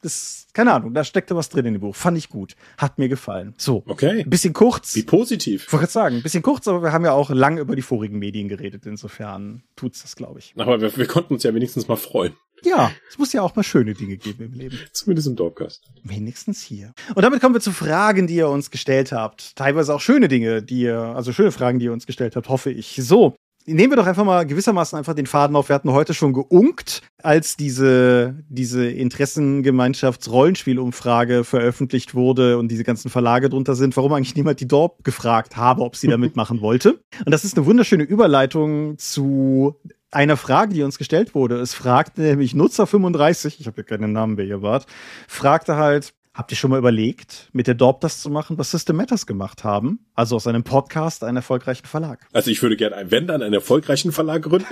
das, 0.02 0.48
keine 0.54 0.74
Ahnung, 0.74 0.94
da 0.94 1.04
steckte 1.04 1.36
was 1.36 1.50
drin 1.50 1.66
in 1.66 1.74
dem 1.74 1.82
Buch. 1.82 1.96
Fand 1.96 2.18
ich 2.18 2.30
gut. 2.30 2.56
Hat 2.78 2.98
mir 2.98 3.10
gefallen. 3.10 3.54
So. 3.58 3.84
Okay. 3.88 4.22
Ein 4.22 4.30
bisschen 4.30 4.54
kurz. 4.54 4.96
Wie 4.96 5.04
positiv. 5.04 5.66
Ich 5.68 5.74
wollte 5.74 5.92
sagen, 5.92 6.18
ein 6.18 6.24
bisschen 6.24 6.44
kurz, 6.44 6.68
aber 6.68 6.82
wir 6.82 6.92
haben 6.92 7.06
ja 7.06 7.14
auch 7.14 7.30
lang 7.30 7.58
über 7.58 7.76
die 7.76 7.82
vorigen 7.82 8.20
Medien 8.20 8.48
geredet. 8.48 8.86
Insofern 8.86 9.64
tut's 9.76 10.02
das, 10.02 10.16
glaube 10.16 10.40
ich. 10.40 10.54
Aber 10.58 10.82
wir, 10.82 10.96
wir 10.96 11.08
konnten 11.08 11.34
uns 11.34 11.44
ja 11.44 11.54
wenigstens 11.54 11.88
mal 11.88 11.98
freuen. 11.98 12.34
Ja, 12.64 12.92
es 13.10 13.18
muss 13.18 13.34
ja 13.34 13.42
auch 13.42 13.56
mal 13.56 13.64
schöne 13.64 13.94
Dinge 13.94 14.18
geben 14.18 14.46
im 14.46 14.54
Leben. 14.54 14.80
Zumindest 14.92 15.28
im 15.28 15.36
Dorpcast. 15.36 15.92
Wenigstens 16.04 16.62
hier. 16.62 16.94
Und 17.14 17.22
damit 17.22 17.42
kommen 17.42 17.54
wir 17.54 17.62
zu 17.62 17.72
Fragen, 17.72 18.28
die 18.28 18.36
ihr 18.36 18.50
uns 18.50 18.72
gestellt 18.72 19.12
habt. 19.12 19.56
Teilweise 19.56 19.94
auch 19.94 20.02
schöne 20.02 20.28
Dinge, 20.28 20.64
die 20.64 20.82
ihr, 20.82 20.98
also 20.98 21.32
schöne 21.32 21.52
Fragen, 21.52 21.80
die 21.80 21.86
ihr 21.86 21.94
uns 21.94 22.08
gestellt 22.08 22.36
habt, 22.36 22.50
hoffe 22.50 22.72
ich. 22.72 23.00
So. 23.02 23.36
Nehmen 23.66 23.92
wir 23.92 23.98
doch 23.98 24.08
einfach 24.08 24.26
mal 24.26 24.46
gewissermaßen 24.46 24.98
einfach 24.98 25.14
den 25.14 25.28
Faden 25.28 25.56
auf. 25.56 25.70
Wir 25.70 25.76
hatten 25.76 25.92
heute 25.92 26.14
schon 26.14 26.34
geunkt, 26.34 27.02
als 27.22 27.56
diese, 27.58 28.44
diese 28.50 28.90
Interessengemeinschafts-Rollenspielumfrage 28.90 31.44
veröffentlicht 31.44 32.16
wurde 32.16 32.58
und 32.58 32.70
diese 32.70 32.84
ganzen 32.84 33.10
Verlage 33.10 33.50
drunter 33.50 33.76
sind, 33.76 33.96
warum 33.98 34.14
eigentlich 34.14 34.36
niemand 34.36 34.60
die 34.60 34.68
Dorp 34.68 35.04
gefragt 35.04 35.58
habe, 35.58 35.82
ob 35.82 35.96
sie 35.96 36.08
da 36.08 36.18
mitmachen 36.18 36.62
wollte. 36.62 37.00
Und 37.26 37.32
das 37.32 37.44
ist 37.44 37.58
eine 37.58 37.66
wunderschöne 37.66 38.04
Überleitung 38.04 38.98
zu 38.98 39.76
einer 40.12 40.38
Frage, 40.38 40.74
die 40.74 40.84
uns 40.84 40.98
gestellt 40.98 41.36
wurde. 41.36 41.60
Es 41.60 41.74
fragte 41.74 42.22
nämlich 42.22 42.56
Nutzer 42.56 42.88
35, 42.88 43.60
ich 43.60 43.68
habe 43.68 43.82
ja 43.82 43.84
keinen 43.84 44.14
Namen, 44.14 44.38
wer 44.38 44.46
ihr 44.46 44.62
wart, 44.62 44.86
fragte 45.28 45.76
halt, 45.76 46.14
Habt 46.36 46.52
ihr 46.52 46.58
schon 46.58 46.70
mal 46.70 46.78
überlegt, 46.78 47.48
mit 47.54 47.66
der 47.66 47.76
Dorp 47.76 48.02
das 48.02 48.22
zu 48.22 48.30
machen, 48.30 48.58
was 48.58 48.70
System 48.70 48.98
Matters 48.98 49.26
gemacht 49.26 49.64
haben? 49.64 50.06
Also 50.16 50.36
aus 50.36 50.48
einem 50.48 50.66
Podcast 50.66 51.24
einen 51.24 51.38
erfolgreichen 51.38 51.86
Verlag. 51.86 52.28
Also 52.34 52.52
ich 52.52 52.62
würde 52.62 52.76
gerne, 52.76 53.10
wenn 53.10 53.26
dann, 53.26 53.42
einen 53.42 53.54
erfolgreichen 53.54 54.12
Verlag 54.12 54.44
gründen. 54.44 54.68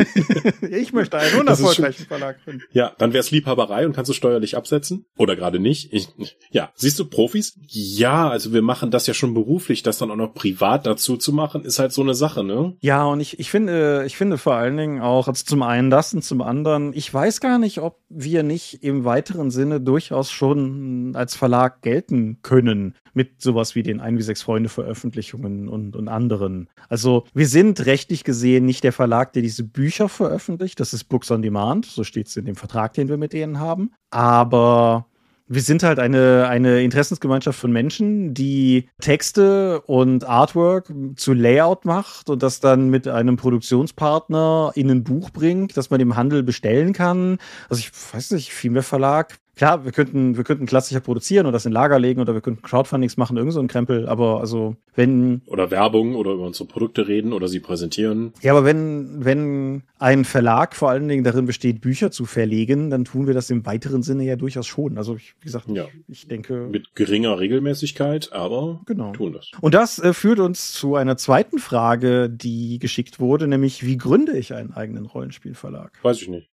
ich 0.70 0.92
möchte 0.92 1.18
einen 1.18 1.40
unerfolgreichen 1.40 2.06
Verlag 2.06 2.44
gründen. 2.44 2.64
Ja, 2.74 2.92
dann 2.98 3.14
wäre 3.14 3.22
es 3.22 3.32
Liebhaberei 3.32 3.86
und 3.86 3.94
kannst 3.94 4.10
du 4.10 4.14
steuerlich 4.14 4.58
absetzen. 4.58 5.06
Oder 5.18 5.38
gerade 5.38 5.58
nicht. 5.62 5.94
Ich, 5.94 6.10
ja, 6.52 6.70
siehst 6.76 7.00
du 7.00 7.06
Profis? 7.06 7.58
Ja, 7.66 8.30
also 8.30 8.52
wir 8.52 8.62
machen 8.62 8.92
das 8.92 9.08
ja 9.08 9.14
schon 9.14 9.34
beruflich, 9.34 9.84
das 9.84 9.98
dann 9.98 10.12
auch 10.12 10.18
noch 10.18 10.34
privat 10.34 10.86
dazu 10.86 11.16
zu 11.16 11.32
machen, 11.32 11.64
ist 11.64 11.80
halt 11.80 11.94
so 11.94 12.02
eine 12.02 12.14
Sache, 12.14 12.44
ne? 12.44 12.76
Ja, 12.82 13.06
und 13.06 13.22
ich, 13.22 13.40
ich 13.40 13.50
finde, 13.50 14.04
ich 14.06 14.18
finde 14.18 14.38
vor 14.38 14.56
allen 14.56 14.76
Dingen 14.76 15.02
auch, 15.02 15.30
also 15.30 15.46
zum 15.46 15.64
einen 15.64 15.90
das 15.90 16.14
und 16.14 16.26
zum 16.26 16.42
anderen, 16.42 16.92
ich 16.92 17.14
weiß 17.14 17.40
gar 17.40 17.58
nicht, 17.58 17.80
ob 17.80 18.02
wir 18.10 18.44
nicht 18.44 18.84
im 18.84 19.06
weiteren 19.06 19.50
Sinne 19.50 19.80
durchaus 19.80 20.30
schon 20.30 21.16
als 21.16 21.38
Verlag 21.38 21.53
Verlag 21.54 21.84
gelten 21.84 22.40
können 22.42 22.96
mit 23.14 23.40
sowas 23.40 23.76
wie 23.76 23.84
den 23.84 24.00
1 24.00 24.18
wie 24.18 24.24
6 24.24 24.42
Freunde 24.42 24.70
Veröffentlichungen 24.70 25.70
und, 25.70 25.96
und 25.96 26.08
anderen. 26.08 26.68
Also 26.90 27.26
wir 27.36 27.46
sind 27.48 27.86
rechtlich 27.86 28.24
gesehen 28.24 28.66
nicht 28.66 28.84
der 28.84 28.92
Verlag, 28.92 29.34
der 29.34 29.44
diese 29.44 29.64
Bücher 29.64 30.10
veröffentlicht. 30.10 30.80
Das 30.80 30.94
ist 30.94 31.04
Books 31.04 31.30
on 31.30 31.44
Demand. 31.44 31.86
So 31.86 32.04
steht 32.04 32.26
es 32.26 32.38
in 32.38 32.46
dem 32.46 32.56
Vertrag, 32.56 32.94
den 32.94 33.08
wir 33.08 33.18
mit 33.18 33.34
denen 33.34 33.60
haben. 33.60 33.92
Aber 34.10 35.06
wir 35.46 35.62
sind 35.62 35.84
halt 35.84 36.00
eine, 36.00 36.48
eine 36.48 36.82
Interessensgemeinschaft 36.82 37.60
von 37.60 37.72
Menschen, 37.72 38.34
die 38.34 38.90
Texte 39.00 39.82
und 39.82 40.24
Artwork 40.24 40.92
zu 41.18 41.34
Layout 41.34 41.86
macht 41.86 42.32
und 42.32 42.42
das 42.42 42.62
dann 42.62 42.90
mit 42.90 43.08
einem 43.08 43.36
Produktionspartner 43.36 44.72
in 44.74 44.90
ein 44.90 45.04
Buch 45.04 45.30
bringt, 45.30 45.78
das 45.78 45.92
man 45.92 46.00
im 46.00 46.16
Handel 46.16 46.42
bestellen 46.42 46.94
kann. 46.94 47.38
Also 47.70 47.82
ich 47.82 47.92
weiß 48.14 48.32
nicht, 48.32 48.52
viel 48.52 48.72
mehr 48.72 48.82
Verlag 48.82 49.38
Klar, 49.56 49.86
wir 49.86 49.92
könnten, 49.92 50.36
wir 50.36 50.44
könnten 50.44 50.66
klassischer 50.66 51.00
produzieren 51.00 51.46
und 51.46 51.54
das 51.54 51.66
in 51.66 51.72
Lager 51.72 52.00
legen 52.00 52.22
oder 52.22 52.34
wir 52.34 52.42
könnten 52.42 52.64
Crowdfundings 52.64 53.18
machen, 53.18 53.38
irgend 53.38 53.54
so 53.54 53.60
ein 53.60 53.68
Krempel, 53.68 54.08
aber 54.08 54.40
also, 54.40 54.76
wenn. 54.96 55.42
Oder 55.46 55.70
Werbung 55.70 56.16
oder 56.16 56.32
über 56.32 56.48
unsere 56.48 56.68
Produkte 56.68 57.08
reden 57.08 57.34
oder 57.34 57.48
sie 57.48 57.60
präsentieren. 57.60 58.34
Ja, 58.42 58.54
aber 58.54 58.66
wenn, 58.66 59.24
wenn 59.24 59.84
ein 60.00 60.26
Verlag 60.26 60.76
vor 60.76 60.90
allen 60.90 61.08
Dingen 61.08 61.24
darin 61.24 61.46
besteht, 61.46 61.82
Bücher 61.82 62.10
zu 62.10 62.26
verlegen, 62.26 62.90
dann 62.90 63.06
tun 63.06 63.28
wir 63.28 63.36
das 63.36 63.52
im 63.52 63.66
weiteren 63.66 64.02
Sinne 64.02 64.24
ja 64.24 64.36
durchaus 64.36 64.66
schon. 64.66 64.98
Also, 64.98 65.16
ich, 65.16 65.36
wie 65.42 65.46
gesagt, 65.46 65.70
ja. 65.70 65.86
ich, 66.08 66.24
ich 66.24 66.28
denke. 66.28 66.68
Mit 66.72 66.96
geringer 66.96 67.40
Regelmäßigkeit, 67.40 68.34
aber 68.34 68.82
genau. 68.88 69.12
tun 69.12 69.34
das. 69.34 69.52
Und 69.62 69.76
das 69.76 70.00
äh, 70.00 70.14
führt 70.14 70.40
uns 70.40 70.74
zu 70.74 70.96
einer 70.96 71.16
zweiten 71.18 71.60
Frage, 71.60 72.28
die 72.30 72.80
geschickt 72.80 73.20
wurde, 73.20 73.48
nämlich, 73.48 73.86
wie 73.86 73.98
gründe 73.98 74.36
ich 74.36 74.54
einen 74.56 74.74
eigenen 74.74 75.06
Rollenspielverlag? 75.06 75.92
Weiß 76.02 76.22
ich 76.22 76.28
nicht. 76.28 76.50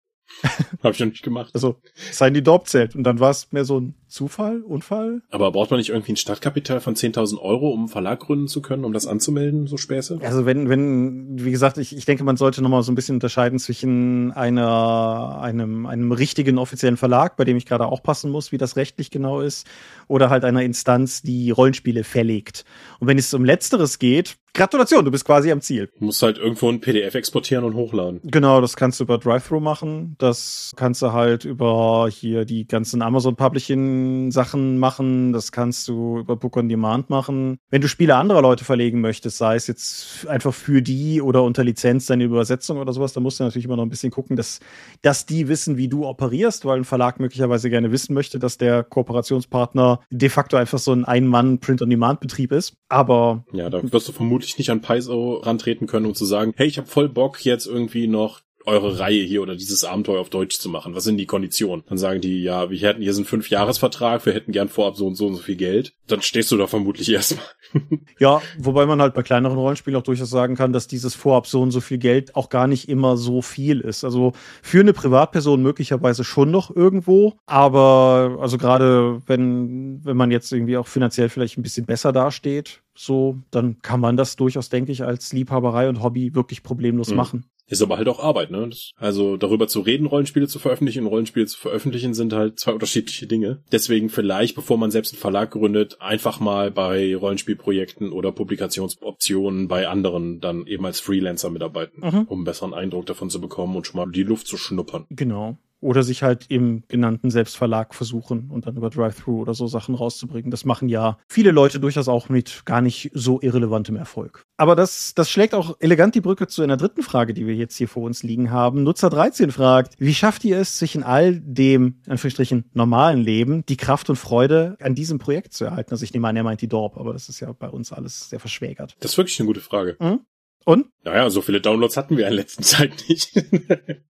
Habe 0.83 0.93
ich 0.93 1.01
noch 1.01 1.07
nicht 1.07 1.23
gemacht. 1.23 1.51
Also, 1.55 1.77
sein 2.11 2.35
die 2.35 2.43
Dorp 2.43 2.69
zählt. 2.69 2.95
Und 2.97 3.05
dann 3.05 3.21
war 3.21 3.31
es 3.31 3.53
mehr 3.53 3.65
so 3.65 3.81
ein 3.81 3.95
Zufall, 4.09 4.63
Unfall. 4.63 5.23
Aber 5.31 5.51
braucht 5.51 5.71
man 5.71 5.79
nicht 5.79 5.91
irgendwie 5.91 6.13
ein 6.13 6.17
Startkapital 6.17 6.81
von 6.81 6.95
10.000 6.95 7.41
Euro, 7.41 7.71
um 7.71 7.81
einen 7.81 7.89
Verlag 7.89 8.21
gründen 8.21 8.47
zu 8.47 8.63
können, 8.63 8.85
um 8.85 8.93
das 8.93 9.07
anzumelden, 9.07 9.67
so 9.67 9.77
Späße? 9.77 10.21
Also 10.23 10.47
wenn, 10.47 10.69
wenn, 10.69 11.45
wie 11.45 11.51
gesagt, 11.51 11.79
ich, 11.79 11.97
ich 11.97 12.05
denke, 12.05 12.23
man 12.23 12.37
sollte 12.37 12.63
nochmal 12.63 12.83
so 12.83 12.93
ein 12.93 12.95
bisschen 12.95 13.17
unterscheiden 13.17 13.59
zwischen 13.59 14.31
einer, 14.33 15.41
einem, 15.41 15.87
einem 15.87 16.13
richtigen 16.13 16.59
offiziellen 16.59 16.97
Verlag, 16.97 17.37
bei 17.37 17.45
dem 17.45 17.57
ich 17.57 17.67
gerade 17.67 17.87
auch 17.87 18.03
passen 18.03 18.31
muss, 18.31 18.53
wie 18.53 18.59
das 18.59 18.77
rechtlich 18.77 19.11
genau 19.11 19.41
ist, 19.41 19.67
oder 20.07 20.31
halt 20.31 20.45
einer 20.45 20.63
Instanz, 20.63 21.23
die 21.23 21.51
Rollenspiele 21.51 22.05
verlegt. 22.05 22.65
Und 23.01 23.09
wenn 23.09 23.19
es 23.19 23.35
um 23.35 23.45
Letzteres 23.45 23.99
geht, 23.99 24.37
Gratulation, 24.57 25.05
du 25.05 25.11
bist 25.11 25.25
quasi 25.25 25.51
am 25.51 25.61
Ziel. 25.61 25.91
Du 25.99 26.05
musst 26.05 26.23
halt 26.23 26.39
irgendwo 26.39 26.69
ein 26.69 26.81
PDF 26.81 27.17
exportieren 27.17 27.65
und 27.65 27.75
hochladen. 27.75 28.21
Genau, 28.23 28.61
das 28.61 28.77
kannst 28.77 29.01
du 29.01 29.05
über 29.05 29.19
Drive-Thru 29.19 29.59
machen. 29.59 30.15
Das 30.25 30.73
kannst 30.77 31.03
du 31.03 31.13
halt 31.13 31.45
über 31.45 32.09
hier 32.11 32.47
die 32.47 32.67
ganzen 32.67 33.03
Amazon 33.03 33.37
Publishing 33.37 34.31
Sachen 34.31 34.79
machen. 34.79 35.35
Das 35.35 35.53
kannst 35.53 35.87
du 35.87 36.19
über 36.21 36.37
Book 36.37 36.57
on 36.57 36.69
Demand 36.69 37.11
machen. 37.11 37.59
Wenn 37.71 37.83
du 37.83 37.89
Spiele 37.89 38.17
anderer 38.17 38.41
Leute 38.41 38.65
verlegen 38.65 39.03
möchtest, 39.03 39.37
sei 39.37 39.57
es 39.57 39.67
jetzt 39.67 40.27
einfach 40.27 40.55
für 40.55 40.81
die 40.81 41.21
oder 41.21 41.43
unter 41.43 41.63
Lizenz 41.63 42.07
deine 42.07 42.25
Übersetzung 42.25 42.79
oder 42.79 42.95
sowas, 42.95 43.13
dann 43.13 43.23
musst 43.23 43.39
du 43.39 43.45
natürlich 43.45 43.67
immer 43.67 43.77
noch 43.77 43.85
ein 43.85 43.91
bisschen 43.91 44.11
gucken, 44.11 44.35
dass, 44.35 44.61
dass 45.03 45.27
die 45.27 45.49
wissen, 45.49 45.77
wie 45.77 45.89
du 45.89 46.07
operierst, 46.07 46.65
weil 46.65 46.79
ein 46.79 46.85
Verlag 46.85 47.21
möglicherweise 47.21 47.69
gerne 47.69 47.93
wissen 47.93 48.15
möchte, 48.15 48.39
dass 48.39 48.57
der 48.57 48.83
Kooperationspartner 48.83 50.01
de 50.11 50.29
facto 50.31 50.57
einfach 50.57 50.79
so 50.79 50.93
ein 50.93 51.05
Ein-Mann-Print-on-Demand-Betrieb 51.05 52.51
ist. 52.53 52.79
Aber. 52.89 53.45
Ja, 53.53 53.69
da 53.69 53.83
wirst 53.83 54.09
du 54.09 54.13
vermutlich 54.13 54.57
nicht 54.57 54.71
an 54.71 54.81
Paizo 54.81 55.35
rantreten 55.35 55.87
können, 55.87 56.07
um 56.07 56.15
zu 56.15 56.25
sagen, 56.25 56.55
hey, 56.57 56.67
ich 56.67 56.79
habe 56.79 56.89
voll 56.89 57.11
Bock 57.11 57.45
jetzt 57.45 57.67
irgendwie 57.67 58.07
noch 58.07 58.41
eure 58.67 58.99
Reihe 58.99 59.23
hier 59.23 59.43
oder 59.43 59.57
dieses 59.57 59.85
Abenteuer 59.85 60.21
auf 60.21 60.31
Deutsch 60.31 60.59
zu 60.59 60.69
machen. 60.69 60.95
Was 60.95 61.05
sind 61.05 61.19
die 61.19 61.27
Konditionen? 61.27 61.85
Dann 61.89 61.99
sagen 61.99 62.21
die, 62.21 62.43
ja, 62.43 62.71
wir 62.71 62.79
hätten 62.79 63.03
hier 63.03 63.13
so 63.13 63.21
einen 63.21 63.27
Fünfjahresvertrag, 63.27 64.25
wir 64.27 64.33
hätten 64.33 64.53
gern 64.53 64.69
vorab 64.69 64.97
so 64.97 65.07
und 65.07 65.15
so 65.17 65.27
und 65.27 65.37
so 65.37 65.43
viel 65.43 65.57
Geld. 65.57 65.93
Dann 66.07 66.23
stehst 66.23 66.51
du 66.51 66.57
da 66.57 66.67
vermutlich 66.67 67.11
erstmal. 67.11 67.45
ja, 68.19 68.41
wobei 68.59 68.87
man 68.87 69.01
halt 69.01 69.15
bei 69.15 69.23
kleineren 69.23 69.59
Rollenspielen 69.59 69.99
auch 69.99 70.05
durchaus 70.05 70.31
sagen 70.31 70.55
kann, 70.55 70.73
dass 70.73 70.87
dieses 70.87 71.15
vorab 71.15 71.47
so 71.47 71.63
und 71.63 71.71
so 71.71 71.81
viel 71.81 71.99
Geld 71.99 72.35
auch 72.35 72.49
gar 72.49 72.67
nicht 72.67 72.89
immer 72.89 73.17
so 73.17 73.43
viel 73.43 73.81
ist. 73.81 74.05
Also 74.05 74.33
für 74.63 74.81
eine 74.81 74.93
Privatperson 74.93 75.63
möglicherweise 75.63 76.25
schon 76.25 76.51
noch 76.51 76.75
irgendwo, 76.75 77.35
aber 77.47 78.39
also 78.41 78.59
gerade 78.59 79.21
wenn, 79.27 80.05
wenn 80.05 80.17
man 80.17 80.31
jetzt 80.31 80.53
irgendwie 80.53 80.77
auch 80.77 80.87
finanziell 80.87 81.29
vielleicht 81.29 81.59
ein 81.59 81.63
bisschen 81.63 81.87
besser 81.87 82.13
dasteht, 82.13 82.83
so, 82.97 83.39
dann 83.51 83.81
kann 83.83 84.01
man 84.01 84.17
das 84.17 84.37
durchaus, 84.37 84.69
denke 84.69 84.93
ich, 84.93 85.03
als 85.03 85.33
Liebhaberei 85.33 85.89
und 85.89 86.03
Hobby 86.03 86.35
wirklich 86.35 86.63
problemlos 86.63 87.11
mhm. 87.11 87.17
machen. 87.17 87.45
Ist 87.67 87.83
aber 87.83 87.97
halt 87.97 88.09
auch 88.09 88.21
Arbeit, 88.21 88.51
ne? 88.51 88.71
Also 88.97 89.37
darüber 89.37 89.69
zu 89.69 89.81
reden, 89.81 90.07
Rollenspiele 90.07 90.47
zu 90.47 90.59
veröffentlichen 90.59 91.01
und 91.05 91.09
Rollenspiele 91.09 91.47
zu 91.47 91.59
veröffentlichen 91.59 92.15
sind 92.15 92.33
halt 92.33 92.59
zwei 92.59 92.73
unterschiedliche 92.75 93.27
Dinge. 93.27 93.63
Deswegen 93.73 94.09
vielleicht, 94.09 94.55
bevor 94.55 94.79
man 94.79 94.91
selbst 94.91 95.13
einen 95.13 95.21
Verlag 95.21 95.51
gründet, 95.53 96.01
einfach 96.01 96.41
mal 96.41 96.71
bei 96.71 97.17
Rollenspielprojekten 97.17 98.13
oder 98.13 98.33
Publikationsoptionen 98.33 99.69
bei 99.69 99.89
anderen 99.89 100.41
dann 100.41 100.67
eben 100.67 100.85
als 100.85 101.01
Freelancer 101.01 101.51
mitarbeiten, 101.51 102.01
mhm. 102.01 102.23
um 102.23 102.39
einen 102.39 102.45
besseren 102.45 102.75
Eindruck 102.75 103.07
davon 103.07 103.31
zu 103.31 103.41
bekommen 103.41 103.77
und 103.77 103.87
schon 103.87 103.99
mal 103.99 104.11
die 104.11 104.23
Luft 104.23 104.47
zu 104.47 104.57
schnuppern. 104.57 105.07
Genau 105.11 105.59
oder 105.85 106.03
sich 106.03 106.23
halt 106.23 106.47
im 106.49 106.83
genannten 106.89 107.31
Selbstverlag 107.31 107.95
versuchen 107.95 108.51
und 108.51 108.67
dann 108.67 108.77
über 108.77 108.91
Drive-Thru 108.91 109.41
oder 109.41 109.55
so 109.55 109.67
Sachen 109.67 109.95
rauszubringen. 109.95 110.51
Das 110.51 110.65
machen 110.65 110.89
ja 110.89 111.19
viele 111.29 111.51
Leute 111.51 111.79
durchaus 111.79 112.09
auch 112.09 112.29
mit 112.29 112.65
gar 112.65 112.81
nicht 112.81 113.11
so 113.13 113.41
irrelevantem 113.41 113.97
Erfolg. 113.97 114.45
Aber 114.57 114.75
das, 114.75 115.15
das 115.15 115.31
schlägt 115.31 115.55
auch 115.55 115.77
elegant 115.81 116.15
die 116.15 116.23
Brücke 116.23 116.47
zu 116.47 116.63
einer 116.63 116.79
dritten 116.79 117.03
Frage, 117.03 117.35
die 117.35 117.47
wir 117.47 117.55
jetzt 117.55 117.77
hier 117.77 117.89
vor 117.89 118.03
uns 118.05 118.23
liegen 118.23 118.51
haben. 118.51 118.83
Nutzer 118.83 119.11
13 119.11 119.53
fragt, 119.53 119.95
wie 119.99 120.15
schafft 120.15 120.45
ihr 120.45 120.59
es, 120.59 120.79
sich 120.79 120.95
in 120.95 121.03
all 121.03 121.39
dem, 121.41 122.01
in 122.07 122.13
Anführungsstrichen, 122.13 122.65
normalen 122.73 123.21
Leben 123.21 123.67
die 123.67 123.77
Kraft 123.77 124.09
und 124.09 124.17
Freude 124.17 124.77
an 124.81 124.95
diesem 124.95 125.19
Projekt 125.19 125.53
zu 125.53 125.67
erhalten? 125.67 125.91
Also 125.91 126.05
ich 126.05 126.15
nehme 126.15 126.27
an, 126.29 126.37
er 126.37 126.45
meint 126.45 126.63
die 126.63 126.69
Dorp, 126.69 126.97
aber 126.97 127.13
das 127.13 127.29
ist 127.29 127.41
ja 127.41 127.53
bei 127.53 127.69
uns 127.69 127.93
alles 127.93 128.31
sehr 128.31 128.41
verschwägert. 128.41 128.97
Das 129.01 129.13
ist 129.13 129.19
wirklich 129.19 129.39
eine 129.39 129.47
gute 129.47 129.61
Frage. 129.61 129.97
Mhm. 130.01 130.21
Und? 130.65 130.87
Naja, 131.03 131.29
so 131.29 131.43
viele 131.43 131.61
Downloads 131.61 131.99
hatten 131.99 132.17
wir 132.17 132.27
in 132.27 132.33
letzter 132.33 132.63
Zeit 132.63 133.05
nicht. 133.07 133.35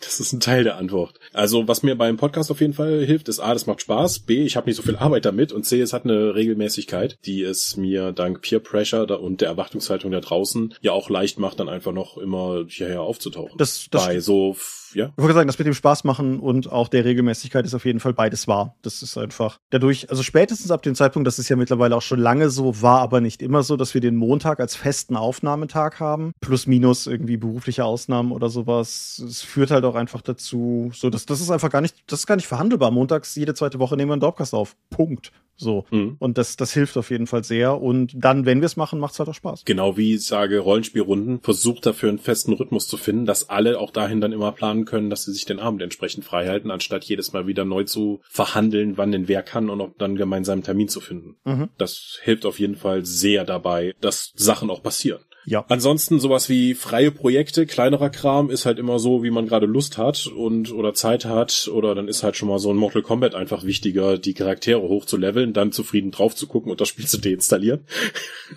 Das 0.00 0.20
ist 0.20 0.32
ein 0.32 0.40
Teil 0.40 0.64
der 0.64 0.76
Antwort. 0.76 1.18
Also, 1.32 1.66
was 1.66 1.82
mir 1.82 1.96
beim 1.96 2.16
Podcast 2.16 2.50
auf 2.50 2.60
jeden 2.60 2.72
Fall 2.72 3.04
hilft, 3.04 3.28
ist 3.28 3.40
A, 3.40 3.52
das 3.52 3.66
macht 3.66 3.80
Spaß, 3.80 4.20
B, 4.20 4.44
ich 4.44 4.56
habe 4.56 4.68
nicht 4.68 4.76
so 4.76 4.82
viel 4.82 4.96
Arbeit 4.96 5.24
damit 5.24 5.52
und 5.52 5.64
C, 5.64 5.80
es 5.80 5.92
hat 5.92 6.04
eine 6.04 6.34
Regelmäßigkeit, 6.34 7.18
die 7.26 7.42
es 7.42 7.76
mir 7.76 8.12
dank 8.12 8.42
Peer 8.42 8.60
Pressure 8.60 9.20
und 9.20 9.40
der 9.40 9.48
Erwartungshaltung 9.48 10.12
da 10.12 10.20
draußen 10.20 10.74
ja 10.80 10.92
auch 10.92 11.10
leicht 11.10 11.38
macht, 11.38 11.60
dann 11.60 11.68
einfach 11.68 11.92
noch 11.92 12.16
immer 12.16 12.64
hierher 12.68 13.02
aufzutauchen. 13.02 13.58
Das, 13.58 13.88
das 13.90 14.06
Bei 14.06 14.20
so 14.20 14.56
ja. 14.94 15.12
Ich 15.16 15.22
wollte 15.22 15.34
sagen, 15.34 15.46
das 15.46 15.58
mit 15.58 15.66
dem 15.66 15.74
Spaß 15.74 16.04
machen 16.04 16.40
und 16.40 16.70
auch 16.70 16.88
der 16.88 17.04
Regelmäßigkeit 17.04 17.64
ist 17.64 17.74
auf 17.74 17.84
jeden 17.84 18.00
Fall 18.00 18.12
beides 18.12 18.48
wahr. 18.48 18.74
Das 18.82 19.02
ist 19.02 19.16
einfach 19.16 19.58
dadurch, 19.70 20.10
also 20.10 20.22
spätestens 20.22 20.70
ab 20.70 20.82
dem 20.82 20.94
Zeitpunkt, 20.94 21.26
das 21.26 21.38
ist 21.38 21.48
ja 21.48 21.56
mittlerweile 21.56 21.96
auch 21.96 22.02
schon 22.02 22.20
lange 22.20 22.50
so, 22.50 22.82
war 22.82 23.00
aber 23.00 23.20
nicht 23.20 23.42
immer 23.42 23.62
so, 23.62 23.76
dass 23.76 23.94
wir 23.94 24.00
den 24.00 24.16
Montag 24.16 24.60
als 24.60 24.76
festen 24.76 25.16
Aufnahmetag 25.16 26.00
haben. 26.00 26.32
Plus 26.40 26.66
minus 26.66 27.06
irgendwie 27.06 27.36
berufliche 27.36 27.84
Ausnahmen 27.84 28.32
oder 28.32 28.48
sowas. 28.48 29.22
Es 29.26 29.42
führt 29.42 29.70
halt 29.70 29.84
auch 29.84 29.94
einfach 29.94 30.22
dazu, 30.22 30.90
so, 30.94 31.10
dass 31.10 31.26
das 31.26 31.40
ist 31.40 31.50
einfach 31.50 31.70
gar 31.70 31.80
nicht, 31.80 31.96
das 32.06 32.20
ist 32.20 32.26
gar 32.26 32.36
nicht 32.36 32.48
verhandelbar. 32.48 32.90
Montags 32.90 33.34
jede 33.34 33.54
zweite 33.54 33.78
Woche 33.78 33.96
nehmen 33.96 34.10
wir 34.10 34.14
einen 34.14 34.20
Dorpcast 34.20 34.54
auf. 34.54 34.76
Punkt. 34.90 35.32
So. 35.56 35.84
Mhm. 35.90 36.16
Und 36.18 36.38
das, 36.38 36.56
das 36.56 36.72
hilft 36.72 36.96
auf 36.96 37.10
jeden 37.10 37.26
Fall 37.26 37.44
sehr. 37.44 37.80
Und 37.80 38.12
dann, 38.16 38.46
wenn 38.46 38.60
wir 38.60 38.66
es 38.66 38.76
machen, 38.76 38.98
macht 38.98 39.12
es 39.12 39.18
halt 39.18 39.28
auch 39.28 39.34
Spaß. 39.34 39.64
Genau 39.64 39.96
wie 39.96 40.14
ich 40.14 40.26
sage, 40.26 40.58
Rollenspielrunden, 40.58 41.40
versucht 41.40 41.86
dafür 41.86 42.08
einen 42.08 42.18
festen 42.18 42.52
Rhythmus 42.52 42.88
zu 42.88 42.96
finden, 42.96 43.26
dass 43.26 43.48
alle 43.48 43.78
auch 43.78 43.90
dahin 43.90 44.20
dann 44.20 44.32
immer 44.32 44.52
planen 44.52 44.83
können, 44.84 45.10
dass 45.10 45.24
sie 45.24 45.32
sich 45.32 45.44
den 45.44 45.60
Abend 45.60 45.82
entsprechend 45.82 46.24
frei 46.24 46.46
halten, 46.46 46.70
anstatt 46.70 47.04
jedes 47.04 47.32
Mal 47.32 47.46
wieder 47.46 47.64
neu 47.64 47.84
zu 47.84 48.20
verhandeln, 48.28 48.96
wann 48.96 49.12
denn 49.12 49.28
wer 49.28 49.42
kann 49.42 49.70
und 49.70 49.80
auch 49.80 49.90
dann 49.98 50.16
gemeinsam 50.16 50.54
einen 50.54 50.62
Termin 50.62 50.88
zu 50.88 51.00
finden. 51.00 51.36
Mhm. 51.44 51.70
Das 51.78 52.18
hilft 52.22 52.46
auf 52.46 52.58
jeden 52.58 52.76
Fall 52.76 53.04
sehr 53.04 53.44
dabei, 53.44 53.94
dass 54.00 54.32
Sachen 54.34 54.70
auch 54.70 54.82
passieren. 54.82 55.24
Ja. 55.46 55.64
Ansonsten 55.68 56.20
sowas 56.20 56.48
wie 56.48 56.74
freie 56.74 57.10
Projekte, 57.10 57.66
kleinerer 57.66 58.10
Kram 58.10 58.50
ist 58.50 58.64
halt 58.66 58.78
immer 58.78 58.98
so, 58.98 59.22
wie 59.22 59.30
man 59.30 59.46
gerade 59.46 59.66
Lust 59.66 59.98
hat 59.98 60.26
und 60.26 60.72
oder 60.72 60.94
Zeit 60.94 61.26
hat 61.26 61.68
oder 61.72 61.94
dann 61.94 62.08
ist 62.08 62.22
halt 62.22 62.36
schon 62.36 62.48
mal 62.48 62.58
so 62.58 62.70
ein 62.70 62.76
Mortal 62.76 63.02
Kombat 63.02 63.34
einfach 63.34 63.64
wichtiger, 63.64 64.18
die 64.18 64.34
Charaktere 64.34 64.82
hochzuleveln, 64.82 65.52
dann 65.52 65.72
zufrieden 65.72 66.10
drauf 66.10 66.34
zu 66.34 66.46
gucken 66.46 66.70
und 66.70 66.80
das 66.80 66.88
Spiel 66.88 67.06
zu 67.06 67.18
deinstallieren. 67.18 67.86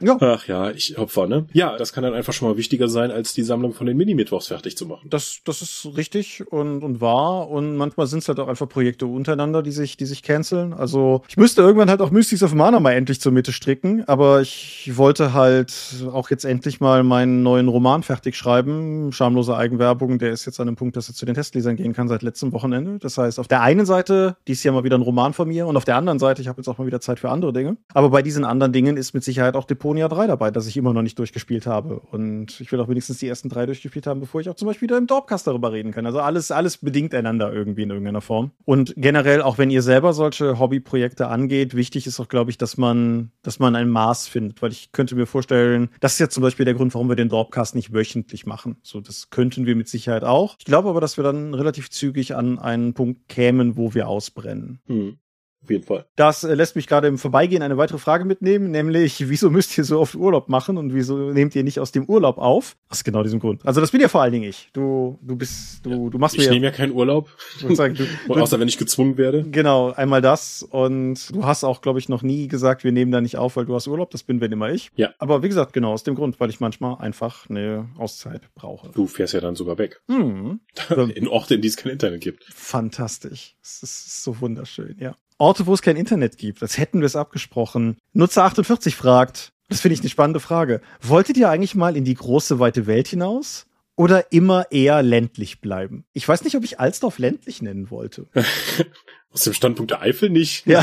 Ja. 0.00 0.16
Ach 0.20 0.46
ja, 0.46 0.70
ich 0.70 0.98
Opfer, 0.98 1.26
ne? 1.26 1.46
Ja, 1.52 1.76
das 1.76 1.92
kann 1.92 2.04
dann 2.04 2.14
einfach 2.14 2.32
schon 2.32 2.48
mal 2.48 2.56
wichtiger 2.56 2.88
sein, 2.88 3.10
als 3.10 3.34
die 3.34 3.42
Sammlung 3.42 3.72
von 3.72 3.86
den 3.86 3.96
Mini-Mittwochs 3.96 4.48
fertig 4.48 4.76
zu 4.76 4.86
machen. 4.86 5.08
Das, 5.08 5.40
das 5.44 5.62
ist 5.62 5.88
richtig 5.96 6.50
und, 6.50 6.82
und 6.82 7.00
wahr. 7.00 7.48
Und 7.48 7.76
manchmal 7.76 8.06
sind 8.06 8.20
es 8.20 8.28
halt 8.28 8.40
auch 8.40 8.48
einfach 8.48 8.68
Projekte 8.68 9.06
untereinander, 9.06 9.62
die 9.62 9.72
sich, 9.72 9.96
die 9.96 10.06
sich 10.06 10.22
canceln. 10.22 10.72
Also 10.72 11.22
ich 11.28 11.36
müsste 11.36 11.62
irgendwann 11.62 11.90
halt 11.90 12.00
auch 12.00 12.10
Mystics 12.10 12.42
of 12.42 12.54
Mana 12.54 12.80
mal 12.80 12.92
endlich 12.92 13.20
zur 13.20 13.32
Mitte 13.32 13.52
stricken, 13.52 14.04
aber 14.06 14.40
ich 14.40 14.92
wollte 14.94 15.32
halt 15.32 15.72
auch 16.12 16.30
jetzt 16.30 16.44
endlich 16.44 16.80
mal 16.80 17.02
meinen 17.02 17.42
neuen 17.42 17.68
Roman 17.68 18.02
fertig 18.02 18.36
schreiben. 18.36 19.12
Schamlose 19.12 19.56
Eigenwerbung, 19.56 20.18
der 20.18 20.32
ist 20.32 20.44
jetzt 20.44 20.60
an 20.60 20.66
dem 20.66 20.76
Punkt, 20.76 20.96
dass 20.96 21.08
er 21.08 21.14
zu 21.14 21.26
den 21.26 21.34
Testlesern 21.34 21.76
gehen 21.76 21.92
kann 21.92 22.08
seit 22.08 22.22
letztem 22.22 22.52
Wochenende. 22.52 22.98
Das 22.98 23.18
heißt, 23.18 23.38
auf 23.38 23.48
der 23.48 23.62
einen 23.62 23.86
Seite, 23.86 24.36
dies 24.46 24.62
Jahr 24.62 24.74
mal 24.74 24.84
wieder 24.84 24.98
ein 24.98 25.02
Roman 25.02 25.32
von 25.32 25.48
mir 25.48 25.66
und 25.66 25.76
auf 25.76 25.84
der 25.84 25.96
anderen 25.96 26.18
Seite, 26.18 26.42
ich 26.42 26.48
habe 26.48 26.60
jetzt 26.60 26.68
auch 26.68 26.78
mal 26.78 26.86
wieder 26.86 27.00
Zeit 27.00 27.18
für 27.20 27.30
andere 27.30 27.52
Dinge. 27.52 27.76
Aber 27.92 28.10
bei 28.10 28.22
diesen 28.22 28.44
anderen 28.44 28.72
Dingen 28.72 28.96
ist 28.96 29.14
mit 29.14 29.24
Sicherheit 29.34 29.56
auch 29.56 29.64
Deponia 29.64 30.06
3 30.08 30.28
dabei, 30.28 30.50
das 30.52 30.66
ich 30.68 30.76
immer 30.76 30.92
noch 30.94 31.02
nicht 31.02 31.18
durchgespielt 31.18 31.66
habe. 31.66 31.98
Und 31.98 32.60
ich 32.60 32.70
will 32.70 32.80
auch 32.80 32.88
wenigstens 32.88 33.18
die 33.18 33.26
ersten 33.26 33.48
drei 33.48 33.66
durchgespielt 33.66 34.06
haben, 34.06 34.20
bevor 34.20 34.40
ich 34.40 34.48
auch 34.48 34.54
zum 34.54 34.66
Beispiel 34.66 34.88
wieder 34.88 34.96
im 34.96 35.08
Dorpcast 35.08 35.46
darüber 35.46 35.72
reden 35.72 35.90
kann. 35.90 36.06
Also 36.06 36.20
alles, 36.20 36.52
alles 36.52 36.78
bedingt 36.78 37.14
einander 37.14 37.52
irgendwie 37.52 37.82
in 37.82 37.90
irgendeiner 37.90 38.20
Form. 38.20 38.52
Und 38.64 38.94
generell, 38.96 39.42
auch 39.42 39.58
wenn 39.58 39.70
ihr 39.70 39.82
selber 39.82 40.12
solche 40.12 40.58
Hobbyprojekte 40.60 41.26
angeht, 41.26 41.74
wichtig 41.74 42.06
ist 42.06 42.20
auch, 42.20 42.28
glaube 42.28 42.50
ich, 42.52 42.58
dass 42.58 42.76
man, 42.76 43.32
dass 43.42 43.58
man 43.58 43.74
ein 43.74 43.88
Maß 43.88 44.28
findet, 44.28 44.62
weil 44.62 44.70
ich 44.70 44.92
könnte 44.92 45.16
mir 45.16 45.26
vorstellen, 45.26 45.88
das 45.98 46.12
ist 46.12 46.20
ja 46.20 46.28
zum 46.28 46.42
Beispiel 46.42 46.64
der 46.64 46.74
Grund, 46.74 46.94
warum 46.94 47.08
wir 47.08 47.16
den 47.16 47.28
Dorpcast 47.28 47.74
nicht 47.74 47.92
wöchentlich 47.92 48.46
machen. 48.46 48.76
So, 48.82 49.00
das 49.00 49.30
könnten 49.30 49.66
wir 49.66 49.74
mit 49.74 49.88
Sicherheit 49.88 50.22
auch. 50.22 50.54
Ich 50.60 50.64
glaube 50.64 50.88
aber, 50.88 51.00
dass 51.00 51.16
wir 51.16 51.24
dann 51.24 51.54
relativ 51.54 51.90
zügig 51.90 52.36
an 52.36 52.60
einen 52.60 52.94
Punkt 52.94 53.28
kämen, 53.28 53.76
wo 53.76 53.94
wir 53.94 54.06
ausbrennen. 54.06 54.80
Hm. 54.86 55.18
Auf 55.64 55.70
jeden 55.70 55.84
Fall. 55.84 56.04
Das 56.16 56.44
äh, 56.44 56.54
lässt 56.54 56.76
mich 56.76 56.86
gerade 56.86 57.08
im 57.08 57.16
Vorbeigehen 57.18 57.62
eine 57.62 57.78
weitere 57.78 57.98
Frage 57.98 58.24
mitnehmen, 58.26 58.70
nämlich, 58.70 59.28
wieso 59.30 59.48
müsst 59.50 59.76
ihr 59.78 59.84
so 59.84 59.98
oft 59.98 60.14
Urlaub 60.14 60.48
machen 60.50 60.76
und 60.76 60.94
wieso 60.94 61.16
nehmt 61.32 61.56
ihr 61.56 61.64
nicht 61.64 61.80
aus 61.80 61.90
dem 61.90 62.04
Urlaub 62.04 62.36
auf? 62.38 62.76
Aus 62.90 63.02
genau 63.02 63.22
diesem 63.22 63.40
Grund. 63.40 63.64
Also 63.64 63.80
das 63.80 63.90
bin 63.90 64.00
ja 64.02 64.08
vor 64.08 64.20
allen 64.20 64.32
Dingen 64.32 64.48
ich. 64.48 64.68
Du, 64.74 65.18
du 65.22 65.36
bist, 65.36 65.84
du, 65.86 66.10
du 66.10 66.18
machst 66.18 66.36
Ich 66.36 66.44
mir 66.44 66.50
nehme 66.52 66.66
ja 66.66 66.70
keinen 66.70 66.92
Urlaub, 66.92 67.30
ich 67.68 67.76
sagen, 67.76 67.94
du, 67.94 68.04
du, 68.26 68.34
außer 68.40 68.60
wenn 68.60 68.68
ich 68.68 68.76
gezwungen 68.78 69.16
werde. 69.16 69.42
Genau, 69.44 69.92
einmal 69.92 70.20
das 70.20 70.62
und 70.62 71.34
du 71.34 71.44
hast 71.44 71.64
auch, 71.64 71.80
glaube 71.80 71.98
ich, 71.98 72.08
noch 72.10 72.22
nie 72.22 72.46
gesagt, 72.48 72.84
wir 72.84 72.92
nehmen 72.92 73.10
da 73.10 73.20
nicht 73.22 73.38
auf, 73.38 73.56
weil 73.56 73.64
du 73.64 73.74
hast 73.74 73.86
Urlaub. 73.88 74.10
Das 74.10 74.22
bin 74.22 74.40
wenn 74.42 74.52
immer 74.52 74.70
ich. 74.70 74.90
Ja. 74.96 75.14
Aber 75.18 75.42
wie 75.42 75.48
gesagt, 75.48 75.72
genau 75.72 75.92
aus 75.92 76.02
dem 76.02 76.14
Grund, 76.14 76.38
weil 76.40 76.50
ich 76.50 76.60
manchmal 76.60 76.96
einfach 76.98 77.48
eine 77.48 77.88
Auszeit 77.96 78.42
brauche. 78.54 78.90
Du 78.90 79.06
fährst 79.06 79.32
ja 79.32 79.40
dann 79.40 79.54
sogar 79.54 79.78
weg. 79.78 80.02
Hm, 80.08 80.60
In 81.14 81.26
Orte, 81.28 81.54
in 81.54 81.62
die 81.62 81.68
es 81.68 81.76
kein 81.76 81.92
Internet 81.92 82.20
gibt. 82.20 82.44
fantastisch. 82.52 83.56
Es 83.62 83.82
ist 83.82 84.22
so 84.22 84.40
wunderschön, 84.40 84.96
ja. 84.98 85.16
Orte, 85.44 85.66
wo 85.66 85.74
es 85.74 85.82
kein 85.82 85.96
Internet 85.96 86.38
gibt, 86.38 86.62
als 86.62 86.78
hätten 86.78 87.00
wir 87.00 87.06
es 87.06 87.16
abgesprochen. 87.16 87.98
Nutzer 88.14 88.44
48 88.44 88.96
fragt, 88.96 89.52
das 89.68 89.82
finde 89.82 89.92
ich 89.92 90.00
eine 90.00 90.08
spannende 90.08 90.40
Frage. 90.40 90.80
Wolltet 91.02 91.36
ihr 91.36 91.50
eigentlich 91.50 91.74
mal 91.74 91.98
in 91.98 92.04
die 92.06 92.14
große, 92.14 92.60
weite 92.60 92.86
Welt 92.86 93.08
hinaus? 93.08 93.66
Oder 93.94 94.32
immer 94.32 94.72
eher 94.72 95.02
ländlich 95.02 95.60
bleiben? 95.60 96.06
Ich 96.14 96.26
weiß 96.26 96.44
nicht, 96.44 96.56
ob 96.56 96.64
ich 96.64 96.80
Alsdorf 96.80 97.18
ländlich 97.18 97.60
nennen 97.60 97.90
wollte. 97.90 98.26
Aus 99.30 99.42
dem 99.42 99.52
Standpunkt 99.52 99.90
der 99.90 100.00
Eifel 100.00 100.30
nicht. 100.30 100.66
Ja. 100.66 100.82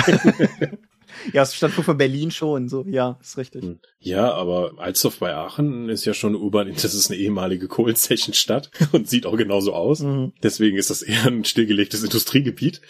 ja, 1.34 1.44
es 1.44 1.56
stand 1.56 1.74
von 1.74 1.98
Berlin 1.98 2.32
schon, 2.32 2.70
so, 2.70 2.86
ja, 2.88 3.18
ist 3.22 3.38
richtig. 3.38 3.64
Hm. 3.64 3.80
Ja, 4.00 4.34
aber 4.34 4.74
Alsdorf 4.78 5.20
bei 5.20 5.36
Aachen 5.36 5.90
ist 5.90 6.06
ja 6.06 6.14
schon 6.14 6.36
urban, 6.36 6.72
das 6.74 6.94
ist 6.94 7.12
eine 7.12 7.20
ehemalige 7.20 7.68
Kohlzechenstadt 7.68 8.72
und 8.92 9.10
sieht 9.10 9.26
auch 9.26 9.38
genauso 9.38 9.74
aus. 9.74 10.00
Mhm. 10.00 10.34
Deswegen 10.44 10.78
ist 10.78 10.90
das 10.90 11.02
eher 11.02 11.26
ein 11.26 11.46
stillgelegtes 11.46 12.04
Industriegebiet. 12.04 12.82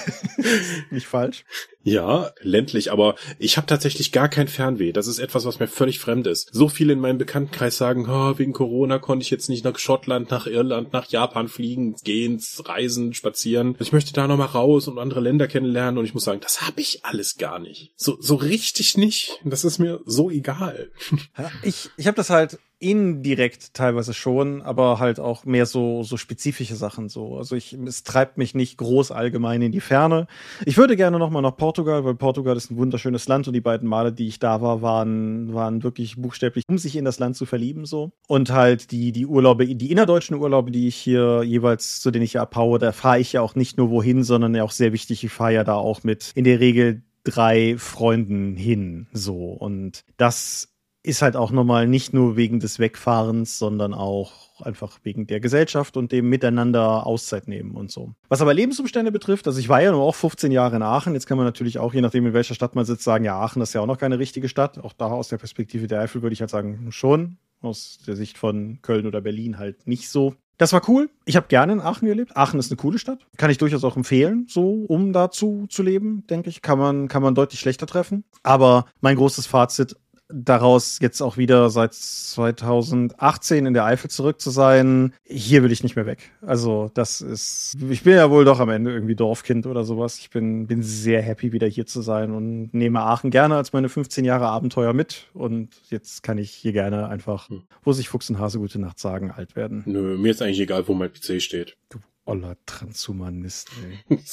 Nicht 0.90 1.06
falsch. 1.06 1.44
Ja, 1.84 2.32
ländlich, 2.40 2.90
aber 2.90 3.14
ich 3.38 3.58
habe 3.58 3.66
tatsächlich 3.66 4.10
gar 4.10 4.30
kein 4.30 4.48
Fernweh. 4.48 4.92
Das 4.92 5.06
ist 5.06 5.18
etwas, 5.18 5.44
was 5.44 5.60
mir 5.60 5.68
völlig 5.68 5.98
fremd 5.98 6.26
ist. 6.26 6.48
So 6.50 6.68
viele 6.70 6.94
in 6.94 6.98
meinem 7.00 7.18
Bekanntenkreis 7.18 7.76
sagen, 7.76 8.06
oh, 8.08 8.38
wegen 8.38 8.54
Corona 8.54 8.98
konnte 8.98 9.22
ich 9.22 9.30
jetzt 9.30 9.50
nicht 9.50 9.64
nach 9.64 9.78
Schottland, 9.78 10.30
nach 10.30 10.46
Irland, 10.46 10.94
nach 10.94 11.06
Japan 11.10 11.46
fliegen, 11.46 11.94
gehen, 12.02 12.42
reisen, 12.64 13.12
spazieren. 13.12 13.76
Ich 13.80 13.92
möchte 13.92 14.14
da 14.14 14.26
noch 14.26 14.38
mal 14.38 14.46
raus 14.46 14.88
und 14.88 14.98
andere 14.98 15.20
Länder 15.20 15.46
kennenlernen 15.46 15.98
und 15.98 16.06
ich 16.06 16.14
muss 16.14 16.24
sagen, 16.24 16.40
das 16.40 16.62
habe 16.62 16.80
ich 16.80 17.04
alles 17.04 17.36
gar 17.36 17.58
nicht. 17.58 17.92
So 17.96 18.16
so 18.18 18.36
richtig 18.36 18.96
nicht. 18.96 19.38
Das 19.44 19.64
ist 19.64 19.78
mir 19.78 20.00
so 20.06 20.30
egal. 20.30 20.90
Ja, 21.36 21.50
ich 21.62 21.90
ich 21.98 22.06
habe 22.06 22.16
das 22.16 22.30
halt 22.30 22.58
indirekt 22.84 23.74
teilweise 23.74 24.12
schon, 24.12 24.60
aber 24.62 24.98
halt 24.98 25.18
auch 25.18 25.44
mehr 25.44 25.64
so 25.64 26.02
so 26.02 26.16
spezifische 26.16 26.76
Sachen 26.76 27.08
so. 27.08 27.38
Also 27.38 27.56
ich 27.56 27.72
es 27.72 28.02
treibt 28.02 28.36
mich 28.36 28.54
nicht 28.54 28.76
groß 28.76 29.10
allgemein 29.10 29.62
in 29.62 29.72
die 29.72 29.80
Ferne. 29.80 30.26
Ich 30.66 30.76
würde 30.76 30.96
gerne 30.96 31.18
noch 31.18 31.30
mal 31.30 31.40
nach 31.40 31.56
Portugal, 31.56 32.04
weil 32.04 32.14
Portugal 32.14 32.56
ist 32.56 32.70
ein 32.70 32.76
wunderschönes 32.76 33.26
Land 33.26 33.48
und 33.48 33.54
die 33.54 33.60
beiden 33.62 33.88
Male, 33.88 34.12
die 34.12 34.28
ich 34.28 34.38
da 34.38 34.60
war, 34.60 34.82
waren 34.82 35.54
waren 35.54 35.82
wirklich 35.82 36.16
buchstäblich, 36.16 36.64
um 36.68 36.78
sich 36.78 36.96
in 36.96 37.06
das 37.06 37.18
Land 37.18 37.36
zu 37.36 37.46
verlieben 37.46 37.86
so. 37.86 38.12
Und 38.28 38.50
halt 38.50 38.90
die 38.90 39.12
die 39.12 39.26
Urlaube, 39.26 39.74
die 39.74 39.90
innerdeutschen 39.90 40.36
Urlaube, 40.36 40.70
die 40.70 40.86
ich 40.86 40.96
hier 40.96 41.42
jeweils 41.42 42.00
zu 42.00 42.10
denen 42.10 42.24
ich 42.24 42.38
abhaue, 42.38 42.78
da 42.78 42.92
fahre 42.92 43.18
ich 43.18 43.32
ja 43.32 43.40
auch 43.40 43.54
nicht 43.54 43.78
nur 43.78 43.90
wohin, 43.90 44.22
sondern 44.22 44.54
ja 44.54 44.62
auch 44.62 44.70
sehr 44.70 44.92
wichtig, 44.92 45.24
ich 45.24 45.32
fahre 45.32 45.54
ja 45.54 45.64
da 45.64 45.74
auch 45.74 46.04
mit 46.04 46.32
in 46.34 46.44
der 46.44 46.60
Regel 46.60 47.02
drei 47.24 47.76
Freunden 47.78 48.54
hin 48.54 49.06
so 49.12 49.46
und 49.48 50.04
das 50.18 50.73
ist 51.04 51.20
halt 51.20 51.36
auch 51.36 51.50
nochmal 51.50 51.86
nicht 51.86 52.14
nur 52.14 52.34
wegen 52.34 52.60
des 52.60 52.78
Wegfahrens, 52.78 53.58
sondern 53.58 53.92
auch 53.92 54.32
einfach 54.62 54.98
wegen 55.02 55.26
der 55.26 55.38
Gesellschaft 55.38 55.98
und 55.98 56.10
dem 56.12 56.30
Miteinander 56.30 57.06
Auszeit 57.06 57.46
nehmen 57.46 57.76
und 57.76 57.90
so. 57.90 58.14
Was 58.28 58.40
aber 58.40 58.54
Lebensumstände 58.54 59.12
betrifft, 59.12 59.46
also 59.46 59.60
ich 59.60 59.68
war 59.68 59.82
ja 59.82 59.92
nur 59.92 60.02
auch 60.02 60.14
15 60.14 60.50
Jahre 60.50 60.76
in 60.76 60.82
Aachen, 60.82 61.12
jetzt 61.12 61.26
kann 61.26 61.36
man 61.36 61.46
natürlich 61.46 61.78
auch, 61.78 61.92
je 61.92 62.00
nachdem 62.00 62.26
in 62.26 62.32
welcher 62.32 62.54
Stadt 62.54 62.74
man 62.74 62.86
sitzt, 62.86 63.04
sagen, 63.04 63.24
ja, 63.24 63.38
Aachen 63.38 63.60
ist 63.60 63.74
ja 63.74 63.82
auch 63.82 63.86
noch 63.86 63.98
keine 63.98 64.18
richtige 64.18 64.48
Stadt. 64.48 64.78
Auch 64.78 64.94
da 64.94 65.08
aus 65.08 65.28
der 65.28 65.36
Perspektive 65.36 65.86
der 65.86 66.00
Eifel 66.00 66.22
würde 66.22 66.32
ich 66.32 66.40
halt 66.40 66.50
sagen, 66.50 66.90
schon. 66.90 67.36
Aus 67.60 67.98
der 68.06 68.16
Sicht 68.16 68.36
von 68.36 68.78
Köln 68.82 69.06
oder 69.06 69.20
Berlin 69.20 69.58
halt 69.58 69.86
nicht 69.86 70.10
so. 70.10 70.34
Das 70.58 70.72
war 70.72 70.88
cool. 70.88 71.10
Ich 71.24 71.36
habe 71.36 71.48
gerne 71.48 71.72
in 71.72 71.80
Aachen 71.80 72.06
gelebt. 72.06 72.36
Aachen 72.36 72.60
ist 72.60 72.70
eine 72.70 72.76
coole 72.76 72.98
Stadt. 72.98 73.26
Kann 73.36 73.50
ich 73.50 73.58
durchaus 73.58 73.84
auch 73.84 73.96
empfehlen, 73.96 74.46
so 74.48 74.84
um 74.86 75.12
dazu 75.12 75.66
zu 75.68 75.82
leben, 75.82 76.24
denke 76.28 76.48
ich. 76.48 76.62
Kann 76.62 76.78
man, 76.78 77.08
kann 77.08 77.22
man 77.22 77.34
deutlich 77.34 77.58
schlechter 77.58 77.86
treffen. 77.86 78.24
Aber 78.42 78.86
mein 79.00 79.16
großes 79.16 79.46
Fazit 79.46 79.96
daraus 80.34 80.98
jetzt 81.00 81.20
auch 81.20 81.36
wieder 81.36 81.70
seit 81.70 81.94
2018 81.94 83.66
in 83.66 83.74
der 83.74 83.84
Eifel 83.84 84.10
zurück 84.10 84.40
zu 84.40 84.50
sein, 84.50 85.14
hier 85.24 85.62
will 85.62 85.72
ich 85.72 85.82
nicht 85.82 85.96
mehr 85.96 86.06
weg. 86.06 86.32
Also 86.42 86.90
das 86.94 87.20
ist, 87.20 87.76
ich 87.88 88.02
bin 88.02 88.14
ja 88.14 88.30
wohl 88.30 88.44
doch 88.44 88.60
am 88.60 88.68
Ende 88.70 88.92
irgendwie 88.92 89.14
Dorfkind 89.14 89.66
oder 89.66 89.84
sowas. 89.84 90.18
Ich 90.18 90.30
bin, 90.30 90.66
bin 90.66 90.82
sehr 90.82 91.22
happy, 91.22 91.52
wieder 91.52 91.66
hier 91.66 91.86
zu 91.86 92.02
sein 92.02 92.32
und 92.32 92.74
nehme 92.74 93.00
Aachen 93.00 93.30
gerne 93.30 93.56
als 93.56 93.72
meine 93.72 93.88
15 93.88 94.24
Jahre 94.24 94.48
Abenteuer 94.48 94.92
mit. 94.92 95.28
Und 95.32 95.70
jetzt 95.90 96.22
kann 96.22 96.38
ich 96.38 96.50
hier 96.50 96.72
gerne 96.72 97.08
einfach, 97.08 97.48
Hm. 97.48 97.62
wo 97.82 97.92
sich 97.92 98.08
Fuchs 98.08 98.30
und 98.30 98.38
Hase 98.38 98.58
gute 98.58 98.80
Nacht 98.80 98.98
sagen, 98.98 99.30
alt 99.30 99.56
werden. 99.56 99.82
Nö, 99.86 100.16
mir 100.18 100.30
ist 100.30 100.42
eigentlich 100.42 100.60
egal, 100.60 100.88
wo 100.88 100.94
mein 100.94 101.12
PC 101.12 101.40
steht. 101.40 101.76
Du 101.90 101.98
oller 102.24 102.56
Transhumanist, 102.66 103.68
ey. 104.08 104.18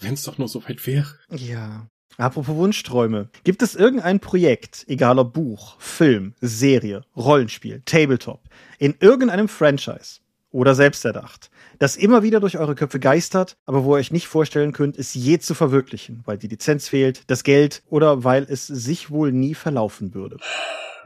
Wenn 0.00 0.14
es 0.14 0.24
doch 0.24 0.38
nur 0.38 0.48
so 0.48 0.64
weit 0.68 0.86
wäre. 0.86 1.06
Ja. 1.30 1.88
Apropos 2.16 2.54
Wunschträume. 2.54 3.28
Gibt 3.42 3.62
es 3.62 3.74
irgendein 3.74 4.20
Projekt, 4.20 4.84
egal 4.86 5.18
ob 5.18 5.32
Buch, 5.32 5.76
Film, 5.80 6.34
Serie, 6.40 7.02
Rollenspiel, 7.16 7.82
Tabletop, 7.84 8.40
in 8.78 8.94
irgendeinem 9.00 9.48
Franchise 9.48 10.20
oder 10.52 10.76
selbsterdacht, 10.76 11.50
das 11.80 11.96
immer 11.96 12.22
wieder 12.22 12.38
durch 12.38 12.56
eure 12.56 12.76
Köpfe 12.76 13.00
geistert, 13.00 13.56
aber 13.66 13.84
wo 13.84 13.94
ihr 13.94 13.98
euch 13.98 14.12
nicht 14.12 14.28
vorstellen 14.28 14.72
könnt, 14.72 14.96
es 14.96 15.14
je 15.14 15.38
zu 15.40 15.54
verwirklichen, 15.54 16.22
weil 16.24 16.38
die 16.38 16.46
Lizenz 16.46 16.88
fehlt, 16.88 17.28
das 17.28 17.42
Geld 17.42 17.82
oder 17.88 18.22
weil 18.22 18.46
es 18.48 18.68
sich 18.68 19.10
wohl 19.10 19.32
nie 19.32 19.54
verlaufen 19.54 20.14
würde? 20.14 20.36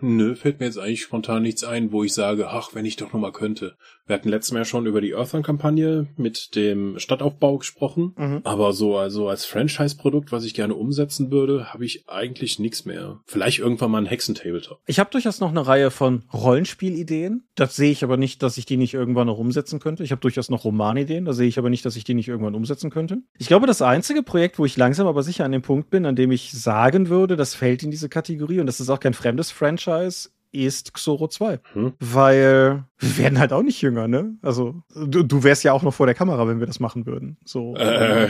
Nö, 0.01 0.37
fällt 0.37 0.61
mir 0.61 0.67
jetzt 0.67 0.79
eigentlich 0.79 1.03
spontan 1.03 1.43
nichts 1.43 1.65
ein, 1.65 1.91
wo 1.91 2.05
ich 2.05 2.13
sage, 2.13 2.49
ach, 2.49 2.75
wenn 2.75 2.85
ich 2.85 2.97
doch 2.97 3.13
noch 3.13 3.21
mal 3.21 3.33
könnte. 3.33 3.77
Wir 4.09 4.15
hatten 4.15 4.31
letztes 4.31 4.53
Mal 4.53 4.65
schon 4.65 4.87
über 4.87 5.01
die 5.03 5.15
Earthbound-Kampagne 5.15 6.07
mit 6.17 6.55
dem 6.57 6.99
Stadtaufbau 6.99 7.59
gesprochen, 7.59 8.15
Mhm. 8.17 8.41
aber 8.45 8.73
so 8.73 8.97
also 8.97 9.29
als 9.29 9.45
Franchise-Produkt, 9.45 10.33
was 10.33 10.45
ich 10.45 10.55
gerne 10.55 10.75
umsetzen 10.75 11.31
würde, 11.31 11.73
habe 11.75 11.85
ich 11.85 12.09
eigentlich 12.09 12.59
nichts 12.59 12.85
mehr. 12.87 13.21
Vielleicht 13.27 13.59
irgendwann 13.59 13.91
mal 13.91 13.99
ein 13.99 14.07
Hexen-Tabletop. 14.07 14.81
Ich 14.87 14.99
habe 14.99 15.11
durchaus 15.11 15.41
noch 15.41 15.51
eine 15.51 15.67
Reihe 15.67 15.91
von 15.91 16.25
Rollenspielideen. 16.33 17.45
Das 17.55 17.77
sehe 17.77 17.91
ich 17.91 18.03
aber 18.03 18.17
nicht, 18.17 18.43
dass 18.43 18.57
ich 18.59 18.67
die 18.67 18.77
nicht 18.79 18.95
irgendwann 18.95 19.27
noch 19.27 19.39
umsetzen 19.39 19.79
könnte. 19.79 20.05
Ich 20.05 20.11
habe 20.11 20.21
durchaus 20.21 20.49
noch 20.51 20.65
Romanideen. 20.65 21.25
Da 21.25 21.33
sehe 21.33 21.49
ich 21.49 21.59
aber 21.59 21.71
nicht, 21.71 21.85
dass 21.85 21.97
ich 21.97 22.05
die 22.05 22.15
nicht 22.15 22.29
irgendwann 22.29 22.55
umsetzen 22.55 22.91
könnte. 22.91 23.19
Ich 23.39 23.47
glaube, 23.49 23.67
das 23.67 23.83
einzige 23.83 24.23
Projekt, 24.23 24.59
wo 24.59 24.65
ich 24.65 24.77
langsam 24.77 25.07
aber 25.07 25.23
sicher 25.23 25.45
an 25.45 25.53
dem 25.53 25.63
Punkt 25.63 25.91
bin, 25.91 26.07
an 26.07 26.17
dem 26.17 26.33
ich 26.33 26.53
sagen 26.53 27.09
würde, 27.09 27.37
das 27.37 27.55
fällt 27.55 27.83
in 27.83 27.91
diese 27.91 28.09
Kategorie 28.09 28.61
und 28.61 28.67
das 28.67 28.81
ist 28.81 28.89
auch 28.89 29.01
kein 29.01 29.15
fremdes 29.15 29.51
Franchise, 29.51 30.31
ist 30.53 30.95
Xoro 30.95 31.29
2. 31.29 31.61
Hm? 31.73 31.93
Weil 32.01 32.85
wir 32.99 33.19
werden 33.19 33.39
halt 33.39 33.53
auch 33.53 33.63
nicht 33.63 33.81
jünger, 33.83 34.09
ne? 34.09 34.37
Also 34.43 34.83
du, 34.95 35.23
du 35.23 35.43
wärst 35.43 35.65
ja 35.65 35.73
auch 35.73 35.83
noch 35.83 35.95
vor 35.95 36.07
der 36.07 36.15
Kamera, 36.15 36.49
wenn 36.49 36.61
wir 36.61 36.67
das 36.67 36.81
machen 36.81 37.07
würden. 37.07 37.37
So. 37.45 37.75
Äh, 37.77 38.29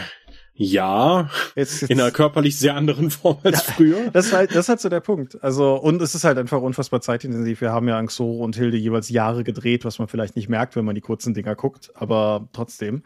Ja, 0.61 1.31
Jetzt, 1.55 1.83
jetzt, 1.83 1.91
in 1.91 2.01
einer 2.01 2.11
körperlich 2.11 2.59
sehr 2.59 2.75
anderen 2.75 3.11
Form 3.11 3.39
als 3.45 3.62
früher. 3.62 4.11
das 4.12 4.27
ist 4.27 4.33
halt, 4.33 4.51
das 4.51 4.64
ist 4.64 4.69
halt 4.69 4.81
so 4.81 4.89
der 4.89 4.99
Punkt. 4.99 5.43
Also, 5.43 5.77
und 5.77 6.03
es 6.03 6.16
ist 6.16 6.25
halt 6.25 6.37
einfach 6.37 6.61
unfassbar 6.61 7.01
zeitintensiv. 7.01 7.61
Wir 7.61 7.71
haben 7.71 7.87
ja 7.87 7.97
an 7.97 8.09
Xoro 8.09 8.43
und 8.45 8.57
Hilde 8.57 8.77
jeweils 8.77 9.09
Jahre 9.09 9.45
gedreht, 9.45 9.85
was 9.85 10.01
man 10.01 10.09
vielleicht 10.09 10.35
nicht 10.35 10.49
merkt, 10.49 10.75
wenn 10.75 10.85
man 10.85 10.97
die 10.97 11.01
kurzen 11.01 11.33
Dinger 11.33 11.55
guckt, 11.55 11.93
aber 11.95 12.49
trotzdem. 12.53 13.05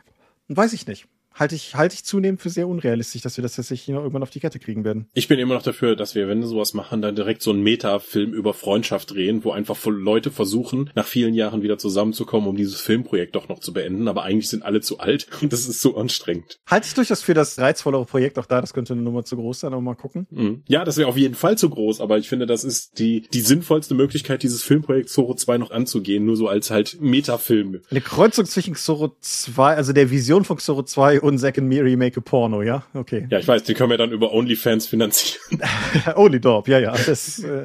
Weiß 0.49 0.73
ich 0.73 0.87
nicht. 0.87 1.09
Halte 1.35 1.55
ich, 1.55 1.75
halte 1.75 1.95
ich 1.95 2.05
zunehmend 2.05 2.41
für 2.41 2.51
sehr 2.51 2.69
unrealistisch, 2.69 3.23
dass 3.23 3.37
wir 3.37 3.43
das 3.43 3.57
tatsächlich 3.57 3.89
noch 3.89 4.01
irgendwann 4.01 4.23
auf 4.23 4.31
die 4.31 4.41
Kette 4.41 4.59
kriegen 4.59 4.85
werden. 4.85 5.09
Ich 5.15 5.29
bin 5.29 5.39
immer 5.39 5.55
noch 5.55 5.63
dafür, 5.63 5.97
dass 5.97 6.15
wir, 6.15 6.29
wenn 6.29 6.41
wir 6.41 6.47
sowas 6.47 6.75
machen, 6.75 7.03
dann 7.03 7.17
direkt 7.17 7.43
so 7.43 7.51
einen 7.51 7.63
Metafilm 7.63 8.33
über 8.33 8.55
Freundschaft 8.55 9.13
drehen, 9.13 9.45
wo 9.45 9.53
einfach 9.53 9.79
Leute 9.87 10.31
versuchen, 10.31 10.91
nach 10.95 11.07
vielen 11.07 11.35
Jahren 11.35 11.63
wieder 11.63 11.79
zusammenzukommen, 11.79 12.49
um 12.49 12.57
dieses 12.57 12.81
Filmprojekt 12.81 13.35
doch 13.35 13.49
noch 13.49 13.61
zu 13.61 13.73
beenden, 13.73 14.09
aber 14.09 14.25
eigentlich 14.25 14.49
sind 14.49 14.65
alle 14.65 14.81
zu 14.81 14.99
alt 14.99 15.27
und 15.43 15.53
das 15.53 15.67
ist 15.67 15.81
so 15.81 15.97
anstrengend. 15.97 16.61
Halte 16.67 16.87
ich 16.87 16.95
durchaus 16.95 17.23
für 17.23 17.35
das 17.35 17.59
reizvollere 17.59 18.05
Projekt 18.05 18.39
auch 18.39 18.47
da, 18.47 18.61
das 18.61 18.75
könnte 18.75 18.93
eine 18.93 19.03
Nummer 19.03 19.25
zu 19.25 19.37
groß 19.37 19.61
sein, 19.61 19.73
aber 19.73 19.83
mal 19.83 19.95
gucken. 19.95 20.27
Mhm. 20.31 20.63
Ja, 20.69 20.85
das 20.85 20.97
wäre 20.97 21.09
auf 21.09 21.17
jeden 21.17 21.35
Fall 21.35 21.57
zu 21.57 21.71
groß, 21.71 22.01
aber 22.01 22.19
ich 22.19 22.29
finde, 22.29 22.47
das 22.47 22.65
ist 22.65 22.99
die, 22.99 23.27
die 23.33 23.41
sinnvollste 23.41 23.95
Möglichkeit, 23.95 24.43
dieses 24.43 24.63
Filmprojekt 24.63 25.09
Zoro 25.09 25.35
2 25.35 25.59
noch 25.59 25.71
anzugehen, 25.71 26.25
nur 26.25 26.37
so 26.37 26.49
als 26.49 26.71
halt 26.71 27.01
Metafilm. 27.01 27.81
Eine 27.91 28.01
Kreuzung 28.01 28.45
zwischen 28.45 28.75
Xoro 28.75 29.17
2, 29.21 29.75
also 29.75 29.93
der 29.93 30.11
Vision 30.11 30.45
von 30.45 30.57
Xoro 30.57 30.83
2 30.83 31.22
und 31.23 31.39
Second 31.39 31.69
Me 31.69 31.83
Remake 31.83 32.19
a 32.19 32.21
Porno, 32.21 32.63
ja? 32.63 32.85
Okay. 32.95 33.27
Ja, 33.31 33.39
ich 33.39 33.49
weiß, 33.49 33.63
die 33.65 33.75
können 33.75 33.91
wir 33.91 33.99
dann 33.99 34.13
über 34.13 34.33
OnlyFans 34.33 34.87
finanzieren, 34.87 35.61
Only 36.17 36.41
Dorp, 36.41 36.69
ja, 36.69 36.79
ja. 36.79 36.93
Das, 36.93 37.39
äh, 37.41 37.65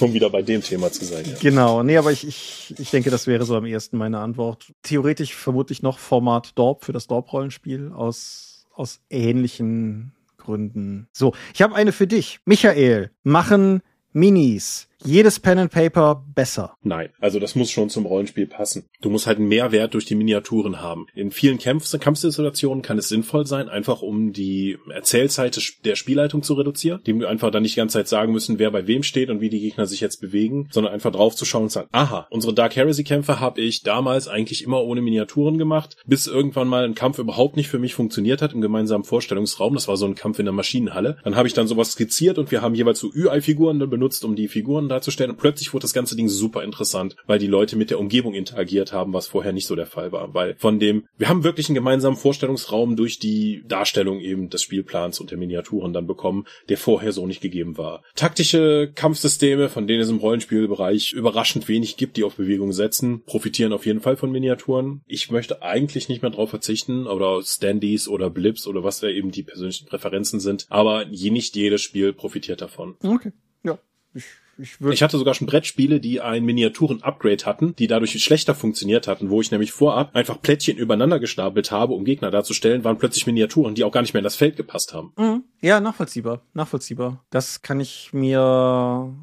um 0.00 0.12
wieder 0.12 0.30
bei 0.30 0.42
dem 0.42 0.62
Thema 0.62 0.90
zu 0.92 1.04
sein. 1.04 1.24
Ja. 1.26 1.36
genau. 1.40 1.82
Nee, 1.82 1.96
aber 1.96 2.12
ich, 2.12 2.26
ich, 2.26 2.74
ich 2.78 2.90
denke, 2.90 3.10
das 3.10 3.26
wäre 3.26 3.44
so 3.44 3.56
am 3.56 3.66
ersten 3.66 3.96
meine 3.96 4.18
Antwort. 4.18 4.72
Theoretisch 4.82 5.34
vermutlich 5.34 5.82
noch 5.82 5.98
Format 5.98 6.58
Dorp 6.58 6.84
für 6.84 6.92
das 6.92 7.06
Dorp-Rollenspiel 7.06 7.92
aus, 7.92 8.66
aus 8.74 9.00
ähnlichen 9.10 10.12
Gründen. 10.36 11.08
So, 11.12 11.34
ich 11.54 11.62
habe 11.62 11.74
eine 11.74 11.92
für 11.92 12.06
dich. 12.06 12.40
Michael, 12.44 13.10
machen 13.22 13.80
Minis 14.12 14.88
jedes 15.04 15.40
Pen 15.40 15.58
and 15.58 15.70
Paper 15.70 16.24
besser. 16.34 16.76
Nein, 16.82 17.10
also 17.20 17.38
das 17.38 17.54
muss 17.54 17.70
schon 17.70 17.90
zum 17.90 18.06
Rollenspiel 18.06 18.46
passen. 18.46 18.86
Du 19.00 19.10
musst 19.10 19.26
halt 19.26 19.38
einen 19.38 19.48
Mehrwert 19.48 19.94
durch 19.94 20.04
die 20.04 20.14
Miniaturen 20.14 20.80
haben. 20.80 21.06
In 21.14 21.30
vielen 21.30 21.58
Kampf 21.58 21.84
Kampfsituationen 21.98 22.82
kann 22.82 22.98
es 22.98 23.08
sinnvoll 23.08 23.46
sein, 23.46 23.68
einfach 23.68 24.02
um 24.02 24.32
die 24.32 24.78
Erzählzeit 24.90 25.60
der 25.84 25.96
Spielleitung 25.96 26.42
zu 26.42 26.54
reduzieren, 26.54 27.02
dem 27.04 27.20
wir 27.20 27.28
einfach 27.28 27.50
dann 27.50 27.62
nicht 27.62 27.76
die 27.76 27.80
ganze 27.80 27.98
Zeit 27.98 28.08
sagen 28.08 28.32
müssen, 28.32 28.58
wer 28.58 28.70
bei 28.70 28.86
wem 28.86 29.02
steht 29.02 29.30
und 29.30 29.40
wie 29.40 29.50
die 29.50 29.60
Gegner 29.60 29.86
sich 29.86 30.00
jetzt 30.00 30.20
bewegen, 30.20 30.68
sondern 30.70 30.92
einfach 30.92 31.12
draufzuschauen 31.12 31.64
und 31.64 31.70
sagen, 31.70 31.88
aha, 31.92 32.26
unsere 32.30 32.54
Dark 32.54 32.76
Heresy 32.76 33.04
Kämpfe 33.04 33.40
habe 33.40 33.60
ich 33.60 33.82
damals 33.82 34.28
eigentlich 34.28 34.64
immer 34.64 34.82
ohne 34.82 35.02
Miniaturen 35.02 35.58
gemacht, 35.58 35.96
bis 36.06 36.26
irgendwann 36.26 36.68
mal 36.68 36.84
ein 36.84 36.94
Kampf 36.94 37.18
überhaupt 37.18 37.56
nicht 37.56 37.68
für 37.68 37.78
mich 37.78 37.94
funktioniert 37.94 38.42
hat 38.42 38.52
im 38.52 38.60
gemeinsamen 38.60 39.04
Vorstellungsraum. 39.04 39.74
Das 39.74 39.88
war 39.88 39.96
so 39.96 40.06
ein 40.06 40.14
Kampf 40.14 40.38
in 40.38 40.46
der 40.46 40.52
Maschinenhalle. 40.52 41.18
Dann 41.24 41.36
habe 41.36 41.48
ich 41.48 41.54
dann 41.54 41.66
sowas 41.66 41.92
skizziert 41.92 42.38
und 42.38 42.50
wir 42.50 42.62
haben 42.62 42.74
jeweils 42.74 42.98
so 42.98 43.08
UI-Figuren 43.08 43.78
dann 43.78 43.90
benutzt, 43.90 44.24
um 44.24 44.36
die 44.36 44.48
Figuren 44.48 44.88
darzustellen. 44.94 45.30
Und 45.30 45.38
plötzlich 45.38 45.72
wurde 45.72 45.82
das 45.82 45.92
ganze 45.92 46.16
Ding 46.16 46.28
super 46.28 46.62
interessant, 46.62 47.16
weil 47.26 47.38
die 47.38 47.46
Leute 47.46 47.76
mit 47.76 47.90
der 47.90 48.00
Umgebung 48.00 48.34
interagiert 48.34 48.92
haben, 48.92 49.12
was 49.12 49.26
vorher 49.26 49.52
nicht 49.52 49.66
so 49.66 49.74
der 49.74 49.86
Fall 49.86 50.12
war. 50.12 50.34
Weil 50.34 50.56
von 50.58 50.78
dem, 50.78 51.06
wir 51.16 51.28
haben 51.28 51.44
wirklich 51.44 51.68
einen 51.68 51.74
gemeinsamen 51.74 52.16
Vorstellungsraum 52.16 52.96
durch 52.96 53.18
die 53.18 53.64
Darstellung 53.66 54.20
eben 54.20 54.50
des 54.50 54.62
Spielplans 54.62 55.20
und 55.20 55.30
der 55.30 55.38
Miniaturen 55.38 55.92
dann 55.92 56.06
bekommen, 56.06 56.46
der 56.68 56.78
vorher 56.78 57.12
so 57.12 57.26
nicht 57.26 57.40
gegeben 57.40 57.76
war. 57.78 58.02
Taktische 58.14 58.90
Kampfsysteme, 58.94 59.68
von 59.68 59.86
denen 59.86 60.02
es 60.02 60.10
im 60.10 60.18
Rollenspielbereich 60.18 61.12
überraschend 61.12 61.68
wenig 61.68 61.96
gibt, 61.96 62.16
die 62.16 62.24
auf 62.24 62.36
Bewegung 62.36 62.72
setzen, 62.72 63.22
profitieren 63.24 63.72
auf 63.72 63.86
jeden 63.86 64.00
Fall 64.00 64.16
von 64.16 64.30
Miniaturen. 64.30 65.02
Ich 65.06 65.30
möchte 65.30 65.62
eigentlich 65.62 66.08
nicht 66.08 66.22
mehr 66.22 66.30
drauf 66.30 66.50
verzichten, 66.50 67.06
oder 67.06 67.42
Standys 67.42 68.08
oder 68.08 68.30
Blips 68.30 68.66
oder 68.66 68.84
was 68.84 69.00
da 69.00 69.08
eben 69.08 69.30
die 69.30 69.42
persönlichen 69.42 69.86
Präferenzen 69.86 70.40
sind. 70.40 70.66
Aber 70.68 71.06
je 71.08 71.30
nicht 71.30 71.56
jedes 71.56 71.82
Spiel 71.82 72.12
profitiert 72.12 72.60
davon. 72.60 72.96
Okay. 73.02 73.32
Ja. 73.62 73.78
Ich, 74.14 74.24
ich 74.58 74.80
würde. 74.80 74.94
Ich 74.94 75.02
hatte 75.02 75.18
sogar 75.18 75.34
schon 75.34 75.46
Brettspiele, 75.46 76.00
die 76.00 76.20
ein 76.20 76.44
Miniaturen-Upgrade 76.44 77.44
hatten, 77.44 77.74
die 77.76 77.86
dadurch 77.86 78.22
schlechter 78.22 78.54
funktioniert 78.54 79.08
hatten, 79.08 79.30
wo 79.30 79.40
ich 79.40 79.50
nämlich 79.50 79.72
vorab 79.72 80.14
einfach 80.14 80.40
Plättchen 80.40 80.76
übereinander 80.76 81.18
gestapelt 81.18 81.70
habe, 81.70 81.94
um 81.94 82.04
Gegner 82.04 82.30
darzustellen, 82.30 82.84
waren 82.84 82.98
plötzlich 82.98 83.26
Miniaturen, 83.26 83.74
die 83.74 83.84
auch 83.84 83.92
gar 83.92 84.02
nicht 84.02 84.14
mehr 84.14 84.20
in 84.20 84.24
das 84.24 84.36
Feld 84.36 84.56
gepasst 84.56 84.94
haben. 84.94 85.12
Mhm. 85.16 85.44
Ja, 85.64 85.80
nachvollziehbar, 85.80 86.42
nachvollziehbar. 86.52 87.24
Das 87.30 87.62
kann 87.62 87.80
ich 87.80 88.12
mir 88.12 88.38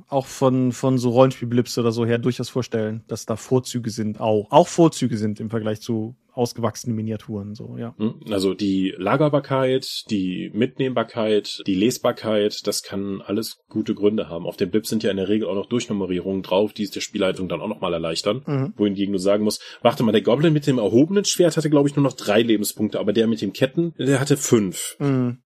auch 0.08 0.26
von, 0.26 0.72
von 0.72 0.98
so 0.98 1.12
Rollenspielblips 1.12 1.78
oder 1.78 1.92
so 1.92 2.04
her 2.04 2.18
durchaus 2.18 2.50
vorstellen, 2.50 3.04
dass 3.08 3.28
da 3.28 3.36
Vorzüge 3.36 3.92
sind, 3.92 4.20
auch. 4.20 4.48
Auch 4.50 4.68
Vorzüge 4.68 5.18
sind 5.18 5.40
im 5.40 5.52
Vergleich 5.52 5.82
zu 5.82 6.16
ausgewachsenen 6.34 6.96
Miniaturen, 6.96 7.54
so, 7.54 7.78
ja. 7.78 7.94
Hm? 8.00 8.22
Also 8.32 8.56
die 8.56 8.92
Lagerbarkeit, 8.98 10.06
die 10.10 10.50
Mitnehmbarkeit, 10.56 11.62
die 11.68 11.76
Lesbarkeit, 11.76 12.66
das 12.66 12.82
kann 12.82 13.22
alles 13.22 13.60
gute 13.70 13.94
Gründe 13.94 14.28
haben. 14.28 14.48
Auf 14.48 14.58
den 14.58 14.72
Blips 14.72 14.90
sind 14.90 15.04
ja 15.04 15.12
in 15.12 15.18
der 15.18 15.30
Regel 15.30 15.48
auch 15.48 15.54
noch 15.54 15.68
Durchnummerierungen 15.68 16.42
drauf, 16.42 16.74
die 16.74 16.84
es 16.84 16.92
der 16.92 17.02
Spielleitung 17.02 17.50
dann 17.50 17.62
auch 17.62 17.68
nochmal 17.68 17.94
erleichtern. 17.94 18.42
Mhm. 18.48 18.74
Wohingegen 18.78 19.14
du 19.14 19.20
sagen 19.20 19.44
musst, 19.44 19.62
warte 19.84 20.02
mal, 20.02 20.12
der 20.12 20.24
Goblin 20.24 20.54
mit 20.54 20.66
dem 20.66 20.80
erhobenen 20.80 21.26
Schwert 21.26 21.56
hatte, 21.56 21.70
glaube 21.70 21.88
ich, 21.88 21.96
nur 21.96 22.04
noch 22.04 22.14
drei 22.14 22.42
Lebenspunkte, 22.42 23.00
aber 23.00 23.14
der 23.14 23.28
mit 23.28 23.44
dem 23.44 23.54
Ketten, 23.54 23.94
der 24.00 24.20
hatte 24.20 24.38
fünf. 24.38 24.96
Mhm. 24.98 25.44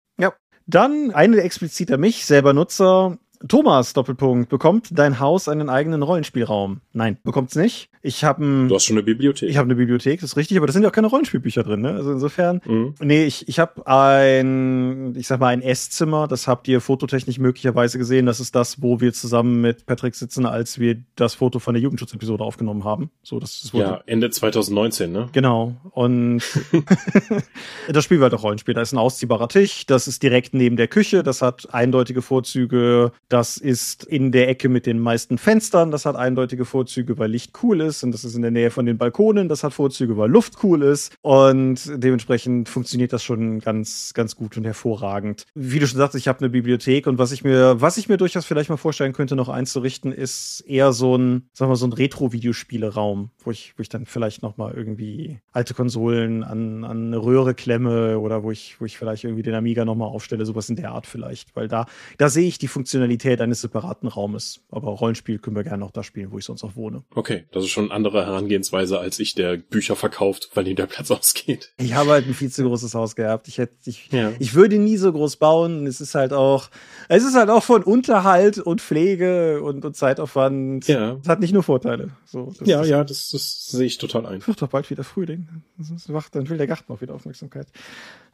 Dann 0.66 1.10
eine 1.10 1.40
explizit 1.42 1.90
an 1.90 2.00
mich, 2.00 2.24
selber 2.24 2.52
Nutzer. 2.52 3.18
Thomas, 3.48 3.92
Doppelpunkt, 3.92 4.48
bekommt 4.48 4.88
dein 4.92 5.20
Haus 5.20 5.48
einen 5.48 5.68
eigenen 5.68 6.02
Rollenspielraum? 6.02 6.80
Nein, 6.92 7.18
bekommt's 7.24 7.54
nicht. 7.54 7.88
Ich 8.04 8.24
habe 8.24 8.66
Du 8.68 8.74
hast 8.74 8.84
schon 8.84 8.96
eine 8.96 9.04
Bibliothek. 9.04 9.48
ich 9.48 9.56
habe 9.56 9.66
eine 9.66 9.76
Bibliothek, 9.76 10.20
das 10.20 10.30
ist 10.30 10.36
richtig, 10.36 10.56
aber 10.56 10.66
da 10.66 10.72
sind 10.72 10.82
ja 10.82 10.88
auch 10.88 10.92
keine 10.92 11.06
Rollenspielbücher 11.06 11.62
drin, 11.62 11.82
ne? 11.82 11.92
Also 11.92 12.12
insofern 12.12 12.60
Mhm. 12.64 12.94
Nee, 13.00 13.24
ich, 13.24 13.48
ich 13.48 13.58
habe 13.58 13.86
ein, 13.86 15.14
ich 15.16 15.26
sag 15.26 15.40
mal, 15.40 15.48
ein 15.48 15.62
Esszimmer, 15.62 16.26
das 16.28 16.48
habt 16.48 16.68
ihr 16.68 16.80
fototechnisch 16.80 17.38
möglicherweise 17.38 17.98
gesehen. 17.98 18.26
Das 18.26 18.40
ist 18.40 18.54
das, 18.54 18.82
wo 18.82 19.00
wir 19.00 19.12
zusammen 19.12 19.60
mit 19.60 19.86
Patrick 19.86 20.14
sitzen, 20.14 20.46
als 20.46 20.78
wir 20.78 20.96
das 21.16 21.34
Foto 21.34 21.58
von 21.58 21.74
der 21.74 21.82
Jugendschutzepisode 21.82 22.42
aufgenommen 22.42 22.84
haben. 22.84 23.10
So, 23.22 23.38
das, 23.38 23.72
wurde, 23.72 23.84
Ja, 23.84 24.00
Ende 24.06 24.30
2019, 24.30 25.12
ne? 25.12 25.28
Genau. 25.32 25.76
Und 25.90 26.42
das 27.88 28.04
Spiel 28.04 28.18
war 28.20 28.24
halt 28.24 28.34
auch 28.34 28.42
Rollenspiel. 28.42 28.74
Da 28.74 28.82
ist 28.82 28.92
ein 28.92 28.98
ausziehbarer 28.98 29.48
Tisch, 29.48 29.86
das 29.86 30.08
ist 30.08 30.22
direkt 30.22 30.54
neben 30.54 30.76
der 30.76 30.88
Küche, 30.88 31.22
das 31.22 31.42
hat 31.42 31.72
eindeutige 31.72 32.22
Vorzüge, 32.22 33.12
das 33.32 33.56
ist 33.56 34.04
in 34.04 34.30
der 34.30 34.48
Ecke 34.48 34.68
mit 34.68 34.84
den 34.84 34.98
meisten 34.98 35.38
Fenstern, 35.38 35.90
das 35.90 36.04
hat 36.04 36.16
eindeutige 36.16 36.66
Vorzüge, 36.66 37.16
weil 37.16 37.30
Licht 37.30 37.52
cool 37.62 37.80
ist. 37.80 38.04
Und 38.04 38.12
das 38.12 38.24
ist 38.24 38.34
in 38.34 38.42
der 38.42 38.50
Nähe 38.50 38.70
von 38.70 38.84
den 38.84 38.98
Balkonen, 38.98 39.48
das 39.48 39.64
hat 39.64 39.72
Vorzüge, 39.72 40.18
weil 40.18 40.30
Luft 40.30 40.62
cool 40.62 40.82
ist. 40.82 41.14
Und 41.22 41.80
dementsprechend 41.96 42.68
funktioniert 42.68 43.12
das 43.12 43.24
schon 43.24 43.60
ganz, 43.60 44.12
ganz 44.12 44.36
gut 44.36 44.58
und 44.58 44.64
hervorragend. 44.64 45.46
Wie 45.54 45.78
du 45.78 45.86
schon 45.86 45.98
sagst, 45.98 46.14
ich 46.14 46.28
habe 46.28 46.40
eine 46.40 46.50
Bibliothek. 46.50 47.06
Und 47.06 47.16
was 47.16 47.32
ich 47.32 47.42
mir, 47.42 47.80
was 47.80 47.96
ich 47.96 48.10
mir 48.10 48.18
durchaus 48.18 48.44
vielleicht 48.44 48.68
mal 48.68 48.76
vorstellen 48.76 49.14
könnte, 49.14 49.34
noch 49.34 49.48
einzurichten, 49.48 50.12
ist 50.12 50.60
eher 50.66 50.92
so 50.92 51.16
ein, 51.16 51.48
wir 51.56 51.66
mal, 51.68 51.76
so 51.76 51.86
ein 51.86 51.94
Retro-Videospieleraum, 51.94 53.30
wo 53.42 53.50
ich, 53.50 53.72
wo 53.78 53.80
ich 53.80 53.88
dann 53.88 54.04
vielleicht 54.04 54.42
noch 54.42 54.58
mal 54.58 54.74
irgendwie 54.74 55.38
alte 55.52 55.72
Konsolen 55.72 56.44
an, 56.44 56.84
an 56.84 57.06
eine 57.06 57.16
Röhre 57.16 57.54
klemme 57.54 58.18
oder 58.18 58.42
wo 58.42 58.50
ich, 58.50 58.78
wo 58.78 58.84
ich 58.84 58.98
vielleicht 58.98 59.24
irgendwie 59.24 59.42
den 59.42 59.54
Amiga 59.54 59.86
noch 59.86 59.94
mal 59.94 60.06
aufstelle, 60.06 60.44
sowas 60.44 60.68
in 60.68 60.76
der 60.76 60.92
Art 60.92 61.06
vielleicht, 61.06 61.56
weil 61.56 61.68
da, 61.68 61.86
da 62.18 62.28
sehe 62.28 62.46
ich 62.46 62.58
die 62.58 62.68
Funktionalität 62.68 63.21
eines 63.40 63.60
separaten 63.60 64.08
Raumes. 64.08 64.60
Aber 64.70 64.88
Rollenspiel 64.90 65.38
können 65.38 65.56
wir 65.56 65.62
gerne 65.64 65.78
noch 65.78 65.90
da 65.90 66.02
spielen, 66.02 66.32
wo 66.32 66.38
ich 66.38 66.44
sonst 66.44 66.64
auch 66.64 66.76
wohne. 66.76 67.02
Okay, 67.14 67.44
das 67.52 67.64
ist 67.64 67.70
schon 67.70 67.84
eine 67.86 67.94
andere 67.94 68.26
Herangehensweise 68.26 68.98
als 68.98 69.18
ich, 69.20 69.34
der 69.34 69.56
Bücher 69.56 69.96
verkauft, 69.96 70.50
weil 70.54 70.66
ihm 70.68 70.76
der 70.76 70.86
Platz 70.86 71.10
ausgeht. 71.12 71.72
Ich 71.78 71.94
habe 71.94 72.10
halt 72.10 72.26
ein 72.26 72.34
viel 72.34 72.50
zu 72.50 72.64
großes 72.64 72.94
Haus 72.94 73.14
gehabt. 73.16 73.48
Ich 73.48 73.58
hätte, 73.58 73.74
ich, 73.86 74.08
Ja. 74.12 74.32
ich 74.38 74.54
würde 74.54 74.78
nie 74.78 74.96
so 74.96 75.12
groß 75.12 75.36
bauen. 75.36 75.86
Es 75.86 76.00
ist 76.00 76.14
halt 76.14 76.32
auch, 76.32 76.68
es 77.08 77.24
ist 77.24 77.34
halt 77.34 77.50
auch 77.50 77.62
von 77.62 77.82
Unterhalt 77.82 78.58
und 78.58 78.80
Pflege 78.80 79.62
und, 79.62 79.84
und 79.84 79.96
Zeitaufwand. 79.96 80.88
Ja. 80.88 81.18
Es 81.22 81.28
hat 81.28 81.40
nicht 81.40 81.52
nur 81.52 81.62
Vorteile. 81.62 82.10
So, 82.24 82.52
das 82.58 82.66
Ja, 82.68 82.82
ist, 82.82 82.88
ja, 82.88 83.04
das, 83.04 83.28
das 83.30 83.66
sehe 83.68 83.86
ich 83.86 83.98
total 83.98 84.26
ein. 84.26 84.46
Wird 84.46 84.60
doch 84.60 84.68
bald 84.68 84.90
wieder 84.90 85.04
Frühling. 85.04 85.48
Sonst 85.78 86.12
wacht, 86.12 86.34
dann 86.34 86.48
will 86.48 86.58
der 86.58 86.66
Garten 86.66 86.92
auch 86.92 87.00
wieder 87.00 87.14
Aufmerksamkeit. 87.14 87.66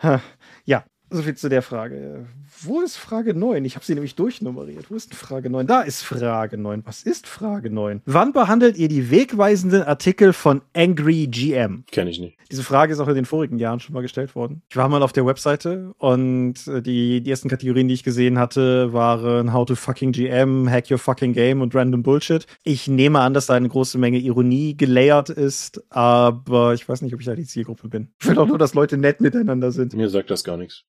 Ha, 0.03 0.23
Ja, 0.65 0.85
so 1.11 1.23
viel 1.23 1.35
zu 1.35 1.49
der 1.49 1.63
Frage. 1.63 2.27
Wo 2.63 2.81
ist 2.81 2.97
Frage 2.97 3.35
9? 3.35 3.65
Ich 3.65 3.77
habe 3.77 3.85
sie 3.85 3.95
nämlich 3.95 4.15
durchnummeriert. 4.15 4.91
Wo 4.91 4.95
ist 4.95 5.11
denn 5.11 5.17
Frage 5.17 5.49
9? 5.51 5.67
Da 5.67 5.83
ist 5.83 6.03
Frage 6.03 6.59
9. 6.59 6.83
Was 6.85 7.03
ist 7.03 7.27
Frage 7.27 7.71
9? 7.71 8.03
Wann 8.05 8.33
behandelt 8.33 8.77
ihr 8.77 8.89
die 8.89 9.11
wegweisenden 9.11 9.83
Artikel 9.83 10.33
von 10.33 10.63
Angry 10.75 11.27
GM? 11.27 11.85
Kenne 11.91 12.11
ich 12.11 12.21
nicht. 12.21 12.39
Diese 12.51 12.63
Frage 12.63 12.93
ist 12.93 13.01
auch 13.01 13.09
in 13.09 13.15
den 13.15 13.27
vorigen 13.27 13.59
Jahren 13.59 13.81
schon 13.81 13.95
mal 13.95 14.01
gestellt 14.01 14.35
worden. 14.35 14.63
Ich 14.71 14.77
war 14.77 14.89
mal 14.89 15.03
auf 15.03 15.13
der 15.13 15.27
Webseite 15.27 15.95
und 15.99 16.67
äh, 16.67 16.83
die, 16.83 17.21
die 17.21 17.31
ersten 17.31 17.49
Kategorien, 17.49 17.89
die 17.89 17.95
ich 17.95 18.05
gesehen 18.05 18.39
hatte, 18.39 18.93
waren 18.93 19.53
How 19.53 19.67
to 19.67 19.75
fucking 19.75 20.13
GM, 20.13 20.69
Hack 20.71 20.91
your 20.91 20.99
fucking 20.99 21.33
game 21.33 21.61
und 21.61 21.75
Random 21.75 22.03
Bullshit. 22.03 22.47
Ich 22.65 22.89
nehme 22.89 23.21
an, 23.21 23.35
dass 23.35 23.47
da 23.47 23.55
eine 23.55 23.69
große 23.69 23.99
Menge 23.99 24.19
Ironie 24.19 24.77
gelayert 24.77 25.31
ist, 25.31 25.83
aber 25.91 26.75
ich 26.75 26.89
weiß 26.89 27.03
nicht, 27.03 27.15
ob 27.15 27.21
ich 27.21 27.27
da 27.27 27.35
die 27.35 27.47
Zielgruppe 27.47 27.89
bin. 27.89 28.09
Ich 28.21 28.27
will 28.27 28.39
auch 28.39 28.47
nur, 28.47 28.59
dass 28.59 28.75
Leute 28.75 28.97
nett 28.97 29.21
miteinander 29.21 29.71
sind. 29.71 29.95
Mir 29.95 30.09
sagt 30.09 30.31
das 30.31 30.45
gar 30.45 30.57
nichts. 30.57 30.85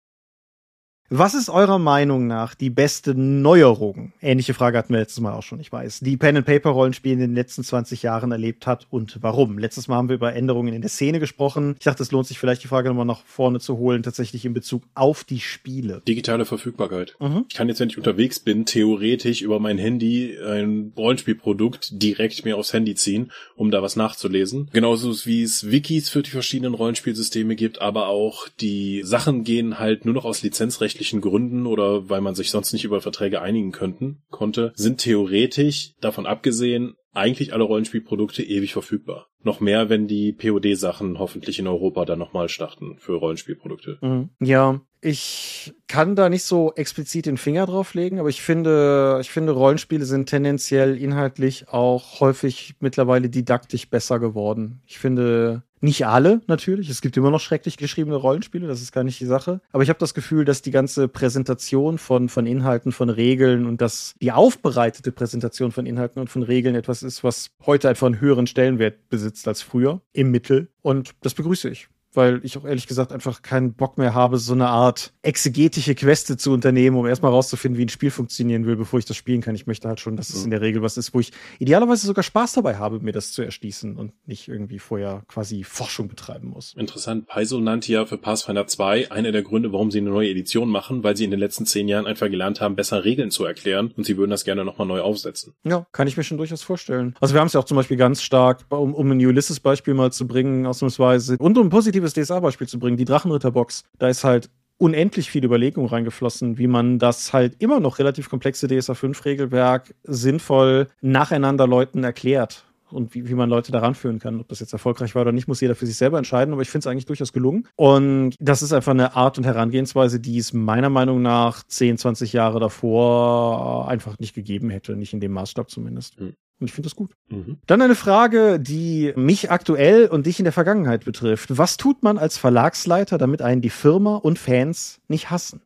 Was 1.11 1.33
ist 1.33 1.49
eurer 1.49 1.79
Meinung 1.79 2.27
nach 2.27 2.53
die 2.53 2.69
beste 2.69 3.15
Neuerung? 3.15 4.13
Ähnliche 4.21 4.53
Frage 4.53 4.77
hatten 4.77 4.93
wir 4.93 4.99
letztes 4.99 5.21
Mal 5.21 5.33
auch 5.33 5.41
schon, 5.41 5.59
ich 5.59 5.71
weiß. 5.71 6.01
Die 6.01 6.17
Pen-and-Paper-Rollenspiele 6.17 7.15
in 7.15 7.19
den 7.19 7.33
letzten 7.33 7.63
20 7.63 8.03
Jahren 8.03 8.31
erlebt 8.31 8.67
hat 8.67 8.85
und 8.91 9.17
warum? 9.21 9.57
Letztes 9.57 9.87
Mal 9.87 9.95
haben 9.95 10.09
wir 10.09 10.17
über 10.17 10.35
Änderungen 10.35 10.71
in 10.71 10.81
der 10.81 10.91
Szene 10.91 11.19
gesprochen. 11.19 11.75
Ich 11.79 11.85
dachte, 11.85 12.03
es 12.03 12.11
lohnt 12.11 12.27
sich 12.27 12.37
vielleicht 12.37 12.61
die 12.63 12.67
Frage 12.67 12.89
nochmal 12.89 13.07
nach 13.07 13.25
vorne 13.25 13.59
zu 13.59 13.79
holen, 13.79 14.03
tatsächlich 14.03 14.45
in 14.45 14.53
Bezug 14.53 14.83
auf 14.93 15.23
die 15.23 15.39
Spiele. 15.39 16.03
Digitale 16.07 16.45
Verfügbarkeit. 16.45 17.15
Mhm. 17.19 17.45
Ich 17.49 17.55
kann 17.55 17.69
jetzt, 17.69 17.79
wenn 17.79 17.89
ich 17.89 17.97
unterwegs 17.97 18.39
bin, 18.39 18.67
theoretisch 18.67 19.41
über 19.41 19.59
mein 19.59 19.79
Handy 19.79 20.37
ein 20.37 20.93
Rollenspielprodukt 20.95 22.03
direkt 22.03 22.45
mir 22.45 22.55
aufs 22.55 22.73
Handy 22.73 22.93
ziehen, 22.93 23.31
um 23.55 23.71
da 23.71 23.81
was 23.81 23.95
nachzulesen. 23.95 24.69
Genauso 24.73 25.25
wie 25.25 25.41
es 25.41 25.71
Wikis 25.71 26.09
für 26.09 26.21
die 26.21 26.29
verschiedenen 26.29 26.75
Rollenspielsysteme 26.75 27.55
gibt, 27.55 27.81
aber 27.81 28.09
auch 28.09 28.47
die 28.61 29.01
Sachen 29.03 29.43
gehen 29.43 29.79
halt 29.79 30.05
nur 30.05 30.13
noch 30.13 30.25
aus 30.25 30.43
Lizenzrecht 30.43 30.98
rechtlichen 30.99 31.21
Gründen 31.21 31.65
oder 31.65 32.09
weil 32.09 32.21
man 32.21 32.35
sich 32.35 32.51
sonst 32.51 32.73
nicht 32.73 32.83
über 32.83 32.99
Verträge 32.99 33.41
einigen 33.41 33.71
könnten, 33.71 34.21
konnte, 34.29 34.73
sind 34.75 34.99
theoretisch, 34.99 35.93
davon 36.01 36.25
abgesehen, 36.25 36.95
eigentlich 37.13 37.53
alle 37.53 37.63
Rollenspielprodukte 37.63 38.43
ewig 38.43 38.73
verfügbar. 38.73 39.27
Noch 39.41 39.61
mehr, 39.61 39.89
wenn 39.89 40.07
die 40.07 40.33
POD-Sachen 40.33 41.17
hoffentlich 41.17 41.57
in 41.57 41.67
Europa 41.67 42.05
dann 42.05 42.19
nochmal 42.19 42.49
starten 42.49 42.97
für 42.99 43.13
Rollenspielprodukte. 43.13 43.97
Mhm. 44.01 44.29
Ja, 44.41 44.81
ich 45.01 45.73
kann 45.87 46.15
da 46.15 46.27
nicht 46.27 46.43
so 46.43 46.73
explizit 46.75 47.25
den 47.25 47.37
Finger 47.37 47.65
drauf 47.65 47.93
legen, 47.93 48.19
aber 48.19 48.29
ich 48.29 48.41
finde, 48.41 49.19
ich 49.21 49.31
finde, 49.31 49.53
Rollenspiele 49.53 50.03
sind 50.03 50.27
tendenziell 50.27 50.97
inhaltlich 50.97 51.69
auch 51.69 52.19
häufig 52.19 52.75
mittlerweile 52.81 53.29
didaktisch 53.29 53.89
besser 53.89 54.19
geworden. 54.19 54.81
Ich 54.85 54.99
finde, 54.99 55.63
nicht 55.81 56.05
alle 56.05 56.41
natürlich. 56.47 56.89
Es 56.89 57.01
gibt 57.01 57.17
immer 57.17 57.31
noch 57.31 57.39
schrecklich 57.39 57.77
geschriebene 57.77 58.15
Rollenspiele, 58.15 58.67
das 58.67 58.81
ist 58.81 58.91
gar 58.91 59.03
nicht 59.03 59.19
die 59.19 59.25
Sache. 59.25 59.61
Aber 59.71 59.83
ich 59.83 59.89
habe 59.89 59.99
das 59.99 60.13
Gefühl, 60.13 60.45
dass 60.45 60.61
die 60.61 60.71
ganze 60.71 61.07
Präsentation 61.07 61.97
von, 61.97 62.29
von 62.29 62.45
Inhalten, 62.45 62.91
von 62.91 63.09
Regeln 63.09 63.65
und 63.65 63.81
dass 63.81 64.15
die 64.21 64.31
aufbereitete 64.31 65.11
Präsentation 65.11 65.71
von 65.71 65.85
Inhalten 65.85 66.19
und 66.19 66.29
von 66.29 66.43
Regeln 66.43 66.75
etwas 66.75 67.03
ist, 67.03 67.23
was 67.23 67.51
heute 67.65 67.89
einfach 67.89 68.07
einen 68.07 68.21
höheren 68.21 68.47
Stellenwert 68.47 69.09
besitzt 69.09 69.47
als 69.47 69.61
früher 69.61 70.01
im 70.13 70.31
Mittel. 70.31 70.69
Und 70.81 71.11
das 71.21 71.33
begrüße 71.33 71.69
ich 71.69 71.89
weil 72.13 72.41
ich 72.43 72.57
auch 72.57 72.65
ehrlich 72.65 72.87
gesagt 72.87 73.11
einfach 73.11 73.41
keinen 73.41 73.73
Bock 73.73 73.97
mehr 73.97 74.13
habe, 74.13 74.37
so 74.37 74.53
eine 74.53 74.67
Art 74.67 75.13
exegetische 75.21 75.95
Queste 75.95 76.37
zu 76.37 76.51
unternehmen, 76.51 76.97
um 76.97 77.05
erstmal 77.05 77.31
rauszufinden, 77.31 77.77
wie 77.77 77.85
ein 77.85 77.89
Spiel 77.89 78.11
funktionieren 78.11 78.65
will, 78.65 78.75
bevor 78.75 78.99
ich 78.99 79.05
das 79.05 79.17
spielen 79.17 79.41
kann. 79.41 79.55
Ich 79.55 79.67
möchte 79.67 79.87
halt 79.87 79.99
schon, 79.99 80.15
dass 80.15 80.29
es 80.29 80.43
in 80.43 80.51
der 80.51 80.61
Regel 80.61 80.81
was 80.81 80.97
ist, 80.97 81.13
wo 81.13 81.19
ich 81.19 81.31
idealerweise 81.59 82.07
sogar 82.07 82.23
Spaß 82.23 82.53
dabei 82.53 82.77
habe, 82.77 82.99
mir 82.99 83.11
das 83.11 83.31
zu 83.31 83.41
erschließen 83.41 83.97
und 83.97 84.13
nicht 84.25 84.47
irgendwie 84.47 84.79
vorher 84.79 85.23
quasi 85.27 85.63
Forschung 85.63 86.07
betreiben 86.07 86.49
muss. 86.49 86.73
Interessant. 86.75 87.27
Paizo 87.27 87.59
nannte 87.59 87.91
ja 87.91 88.05
für 88.05 88.17
Pathfinder 88.17 88.67
2 88.67 89.11
einer 89.11 89.31
der 89.31 89.43
Gründe, 89.43 89.71
warum 89.71 89.91
sie 89.91 89.99
eine 89.99 90.09
neue 90.09 90.29
Edition 90.29 90.69
machen, 90.69 91.03
weil 91.03 91.15
sie 91.15 91.25
in 91.25 91.31
den 91.31 91.39
letzten 91.39 91.65
zehn 91.65 91.87
Jahren 91.87 92.07
einfach 92.07 92.29
gelernt 92.29 92.61
haben, 92.61 92.75
besser 92.75 93.05
Regeln 93.05 93.31
zu 93.31 93.45
erklären 93.45 93.93
und 93.95 94.05
sie 94.05 94.17
würden 94.17 94.31
das 94.31 94.43
gerne 94.43 94.65
nochmal 94.65 94.87
neu 94.87 95.01
aufsetzen. 95.01 95.53
Ja, 95.63 95.85
kann 95.91 96.07
ich 96.07 96.17
mir 96.17 96.23
schon 96.23 96.37
durchaus 96.37 96.61
vorstellen. 96.61 97.15
Also 97.19 97.33
wir 97.33 97.39
haben 97.39 97.47
es 97.47 97.53
ja 97.53 97.59
auch 97.59 97.65
zum 97.65 97.77
Beispiel 97.77 97.97
ganz 97.97 98.21
stark, 98.21 98.65
um, 98.69 98.93
um 98.93 99.11
ein 99.11 99.19
Ulysses-Beispiel 99.19 99.93
mal 99.93 100.11
zu 100.11 100.27
bringen, 100.27 100.65
ausnahmsweise, 100.65 101.37
und 101.39 101.57
um 101.57 101.67
ein 101.67 101.69
positives 101.99 102.13
DSA-Beispiel 102.13 102.67
zu 102.67 102.79
bringen, 102.79 102.97
die 102.97 103.05
Drachenritterbox, 103.05 103.83
da 103.97 104.07
ist 104.07 104.23
halt 104.23 104.49
unendlich 104.77 105.29
viel 105.29 105.43
Überlegung 105.43 105.85
reingeflossen, 105.85 106.57
wie 106.57 106.67
man 106.67 106.99
das 106.99 107.33
halt 107.33 107.55
immer 107.59 107.79
noch 107.79 107.99
relativ 107.99 108.29
komplexe 108.29 108.67
DSA 108.67 108.93
5-Regelwerk 108.93 109.93
sinnvoll 110.03 110.87
nacheinander 111.01 111.67
Leuten 111.67 112.03
erklärt 112.03 112.65
und 112.89 113.13
wie, 113.13 113.27
wie 113.27 113.33
man 113.33 113.49
Leute 113.49 113.73
daran 113.73 113.93
führen 113.93 114.19
kann. 114.19 114.39
Ob 114.39 114.47
das 114.47 114.61
jetzt 114.61 114.71
erfolgreich 114.71 115.13
war 115.15 115.23
oder 115.23 115.33
nicht, 115.33 115.49
muss 115.49 115.59
jeder 115.59 115.75
für 115.75 115.85
sich 115.85 115.97
selber 115.97 116.17
entscheiden, 116.17 116.53
aber 116.53 116.61
ich 116.61 116.69
finde 116.69 116.83
es 116.83 116.87
eigentlich 116.87 117.05
durchaus 117.05 117.33
gelungen. 117.33 117.67
Und 117.75 118.35
das 118.39 118.61
ist 118.61 118.71
einfach 118.71 118.93
eine 118.93 119.15
Art 119.15 119.37
und 119.37 119.43
Herangehensweise, 119.43 120.19
die 120.19 120.37
es 120.37 120.53
meiner 120.53 120.89
Meinung 120.89 121.21
nach 121.21 121.61
10, 121.63 121.97
20 121.97 122.31
Jahre 122.31 122.59
davor 122.59 123.89
einfach 123.89 124.17
nicht 124.17 124.33
gegeben 124.33 124.69
hätte, 124.69 124.95
nicht 124.95 125.13
in 125.13 125.19
dem 125.19 125.33
Maßstab 125.33 125.69
zumindest. 125.69 126.21
Mhm. 126.21 126.35
Und 126.59 126.67
ich 126.67 126.73
finde 126.73 126.87
das 126.87 126.95
gut. 126.95 127.11
Mhm. 127.29 127.57
Dann 127.67 127.81
eine 127.81 127.95
Frage, 127.95 128.59
die 128.59 129.13
mich 129.15 129.49
aktuell 129.49 130.07
und 130.07 130.25
dich 130.25 130.39
in 130.39 130.43
der 130.43 130.51
Vergangenheit 130.53 131.05
betrifft. 131.05 131.57
Was 131.57 131.77
tut 131.77 132.03
man 132.03 132.17
als 132.17 132.37
Verlagsleiter, 132.37 133.17
damit 133.17 133.41
einen 133.41 133.61
die 133.61 133.69
Firma 133.69 134.17
und 134.17 134.37
Fans 134.37 134.99
nicht 135.07 135.29
hassen? 135.29 135.61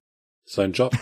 Sein 0.45 0.73
Job. 0.73 0.93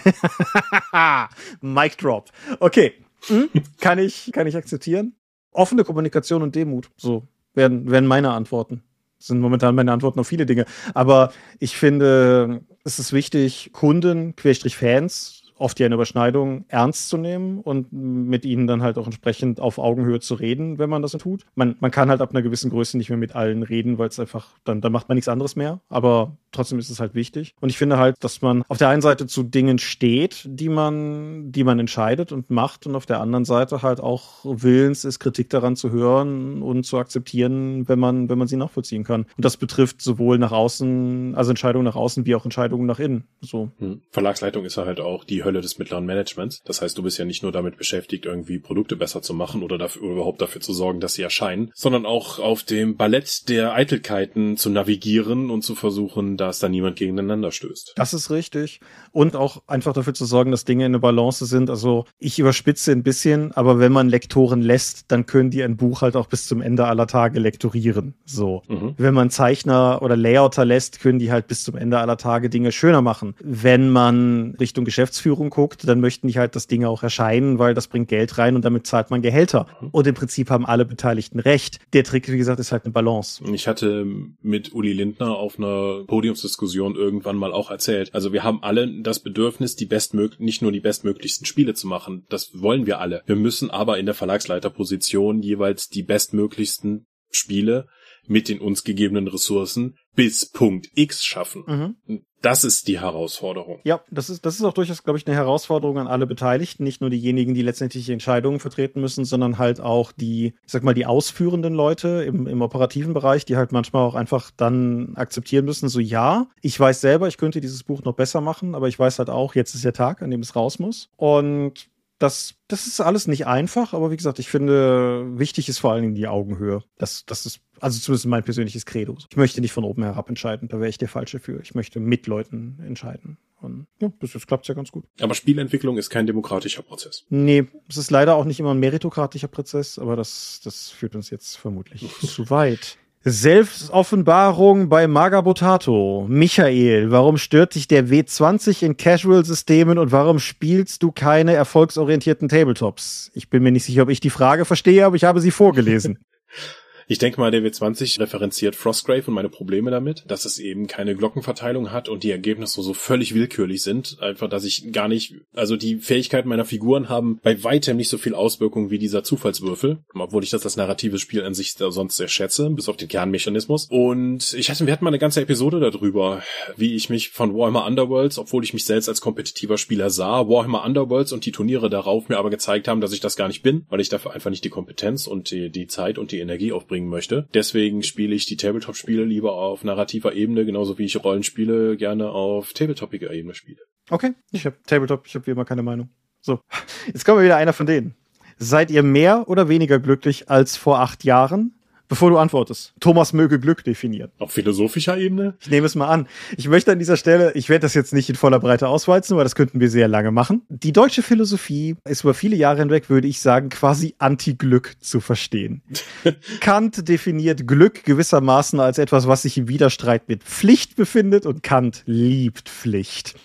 Mic 1.61 1.97
drop. 1.97 2.29
Okay. 2.59 2.93
Hm? 3.27 3.49
kann 3.79 3.99
ich, 3.99 4.31
kann 4.33 4.47
ich 4.47 4.55
akzeptieren. 4.55 5.15
Offene 5.51 5.83
Kommunikation 5.83 6.41
und 6.41 6.55
Demut. 6.55 6.89
So 6.97 7.27
werden, 7.53 7.91
werden 7.91 8.07
meine 8.07 8.31
Antworten. 8.31 8.81
Das 9.17 9.27
sind 9.27 9.39
momentan 9.39 9.75
meine 9.75 9.91
Antworten 9.91 10.19
auf 10.19 10.27
viele 10.27 10.45
Dinge. 10.45 10.65
Aber 10.93 11.31
ich 11.59 11.77
finde, 11.77 12.61
es 12.83 12.97
ist 12.97 13.13
wichtig, 13.13 13.71
Kunden, 13.71 14.35
Querstrich 14.35 14.77
Fans, 14.77 15.40
oft 15.61 15.79
ja 15.79 15.85
eine 15.85 15.95
Überschneidung 15.95 16.65
ernst 16.67 17.09
zu 17.09 17.17
nehmen 17.17 17.59
und 17.59 17.91
mit 17.93 18.45
ihnen 18.45 18.67
dann 18.67 18.81
halt 18.81 18.97
auch 18.97 19.05
entsprechend 19.05 19.59
auf 19.59 19.77
Augenhöhe 19.77 20.19
zu 20.19 20.35
reden, 20.35 20.79
wenn 20.79 20.89
man 20.89 21.01
das 21.01 21.11
tut. 21.11 21.45
Man, 21.55 21.75
man 21.79 21.91
kann 21.91 22.09
halt 22.09 22.21
ab 22.21 22.31
einer 22.31 22.41
gewissen 22.41 22.71
Größe 22.71 22.97
nicht 22.97 23.09
mehr 23.09 23.17
mit 23.17 23.35
allen 23.35 23.63
reden, 23.63 23.97
weil 23.97 24.09
es 24.09 24.19
einfach, 24.19 24.49
dann, 24.63 24.81
dann 24.81 24.91
macht 24.91 25.07
man 25.07 25.15
nichts 25.15 25.29
anderes 25.29 25.55
mehr. 25.55 25.79
Aber 25.89 26.35
trotzdem 26.51 26.79
ist 26.79 26.89
es 26.89 26.99
halt 26.99 27.15
wichtig. 27.15 27.53
Und 27.61 27.69
ich 27.69 27.77
finde 27.77 27.97
halt, 27.97 28.15
dass 28.19 28.41
man 28.41 28.63
auf 28.67 28.77
der 28.77 28.89
einen 28.89 29.01
Seite 29.01 29.27
zu 29.27 29.43
Dingen 29.43 29.77
steht, 29.77 30.43
die 30.45 30.69
man, 30.69 31.51
die 31.51 31.63
man 31.63 31.79
entscheidet 31.79 32.31
und 32.31 32.49
macht 32.49 32.87
und 32.87 32.95
auf 32.95 33.05
der 33.05 33.19
anderen 33.19 33.45
Seite 33.45 33.81
halt 33.81 33.99
auch 33.99 34.43
willens 34.43 35.05
ist, 35.05 35.19
Kritik 35.19 35.49
daran 35.49 35.75
zu 35.75 35.91
hören 35.91 36.61
und 36.61 36.85
zu 36.85 36.97
akzeptieren, 36.97 37.87
wenn 37.87 37.99
man, 37.99 38.29
wenn 38.29 38.37
man 38.37 38.47
sie 38.47 38.57
nachvollziehen 38.57 39.03
kann. 39.03 39.25
Und 39.37 39.45
das 39.45 39.57
betrifft 39.57 40.01
sowohl 40.01 40.37
nach 40.37 40.51
außen, 40.51 41.35
also 41.35 41.51
Entscheidungen 41.51 41.85
nach 41.85 41.95
außen, 41.95 42.25
wie 42.25 42.35
auch 42.35 42.45
Entscheidungen 42.45 42.85
nach 42.85 42.99
innen. 42.99 43.25
So. 43.41 43.69
Hm. 43.79 44.01
Verlagsleitung 44.09 44.65
ist 44.65 44.77
halt 44.77 44.99
auch 44.99 45.23
die 45.23 45.43
Hölle 45.43 45.51
Hölle 45.51 45.61
des 45.61 45.77
mittleren 45.77 46.05
Managements. 46.05 46.61
Das 46.63 46.81
heißt, 46.81 46.97
du 46.97 47.03
bist 47.03 47.17
ja 47.17 47.25
nicht 47.25 47.43
nur 47.43 47.51
damit 47.51 47.77
beschäftigt, 47.77 48.25
irgendwie 48.25 48.59
Produkte 48.59 48.95
besser 48.95 49.21
zu 49.21 49.33
machen 49.33 49.63
oder 49.63 49.77
dafür, 49.77 50.03
oder 50.03 50.13
überhaupt 50.13 50.41
dafür 50.41 50.61
zu 50.61 50.73
sorgen, 50.73 50.99
dass 50.99 51.13
sie 51.13 51.21
erscheinen, 51.21 51.71
sondern 51.75 52.05
auch 52.05 52.39
auf 52.39 52.63
dem 52.63 52.95
Ballett 52.95 53.49
der 53.49 53.73
Eitelkeiten 53.73 54.57
zu 54.57 54.69
navigieren 54.69 55.49
und 55.49 55.61
zu 55.63 55.75
versuchen, 55.75 56.37
dass 56.41 56.59
da 56.59 56.69
niemand 56.69 56.95
gegeneinander 56.95 57.51
stößt. 57.51 57.93
Das 57.95 58.13
ist 58.13 58.29
richtig. 58.29 58.79
Und 59.11 59.35
auch 59.35 59.61
einfach 59.67 59.93
dafür 59.93 60.13
zu 60.13 60.25
sorgen, 60.25 60.51
dass 60.51 60.65
Dinge 60.65 60.85
in 60.85 60.91
der 60.91 60.99
Balance 60.99 61.45
sind. 61.45 61.69
Also 61.69 62.05
ich 62.19 62.39
überspitze 62.39 62.91
ein 62.91 63.03
bisschen, 63.03 63.51
aber 63.53 63.79
wenn 63.79 63.91
man 63.91 64.09
Lektoren 64.09 64.61
lässt, 64.61 65.11
dann 65.11 65.25
können 65.25 65.51
die 65.51 65.63
ein 65.63 65.77
Buch 65.77 66.01
halt 66.01 66.15
auch 66.15 66.27
bis 66.27 66.47
zum 66.47 66.61
Ende 66.61 66.85
aller 66.85 67.07
Tage 67.07 67.39
lektorieren. 67.39 68.15
So. 68.25 68.63
Mhm. 68.67 68.95
Wenn 68.97 69.13
man 69.13 69.29
Zeichner 69.29 70.01
oder 70.01 70.15
Layouter 70.17 70.65
lässt, 70.65 70.99
können 70.99 71.19
die 71.19 71.31
halt 71.31 71.47
bis 71.47 71.63
zum 71.63 71.75
Ende 71.75 71.99
aller 71.99 72.17
Tage 72.17 72.49
Dinge 72.49 72.71
schöner 72.71 73.01
machen. 73.01 73.35
Wenn 73.39 73.89
man 73.89 74.55
Richtung 74.59 74.85
Geschäftsführung 74.85 75.49
guckt, 75.49 75.87
dann 75.87 75.99
möchten 75.99 76.27
die 76.27 76.37
halt, 76.37 76.55
dass 76.55 76.67
Dinge 76.67 76.89
auch 76.89 77.03
erscheinen, 77.03 77.59
weil 77.59 77.73
das 77.73 77.87
bringt 77.87 78.07
Geld 78.07 78.37
rein 78.37 78.55
und 78.55 78.65
damit 78.65 78.87
zahlt 78.87 79.11
man 79.11 79.21
Gehälter. 79.21 79.67
Mhm. 79.81 79.89
Und 79.91 80.07
im 80.07 80.15
Prinzip 80.15 80.49
haben 80.49 80.65
alle 80.65 80.85
Beteiligten 80.85 81.39
recht. 81.39 81.79
Der 81.93 82.03
Trick, 82.03 82.31
wie 82.31 82.37
gesagt, 82.37 82.59
ist 82.59 82.71
halt 82.71 82.85
eine 82.85 82.91
Balance. 82.91 83.43
Ich 83.53 83.67
hatte 83.67 84.05
mit 84.41 84.73
Uli 84.73 84.93
Lindner 84.93 85.35
auf 85.35 85.57
einer 85.59 86.03
Podiumsdiskussion 86.31 86.95
irgendwann 86.95 87.37
mal 87.37 87.51
auch 87.51 87.69
erzählt. 87.69 88.13
Also 88.13 88.33
wir 88.33 88.43
haben 88.43 88.63
alle 88.63 89.01
das 89.01 89.19
Bedürfnis, 89.19 89.75
die 89.75 89.85
bestmög 89.85 90.39
nicht 90.39 90.61
nur 90.61 90.71
die 90.71 90.79
bestmöglichsten 90.79 91.45
Spiele 91.45 91.73
zu 91.73 91.87
machen. 91.87 92.25
Das 92.29 92.61
wollen 92.61 92.85
wir 92.85 92.99
alle. 92.99 93.21
Wir 93.25 93.35
müssen 93.35 93.69
aber 93.69 93.97
in 93.97 94.05
der 94.05 94.15
Verlagsleiterposition 94.15 95.41
jeweils 95.41 95.89
die 95.89 96.03
bestmöglichsten 96.03 97.05
Spiele 97.29 97.87
mit 98.27 98.49
den 98.49 98.59
uns 98.59 98.83
gegebenen 98.83 99.27
Ressourcen 99.27 99.95
bis 100.15 100.49
Punkt 100.49 100.89
X 100.95 101.23
schaffen. 101.23 101.95
Mhm. 102.07 102.21
Das 102.41 102.63
ist 102.63 102.87
die 102.87 102.99
Herausforderung. 102.99 103.79
Ja, 103.83 104.01
das 104.09 104.31
ist, 104.31 104.45
das 104.45 104.55
ist 104.55 104.63
auch 104.63 104.73
durchaus, 104.73 105.03
glaube 105.03 105.19
ich, 105.19 105.27
eine 105.27 105.35
Herausforderung 105.35 105.99
an 105.99 106.07
alle 106.07 106.25
Beteiligten. 106.25 106.83
Nicht 106.83 106.99
nur 106.99 107.11
diejenigen, 107.11 107.53
die 107.53 107.61
letztendlich 107.61 108.05
die 108.07 108.13
Entscheidungen 108.13 108.59
vertreten 108.59 108.99
müssen, 108.99 109.25
sondern 109.25 109.59
halt 109.59 109.79
auch 109.79 110.11
die, 110.11 110.55
ich 110.65 110.71
sag 110.71 110.83
mal, 110.83 110.95
die 110.95 111.05
ausführenden 111.05 111.75
Leute 111.75 112.23
im, 112.23 112.47
im 112.47 112.63
operativen 112.63 113.13
Bereich, 113.13 113.45
die 113.45 113.57
halt 113.57 113.71
manchmal 113.71 114.03
auch 114.03 114.15
einfach 114.15 114.49
dann 114.57 115.13
akzeptieren 115.15 115.65
müssen, 115.65 115.87
so 115.87 115.99
ja, 115.99 116.47
ich 116.61 116.79
weiß 116.79 116.99
selber, 116.99 117.27
ich 117.27 117.37
könnte 117.37 117.61
dieses 117.61 117.83
Buch 117.83 118.01
noch 118.03 118.15
besser 118.15 118.41
machen, 118.41 118.73
aber 118.73 118.87
ich 118.87 118.97
weiß 118.97 119.19
halt 119.19 119.29
auch, 119.29 119.53
jetzt 119.53 119.75
ist 119.75 119.85
der 119.85 119.93
Tag, 119.93 120.23
an 120.23 120.31
dem 120.31 120.41
es 120.41 120.55
raus 120.55 120.79
muss. 120.79 121.09
Und 121.17 121.90
das, 122.21 122.53
das 122.67 122.85
ist 122.85 123.01
alles 123.01 123.27
nicht 123.27 123.47
einfach, 123.47 123.93
aber 123.93 124.11
wie 124.11 124.15
gesagt, 124.15 124.37
ich 124.37 124.47
finde, 124.47 125.39
wichtig 125.39 125.67
ist 125.69 125.79
vor 125.79 125.91
allen 125.91 126.03
Dingen 126.03 126.13
die 126.13 126.27
Augenhöhe. 126.27 126.83
Das, 126.99 127.25
das 127.25 127.47
ist 127.47 127.61
also 127.79 127.99
zumindest 127.99 128.27
mein 128.27 128.43
persönliches 128.43 128.85
Credo. 128.85 129.17
Ich 129.29 129.37
möchte 129.37 129.59
nicht 129.59 129.71
von 129.71 129.83
oben 129.83 130.03
herab 130.03 130.29
entscheiden, 130.29 130.67
da 130.67 130.77
wäre 130.77 130.89
ich 130.89 130.99
der 130.99 131.07
Falsche 131.07 131.39
für. 131.39 131.59
Ich 131.61 131.73
möchte 131.73 131.99
mit 131.99 132.27
Leuten 132.27 132.77
entscheiden. 132.85 133.39
Und 133.59 133.87
ja, 133.99 134.09
bis 134.09 134.35
jetzt 134.35 134.47
klappt 134.47 134.67
ja 134.67 134.75
ganz 134.75 134.91
gut. 134.91 135.05
Aber 135.19 135.33
Spielentwicklung 135.33 135.97
ist 135.97 136.11
kein 136.11 136.27
demokratischer 136.27 136.83
Prozess. 136.83 137.25
Nee, 137.29 137.67
es 137.89 137.97
ist 137.97 138.11
leider 138.11 138.35
auch 138.35 138.45
nicht 138.45 138.59
immer 138.59 138.75
ein 138.75 138.79
meritokratischer 138.79 139.47
Prozess, 139.47 139.97
aber 139.97 140.15
das, 140.15 140.61
das 140.63 140.91
führt 140.91 141.15
uns 141.15 141.31
jetzt 141.31 141.57
vermutlich 141.57 142.07
zu 142.19 142.51
weit. 142.51 142.97
Selbstoffenbarung 143.23 144.89
bei 144.89 145.05
Magabotato. 145.05 146.25
Michael, 146.27 147.11
warum 147.11 147.37
stört 147.37 147.75
dich 147.75 147.87
der 147.87 148.07
W20 148.07 148.83
in 148.83 148.97
Casual-Systemen 148.97 149.99
und 149.99 150.11
warum 150.11 150.39
spielst 150.39 151.03
du 151.03 151.11
keine 151.11 151.53
erfolgsorientierten 151.53 152.49
Tabletops? 152.49 153.29
Ich 153.35 153.47
bin 153.47 153.61
mir 153.61 153.71
nicht 153.71 153.83
sicher, 153.83 154.01
ob 154.01 154.09
ich 154.09 154.21
die 154.21 154.31
Frage 154.31 154.65
verstehe, 154.65 155.05
aber 155.05 155.15
ich 155.15 155.23
habe 155.23 155.39
sie 155.39 155.51
vorgelesen. 155.51 156.17
Ich 157.11 157.17
denke 157.17 157.41
mal, 157.41 157.51
der 157.51 157.61
W20 157.61 158.21
referenziert 158.21 158.73
Frostgrave 158.73 159.27
und 159.27 159.33
meine 159.33 159.49
Probleme 159.49 159.91
damit, 159.91 160.23
dass 160.29 160.45
es 160.45 160.59
eben 160.59 160.87
keine 160.87 161.13
Glockenverteilung 161.13 161.91
hat 161.91 162.07
und 162.07 162.23
die 162.23 162.31
Ergebnisse 162.31 162.81
so 162.81 162.93
völlig 162.93 163.33
willkürlich 163.33 163.83
sind. 163.83 164.15
Einfach, 164.21 164.47
dass 164.47 164.63
ich 164.63 164.93
gar 164.93 165.09
nicht, 165.09 165.35
also 165.53 165.75
die 165.75 165.97
Fähigkeiten 165.97 166.47
meiner 166.47 166.63
Figuren 166.63 167.09
haben 167.09 167.41
bei 167.43 167.65
weitem 167.65 167.97
nicht 167.97 168.07
so 168.07 168.17
viel 168.17 168.33
Auswirkung 168.33 168.91
wie 168.91 168.97
dieser 168.97 169.25
Zufallswürfel, 169.25 169.97
obwohl 170.13 170.45
ich 170.45 170.51
das 170.51 170.63
als 170.63 170.77
narratives 170.77 171.19
Spiel 171.19 171.43
an 171.43 171.53
sich 171.53 171.73
sonst 171.73 172.15
sehr 172.15 172.29
schätze, 172.29 172.69
bis 172.69 172.87
auf 172.87 172.95
den 172.95 173.09
Kernmechanismus. 173.09 173.87
Und 173.89 174.53
ich 174.53 174.69
hatte, 174.69 174.85
wir 174.85 174.93
hatten 174.93 175.03
mal 175.03 175.09
eine 175.09 175.19
ganze 175.19 175.41
Episode 175.41 175.81
darüber, 175.81 176.41
wie 176.77 176.95
ich 176.95 177.09
mich 177.09 177.31
von 177.31 177.53
Warhammer 177.53 177.85
Underworlds, 177.87 178.39
obwohl 178.39 178.63
ich 178.63 178.73
mich 178.73 178.85
selbst 178.85 179.09
als 179.09 179.19
kompetitiver 179.19 179.77
Spieler 179.77 180.11
sah, 180.11 180.47
Warhammer 180.47 180.85
Underworlds 180.85 181.33
und 181.33 181.45
die 181.45 181.51
Turniere 181.51 181.89
darauf 181.89 182.29
mir 182.29 182.37
aber 182.37 182.49
gezeigt 182.49 182.87
haben, 182.87 183.01
dass 183.01 183.11
ich 183.11 183.19
das 183.19 183.35
gar 183.35 183.49
nicht 183.49 183.63
bin, 183.63 183.85
weil 183.89 183.99
ich 183.99 184.07
dafür 184.07 184.31
einfach 184.31 184.49
nicht 184.49 184.63
die 184.63 184.69
Kompetenz 184.69 185.27
und 185.27 185.51
die, 185.51 185.69
die 185.69 185.87
Zeit 185.87 186.17
und 186.17 186.31
die 186.31 186.39
Energie 186.39 186.71
aufbringen 187.01 187.09
möchte. 187.09 187.47
Deswegen 187.53 188.03
spiele 188.03 188.35
ich 188.35 188.45
die 188.45 188.57
Tabletop-Spiele 188.57 189.23
lieber 189.23 189.53
auf 189.53 189.83
narrativer 189.83 190.33
Ebene, 190.33 190.65
genauso 190.65 190.97
wie 190.97 191.05
ich 191.05 191.23
Rollenspiele 191.23 191.97
gerne 191.97 192.29
auf 192.29 192.73
tabletopiger 192.73 193.31
Ebene 193.31 193.53
spiele. 193.53 193.81
Okay, 194.09 194.33
ich 194.51 194.65
habe 194.65 194.77
Tabletop, 194.85 195.25
ich 195.27 195.35
habe 195.35 195.47
wie 195.47 195.51
immer 195.51 195.65
keine 195.65 195.83
Meinung. 195.83 196.09
So, 196.41 196.59
jetzt 197.07 197.25
kommen 197.25 197.39
wir 197.39 197.45
wieder 197.45 197.57
einer 197.57 197.73
von 197.73 197.85
denen. 197.85 198.15
Seid 198.57 198.91
ihr 198.91 199.03
mehr 199.03 199.47
oder 199.47 199.69
weniger 199.69 199.99
glücklich 199.99 200.49
als 200.49 200.77
vor 200.77 200.99
acht 200.99 201.23
Jahren? 201.23 201.73
Bevor 202.11 202.29
du 202.29 202.37
antwortest, 202.37 202.93
Thomas 202.99 203.31
möge 203.31 203.57
Glück 203.57 203.85
definieren. 203.85 204.31
Auf 204.37 204.51
philosophischer 204.51 205.17
Ebene? 205.17 205.53
Ich 205.61 205.69
nehme 205.69 205.85
es 205.85 205.95
mal 205.95 206.09
an. 206.09 206.27
Ich 206.57 206.67
möchte 206.67 206.91
an 206.91 206.99
dieser 206.99 207.15
Stelle, 207.15 207.53
ich 207.53 207.69
werde 207.69 207.83
das 207.83 207.93
jetzt 207.93 208.11
nicht 208.11 208.27
in 208.27 208.35
voller 208.35 208.59
Breite 208.59 208.89
auswalzen, 208.89 209.37
weil 209.37 209.45
das 209.45 209.55
könnten 209.55 209.79
wir 209.79 209.89
sehr 209.89 210.09
lange 210.09 210.29
machen. 210.29 210.63
Die 210.67 210.91
deutsche 210.91 211.23
Philosophie 211.23 211.95
ist 212.03 212.25
über 212.25 212.33
viele 212.33 212.57
Jahre 212.57 212.79
hinweg, 212.79 213.09
würde 213.09 213.29
ich 213.29 213.39
sagen, 213.39 213.69
quasi 213.69 214.15
Anti-Glück 214.17 214.97
zu 214.99 215.21
verstehen. 215.21 215.83
Kant 216.59 217.07
definiert 217.07 217.65
Glück 217.65 218.03
gewissermaßen 218.03 218.81
als 218.81 218.97
etwas, 218.97 219.29
was 219.29 219.43
sich 219.43 219.57
im 219.57 219.69
Widerstreit 219.69 220.27
mit 220.27 220.43
Pflicht 220.43 220.97
befindet 220.97 221.45
und 221.45 221.63
Kant 221.63 222.03
liebt 222.07 222.67
Pflicht. 222.67 223.35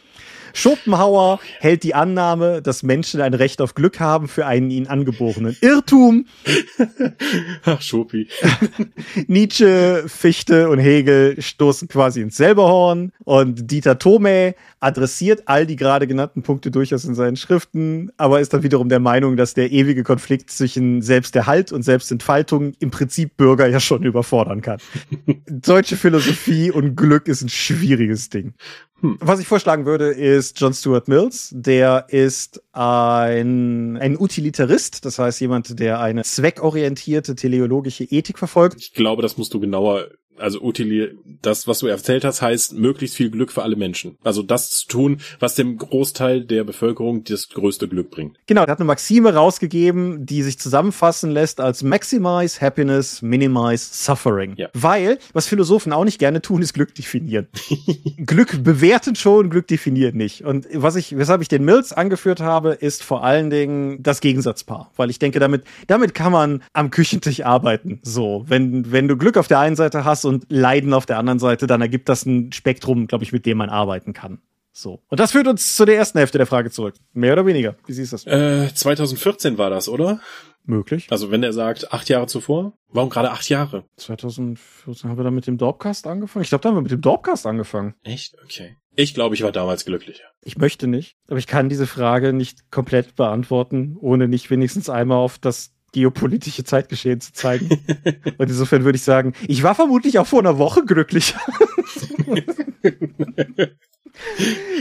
Schopenhauer 0.56 1.38
hält 1.60 1.82
die 1.82 1.94
Annahme, 1.94 2.62
dass 2.62 2.82
Menschen 2.82 3.20
ein 3.20 3.34
Recht 3.34 3.60
auf 3.60 3.74
Glück 3.74 4.00
haben, 4.00 4.26
für 4.26 4.46
einen 4.46 4.70
ihnen 4.70 4.86
angeborenen 4.86 5.56
Irrtum. 5.60 6.26
Ach, 7.64 7.80
Schopi. 7.82 8.28
Nietzsche, 9.26 10.04
Fichte 10.06 10.68
und 10.70 10.78
Hegel 10.78 11.40
stoßen 11.40 11.88
quasi 11.88 12.22
ins 12.22 12.36
selbe 12.36 12.62
Horn 12.62 13.12
und 13.24 13.70
Dieter 13.70 13.98
Thome 13.98 14.54
adressiert 14.86 15.42
all 15.46 15.66
die 15.66 15.74
gerade 15.74 16.06
genannten 16.06 16.42
Punkte 16.42 16.70
durchaus 16.70 17.04
in 17.04 17.16
seinen 17.16 17.36
Schriften, 17.36 18.12
aber 18.16 18.40
ist 18.40 18.54
dann 18.54 18.62
wiederum 18.62 18.88
der 18.88 19.00
Meinung, 19.00 19.36
dass 19.36 19.52
der 19.52 19.72
ewige 19.72 20.04
Konflikt 20.04 20.48
zwischen 20.50 21.02
Selbsterhalt 21.02 21.72
und 21.72 21.82
Selbstentfaltung 21.82 22.74
im 22.78 22.92
Prinzip 22.92 23.36
Bürger 23.36 23.66
ja 23.66 23.80
schon 23.80 24.04
überfordern 24.04 24.62
kann. 24.62 24.78
Deutsche 25.48 25.96
Philosophie 25.96 26.70
und 26.70 26.94
Glück 26.94 27.26
ist 27.26 27.42
ein 27.42 27.48
schwieriges 27.48 28.30
Ding. 28.30 28.54
Hm. 29.00 29.18
Was 29.20 29.40
ich 29.40 29.48
vorschlagen 29.48 29.86
würde, 29.86 30.10
ist 30.10 30.60
John 30.60 30.72
Stuart 30.72 31.08
Mills. 31.08 31.50
Der 31.52 32.06
ist 32.08 32.62
ein, 32.72 33.96
ein 33.96 34.16
Utilitarist, 34.16 35.04
das 35.04 35.18
heißt 35.18 35.40
jemand, 35.40 35.80
der 35.80 35.98
eine 35.98 36.22
zweckorientierte 36.22 37.34
teleologische 37.34 38.04
Ethik 38.04 38.38
verfolgt. 38.38 38.76
Ich 38.78 38.94
glaube, 38.94 39.22
das 39.22 39.36
musst 39.36 39.52
du 39.52 39.58
genauer 39.58 40.10
also 40.38 40.60
Util, 40.60 41.18
das, 41.42 41.66
was 41.66 41.80
du 41.80 41.86
erzählt 41.86 42.24
hast, 42.24 42.42
heißt 42.42 42.74
möglichst 42.74 43.16
viel 43.16 43.30
Glück 43.30 43.52
für 43.52 43.62
alle 43.62 43.76
Menschen. 43.76 44.16
Also 44.22 44.42
das 44.42 44.70
zu 44.70 44.88
tun, 44.88 45.20
was 45.38 45.54
dem 45.54 45.76
Großteil 45.78 46.42
der 46.42 46.64
Bevölkerung 46.64 47.24
das 47.24 47.48
größte 47.48 47.88
Glück 47.88 48.10
bringt. 48.10 48.38
Genau, 48.46 48.62
er 48.62 48.70
hat 48.70 48.78
eine 48.78 48.86
Maxime 48.86 49.34
rausgegeben, 49.34 50.26
die 50.26 50.42
sich 50.42 50.58
zusammenfassen 50.58 51.30
lässt 51.30 51.60
als 51.60 51.82
Maximize 51.82 52.60
Happiness, 52.60 53.22
Minimize 53.22 53.88
Suffering. 53.92 54.54
Ja. 54.56 54.68
Weil, 54.74 55.18
was 55.32 55.46
Philosophen 55.46 55.92
auch 55.92 56.04
nicht 56.04 56.18
gerne 56.18 56.42
tun, 56.42 56.62
ist 56.62 56.74
Glück 56.74 56.94
definieren. 56.94 57.48
Glück 58.18 58.62
bewerten 58.62 59.14
schon, 59.16 59.50
Glück 59.50 59.66
definieren 59.66 60.16
nicht. 60.16 60.44
Und 60.44 60.66
was 60.72 60.96
ich, 60.96 61.16
weshalb 61.16 61.42
ich 61.42 61.48
den 61.48 61.64
Mills 61.64 61.92
angeführt 61.92 62.40
habe, 62.40 62.72
ist 62.72 63.02
vor 63.02 63.24
allen 63.24 63.50
Dingen 63.50 64.02
das 64.02 64.20
Gegensatzpaar. 64.20 64.90
Weil 64.96 65.10
ich 65.10 65.18
denke, 65.18 65.38
damit, 65.38 65.64
damit 65.86 66.14
kann 66.14 66.32
man 66.32 66.62
am 66.72 66.90
Küchentisch 66.90 67.44
arbeiten. 67.44 68.00
So, 68.02 68.44
wenn, 68.46 68.90
wenn 68.92 69.08
du 69.08 69.16
Glück 69.16 69.36
auf 69.36 69.48
der 69.48 69.60
einen 69.60 69.76
Seite 69.76 70.04
hast 70.04 70.24
und 70.26 70.46
Leiden 70.50 70.92
auf 70.92 71.06
der 71.06 71.18
anderen 71.18 71.38
Seite, 71.38 71.66
dann 71.66 71.80
ergibt 71.80 72.08
das 72.08 72.26
ein 72.26 72.52
Spektrum, 72.52 73.06
glaube 73.06 73.24
ich, 73.24 73.32
mit 73.32 73.46
dem 73.46 73.58
man 73.58 73.70
arbeiten 73.70 74.12
kann. 74.12 74.40
So. 74.72 75.00
Und 75.08 75.20
das 75.20 75.32
führt 75.32 75.46
uns 75.46 75.74
zu 75.74 75.86
der 75.86 75.96
ersten 75.96 76.18
Hälfte 76.18 76.36
der 76.36 76.46
Frage 76.46 76.70
zurück. 76.70 76.96
Mehr 77.14 77.32
oder 77.32 77.46
weniger? 77.46 77.76
Wie 77.86 77.94
siehst 77.94 78.12
du 78.12 78.16
das? 78.16 78.26
Äh, 78.26 78.74
2014 78.74 79.56
war 79.56 79.70
das, 79.70 79.88
oder? 79.88 80.20
Möglich. 80.64 81.06
Also 81.10 81.30
wenn 81.30 81.42
er 81.42 81.52
sagt, 81.52 81.92
acht 81.92 82.08
Jahre 82.08 82.26
zuvor, 82.26 82.74
warum 82.88 83.08
gerade 83.08 83.30
acht 83.30 83.48
Jahre? 83.48 83.84
2014 83.96 85.08
haben 85.08 85.16
wir 85.16 85.24
dann 85.24 85.34
mit 85.34 85.46
dem 85.46 85.56
Dorpcast 85.56 86.06
angefangen. 86.06 86.42
Ich 86.42 86.48
glaube, 86.50 86.62
da 86.62 86.68
haben 86.68 86.76
wir 86.76 86.82
mit 86.82 86.90
dem 86.90 87.00
Dorpcast 87.00 87.46
angefangen. 87.46 87.94
Echt? 88.02 88.36
Okay. 88.44 88.76
Ich 88.96 89.14
glaube, 89.14 89.34
ich 89.34 89.42
war 89.42 89.52
damals 89.52 89.84
glücklicher. 89.84 90.24
Ich 90.42 90.58
möchte 90.58 90.88
nicht, 90.88 91.16
aber 91.28 91.38
ich 91.38 91.46
kann 91.46 91.68
diese 91.68 91.86
Frage 91.86 92.32
nicht 92.32 92.70
komplett 92.70 93.14
beantworten, 93.14 93.96
ohne 94.00 94.26
nicht 94.26 94.50
wenigstens 94.50 94.90
einmal 94.90 95.18
auf 95.18 95.38
das 95.38 95.72
geopolitische 95.92 96.64
Zeitgeschehen 96.64 97.20
zu 97.20 97.32
zeigen. 97.32 97.68
Und 98.38 98.48
insofern 98.48 98.84
würde 98.84 98.96
ich 98.96 99.02
sagen, 99.02 99.32
ich 99.46 99.62
war 99.62 99.74
vermutlich 99.74 100.18
auch 100.18 100.26
vor 100.26 100.40
einer 100.40 100.58
Woche 100.58 100.84
glücklich. 100.84 101.34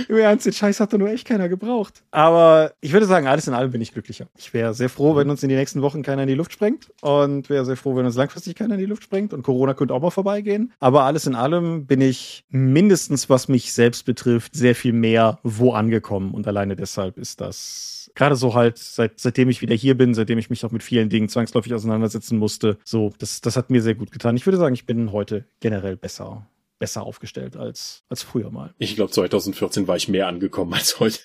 Im 0.07 0.17
Ernst, 0.17 0.45
den 0.45 0.53
Scheiß 0.53 0.79
hat 0.79 0.93
doch 0.93 0.97
nur 0.97 1.09
echt 1.09 1.27
keiner 1.27 1.49
gebraucht. 1.49 2.03
Aber 2.11 2.73
ich 2.81 2.93
würde 2.93 3.05
sagen, 3.05 3.27
alles 3.27 3.47
in 3.47 3.53
allem 3.53 3.71
bin 3.71 3.81
ich 3.81 3.91
glücklicher. 3.93 4.27
Ich 4.37 4.53
wäre 4.53 4.73
sehr 4.73 4.89
froh, 4.89 5.15
wenn 5.15 5.29
uns 5.29 5.43
in 5.43 5.49
den 5.49 5.57
nächsten 5.57 5.81
Wochen 5.81 6.03
keiner 6.03 6.23
in 6.23 6.27
die 6.27 6.35
Luft 6.35 6.53
sprengt. 6.53 6.91
Und 7.01 7.49
wäre 7.49 7.65
sehr 7.65 7.77
froh, 7.77 7.95
wenn 7.95 8.05
uns 8.05 8.15
langfristig 8.15 8.55
keiner 8.55 8.75
in 8.75 8.79
die 8.79 8.85
Luft 8.85 9.03
sprengt. 9.03 9.33
Und 9.33 9.43
Corona 9.43 9.73
könnte 9.73 9.93
auch 9.93 10.01
mal 10.01 10.11
vorbeigehen. 10.11 10.73
Aber 10.79 11.03
alles 11.03 11.27
in 11.27 11.35
allem 11.35 11.85
bin 11.85 12.01
ich 12.01 12.45
mindestens, 12.49 13.29
was 13.29 13.47
mich 13.47 13.73
selbst 13.73 14.05
betrifft, 14.05 14.55
sehr 14.55 14.75
viel 14.75 14.93
mehr 14.93 15.39
wo 15.43 15.73
angekommen. 15.73 16.33
Und 16.33 16.47
alleine 16.47 16.75
deshalb 16.75 17.17
ist 17.17 17.41
das 17.41 17.94
gerade 18.15 18.35
so 18.35 18.55
halt, 18.55 18.77
seit, 18.77 19.19
seitdem 19.19 19.49
ich 19.49 19.61
wieder 19.61 19.75
hier 19.75 19.95
bin, 19.95 20.13
seitdem 20.13 20.39
ich 20.39 20.49
mich 20.49 20.65
auch 20.65 20.71
mit 20.71 20.83
vielen 20.83 21.09
Dingen 21.09 21.29
zwangsläufig 21.29 21.73
auseinandersetzen 21.73 22.37
musste, 22.37 22.77
so, 22.83 23.13
das, 23.19 23.41
das 23.41 23.55
hat 23.57 23.69
mir 23.69 23.81
sehr 23.81 23.95
gut 23.95 24.11
getan. 24.11 24.35
Ich 24.35 24.45
würde 24.45 24.57
sagen, 24.57 24.73
ich 24.73 24.85
bin 24.85 25.11
heute 25.11 25.45
generell 25.59 25.97
besser 25.97 26.47
besser 26.79 27.03
aufgestellt 27.03 27.55
als, 27.55 28.03
als 28.09 28.23
früher 28.23 28.51
mal. 28.51 28.73
Ich 28.77 28.95
glaube, 28.95 29.11
2014 29.11 29.87
war 29.87 29.95
ich 29.95 30.07
mehr 30.07 30.27
angekommen 30.27 30.73
als 30.73 30.99
heute. 30.99 31.19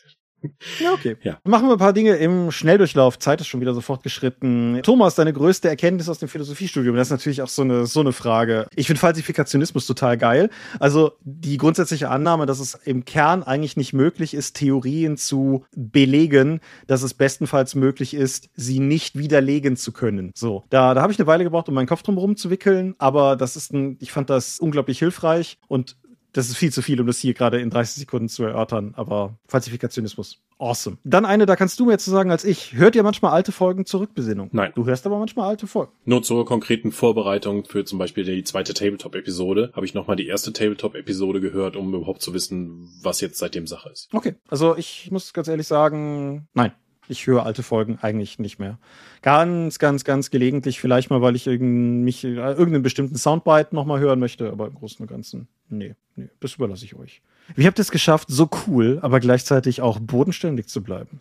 Ja, 0.78 0.92
okay. 0.92 1.16
Ja. 1.22 1.38
Machen 1.44 1.68
wir 1.68 1.72
ein 1.72 1.78
paar 1.78 1.92
Dinge 1.92 2.16
im 2.16 2.50
Schnelldurchlauf. 2.50 3.18
Zeit 3.18 3.40
ist 3.40 3.48
schon 3.48 3.60
wieder 3.60 3.74
so 3.74 3.80
fortgeschritten. 3.80 4.80
Thomas, 4.82 5.14
deine 5.14 5.32
größte 5.32 5.68
Erkenntnis 5.68 6.08
aus 6.08 6.18
dem 6.18 6.28
Philosophiestudium? 6.28 6.96
Das 6.96 7.08
ist 7.08 7.12
natürlich 7.12 7.42
auch 7.42 7.48
so 7.48 7.62
eine, 7.62 7.86
so 7.86 8.00
eine 8.00 8.12
Frage. 8.12 8.66
Ich 8.74 8.86
finde 8.86 9.00
Falsifikationismus 9.00 9.86
total 9.86 10.16
geil. 10.16 10.50
Also 10.78 11.12
die 11.22 11.56
grundsätzliche 11.56 12.10
Annahme, 12.10 12.46
dass 12.46 12.60
es 12.60 12.74
im 12.74 13.04
Kern 13.04 13.42
eigentlich 13.42 13.76
nicht 13.76 13.92
möglich 13.92 14.34
ist, 14.34 14.56
Theorien 14.56 15.16
zu 15.16 15.64
belegen, 15.76 16.60
dass 16.86 17.02
es 17.02 17.14
bestenfalls 17.14 17.74
möglich 17.74 18.14
ist, 18.14 18.48
sie 18.54 18.80
nicht 18.80 19.18
widerlegen 19.18 19.76
zu 19.76 19.92
können. 19.92 20.32
So, 20.34 20.64
da, 20.70 20.94
da 20.94 21.02
habe 21.02 21.12
ich 21.12 21.18
eine 21.18 21.26
Weile 21.26 21.44
gebraucht, 21.44 21.68
um 21.68 21.74
meinen 21.74 21.86
Kopf 21.86 22.02
drum 22.02 22.18
rumzuwickeln, 22.18 22.94
aber 22.98 23.36
das 23.36 23.56
ist 23.56 23.72
ein, 23.72 23.96
ich 24.00 24.12
fand 24.12 24.30
das 24.30 24.58
unglaublich 24.58 24.98
hilfreich 24.98 25.58
und 25.68 25.96
das 26.32 26.48
ist 26.48 26.56
viel 26.56 26.72
zu 26.72 26.82
viel, 26.82 27.00
um 27.00 27.06
das 27.06 27.18
hier 27.18 27.34
gerade 27.34 27.60
in 27.60 27.70
30 27.70 28.00
Sekunden 28.00 28.28
zu 28.28 28.44
erörtern, 28.44 28.94
aber 28.96 29.38
Falsifikationismus. 29.46 30.42
Awesome. 30.58 30.98
Dann 31.04 31.24
eine, 31.24 31.46
da 31.46 31.56
kannst 31.56 31.80
du 31.80 31.86
mehr 31.86 31.98
zu 31.98 32.10
sagen 32.10 32.30
als 32.30 32.44
ich. 32.44 32.74
Hört 32.74 32.94
ihr 32.94 33.02
manchmal 33.02 33.32
alte 33.32 33.50
Folgen 33.50 33.86
zur 33.86 34.00
Rückbesinnung? 34.00 34.50
Nein. 34.52 34.72
Du 34.74 34.84
hörst 34.84 35.06
aber 35.06 35.18
manchmal 35.18 35.48
alte 35.48 35.66
Folgen. 35.66 35.92
Nur 36.04 36.22
zur 36.22 36.44
konkreten 36.44 36.92
Vorbereitung 36.92 37.64
für 37.64 37.84
zum 37.84 37.98
Beispiel 37.98 38.24
die 38.24 38.44
zweite 38.44 38.74
Tabletop-Episode 38.74 39.70
habe 39.74 39.86
ich 39.86 39.94
nochmal 39.94 40.16
die 40.16 40.26
erste 40.26 40.52
Tabletop-Episode 40.52 41.40
gehört, 41.40 41.76
um 41.76 41.94
überhaupt 41.94 42.20
zu 42.20 42.34
wissen, 42.34 42.90
was 43.02 43.22
jetzt 43.22 43.38
seitdem 43.38 43.66
Sache 43.66 43.88
ist. 43.88 44.08
Okay. 44.12 44.34
Also 44.48 44.76
ich 44.76 45.10
muss 45.10 45.32
ganz 45.32 45.48
ehrlich 45.48 45.66
sagen, 45.66 46.48
nein. 46.52 46.72
Ich 47.10 47.26
höre 47.26 47.44
alte 47.44 47.62
Folgen 47.62 47.98
eigentlich 48.00 48.38
nicht 48.38 48.58
mehr. 48.58 48.78
Ganz, 49.22 49.78
ganz, 49.78 50.04
ganz 50.04 50.30
gelegentlich, 50.30 50.80
vielleicht 50.80 51.10
mal, 51.10 51.20
weil 51.20 51.36
ich 51.36 51.46
irgendeinen, 51.46 52.04
mich, 52.04 52.24
äh, 52.24 52.36
irgendeinen 52.36 52.82
bestimmten 52.82 53.16
Soundbite 53.16 53.74
nochmal 53.74 54.00
hören 54.00 54.20
möchte, 54.20 54.50
aber 54.50 54.68
im 54.68 54.74
Großen 54.74 55.02
und 55.02 55.08
Ganzen, 55.08 55.48
nee, 55.68 55.96
nee, 56.14 56.30
das 56.38 56.54
überlasse 56.54 56.84
ich 56.84 56.94
euch. 56.94 57.20
Wie 57.56 57.66
habt 57.66 57.78
ihr 57.78 57.82
es 57.82 57.90
geschafft, 57.90 58.28
so 58.30 58.48
cool, 58.66 59.00
aber 59.02 59.18
gleichzeitig 59.18 59.82
auch 59.82 59.98
bodenständig 59.98 60.68
zu 60.68 60.82
bleiben? 60.82 61.20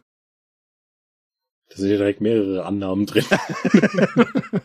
Da 1.69 1.77
sind 1.77 1.89
ja 1.89 1.97
direkt 1.97 2.21
mehrere 2.21 2.65
Annahmen 2.65 3.05
drin. 3.05 3.25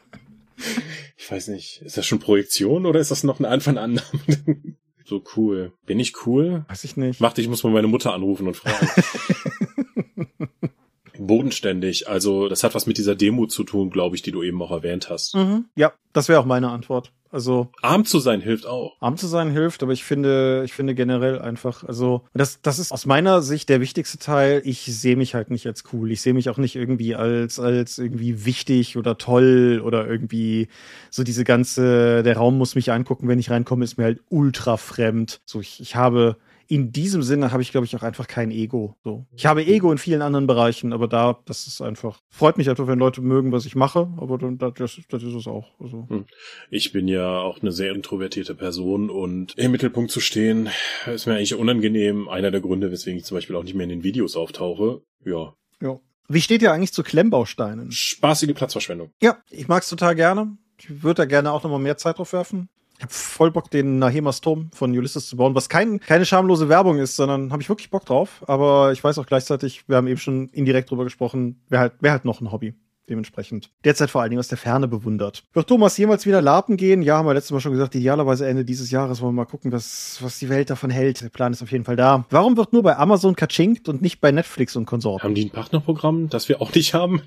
ich 1.16 1.30
weiß 1.30 1.48
nicht, 1.48 1.82
ist 1.82 1.96
das 1.96 2.06
schon 2.06 2.18
Projektion 2.18 2.86
oder 2.86 3.00
ist 3.00 3.10
das 3.10 3.24
noch 3.24 3.38
eine 3.38 3.48
einfach 3.48 3.70
eine 3.70 3.80
Annahme? 3.80 4.20
so 5.04 5.22
cool. 5.36 5.72
Bin 5.86 6.00
ich 6.00 6.26
cool? 6.26 6.64
Weiß 6.68 6.84
ich 6.84 6.96
nicht. 6.96 7.20
Macht, 7.20 7.38
ich 7.38 7.48
muss 7.48 7.62
mal 7.62 7.72
meine 7.72 7.88
Mutter 7.88 8.12
anrufen 8.12 8.46
und 8.46 8.56
fragen. 8.56 8.88
bodenständig. 11.18 12.08
Also 12.08 12.48
das 12.48 12.64
hat 12.64 12.74
was 12.74 12.86
mit 12.86 12.98
dieser 12.98 13.14
Demo 13.14 13.46
zu 13.46 13.64
tun, 13.64 13.90
glaube 13.90 14.16
ich, 14.16 14.22
die 14.22 14.32
du 14.32 14.42
eben 14.42 14.60
auch 14.62 14.70
erwähnt 14.70 15.10
hast. 15.10 15.34
Mhm. 15.34 15.66
Ja, 15.76 15.92
das 16.12 16.28
wäre 16.28 16.40
auch 16.40 16.44
meine 16.44 16.70
Antwort. 16.70 17.12
Also 17.34 17.68
arm 17.82 18.04
zu 18.04 18.20
sein 18.20 18.40
hilft 18.40 18.64
auch. 18.64 18.94
Arm 19.00 19.16
zu 19.16 19.26
sein 19.26 19.50
hilft, 19.50 19.82
aber 19.82 19.90
ich 19.90 20.04
finde, 20.04 20.62
ich 20.64 20.72
finde 20.72 20.94
generell 20.94 21.40
einfach, 21.40 21.82
also 21.82 22.22
das, 22.32 22.62
das 22.62 22.78
ist 22.78 22.92
aus 22.92 23.06
meiner 23.06 23.42
Sicht 23.42 23.68
der 23.68 23.80
wichtigste 23.80 24.18
Teil. 24.18 24.62
Ich 24.64 24.82
sehe 24.84 25.16
mich 25.16 25.34
halt 25.34 25.50
nicht 25.50 25.66
als 25.66 25.82
cool. 25.92 26.12
Ich 26.12 26.20
sehe 26.20 26.32
mich 26.32 26.48
auch 26.48 26.58
nicht 26.58 26.76
irgendwie 26.76 27.16
als 27.16 27.58
als 27.58 27.98
irgendwie 27.98 28.44
wichtig 28.44 28.96
oder 28.96 29.18
toll 29.18 29.82
oder 29.84 30.06
irgendwie 30.06 30.68
so 31.10 31.24
diese 31.24 31.42
ganze. 31.42 32.22
Der 32.22 32.36
Raum 32.36 32.56
muss 32.56 32.76
mich 32.76 32.92
angucken, 32.92 33.26
wenn 33.26 33.40
ich 33.40 33.50
reinkomme, 33.50 33.84
ist 33.84 33.98
mir 33.98 34.04
halt 34.04 34.20
ultra 34.28 34.76
fremd. 34.76 35.40
So 35.44 35.60
ich, 35.60 35.80
ich 35.80 35.96
habe 35.96 36.36
in 36.68 36.92
diesem 36.92 37.22
Sinne 37.22 37.52
habe 37.52 37.62
ich, 37.62 37.70
glaube 37.70 37.86
ich, 37.86 37.96
auch 37.96 38.02
einfach 38.02 38.26
kein 38.26 38.50
Ego. 38.50 38.96
So. 39.04 39.26
Ich 39.36 39.46
habe 39.46 39.64
Ego 39.64 39.90
in 39.92 39.98
vielen 39.98 40.22
anderen 40.22 40.46
Bereichen, 40.46 40.92
aber 40.92 41.08
da, 41.08 41.38
das 41.44 41.66
ist 41.66 41.80
einfach, 41.80 42.20
freut 42.28 42.58
mich 42.58 42.70
einfach, 42.70 42.86
wenn 42.86 42.98
Leute 42.98 43.20
mögen, 43.20 43.52
was 43.52 43.66
ich 43.66 43.74
mache, 43.74 44.12
aber 44.16 44.38
dann, 44.38 44.58
das, 44.58 44.74
das 44.76 45.22
ist 45.22 45.34
es 45.34 45.46
auch. 45.46 45.72
Also. 45.80 46.06
Hm. 46.08 46.26
Ich 46.70 46.92
bin 46.92 47.08
ja 47.08 47.40
auch 47.40 47.60
eine 47.60 47.72
sehr 47.72 47.92
introvertierte 47.92 48.54
Person 48.54 49.10
und 49.10 49.54
im 49.56 49.70
Mittelpunkt 49.70 50.10
zu 50.10 50.20
stehen, 50.20 50.68
ist 51.06 51.26
mir 51.26 51.34
eigentlich 51.34 51.54
unangenehm. 51.54 52.28
Einer 52.28 52.50
der 52.50 52.60
Gründe, 52.60 52.90
weswegen 52.90 53.18
ich 53.18 53.24
zum 53.24 53.36
Beispiel 53.36 53.56
auch 53.56 53.64
nicht 53.64 53.74
mehr 53.74 53.84
in 53.84 53.90
den 53.90 54.04
Videos 54.04 54.36
auftauche. 54.36 55.02
Ja. 55.24 55.54
Ja. 55.80 56.00
Wie 56.28 56.40
steht 56.40 56.62
ihr 56.62 56.72
eigentlich 56.72 56.92
zu 56.92 57.02
Klemmbausteinen? 57.02 57.92
Spaßige 57.92 58.54
Platzverschwendung. 58.54 59.10
Ja, 59.20 59.38
ich 59.50 59.68
mag 59.68 59.82
es 59.82 59.88
total 59.88 60.14
gerne. 60.14 60.56
Ich 60.78 61.02
würde 61.02 61.22
da 61.22 61.24
gerne 61.26 61.52
auch 61.52 61.62
nochmal 61.62 61.80
mehr 61.80 61.96
Zeit 61.96 62.18
drauf 62.18 62.32
werfen. 62.32 62.68
Ich 62.96 63.02
habe 63.02 63.12
voll 63.12 63.50
Bock, 63.50 63.70
den 63.70 63.98
Nahemas 63.98 64.40
Turm 64.40 64.70
von 64.72 64.96
Ulysses 64.96 65.28
zu 65.28 65.36
bauen, 65.36 65.54
was 65.54 65.68
kein, 65.68 66.00
keine 66.00 66.24
schamlose 66.24 66.68
Werbung 66.68 66.98
ist, 66.98 67.16
sondern 67.16 67.52
habe 67.52 67.62
ich 67.62 67.68
wirklich 67.68 67.90
Bock 67.90 68.04
drauf. 68.04 68.44
Aber 68.46 68.92
ich 68.92 69.02
weiß 69.02 69.18
auch 69.18 69.26
gleichzeitig, 69.26 69.88
wir 69.88 69.96
haben 69.96 70.06
eben 70.06 70.20
schon 70.20 70.48
indirekt 70.50 70.90
drüber 70.90 71.04
gesprochen, 71.04 71.60
wäre 71.68 71.82
halt, 71.82 71.92
wär 72.00 72.12
halt 72.12 72.24
noch 72.24 72.40
ein 72.40 72.52
Hobby. 72.52 72.74
Dementsprechend. 73.08 73.70
Derzeit 73.84 74.10
vor 74.10 74.22
allen 74.22 74.30
Dingen 74.30 74.40
aus 74.40 74.48
der 74.48 74.56
Ferne 74.56 74.88
bewundert. 74.88 75.44
Wird 75.52 75.68
Thomas 75.68 75.98
jemals 75.98 76.24
wieder 76.24 76.40
Lapen 76.40 76.78
gehen? 76.78 77.02
Ja, 77.02 77.18
haben 77.18 77.26
wir 77.26 77.34
letztes 77.34 77.50
Mal 77.50 77.60
schon 77.60 77.72
gesagt, 77.72 77.94
idealerweise 77.94 78.48
Ende 78.48 78.64
dieses 78.64 78.90
Jahres 78.90 79.20
wollen 79.20 79.34
wir 79.34 79.42
mal 79.42 79.44
gucken, 79.44 79.72
was, 79.72 80.18
was 80.22 80.38
die 80.38 80.48
Welt 80.48 80.70
davon 80.70 80.88
hält. 80.88 81.20
Der 81.20 81.28
Plan 81.28 81.52
ist 81.52 81.62
auf 81.62 81.70
jeden 81.70 81.84
Fall 81.84 81.96
da. 81.96 82.24
Warum 82.30 82.56
wird 82.56 82.72
nur 82.72 82.82
bei 82.82 82.96
Amazon 82.96 83.36
kachinkt 83.36 83.90
und 83.90 84.00
nicht 84.00 84.22
bei 84.22 84.32
Netflix 84.32 84.74
und 84.74 84.86
Konsorten? 84.86 85.22
Haben 85.22 85.34
die 85.34 85.44
ein 85.44 85.50
Partnerprogramm, 85.50 86.30
das 86.30 86.48
wir 86.48 86.62
auch 86.62 86.74
nicht 86.74 86.94
haben? 86.94 87.20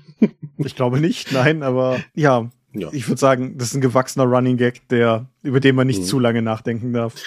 ich 0.56 0.74
glaube 0.74 0.98
nicht, 0.98 1.30
nein, 1.30 1.62
aber 1.62 2.00
ja, 2.12 2.50
ja. 2.72 2.88
Ich 2.92 3.08
würde 3.08 3.20
sagen, 3.20 3.56
das 3.56 3.68
ist 3.68 3.74
ein 3.74 3.80
gewachsener 3.80 4.24
Running 4.24 4.56
Gag, 4.56 4.86
der, 4.88 5.26
über 5.42 5.60
den 5.60 5.74
man 5.74 5.86
nicht 5.86 6.00
mhm. 6.00 6.04
zu 6.04 6.18
lange 6.18 6.42
nachdenken 6.42 6.92
darf. 6.92 7.14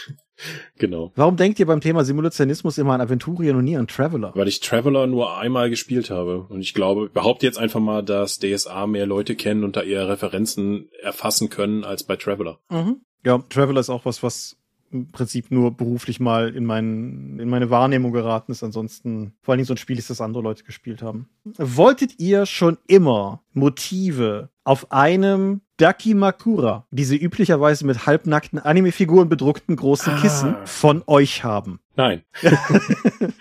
Genau. 0.80 1.12
Warum 1.16 1.38
denkt 1.38 1.60
ihr 1.60 1.68
beim 1.68 1.82
Thema 1.82 2.04
Simulationismus 2.04 2.80
immer 2.80 2.94
an 2.94 3.02
Aventurien 3.02 3.56
und 3.58 3.64
nie 3.64 3.78
an 3.78 3.86
Traveler? 3.88 4.32
Weil 4.34 4.48
ich 4.48 4.60
Traveler 4.60 5.06
nur 5.06 5.38
einmal 5.38 5.70
gespielt 5.70 6.10
habe. 6.10 6.48
Und 6.50 6.62
ich 6.62 6.74
glaube, 6.74 7.10
behaupte 7.10 7.46
jetzt 7.46 7.60
einfach 7.60 7.80
mal, 7.80 8.02
dass 8.02 8.40
DSA 8.40 8.88
mehr 8.88 9.06
Leute 9.06 9.36
kennen 9.36 9.64
und 9.64 9.76
da 9.76 9.84
eher 9.84 10.08
Referenzen 10.10 10.90
erfassen 11.04 11.50
können 11.50 11.84
als 11.84 12.04
bei 12.04 12.16
Traveler. 12.16 12.60
Mhm. 12.72 13.02
Ja, 13.24 13.44
Traveler 13.50 13.82
ist 13.82 13.92
auch 13.92 14.06
was, 14.06 14.24
was 14.24 14.58
im 14.92 15.12
Prinzip 15.12 15.52
nur 15.52 15.76
beruflich 15.76 16.20
mal 16.20 16.54
in, 16.56 16.66
mein, 16.66 17.40
in 17.40 17.50
meine 17.50 17.70
Wahrnehmung 17.70 18.12
geraten 18.12 18.52
ist. 18.52 18.64
Ansonsten 18.64 19.34
vor 19.42 19.54
allen 19.54 19.60
Dingen 19.60 19.68
so 19.68 19.74
ein 19.74 19.78
Spiel 19.78 19.98
ist, 19.98 20.10
das 20.10 20.22
andere 20.22 20.44
Leute 20.44 20.64
gespielt 20.64 21.02
haben. 21.02 21.30
Wolltet 21.58 22.20
ihr 22.20 22.46
schon 22.46 22.78
immer 22.88 23.42
Motive 23.54 24.50
auf 24.64 24.92
einem 24.92 25.62
Dakimakura, 25.78 26.86
diese 26.92 27.16
üblicherweise 27.16 27.86
mit 27.86 28.06
halbnackten 28.06 28.60
Anime-Figuren 28.60 29.30
bedruckten 29.30 29.76
großen 29.76 30.18
Kissen, 30.18 30.56
ah. 30.56 30.66
von 30.66 31.04
euch 31.08 31.44
haben? 31.44 31.80
Nein. 31.96 32.24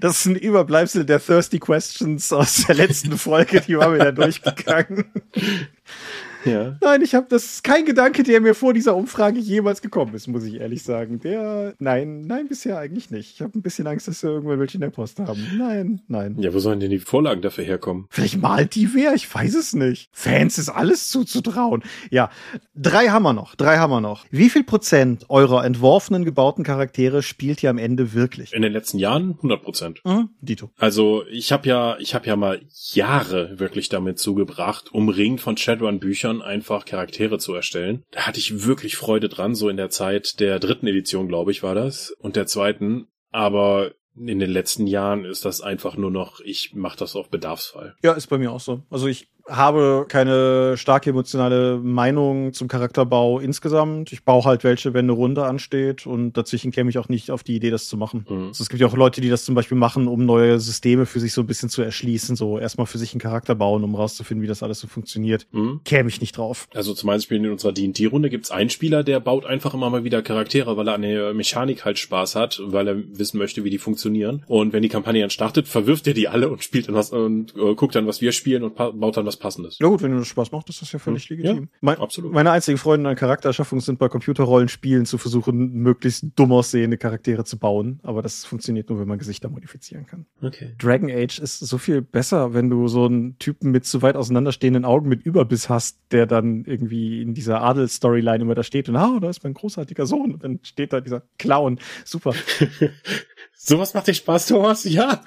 Das 0.00 0.20
ist 0.20 0.26
ein 0.26 0.36
Überbleibsel 0.36 1.04
der 1.04 1.18
Thirsty 1.18 1.58
Questions 1.58 2.32
aus 2.32 2.66
der 2.66 2.76
letzten 2.76 3.18
Folge, 3.18 3.60
die 3.60 3.76
war 3.76 3.92
wieder 3.92 4.12
durchgegangen. 4.12 5.06
Ja. 6.44 6.76
Nein, 6.80 7.02
ich 7.02 7.14
habe 7.14 7.26
das 7.28 7.44
ist 7.44 7.64
kein 7.64 7.84
Gedanke, 7.84 8.22
der 8.22 8.40
mir 8.40 8.54
vor 8.54 8.72
dieser 8.72 8.96
Umfrage 8.96 9.38
jemals 9.38 9.82
gekommen 9.82 10.14
ist, 10.14 10.28
muss 10.28 10.44
ich 10.44 10.54
ehrlich 10.54 10.82
sagen. 10.82 11.20
Der 11.20 11.74
nein, 11.78 12.22
nein, 12.22 12.48
bisher 12.48 12.78
eigentlich 12.78 13.10
nicht. 13.10 13.34
Ich 13.34 13.42
habe 13.42 13.58
ein 13.58 13.62
bisschen 13.62 13.86
Angst, 13.86 14.08
dass 14.08 14.22
wir 14.22 14.30
irgendwann 14.30 14.60
welche 14.60 14.76
in 14.76 14.82
der 14.82 14.90
Post 14.90 15.18
haben. 15.20 15.46
Nein, 15.56 16.00
nein. 16.08 16.36
Ja, 16.38 16.54
wo 16.54 16.58
sollen 16.58 16.80
denn 16.80 16.90
die 16.90 16.98
Vorlagen 16.98 17.42
dafür 17.42 17.64
herkommen? 17.64 18.06
Vielleicht 18.10 18.40
malt 18.40 18.74
die 18.74 18.94
wer, 18.94 19.14
ich 19.14 19.32
weiß 19.32 19.54
es 19.54 19.74
nicht. 19.74 20.08
Fans 20.12 20.58
ist 20.58 20.68
alles 20.68 21.08
zuzutrauen. 21.08 21.82
Ja, 22.10 22.30
drei 22.74 23.08
haben 23.08 23.22
wir 23.22 23.32
noch, 23.32 23.54
drei 23.54 23.78
haben 23.78 23.90
wir 23.90 24.00
noch. 24.00 24.24
Wie 24.30 24.50
viel 24.50 24.64
Prozent 24.64 25.26
eurer 25.28 25.64
entworfenen 25.64 26.24
gebauten 26.24 26.64
Charaktere 26.64 27.22
spielt 27.22 27.62
ihr 27.62 27.70
am 27.70 27.78
Ende 27.78 28.14
wirklich? 28.14 28.52
In 28.52 28.62
den 28.62 28.72
letzten 28.72 28.98
Jahren 28.98 29.32
100 29.36 29.62
Prozent. 29.62 30.00
Mhm, 30.04 30.30
Dito. 30.40 30.70
Also, 30.78 31.24
ich 31.30 31.52
habe 31.52 31.68
ja, 31.68 31.96
ich 31.98 32.14
habe 32.14 32.26
ja 32.26 32.36
mal 32.36 32.60
Jahre 32.92 33.58
wirklich 33.58 33.88
damit 33.88 34.18
zugebracht, 34.18 34.92
umringt 34.92 35.40
von 35.40 35.56
Shadowrun-Büchern 35.56 36.27
Büchern 36.28 36.42
einfach 36.42 36.84
Charaktere 36.84 37.38
zu 37.38 37.54
erstellen. 37.54 38.04
Da 38.10 38.26
hatte 38.26 38.38
ich 38.38 38.66
wirklich 38.66 38.96
Freude 38.96 39.28
dran, 39.28 39.54
so 39.54 39.68
in 39.68 39.76
der 39.76 39.90
Zeit 39.90 40.40
der 40.40 40.58
dritten 40.58 40.86
Edition, 40.86 41.28
glaube 41.28 41.50
ich, 41.50 41.62
war 41.62 41.74
das. 41.74 42.10
Und 42.18 42.36
der 42.36 42.46
zweiten. 42.46 43.08
Aber 43.30 43.92
in 44.16 44.38
den 44.38 44.50
letzten 44.50 44.86
Jahren 44.86 45.24
ist 45.24 45.44
das 45.44 45.60
einfach 45.60 45.96
nur 45.96 46.10
noch, 46.10 46.40
ich 46.40 46.72
mache 46.74 46.98
das 46.98 47.14
auf 47.14 47.30
Bedarfsfall. 47.30 47.94
Ja, 48.02 48.12
ist 48.12 48.26
bei 48.26 48.38
mir 48.38 48.50
auch 48.50 48.60
so. 48.60 48.82
Also 48.90 49.06
ich 49.06 49.28
habe 49.48 50.06
keine 50.08 50.76
starke 50.76 51.10
emotionale 51.10 51.78
Meinung 51.78 52.52
zum 52.52 52.68
Charakterbau 52.68 53.40
insgesamt. 53.40 54.12
Ich 54.12 54.24
baue 54.24 54.44
halt 54.44 54.64
welche, 54.64 54.94
wenn 54.94 55.06
eine 55.06 55.12
Runde 55.12 55.44
ansteht 55.44 56.06
und 56.06 56.34
dazwischen 56.34 56.70
käme 56.70 56.90
ich 56.90 56.98
auch 56.98 57.08
nicht 57.08 57.30
auf 57.30 57.42
die 57.42 57.56
Idee, 57.56 57.70
das 57.70 57.88
zu 57.88 57.96
machen. 57.96 58.26
Mhm. 58.28 58.48
Also 58.48 58.62
es 58.62 58.68
gibt 58.68 58.80
ja 58.80 58.86
auch 58.86 58.96
Leute, 58.96 59.20
die 59.20 59.30
das 59.30 59.44
zum 59.44 59.54
Beispiel 59.54 59.78
machen, 59.78 60.06
um 60.08 60.24
neue 60.24 60.60
Systeme 60.60 61.06
für 61.06 61.20
sich 61.20 61.32
so 61.32 61.40
ein 61.40 61.46
bisschen 61.46 61.68
zu 61.68 61.82
erschließen, 61.82 62.36
so 62.36 62.58
erstmal 62.58 62.86
für 62.86 62.98
sich 62.98 63.12
einen 63.12 63.20
Charakter 63.20 63.54
bauen, 63.54 63.82
um 63.84 63.94
rauszufinden, 63.94 64.42
wie 64.42 64.48
das 64.48 64.62
alles 64.62 64.80
so 64.80 64.86
funktioniert. 64.86 65.46
Mhm. 65.52 65.80
Käme 65.84 66.08
ich 66.08 66.20
nicht 66.20 66.36
drauf. 66.36 66.68
Also 66.74 66.94
zum 66.94 67.08
Beispiel 67.08 67.38
in 67.38 67.50
unserer 67.50 67.72
D&D-Runde 67.72 68.30
gibt's 68.30 68.50
einen 68.50 68.70
Spieler, 68.70 69.02
der 69.02 69.20
baut 69.20 69.46
einfach 69.46 69.74
immer 69.74 69.90
mal 69.90 70.04
wieder 70.04 70.22
Charaktere, 70.22 70.76
weil 70.76 70.88
er 70.88 70.94
an 70.94 71.02
der 71.02 71.34
Mechanik 71.34 71.84
halt 71.84 71.98
Spaß 71.98 72.36
hat, 72.36 72.60
weil 72.64 72.88
er 72.88 72.96
wissen 73.18 73.38
möchte, 73.38 73.64
wie 73.64 73.70
die 73.70 73.78
funktionieren. 73.78 74.44
Und 74.46 74.72
wenn 74.72 74.82
die 74.82 74.88
Kampagne 74.88 75.22
dann 75.22 75.30
startet, 75.30 75.68
verwirft 75.68 76.06
er 76.06 76.14
die 76.14 76.28
alle 76.28 76.48
und 76.48 76.62
spielt 76.62 76.88
dann 76.88 76.94
was 76.94 77.10
und 77.10 77.54
äh, 77.56 77.74
guckt 77.74 77.94
dann, 77.94 78.06
was 78.06 78.20
wir 78.20 78.32
spielen 78.32 78.62
und 78.62 78.74
baut 78.76 79.16
dann 79.16 79.26
was 79.26 79.37
Passendes. 79.38 79.78
Ja 79.78 79.88
gut, 79.88 80.02
wenn 80.02 80.12
dir 80.12 80.18
das 80.18 80.28
Spaß 80.28 80.52
macht, 80.52 80.68
ist 80.68 80.82
das 80.82 80.92
ja 80.92 80.98
völlig 80.98 81.28
hm. 81.28 81.36
legitim. 81.36 81.62
Ja, 81.64 81.78
mein, 81.80 81.98
absolut. 81.98 82.32
Meine 82.32 82.50
einzigen 82.50 82.78
Freunde 82.78 83.10
an 83.10 83.16
Charaktererschaffung 83.16 83.80
sind 83.80 83.98
bei 83.98 84.08
Computerrollenspielen 84.08 85.06
zu 85.06 85.18
versuchen, 85.18 85.72
möglichst 85.74 86.26
dumm 86.36 86.52
aussehende 86.52 86.98
Charaktere 86.98 87.44
zu 87.44 87.58
bauen. 87.58 88.00
Aber 88.02 88.22
das 88.22 88.44
funktioniert 88.44 88.88
nur, 88.90 89.00
wenn 89.00 89.08
man 89.08 89.18
Gesichter 89.18 89.48
modifizieren 89.48 90.06
kann. 90.06 90.26
Okay. 90.42 90.74
Dragon 90.78 91.10
Age 91.10 91.38
ist 91.38 91.60
so 91.60 91.78
viel 91.78 92.02
besser, 92.02 92.54
wenn 92.54 92.70
du 92.70 92.88
so 92.88 93.06
einen 93.06 93.38
Typen 93.38 93.70
mit 93.70 93.84
zu 93.84 94.02
weit 94.02 94.16
auseinanderstehenden 94.16 94.84
Augen 94.84 95.08
mit 95.08 95.22
Überbiss 95.22 95.68
hast, 95.68 95.98
der 96.10 96.26
dann 96.26 96.64
irgendwie 96.64 97.22
in 97.22 97.34
dieser 97.34 97.62
Adel-Storyline 97.62 98.42
immer 98.42 98.54
da 98.54 98.62
steht 98.62 98.88
und, 98.88 98.96
ah, 98.96 99.18
da 99.20 99.28
ist 99.28 99.44
mein 99.44 99.54
großartiger 99.54 100.06
Sohn. 100.06 100.34
Und 100.34 100.44
dann 100.44 100.60
steht 100.62 100.92
da 100.92 101.00
dieser 101.00 101.22
Clown. 101.38 101.78
Super. 102.04 102.34
Sowas 103.54 103.94
macht 103.94 104.06
dir 104.06 104.14
Spaß, 104.14 104.46
Thomas? 104.46 104.84
Ja. 104.84 105.22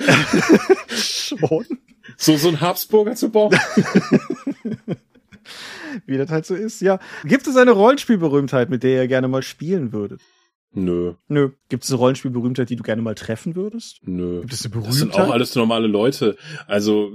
Schon. 0.89 1.66
So, 2.18 2.38
so 2.38 2.49
ein 2.49 2.62
Habsburger 2.62 3.16
zu 3.16 3.30
bauen. 3.30 3.57
Wie 6.05 6.18
das 6.18 6.30
halt 6.30 6.45
so 6.45 6.55
ist, 6.55 6.82
ja. 6.82 6.99
Gibt 7.24 7.47
es 7.47 7.55
eine 7.57 7.72
Rollenspielberühmtheit, 7.72 8.70
mit 8.70 8.84
der 8.84 9.03
ihr 9.03 9.07
gerne 9.07 9.28
mal 9.28 9.43
spielen 9.43 9.91
würdet? 9.93 10.22
Nö. 10.74 11.13
Nö. 11.28 11.51
Gibt 11.69 11.84
es 11.84 11.89
eine 11.89 11.99
Rollenspielberühmtheit, 11.99 12.69
die 12.69 12.76
du 12.76 12.84
gerne 12.84 13.01
mal 13.01 13.15
treffen 13.15 13.55
würdest? 13.55 13.99
Nö. 14.03 14.41
Gibt 14.41 14.53
es 14.53 14.65
eine 14.65 14.72
Berühmtheit? 14.72 14.91
Das 14.91 14.99
sind 14.99 15.15
auch 15.15 15.30
alles 15.30 15.55
normale 15.55 15.88
Leute. 15.88 16.38
Also 16.67 17.11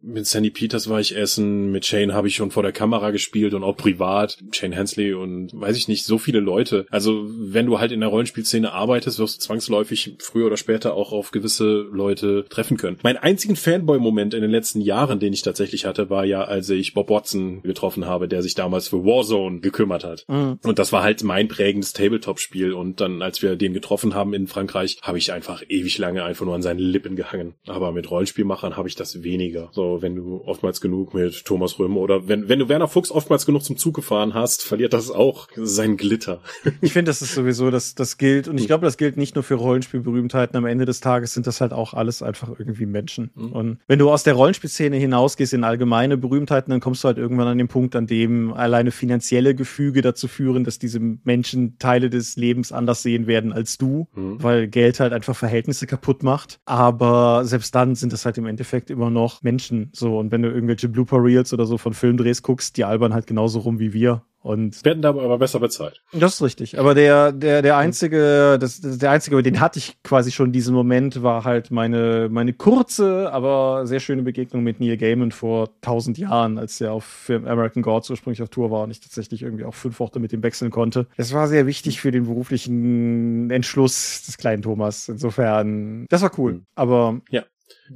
mit 0.00 0.26
Sandy 0.26 0.50
Peters 0.50 0.88
war 0.88 1.00
ich 1.00 1.16
essen, 1.16 1.70
mit 1.70 1.86
Shane 1.86 2.12
habe 2.12 2.28
ich 2.28 2.36
schon 2.36 2.50
vor 2.50 2.62
der 2.62 2.72
Kamera 2.72 3.10
gespielt 3.10 3.54
und 3.54 3.62
auch 3.64 3.76
privat. 3.76 4.38
Shane 4.52 4.72
Hensley 4.72 5.14
und 5.14 5.50
weiß 5.54 5.76
ich 5.76 5.88
nicht, 5.88 6.04
so 6.04 6.18
viele 6.18 6.40
Leute. 6.40 6.86
Also 6.90 7.26
wenn 7.28 7.66
du 7.66 7.78
halt 7.78 7.92
in 7.92 8.00
der 8.00 8.08
Rollenspielszene 8.08 8.72
arbeitest, 8.72 9.18
wirst 9.18 9.36
du 9.36 9.40
zwangsläufig 9.46 10.16
früher 10.18 10.46
oder 10.46 10.56
später 10.56 10.94
auch 10.94 11.12
auf 11.12 11.30
gewisse 11.30 11.86
Leute 11.92 12.44
treffen 12.48 12.76
können. 12.76 12.98
Mein 13.02 13.16
einzigen 13.16 13.56
Fanboy-Moment 13.56 14.34
in 14.34 14.42
den 14.42 14.50
letzten 14.50 14.80
Jahren, 14.80 15.20
den 15.20 15.32
ich 15.32 15.42
tatsächlich 15.42 15.84
hatte, 15.84 16.10
war 16.10 16.24
ja, 16.24 16.42
als 16.42 16.70
ich 16.70 16.94
Bob 16.94 17.10
Watson 17.10 17.62
getroffen 17.62 18.06
habe, 18.06 18.28
der 18.28 18.42
sich 18.42 18.54
damals 18.54 18.88
für 18.88 19.04
Warzone 19.04 19.60
gekümmert 19.60 20.04
hat. 20.04 20.24
Mhm. 20.28 20.58
Und 20.64 20.78
das 20.78 20.92
war 20.92 21.02
halt 21.02 21.22
mein 21.22 21.48
prägendes 21.48 21.92
Tabletop-Spiel 21.92 22.47
Spiel 22.48 22.72
und 22.72 23.02
dann, 23.02 23.20
als 23.20 23.42
wir 23.42 23.56
den 23.56 23.74
getroffen 23.74 24.14
haben 24.14 24.32
in 24.32 24.46
Frankreich, 24.46 24.98
habe 25.02 25.18
ich 25.18 25.32
einfach 25.32 25.62
ewig 25.68 25.98
lange 25.98 26.24
einfach 26.24 26.46
nur 26.46 26.54
an 26.54 26.62
seinen 26.62 26.78
Lippen 26.78 27.14
gehangen. 27.14 27.54
Aber 27.66 27.92
mit 27.92 28.10
Rollenspielmachern 28.10 28.74
habe 28.74 28.88
ich 28.88 28.94
das 28.94 29.22
weniger. 29.22 29.68
So, 29.72 30.00
wenn 30.00 30.16
du 30.16 30.40
oftmals 30.46 30.80
genug 30.80 31.12
mit 31.12 31.44
Thomas 31.44 31.78
Römer 31.78 31.98
oder 31.98 32.26
wenn, 32.26 32.48
wenn 32.48 32.58
du 32.58 32.70
Werner 32.70 32.88
Fuchs 32.88 33.10
oftmals 33.10 33.44
genug 33.44 33.64
zum 33.64 33.76
Zug 33.76 33.94
gefahren 33.94 34.32
hast, 34.32 34.62
verliert 34.62 34.94
das 34.94 35.10
auch 35.10 35.48
sein 35.56 35.96
Glitter. 35.96 36.40
Ich 36.80 36.92
finde, 36.92 37.10
das 37.10 37.22
ist 37.22 37.34
sowieso, 37.34 37.70
das, 37.70 37.94
das 37.94 38.18
gilt 38.18 38.46
und 38.46 38.56
ich 38.56 38.62
hm. 38.62 38.68
glaube, 38.68 38.86
das 38.86 38.96
gilt 38.96 39.16
nicht 39.16 39.34
nur 39.34 39.42
für 39.42 39.56
Rollenspielberühmtheiten. 39.56 40.56
Am 40.56 40.64
Ende 40.64 40.84
des 40.84 41.00
Tages 41.00 41.34
sind 41.34 41.46
das 41.46 41.60
halt 41.60 41.72
auch 41.72 41.92
alles 41.92 42.22
einfach 42.22 42.50
irgendwie 42.56 42.86
Menschen. 42.86 43.30
Mhm. 43.34 43.52
Und 43.52 43.78
wenn 43.88 43.98
du 43.98 44.10
aus 44.10 44.22
der 44.22 44.34
Rollenspielszene 44.34 44.96
hinausgehst 44.96 45.52
in 45.52 45.64
allgemeine 45.64 46.16
Berühmtheiten, 46.16 46.70
dann 46.70 46.80
kommst 46.80 47.02
du 47.02 47.08
halt 47.08 47.18
irgendwann 47.18 47.48
an 47.48 47.58
den 47.58 47.68
Punkt, 47.68 47.96
an 47.96 48.06
dem 48.06 48.52
alleine 48.52 48.90
finanzielle 48.90 49.54
Gefüge 49.54 50.02
dazu 50.02 50.28
führen, 50.28 50.64
dass 50.64 50.78
diese 50.78 51.00
Menschen 51.00 51.78
Teile 51.78 52.10
des 52.10 52.37
Lebens 52.38 52.72
anders 52.72 53.02
sehen 53.02 53.26
werden 53.26 53.52
als 53.52 53.76
du, 53.76 54.08
mhm. 54.14 54.42
weil 54.42 54.68
Geld 54.68 55.00
halt 55.00 55.12
einfach 55.12 55.36
Verhältnisse 55.36 55.86
kaputt 55.86 56.22
macht. 56.22 56.60
Aber 56.64 57.44
selbst 57.44 57.74
dann 57.74 57.94
sind 57.94 58.12
es 58.14 58.24
halt 58.24 58.38
im 58.38 58.46
Endeffekt 58.46 58.90
immer 58.90 59.10
noch 59.10 59.42
Menschen. 59.42 59.90
So, 59.92 60.18
und 60.18 60.32
wenn 60.32 60.42
du 60.42 60.48
irgendwelche 60.48 60.88
Blooper 60.88 61.22
Reels 61.22 61.52
oder 61.52 61.66
so 61.66 61.76
von 61.76 61.92
Filmdrehs 61.92 62.42
guckst, 62.42 62.76
die 62.76 62.84
albern 62.84 63.12
halt 63.12 63.26
genauso 63.26 63.58
rum 63.60 63.78
wie 63.78 63.92
wir. 63.92 64.22
Und 64.40 64.84
werden 64.84 65.02
da 65.02 65.10
aber 65.10 65.38
besser 65.38 65.58
bezahlt. 65.58 66.00
Das 66.12 66.34
ist 66.34 66.42
richtig. 66.42 66.78
Aber 66.78 66.94
der, 66.94 67.32
der, 67.32 67.60
der 67.60 67.76
einzige, 67.76 68.56
das, 68.60 68.80
der 68.80 69.10
einzige, 69.10 69.42
den 69.42 69.60
hatte 69.60 69.78
ich 69.78 70.00
quasi 70.04 70.30
schon 70.30 70.52
diesen 70.52 70.74
Moment, 70.74 71.22
war 71.22 71.44
halt 71.44 71.70
meine, 71.70 72.28
meine 72.30 72.52
kurze, 72.52 73.32
aber 73.32 73.86
sehr 73.86 74.00
schöne 74.00 74.22
Begegnung 74.22 74.62
mit 74.62 74.78
Neil 74.80 74.96
Gaiman 74.96 75.32
vor 75.32 75.70
tausend 75.80 76.18
Jahren, 76.18 76.56
als 76.56 76.80
er 76.80 76.92
auf 76.92 77.04
für 77.04 77.36
American 77.36 77.82
Gods 77.82 78.10
ursprünglich 78.10 78.40
auf 78.40 78.48
Tour 78.48 78.70
war 78.70 78.84
und 78.84 78.90
ich 78.90 79.00
tatsächlich 79.00 79.42
irgendwie 79.42 79.64
auch 79.64 79.74
fünf 79.74 79.98
Worte 79.98 80.20
mit 80.20 80.32
ihm 80.32 80.42
wechseln 80.42 80.70
konnte. 80.70 81.08
Das 81.16 81.32
war 81.32 81.48
sehr 81.48 81.66
wichtig 81.66 82.00
für 82.00 82.12
den 82.12 82.24
beruflichen 82.24 83.50
Entschluss 83.50 84.22
des 84.24 84.38
kleinen 84.38 84.62
Thomas. 84.62 85.08
Insofern, 85.08 86.06
das 86.08 86.22
war 86.22 86.30
cool. 86.38 86.62
Aber 86.74 87.20
ja. 87.30 87.44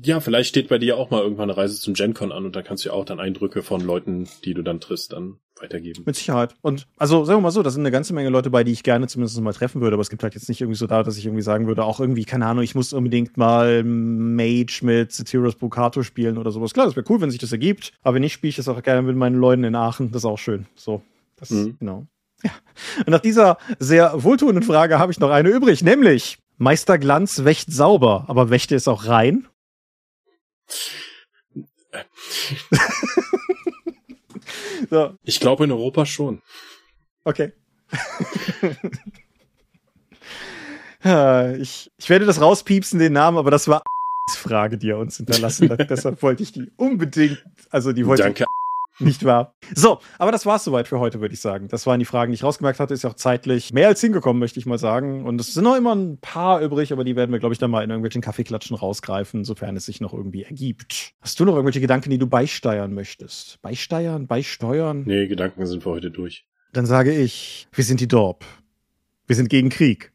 Ja, 0.03 0.20
vielleicht 0.20 0.51
steht 0.51 0.68
bei 0.68 0.78
dir 0.78 0.99
auch 0.99 1.11
mal 1.11 1.22
irgendwann 1.22 1.51
eine 1.51 1.57
Reise 1.57 1.80
zum 1.80 1.95
GenCon 1.95 2.32
an 2.32 2.45
und 2.45 2.57
da 2.57 2.62
kannst 2.62 2.84
du 2.84 2.90
ja 2.90 2.95
auch 2.95 3.05
dann 3.05 3.20
Eindrücke 3.20 3.62
von 3.62 3.80
Leuten, 3.80 4.28
die 4.45 4.53
du 4.53 4.62
dann 4.62 4.80
triffst, 4.80 5.12
dann 5.12 5.38
weitergeben. 5.63 6.03
Mit 6.05 6.17
Sicherheit. 6.17 6.55
Und 6.61 6.87
also 6.99 7.25
sagen 7.25 7.39
wir 7.39 7.43
mal 7.43 7.51
so, 7.51 7.63
da 7.63 7.71
sind 7.71 7.83
eine 7.83 7.91
ganze 7.91 8.13
Menge 8.13 8.29
Leute 8.29 8.51
bei, 8.51 8.65
die 8.65 8.73
ich 8.73 8.83
gerne 8.83 9.07
zumindest 9.07 9.41
mal 9.41 9.53
treffen 9.53 9.81
würde, 9.81 9.95
aber 9.95 10.03
es 10.03 10.11
gibt 10.11 10.23
halt 10.23 10.35
jetzt 10.35 10.49
nicht 10.49 10.61
irgendwie 10.61 10.77
so 10.77 10.87
da, 10.87 11.03
dass 11.03 11.17
ich 11.17 11.25
irgendwie 11.25 11.43
sagen 11.43 11.67
würde, 11.67 11.85
auch 11.85 12.01
irgendwie, 12.01 12.25
keine 12.25 12.47
Ahnung, 12.47 12.65
ich 12.65 12.75
muss 12.75 12.93
unbedingt 12.93 13.37
mal 13.37 13.85
Mage 13.85 14.81
mit 14.83 15.13
Ceteris 15.13 15.55
Bucato 15.55 16.03
spielen 16.03 16.37
oder 16.39 16.51
sowas. 16.51 16.75
Klar, 16.75 16.87
das 16.87 16.97
wäre 16.97 17.07
cool, 17.09 17.21
wenn 17.21 17.31
sich 17.31 17.41
das 17.41 17.53
ergibt, 17.53 17.93
aber 18.03 18.17
wenn 18.17 18.23
nicht, 18.23 18.33
spiele 18.33 18.51
ich 18.51 18.57
das 18.57 18.69
auch 18.69 18.83
gerne 18.83 19.03
mit 19.03 19.17
meinen 19.17 19.37
Leuten 19.37 19.65
in 19.65 19.75
Aachen. 19.75 20.11
Das 20.11 20.23
ist 20.23 20.27
auch 20.27 20.39
schön. 20.39 20.67
So, 20.75 21.03
das, 21.37 21.51
mhm. 21.51 21.77
genau. 21.79 22.07
Ja. 22.43 22.51
Und 22.99 23.11
nach 23.11 23.21
dieser 23.21 23.59
sehr 23.79 24.23
wohltuenden 24.23 24.65
Frage 24.65 24.99
habe 24.99 25.13
ich 25.13 25.21
noch 25.21 25.31
eine 25.31 25.49
übrig, 25.51 25.83
nämlich 25.85 26.39
Meister 26.59 26.99
Glanz 26.99 27.45
wächt 27.45 27.73
sauber, 27.73 28.25
aber 28.29 28.51
wächte 28.51 28.75
es 28.75 28.89
auch 28.89 29.07
rein? 29.07 29.47
so. 34.91 35.14
Ich 35.24 35.41
glaube 35.41 35.64
in 35.64 35.72
Europa 35.72 36.07
schon. 36.07 36.41
Okay. 37.24 37.53
ich, 41.59 41.91
ich 41.97 42.11
werde 42.11 42.26
das 42.26 42.41
rauspiepsen, 42.41 42.99
den 42.99 43.12
Namen, 43.12 43.39
aber 43.39 43.51
das 43.51 43.68
war 43.68 43.83
Frage, 44.37 44.78
die 44.78 44.91
er 44.91 44.99
uns 44.99 45.16
hinterlassen 45.16 45.70
hat. 45.70 45.80
Deshalb 45.91 46.22
wollte 46.22 46.43
ich 46.43 46.53
die 46.53 46.70
unbedingt, 46.76 47.45
also 47.70 47.93
die 47.93 48.07
wollte 48.07 48.24
Danke. 48.24 48.45
Nicht 49.05 49.25
wahr? 49.25 49.55
So, 49.75 49.99
aber 50.19 50.33
das 50.33 50.47
war's 50.47 50.65
soweit 50.65 50.89
für 50.89 50.99
heute, 50.99 51.21
würde 51.21 51.35
ich 51.35 51.41
sagen. 51.41 51.69
Das 51.69 51.87
waren 51.87 51.99
die 51.99 52.05
Fragen, 52.05 52.33
die 52.33 52.37
ich 52.37 52.45
rausgemerkt 52.45 52.81
hatte. 52.81 52.95
Ist 52.95 53.03
ja 53.03 53.11
auch 53.11 53.15
zeitlich 53.15 53.73
mehr 53.73 53.89
als 53.89 54.01
hingekommen, 54.01 54.39
möchte 54.39 54.59
ich 54.61 54.67
mal 54.67 54.79
sagen. 54.79 55.25
Und 55.25 55.41
es 55.41 55.55
sind 55.55 55.65
noch 55.65 55.77
immer 55.77 55.95
ein 55.95 56.19
paar 56.19 56.61
übrig, 56.61 56.93
aber 56.93 57.05
die 57.05 57.17
werden 57.17 57.33
wir, 57.33 57.39
glaube 57.39 57.53
ich, 57.53 57.59
dann 57.59 57.71
mal 57.71 57.83
in 57.83 57.91
irgendwelchen 57.91 58.23
Kaffeeklatschen 58.23 58.77
rausgreifen, 58.77 59.45
sofern 59.45 59.77
es 59.77 59.87
sich 59.87 60.01
noch 60.01 60.13
irgendwie 60.13 60.45
ergibt. 60.45 61.13
Hast 61.21 61.41
du 61.41 61.45
noch 61.45 61.55
irgendwelche 61.55 61.81
Gedanken, 61.81 62.11
die 62.11 62.19
du 62.19 62.27
beisteuern 62.27 62.95
möchtest? 62.95 63.61
Beisteuern? 63.63 64.27
Beisteuern? 64.27 65.03
Nee, 65.07 65.27
Gedanken 65.27 65.67
sind 65.67 65.83
für 65.83 65.91
heute 65.91 66.11
durch. 66.11 66.47
Dann 66.73 66.87
sage 66.87 67.13
ich, 67.13 67.69
wir 67.73 67.85
sind 67.85 68.01
die 68.01 68.09
Dorp. 68.09 68.45
Wir 69.27 69.37
sind 69.37 69.49
gegen 69.49 69.69
Krieg. 69.69 70.12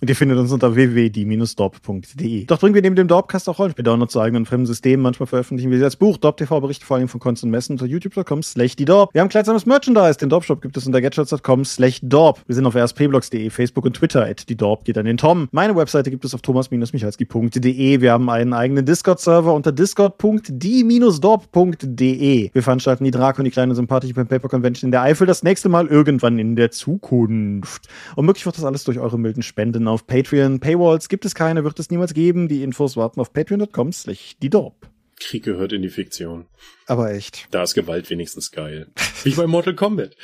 Und 0.00 0.08
ihr 0.08 0.14
findet 0.14 0.38
uns 0.38 0.52
unter 0.52 0.74
www.die-dorp.de. 0.74 2.44
Doch 2.44 2.60
bringen 2.60 2.74
wir 2.74 2.82
neben 2.82 2.94
dem 2.94 3.08
Dorpcast 3.08 3.48
auch 3.48 3.58
Rollenspiel 3.58 3.82
Download 3.82 4.08
zu 4.10 4.20
eigenen 4.20 4.46
fremden 4.46 4.66
Systemen. 4.66 5.02
Manchmal 5.02 5.26
veröffentlichen 5.26 5.72
wir 5.72 5.78
sie 5.78 5.84
als 5.84 5.96
Buch. 5.96 6.18
Dorp 6.18 6.36
TV 6.36 6.60
berichtet 6.60 6.86
vor 6.86 6.98
allem 6.98 7.08
von 7.08 7.18
Kunst 7.18 7.42
und 7.42 7.50
Messen 7.50 7.72
unter 7.72 7.86
youtube.com 7.86 8.44
slash 8.44 8.76
die 8.76 8.84
Dorp. 8.84 9.12
Wir 9.12 9.22
haben 9.22 9.28
kleidsames 9.28 9.66
Merchandise. 9.66 10.18
Den 10.18 10.28
Dorpshop 10.28 10.62
gibt 10.62 10.76
es 10.76 10.86
unter 10.86 11.00
getshirts.com 11.00 11.64
slash 11.64 11.98
Dorp. 12.02 12.40
Wir 12.46 12.54
sind 12.54 12.64
auf 12.66 12.76
rspblogs.de, 12.76 13.50
Facebook 13.50 13.86
und 13.86 13.94
Twitter 13.94 14.24
at 14.24 14.48
die 14.48 14.56
Dorp 14.56 14.84
geht 14.84 14.96
an 14.98 15.06
den 15.06 15.16
Tom. 15.16 15.48
Meine 15.50 15.74
Webseite 15.74 16.10
gibt 16.10 16.24
es 16.24 16.32
auf 16.32 16.42
thomas-michalski.de. 16.42 18.00
Wir 18.00 18.12
haben 18.12 18.30
einen 18.30 18.52
eigenen 18.52 18.86
Discord-Server 18.86 19.52
unter 19.52 19.72
discord.die-dorp.de. 19.72 22.50
Wir 22.52 22.62
veranstalten 22.62 23.02
die 23.04 23.10
Drakon, 23.10 23.44
die 23.44 23.50
kleine 23.50 23.74
sympathische 23.74 24.14
Pen 24.14 24.28
Paper 24.28 24.48
Convention 24.48 24.86
in 24.88 24.92
der 24.92 25.02
Eifel 25.02 25.26
das 25.26 25.42
nächste 25.42 25.68
Mal 25.68 25.88
irgendwann 25.88 26.38
in 26.38 26.54
der 26.54 26.70
Zukunft. 26.70 27.88
Und 28.14 28.26
möglich 28.26 28.46
wird 28.46 28.56
das 28.56 28.64
alles 28.64 28.84
durch 28.84 29.00
eure 29.00 29.18
milden 29.18 29.42
Spenden 29.42 29.87
auf 29.88 30.06
Patreon. 30.06 30.60
Paywalls 30.60 31.08
gibt 31.08 31.24
es 31.24 31.34
keine, 31.34 31.64
wird 31.64 31.78
es 31.78 31.90
niemals 31.90 32.14
geben. 32.14 32.48
Die 32.48 32.62
Infos 32.62 32.96
warten 32.96 33.20
auf 33.20 33.32
patreon.com 33.32 33.92
slash 33.92 34.36
die 34.40 34.50
Dorp. 34.50 34.88
Krieg 35.18 35.44
gehört 35.44 35.72
in 35.72 35.82
die 35.82 35.88
Fiktion. 35.88 36.46
Aber 36.88 37.12
echt. 37.12 37.46
Da 37.50 37.62
ist 37.62 37.74
Gewalt 37.74 38.08
wenigstens 38.08 38.50
geil. 38.50 38.86
Wie 39.22 39.34
bei 39.34 39.46
Mortal 39.46 39.74
Kombat. 39.74 40.16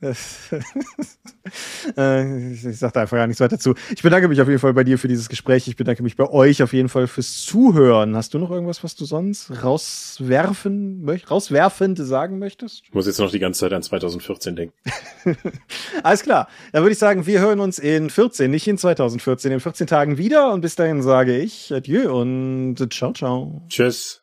Äh, 1.96 2.52
ich 2.52 2.78
sag 2.78 2.92
da 2.92 3.00
einfach 3.00 3.16
gar 3.16 3.26
nichts 3.26 3.40
weiter 3.40 3.58
zu. 3.58 3.74
Ich 3.94 4.02
bedanke 4.02 4.28
mich 4.28 4.40
auf 4.40 4.46
jeden 4.46 4.60
Fall 4.60 4.72
bei 4.72 4.84
dir 4.84 4.96
für 4.96 5.08
dieses 5.08 5.28
Gespräch. 5.28 5.66
Ich 5.66 5.76
bedanke 5.76 6.02
mich 6.04 6.16
bei 6.16 6.28
euch 6.30 6.62
auf 6.62 6.72
jeden 6.72 6.88
Fall 6.88 7.08
fürs 7.08 7.42
Zuhören. 7.42 8.16
Hast 8.16 8.32
du 8.32 8.38
noch 8.38 8.50
irgendwas, 8.52 8.84
was 8.84 8.94
du 8.94 9.04
sonst 9.04 9.50
rauswerfen, 9.64 11.04
rauswerfend 11.28 11.98
sagen 11.98 12.38
möchtest? 12.38 12.84
Ich 12.84 12.94
muss 12.94 13.06
jetzt 13.06 13.18
noch 13.18 13.32
die 13.32 13.40
ganze 13.40 13.60
Zeit 13.60 13.72
an 13.72 13.82
2014 13.82 14.54
denken. 14.54 14.74
Alles 16.04 16.22
klar. 16.22 16.48
Dann 16.70 16.84
würde 16.84 16.92
ich 16.92 16.98
sagen, 16.98 17.26
wir 17.26 17.40
hören 17.40 17.58
uns 17.58 17.80
in 17.80 18.08
14, 18.08 18.50
nicht 18.50 18.68
in 18.68 18.78
2014, 18.78 19.50
in 19.50 19.60
14 19.60 19.88
Tagen 19.88 20.18
wieder. 20.18 20.52
Und 20.52 20.60
bis 20.60 20.76
dahin 20.76 21.02
sage 21.02 21.36
ich 21.36 21.74
Adieu 21.74 22.12
und 22.14 22.76
ciao, 22.92 23.12
ciao. 23.12 23.62
Tschüss. 23.68 24.20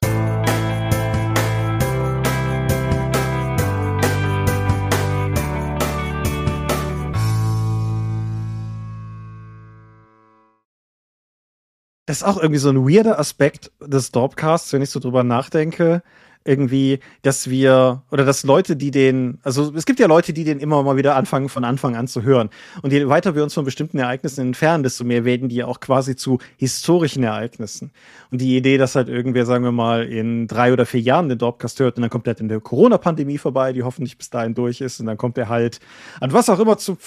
Das 12.09 12.21
ist 12.21 12.23
auch 12.23 12.37
irgendwie 12.37 12.57
so 12.57 12.69
ein 12.69 12.89
weirder 12.89 13.19
Aspekt 13.19 13.71
des 13.79 14.11
Dorpcasts, 14.11 14.73
wenn 14.73 14.81
ich 14.81 14.89
so 14.89 14.99
drüber 14.99 15.23
nachdenke 15.23 16.01
irgendwie, 16.45 16.99
dass 17.21 17.49
wir 17.49 18.03
oder 18.11 18.25
dass 18.25 18.43
Leute, 18.43 18.75
die 18.75 18.91
den, 18.91 19.39
also 19.43 19.73
es 19.75 19.85
gibt 19.85 19.99
ja 19.99 20.07
Leute, 20.07 20.33
die 20.33 20.43
den 20.43 20.59
immer 20.59 20.81
mal 20.83 20.95
wieder 20.95 21.15
anfangen, 21.15 21.49
von 21.49 21.63
Anfang 21.63 21.95
an 21.95 22.07
zu 22.07 22.23
hören. 22.23 22.49
Und 22.81 22.93
je 22.93 23.07
weiter 23.07 23.35
wir 23.35 23.43
uns 23.43 23.53
von 23.53 23.65
bestimmten 23.65 23.99
Ereignissen 23.99 24.41
entfernen, 24.41 24.83
desto 24.83 25.03
mehr 25.03 25.25
werden 25.25 25.49
die 25.49 25.57
ja 25.57 25.65
auch 25.65 25.79
quasi 25.79 26.15
zu 26.15 26.39
historischen 26.57 27.23
Ereignissen. 27.23 27.91
Und 28.31 28.41
die 28.41 28.55
Idee, 28.55 28.77
dass 28.77 28.95
halt 28.95 29.09
irgendwer, 29.09 29.45
sagen 29.45 29.63
wir 29.63 29.71
mal, 29.71 30.05
in 30.05 30.47
drei 30.47 30.71
oder 30.73 30.85
vier 30.85 31.01
Jahren 31.01 31.29
den 31.29 31.37
Dorpcast 31.37 31.79
hört 31.79 31.97
und 31.97 32.01
dann 32.01 32.09
kommt 32.09 32.25
er 32.27 32.31
halt 32.31 32.39
in 32.39 32.47
der 32.47 32.61
Corona-Pandemie 32.61 33.37
vorbei, 33.37 33.73
die 33.73 33.83
hoffentlich 33.83 34.17
bis 34.17 34.29
dahin 34.29 34.53
durch 34.53 34.81
ist, 34.81 34.99
und 34.99 35.07
dann 35.07 35.17
kommt 35.17 35.37
er 35.37 35.49
halt 35.49 35.79
an 36.19 36.33
was 36.33 36.49
auch 36.49 36.59
immer 36.59 36.77
zu 36.77 36.97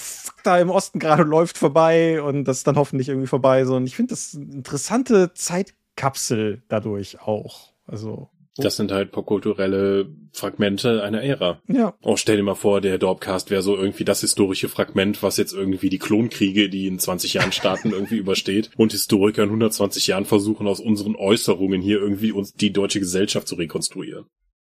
da 0.44 0.58
im 0.58 0.70
Osten 0.70 0.98
gerade 0.98 1.22
läuft 1.22 1.58
vorbei 1.58 2.20
und 2.22 2.44
das 2.44 2.58
ist 2.58 2.66
dann 2.66 2.76
hoffentlich 2.76 3.08
irgendwie 3.08 3.28
vorbei. 3.28 3.64
So, 3.64 3.76
und 3.76 3.86
ich 3.86 3.96
finde 3.96 4.10
das 4.10 4.34
eine 4.34 4.52
interessante 4.52 5.32
Zeitkapsel 5.34 6.62
dadurch 6.68 7.20
auch. 7.20 7.72
Also. 7.86 8.31
Das 8.56 8.76
sind 8.76 8.92
halt 8.92 9.12
popkulturelle 9.12 10.10
Fragmente 10.32 11.02
einer 11.02 11.22
Ära. 11.22 11.60
Ja. 11.68 11.94
Auch 12.02 12.18
stell 12.18 12.36
dir 12.36 12.42
mal 12.42 12.54
vor, 12.54 12.80
der 12.80 12.98
Dorpcast 12.98 13.50
wäre 13.50 13.62
so 13.62 13.76
irgendwie 13.76 14.04
das 14.04 14.20
historische 14.20 14.68
Fragment, 14.68 15.22
was 15.22 15.38
jetzt 15.38 15.54
irgendwie 15.54 15.88
die 15.88 15.98
Klonkriege, 15.98 16.68
die 16.68 16.86
in 16.86 16.98
20 16.98 17.34
Jahren 17.34 17.52
starten, 17.52 17.90
irgendwie 17.92 18.16
übersteht 18.16 18.70
und 18.76 18.92
Historiker 18.92 19.42
in 19.42 19.48
120 19.48 20.06
Jahren 20.06 20.26
versuchen, 20.26 20.66
aus 20.66 20.80
unseren 20.80 21.16
Äußerungen 21.16 21.80
hier 21.80 21.98
irgendwie 21.98 22.32
uns 22.32 22.52
die 22.52 22.72
deutsche 22.72 23.00
Gesellschaft 23.00 23.48
zu 23.48 23.54
rekonstruieren. 23.54 24.26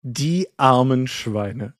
Die 0.02 0.48
armen 0.56 1.06
Schweine. 1.06 1.74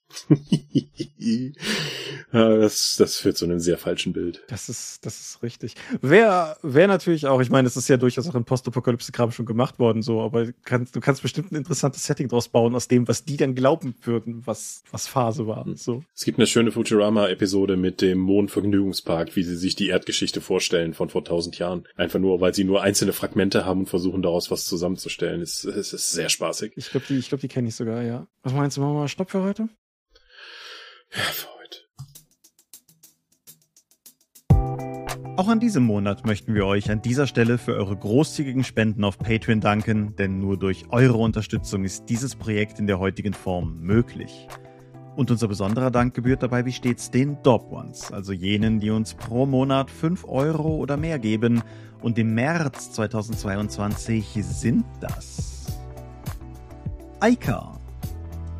Ja, 2.31 2.49
das, 2.57 2.95
das 2.97 3.17
führt 3.17 3.37
zu 3.37 3.45
einem 3.45 3.59
sehr 3.59 3.77
falschen 3.77 4.13
Bild. 4.13 4.43
Das 4.47 4.69
ist, 4.69 5.05
das 5.05 5.19
ist 5.19 5.43
richtig. 5.43 5.75
Wäre 6.01 6.57
wär 6.61 6.87
natürlich 6.87 7.27
auch, 7.27 7.41
ich 7.41 7.49
meine, 7.49 7.65
das 7.65 7.77
ist 7.77 7.87
ja 7.87 7.97
durchaus 7.97 8.27
auch 8.27 8.35
in 8.35 8.45
Postapokalypse-Kram 8.45 9.31
schon 9.31 9.45
gemacht 9.45 9.79
worden, 9.79 10.01
so, 10.01 10.21
aber 10.21 10.51
kannst, 10.63 10.95
du 10.95 10.99
kannst 10.99 11.21
bestimmt 11.21 11.51
ein 11.51 11.55
interessantes 11.55 12.05
Setting 12.05 12.27
draus 12.27 12.49
bauen, 12.49 12.75
aus 12.75 12.87
dem, 12.87 13.07
was 13.07 13.25
die 13.25 13.37
dann 13.37 13.55
glauben 13.55 13.95
würden, 14.03 14.41
was, 14.45 14.83
was 14.91 15.07
Phase 15.07 15.47
war. 15.47 15.65
Hm. 15.65 15.75
So. 15.75 16.03
Es 16.15 16.25
gibt 16.25 16.37
eine 16.37 16.47
schöne 16.47 16.71
Futurama-Episode 16.71 17.77
mit 17.77 18.01
dem 18.01 18.19
Mondvergnügungspark, 18.19 19.35
wie 19.35 19.43
sie 19.43 19.55
sich 19.55 19.75
die 19.75 19.87
Erdgeschichte 19.87 20.41
vorstellen 20.41 20.93
von 20.93 21.09
vor 21.09 21.23
tausend 21.23 21.57
Jahren. 21.59 21.87
Einfach 21.95 22.19
nur, 22.19 22.41
weil 22.41 22.53
sie 22.53 22.63
nur 22.63 22.81
einzelne 22.81 23.13
Fragmente 23.13 23.65
haben 23.65 23.81
und 23.81 23.89
versuchen, 23.89 24.21
daraus 24.21 24.51
was 24.51 24.65
zusammenzustellen. 24.65 25.41
Es, 25.41 25.63
es 25.63 25.93
ist 25.93 26.11
sehr 26.11 26.29
spaßig. 26.29 26.73
Ich 26.75 26.89
glaube, 26.89 27.05
die, 27.07 27.17
ich 27.17 27.29
glaub, 27.29 27.41
die 27.41 27.47
kenne 27.47 27.67
ich 27.67 27.75
sogar, 27.75 28.01
ja. 28.01 28.27
Was 28.43 28.53
meinst 28.53 28.77
du, 28.77 28.81
machen 28.81 28.93
wir 28.93 28.99
mal 28.99 29.07
Stopp 29.07 29.31
für 29.31 29.43
heute? 29.43 29.69
Ja. 31.15 31.23
Auch 35.35 35.47
an 35.47 35.59
diesem 35.59 35.83
Monat 35.83 36.27
möchten 36.27 36.53
wir 36.53 36.67
euch 36.67 36.91
an 36.91 37.01
dieser 37.01 37.25
Stelle 37.25 37.57
für 37.57 37.73
eure 37.73 37.97
großzügigen 37.97 38.63
Spenden 38.63 39.03
auf 39.03 39.17
Patreon 39.17 39.61
danken, 39.61 40.15
denn 40.15 40.37
nur 40.37 40.59
durch 40.59 40.85
eure 40.91 41.17
Unterstützung 41.17 41.85
ist 41.85 42.05
dieses 42.07 42.35
Projekt 42.35 42.77
in 42.77 42.85
der 42.85 42.99
heutigen 42.99 43.33
Form 43.33 43.81
möglich. 43.81 44.47
Und 45.15 45.31
unser 45.31 45.47
besonderer 45.47 45.89
Dank 45.89 46.13
gebührt 46.13 46.43
dabei 46.43 46.65
wie 46.65 46.71
stets 46.71 47.09
den 47.09 47.41
Dob 47.41 47.71
Ones, 47.71 48.11
also 48.11 48.31
jenen, 48.31 48.79
die 48.79 48.91
uns 48.91 49.15
pro 49.15 49.47
Monat 49.47 49.89
5 49.89 50.23
Euro 50.25 50.75
oder 50.75 50.97
mehr 50.97 51.17
geben. 51.17 51.63
Und 52.03 52.19
im 52.19 52.35
März 52.35 52.91
2022 52.91 54.37
sind 54.39 54.85
das 55.01 55.65
Aika, 57.19 57.79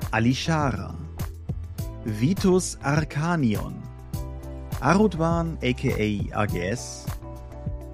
Alishara, 0.10 0.96
Vitus 2.06 2.78
Arcanion, 2.84 3.76
Arudwan 4.82 5.58
aka 5.64 6.20
AGS, 6.34 7.06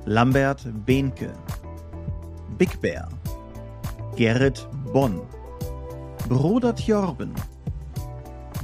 Lambert 0.05 0.65
Behnke, 0.85 1.31
Big 2.57 2.81
Bear, 2.81 3.07
Gerrit 4.15 4.67
Bonn, 4.91 5.21
Bruder 6.27 6.73
Tjorben, 6.73 7.33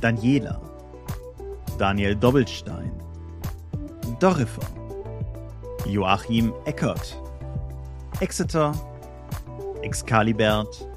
Daniela, 0.01 0.59
Daniel 1.77 2.15
Doppelstein, 2.15 2.91
Dorifer, 4.19 4.67
Joachim 5.85 6.53
Eckert, 6.65 7.15
Exeter, 8.19 8.73
Excalibert, 9.83 10.87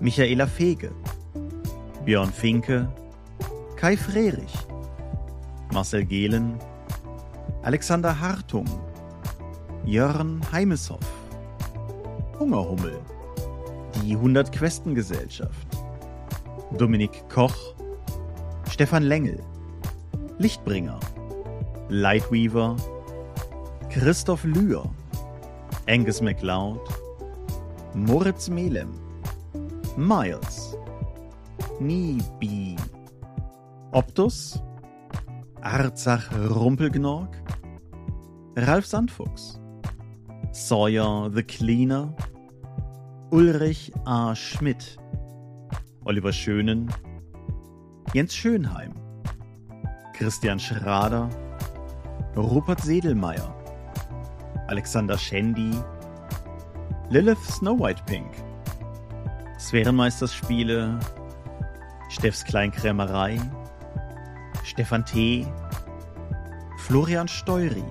Michaela 0.00 0.46
Fege, 0.46 0.92
Björn 2.04 2.30
Finke, 2.30 2.88
Kai 3.76 3.94
Frerich, 3.94 4.66
Marcel 5.70 6.06
Gehlen, 6.06 6.58
Alexander 7.62 8.18
Hartung, 8.18 8.64
Jörn 9.84 10.40
Heimeshoff, 10.50 11.06
Hungerhummel, 12.38 12.98
die 13.96 14.14
100 14.14 14.50
Questen 14.50 14.94
Gesellschaft, 14.94 15.68
Dominik 16.78 17.28
Koch, 17.28 17.74
Stefan 18.70 19.02
Lengel, 19.02 19.40
Lichtbringer, 20.38 20.98
Lightweaver, 21.90 22.76
Christoph 23.90 24.44
Lühr, 24.44 24.88
Angus 25.86 26.22
MacLeod, 26.22 26.80
Moritz 27.92 28.48
Melem, 28.48 28.94
Miles, 29.98 30.78
Nibi, 31.78 32.76
Optus, 33.96 34.62
Arzach 35.62 36.30
Rumpelgnorg, 36.30 37.34
Ralf 38.54 38.84
Sandfuchs, 38.84 39.58
Sawyer 40.52 41.30
the 41.34 41.42
Cleaner, 41.42 42.14
Ulrich 43.30 43.90
A. 44.04 44.34
Schmidt, 44.34 44.98
Oliver 46.04 46.34
Schönen, 46.34 46.92
Jens 48.12 48.34
Schönheim, 48.34 48.92
Christian 50.12 50.60
Schrader, 50.60 51.30
Rupert 52.36 52.82
Sedelmeier, 52.82 53.50
Alexander 54.66 55.16
Schendi, 55.16 55.72
Lilith 57.08 57.42
Snow 57.44 57.80
White 57.80 58.02
Pink, 58.04 58.30
Sphärenmeisterspiele, 59.58 61.00
Steffs 62.10 62.44
Kleinkrämerei, 62.44 63.40
Stefan 64.66 65.04
T., 65.04 65.46
Florian 66.78 67.28
Steury, 67.28 67.84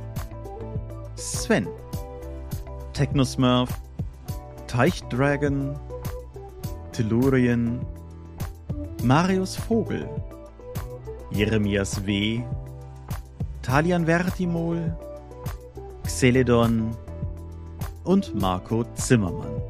Sven, 1.16 1.68
Technosmurf, 2.92 3.70
Teichdragon, 4.68 5.80
Tellurien, 6.92 7.80
Marius 9.04 9.56
Vogel, 9.56 10.06
Jeremias 11.32 12.06
W., 12.06 12.44
Talian 13.62 14.06
Vertimol, 14.06 14.94
Xeledon 16.04 16.96
und 18.04 18.36
Marco 18.36 18.84
Zimmermann. 18.96 19.62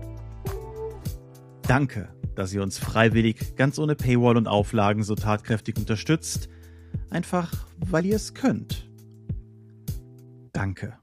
Danke, 1.67 2.09
dass 2.33 2.51
ihr 2.51 2.63
uns 2.63 2.79
freiwillig, 2.79 3.55
ganz 3.55 3.77
ohne 3.77 3.93
Paywall 3.93 4.37
und 4.37 4.47
Auflagen 4.47 5.03
so 5.03 5.13
tatkräftig 5.13 5.77
unterstützt, 5.77 6.49
einfach 7.15 7.51
weil 7.77 8.05
ihr 8.05 8.17
es 8.17 8.33
könnt. 8.33 8.89
Danke. 10.51 10.97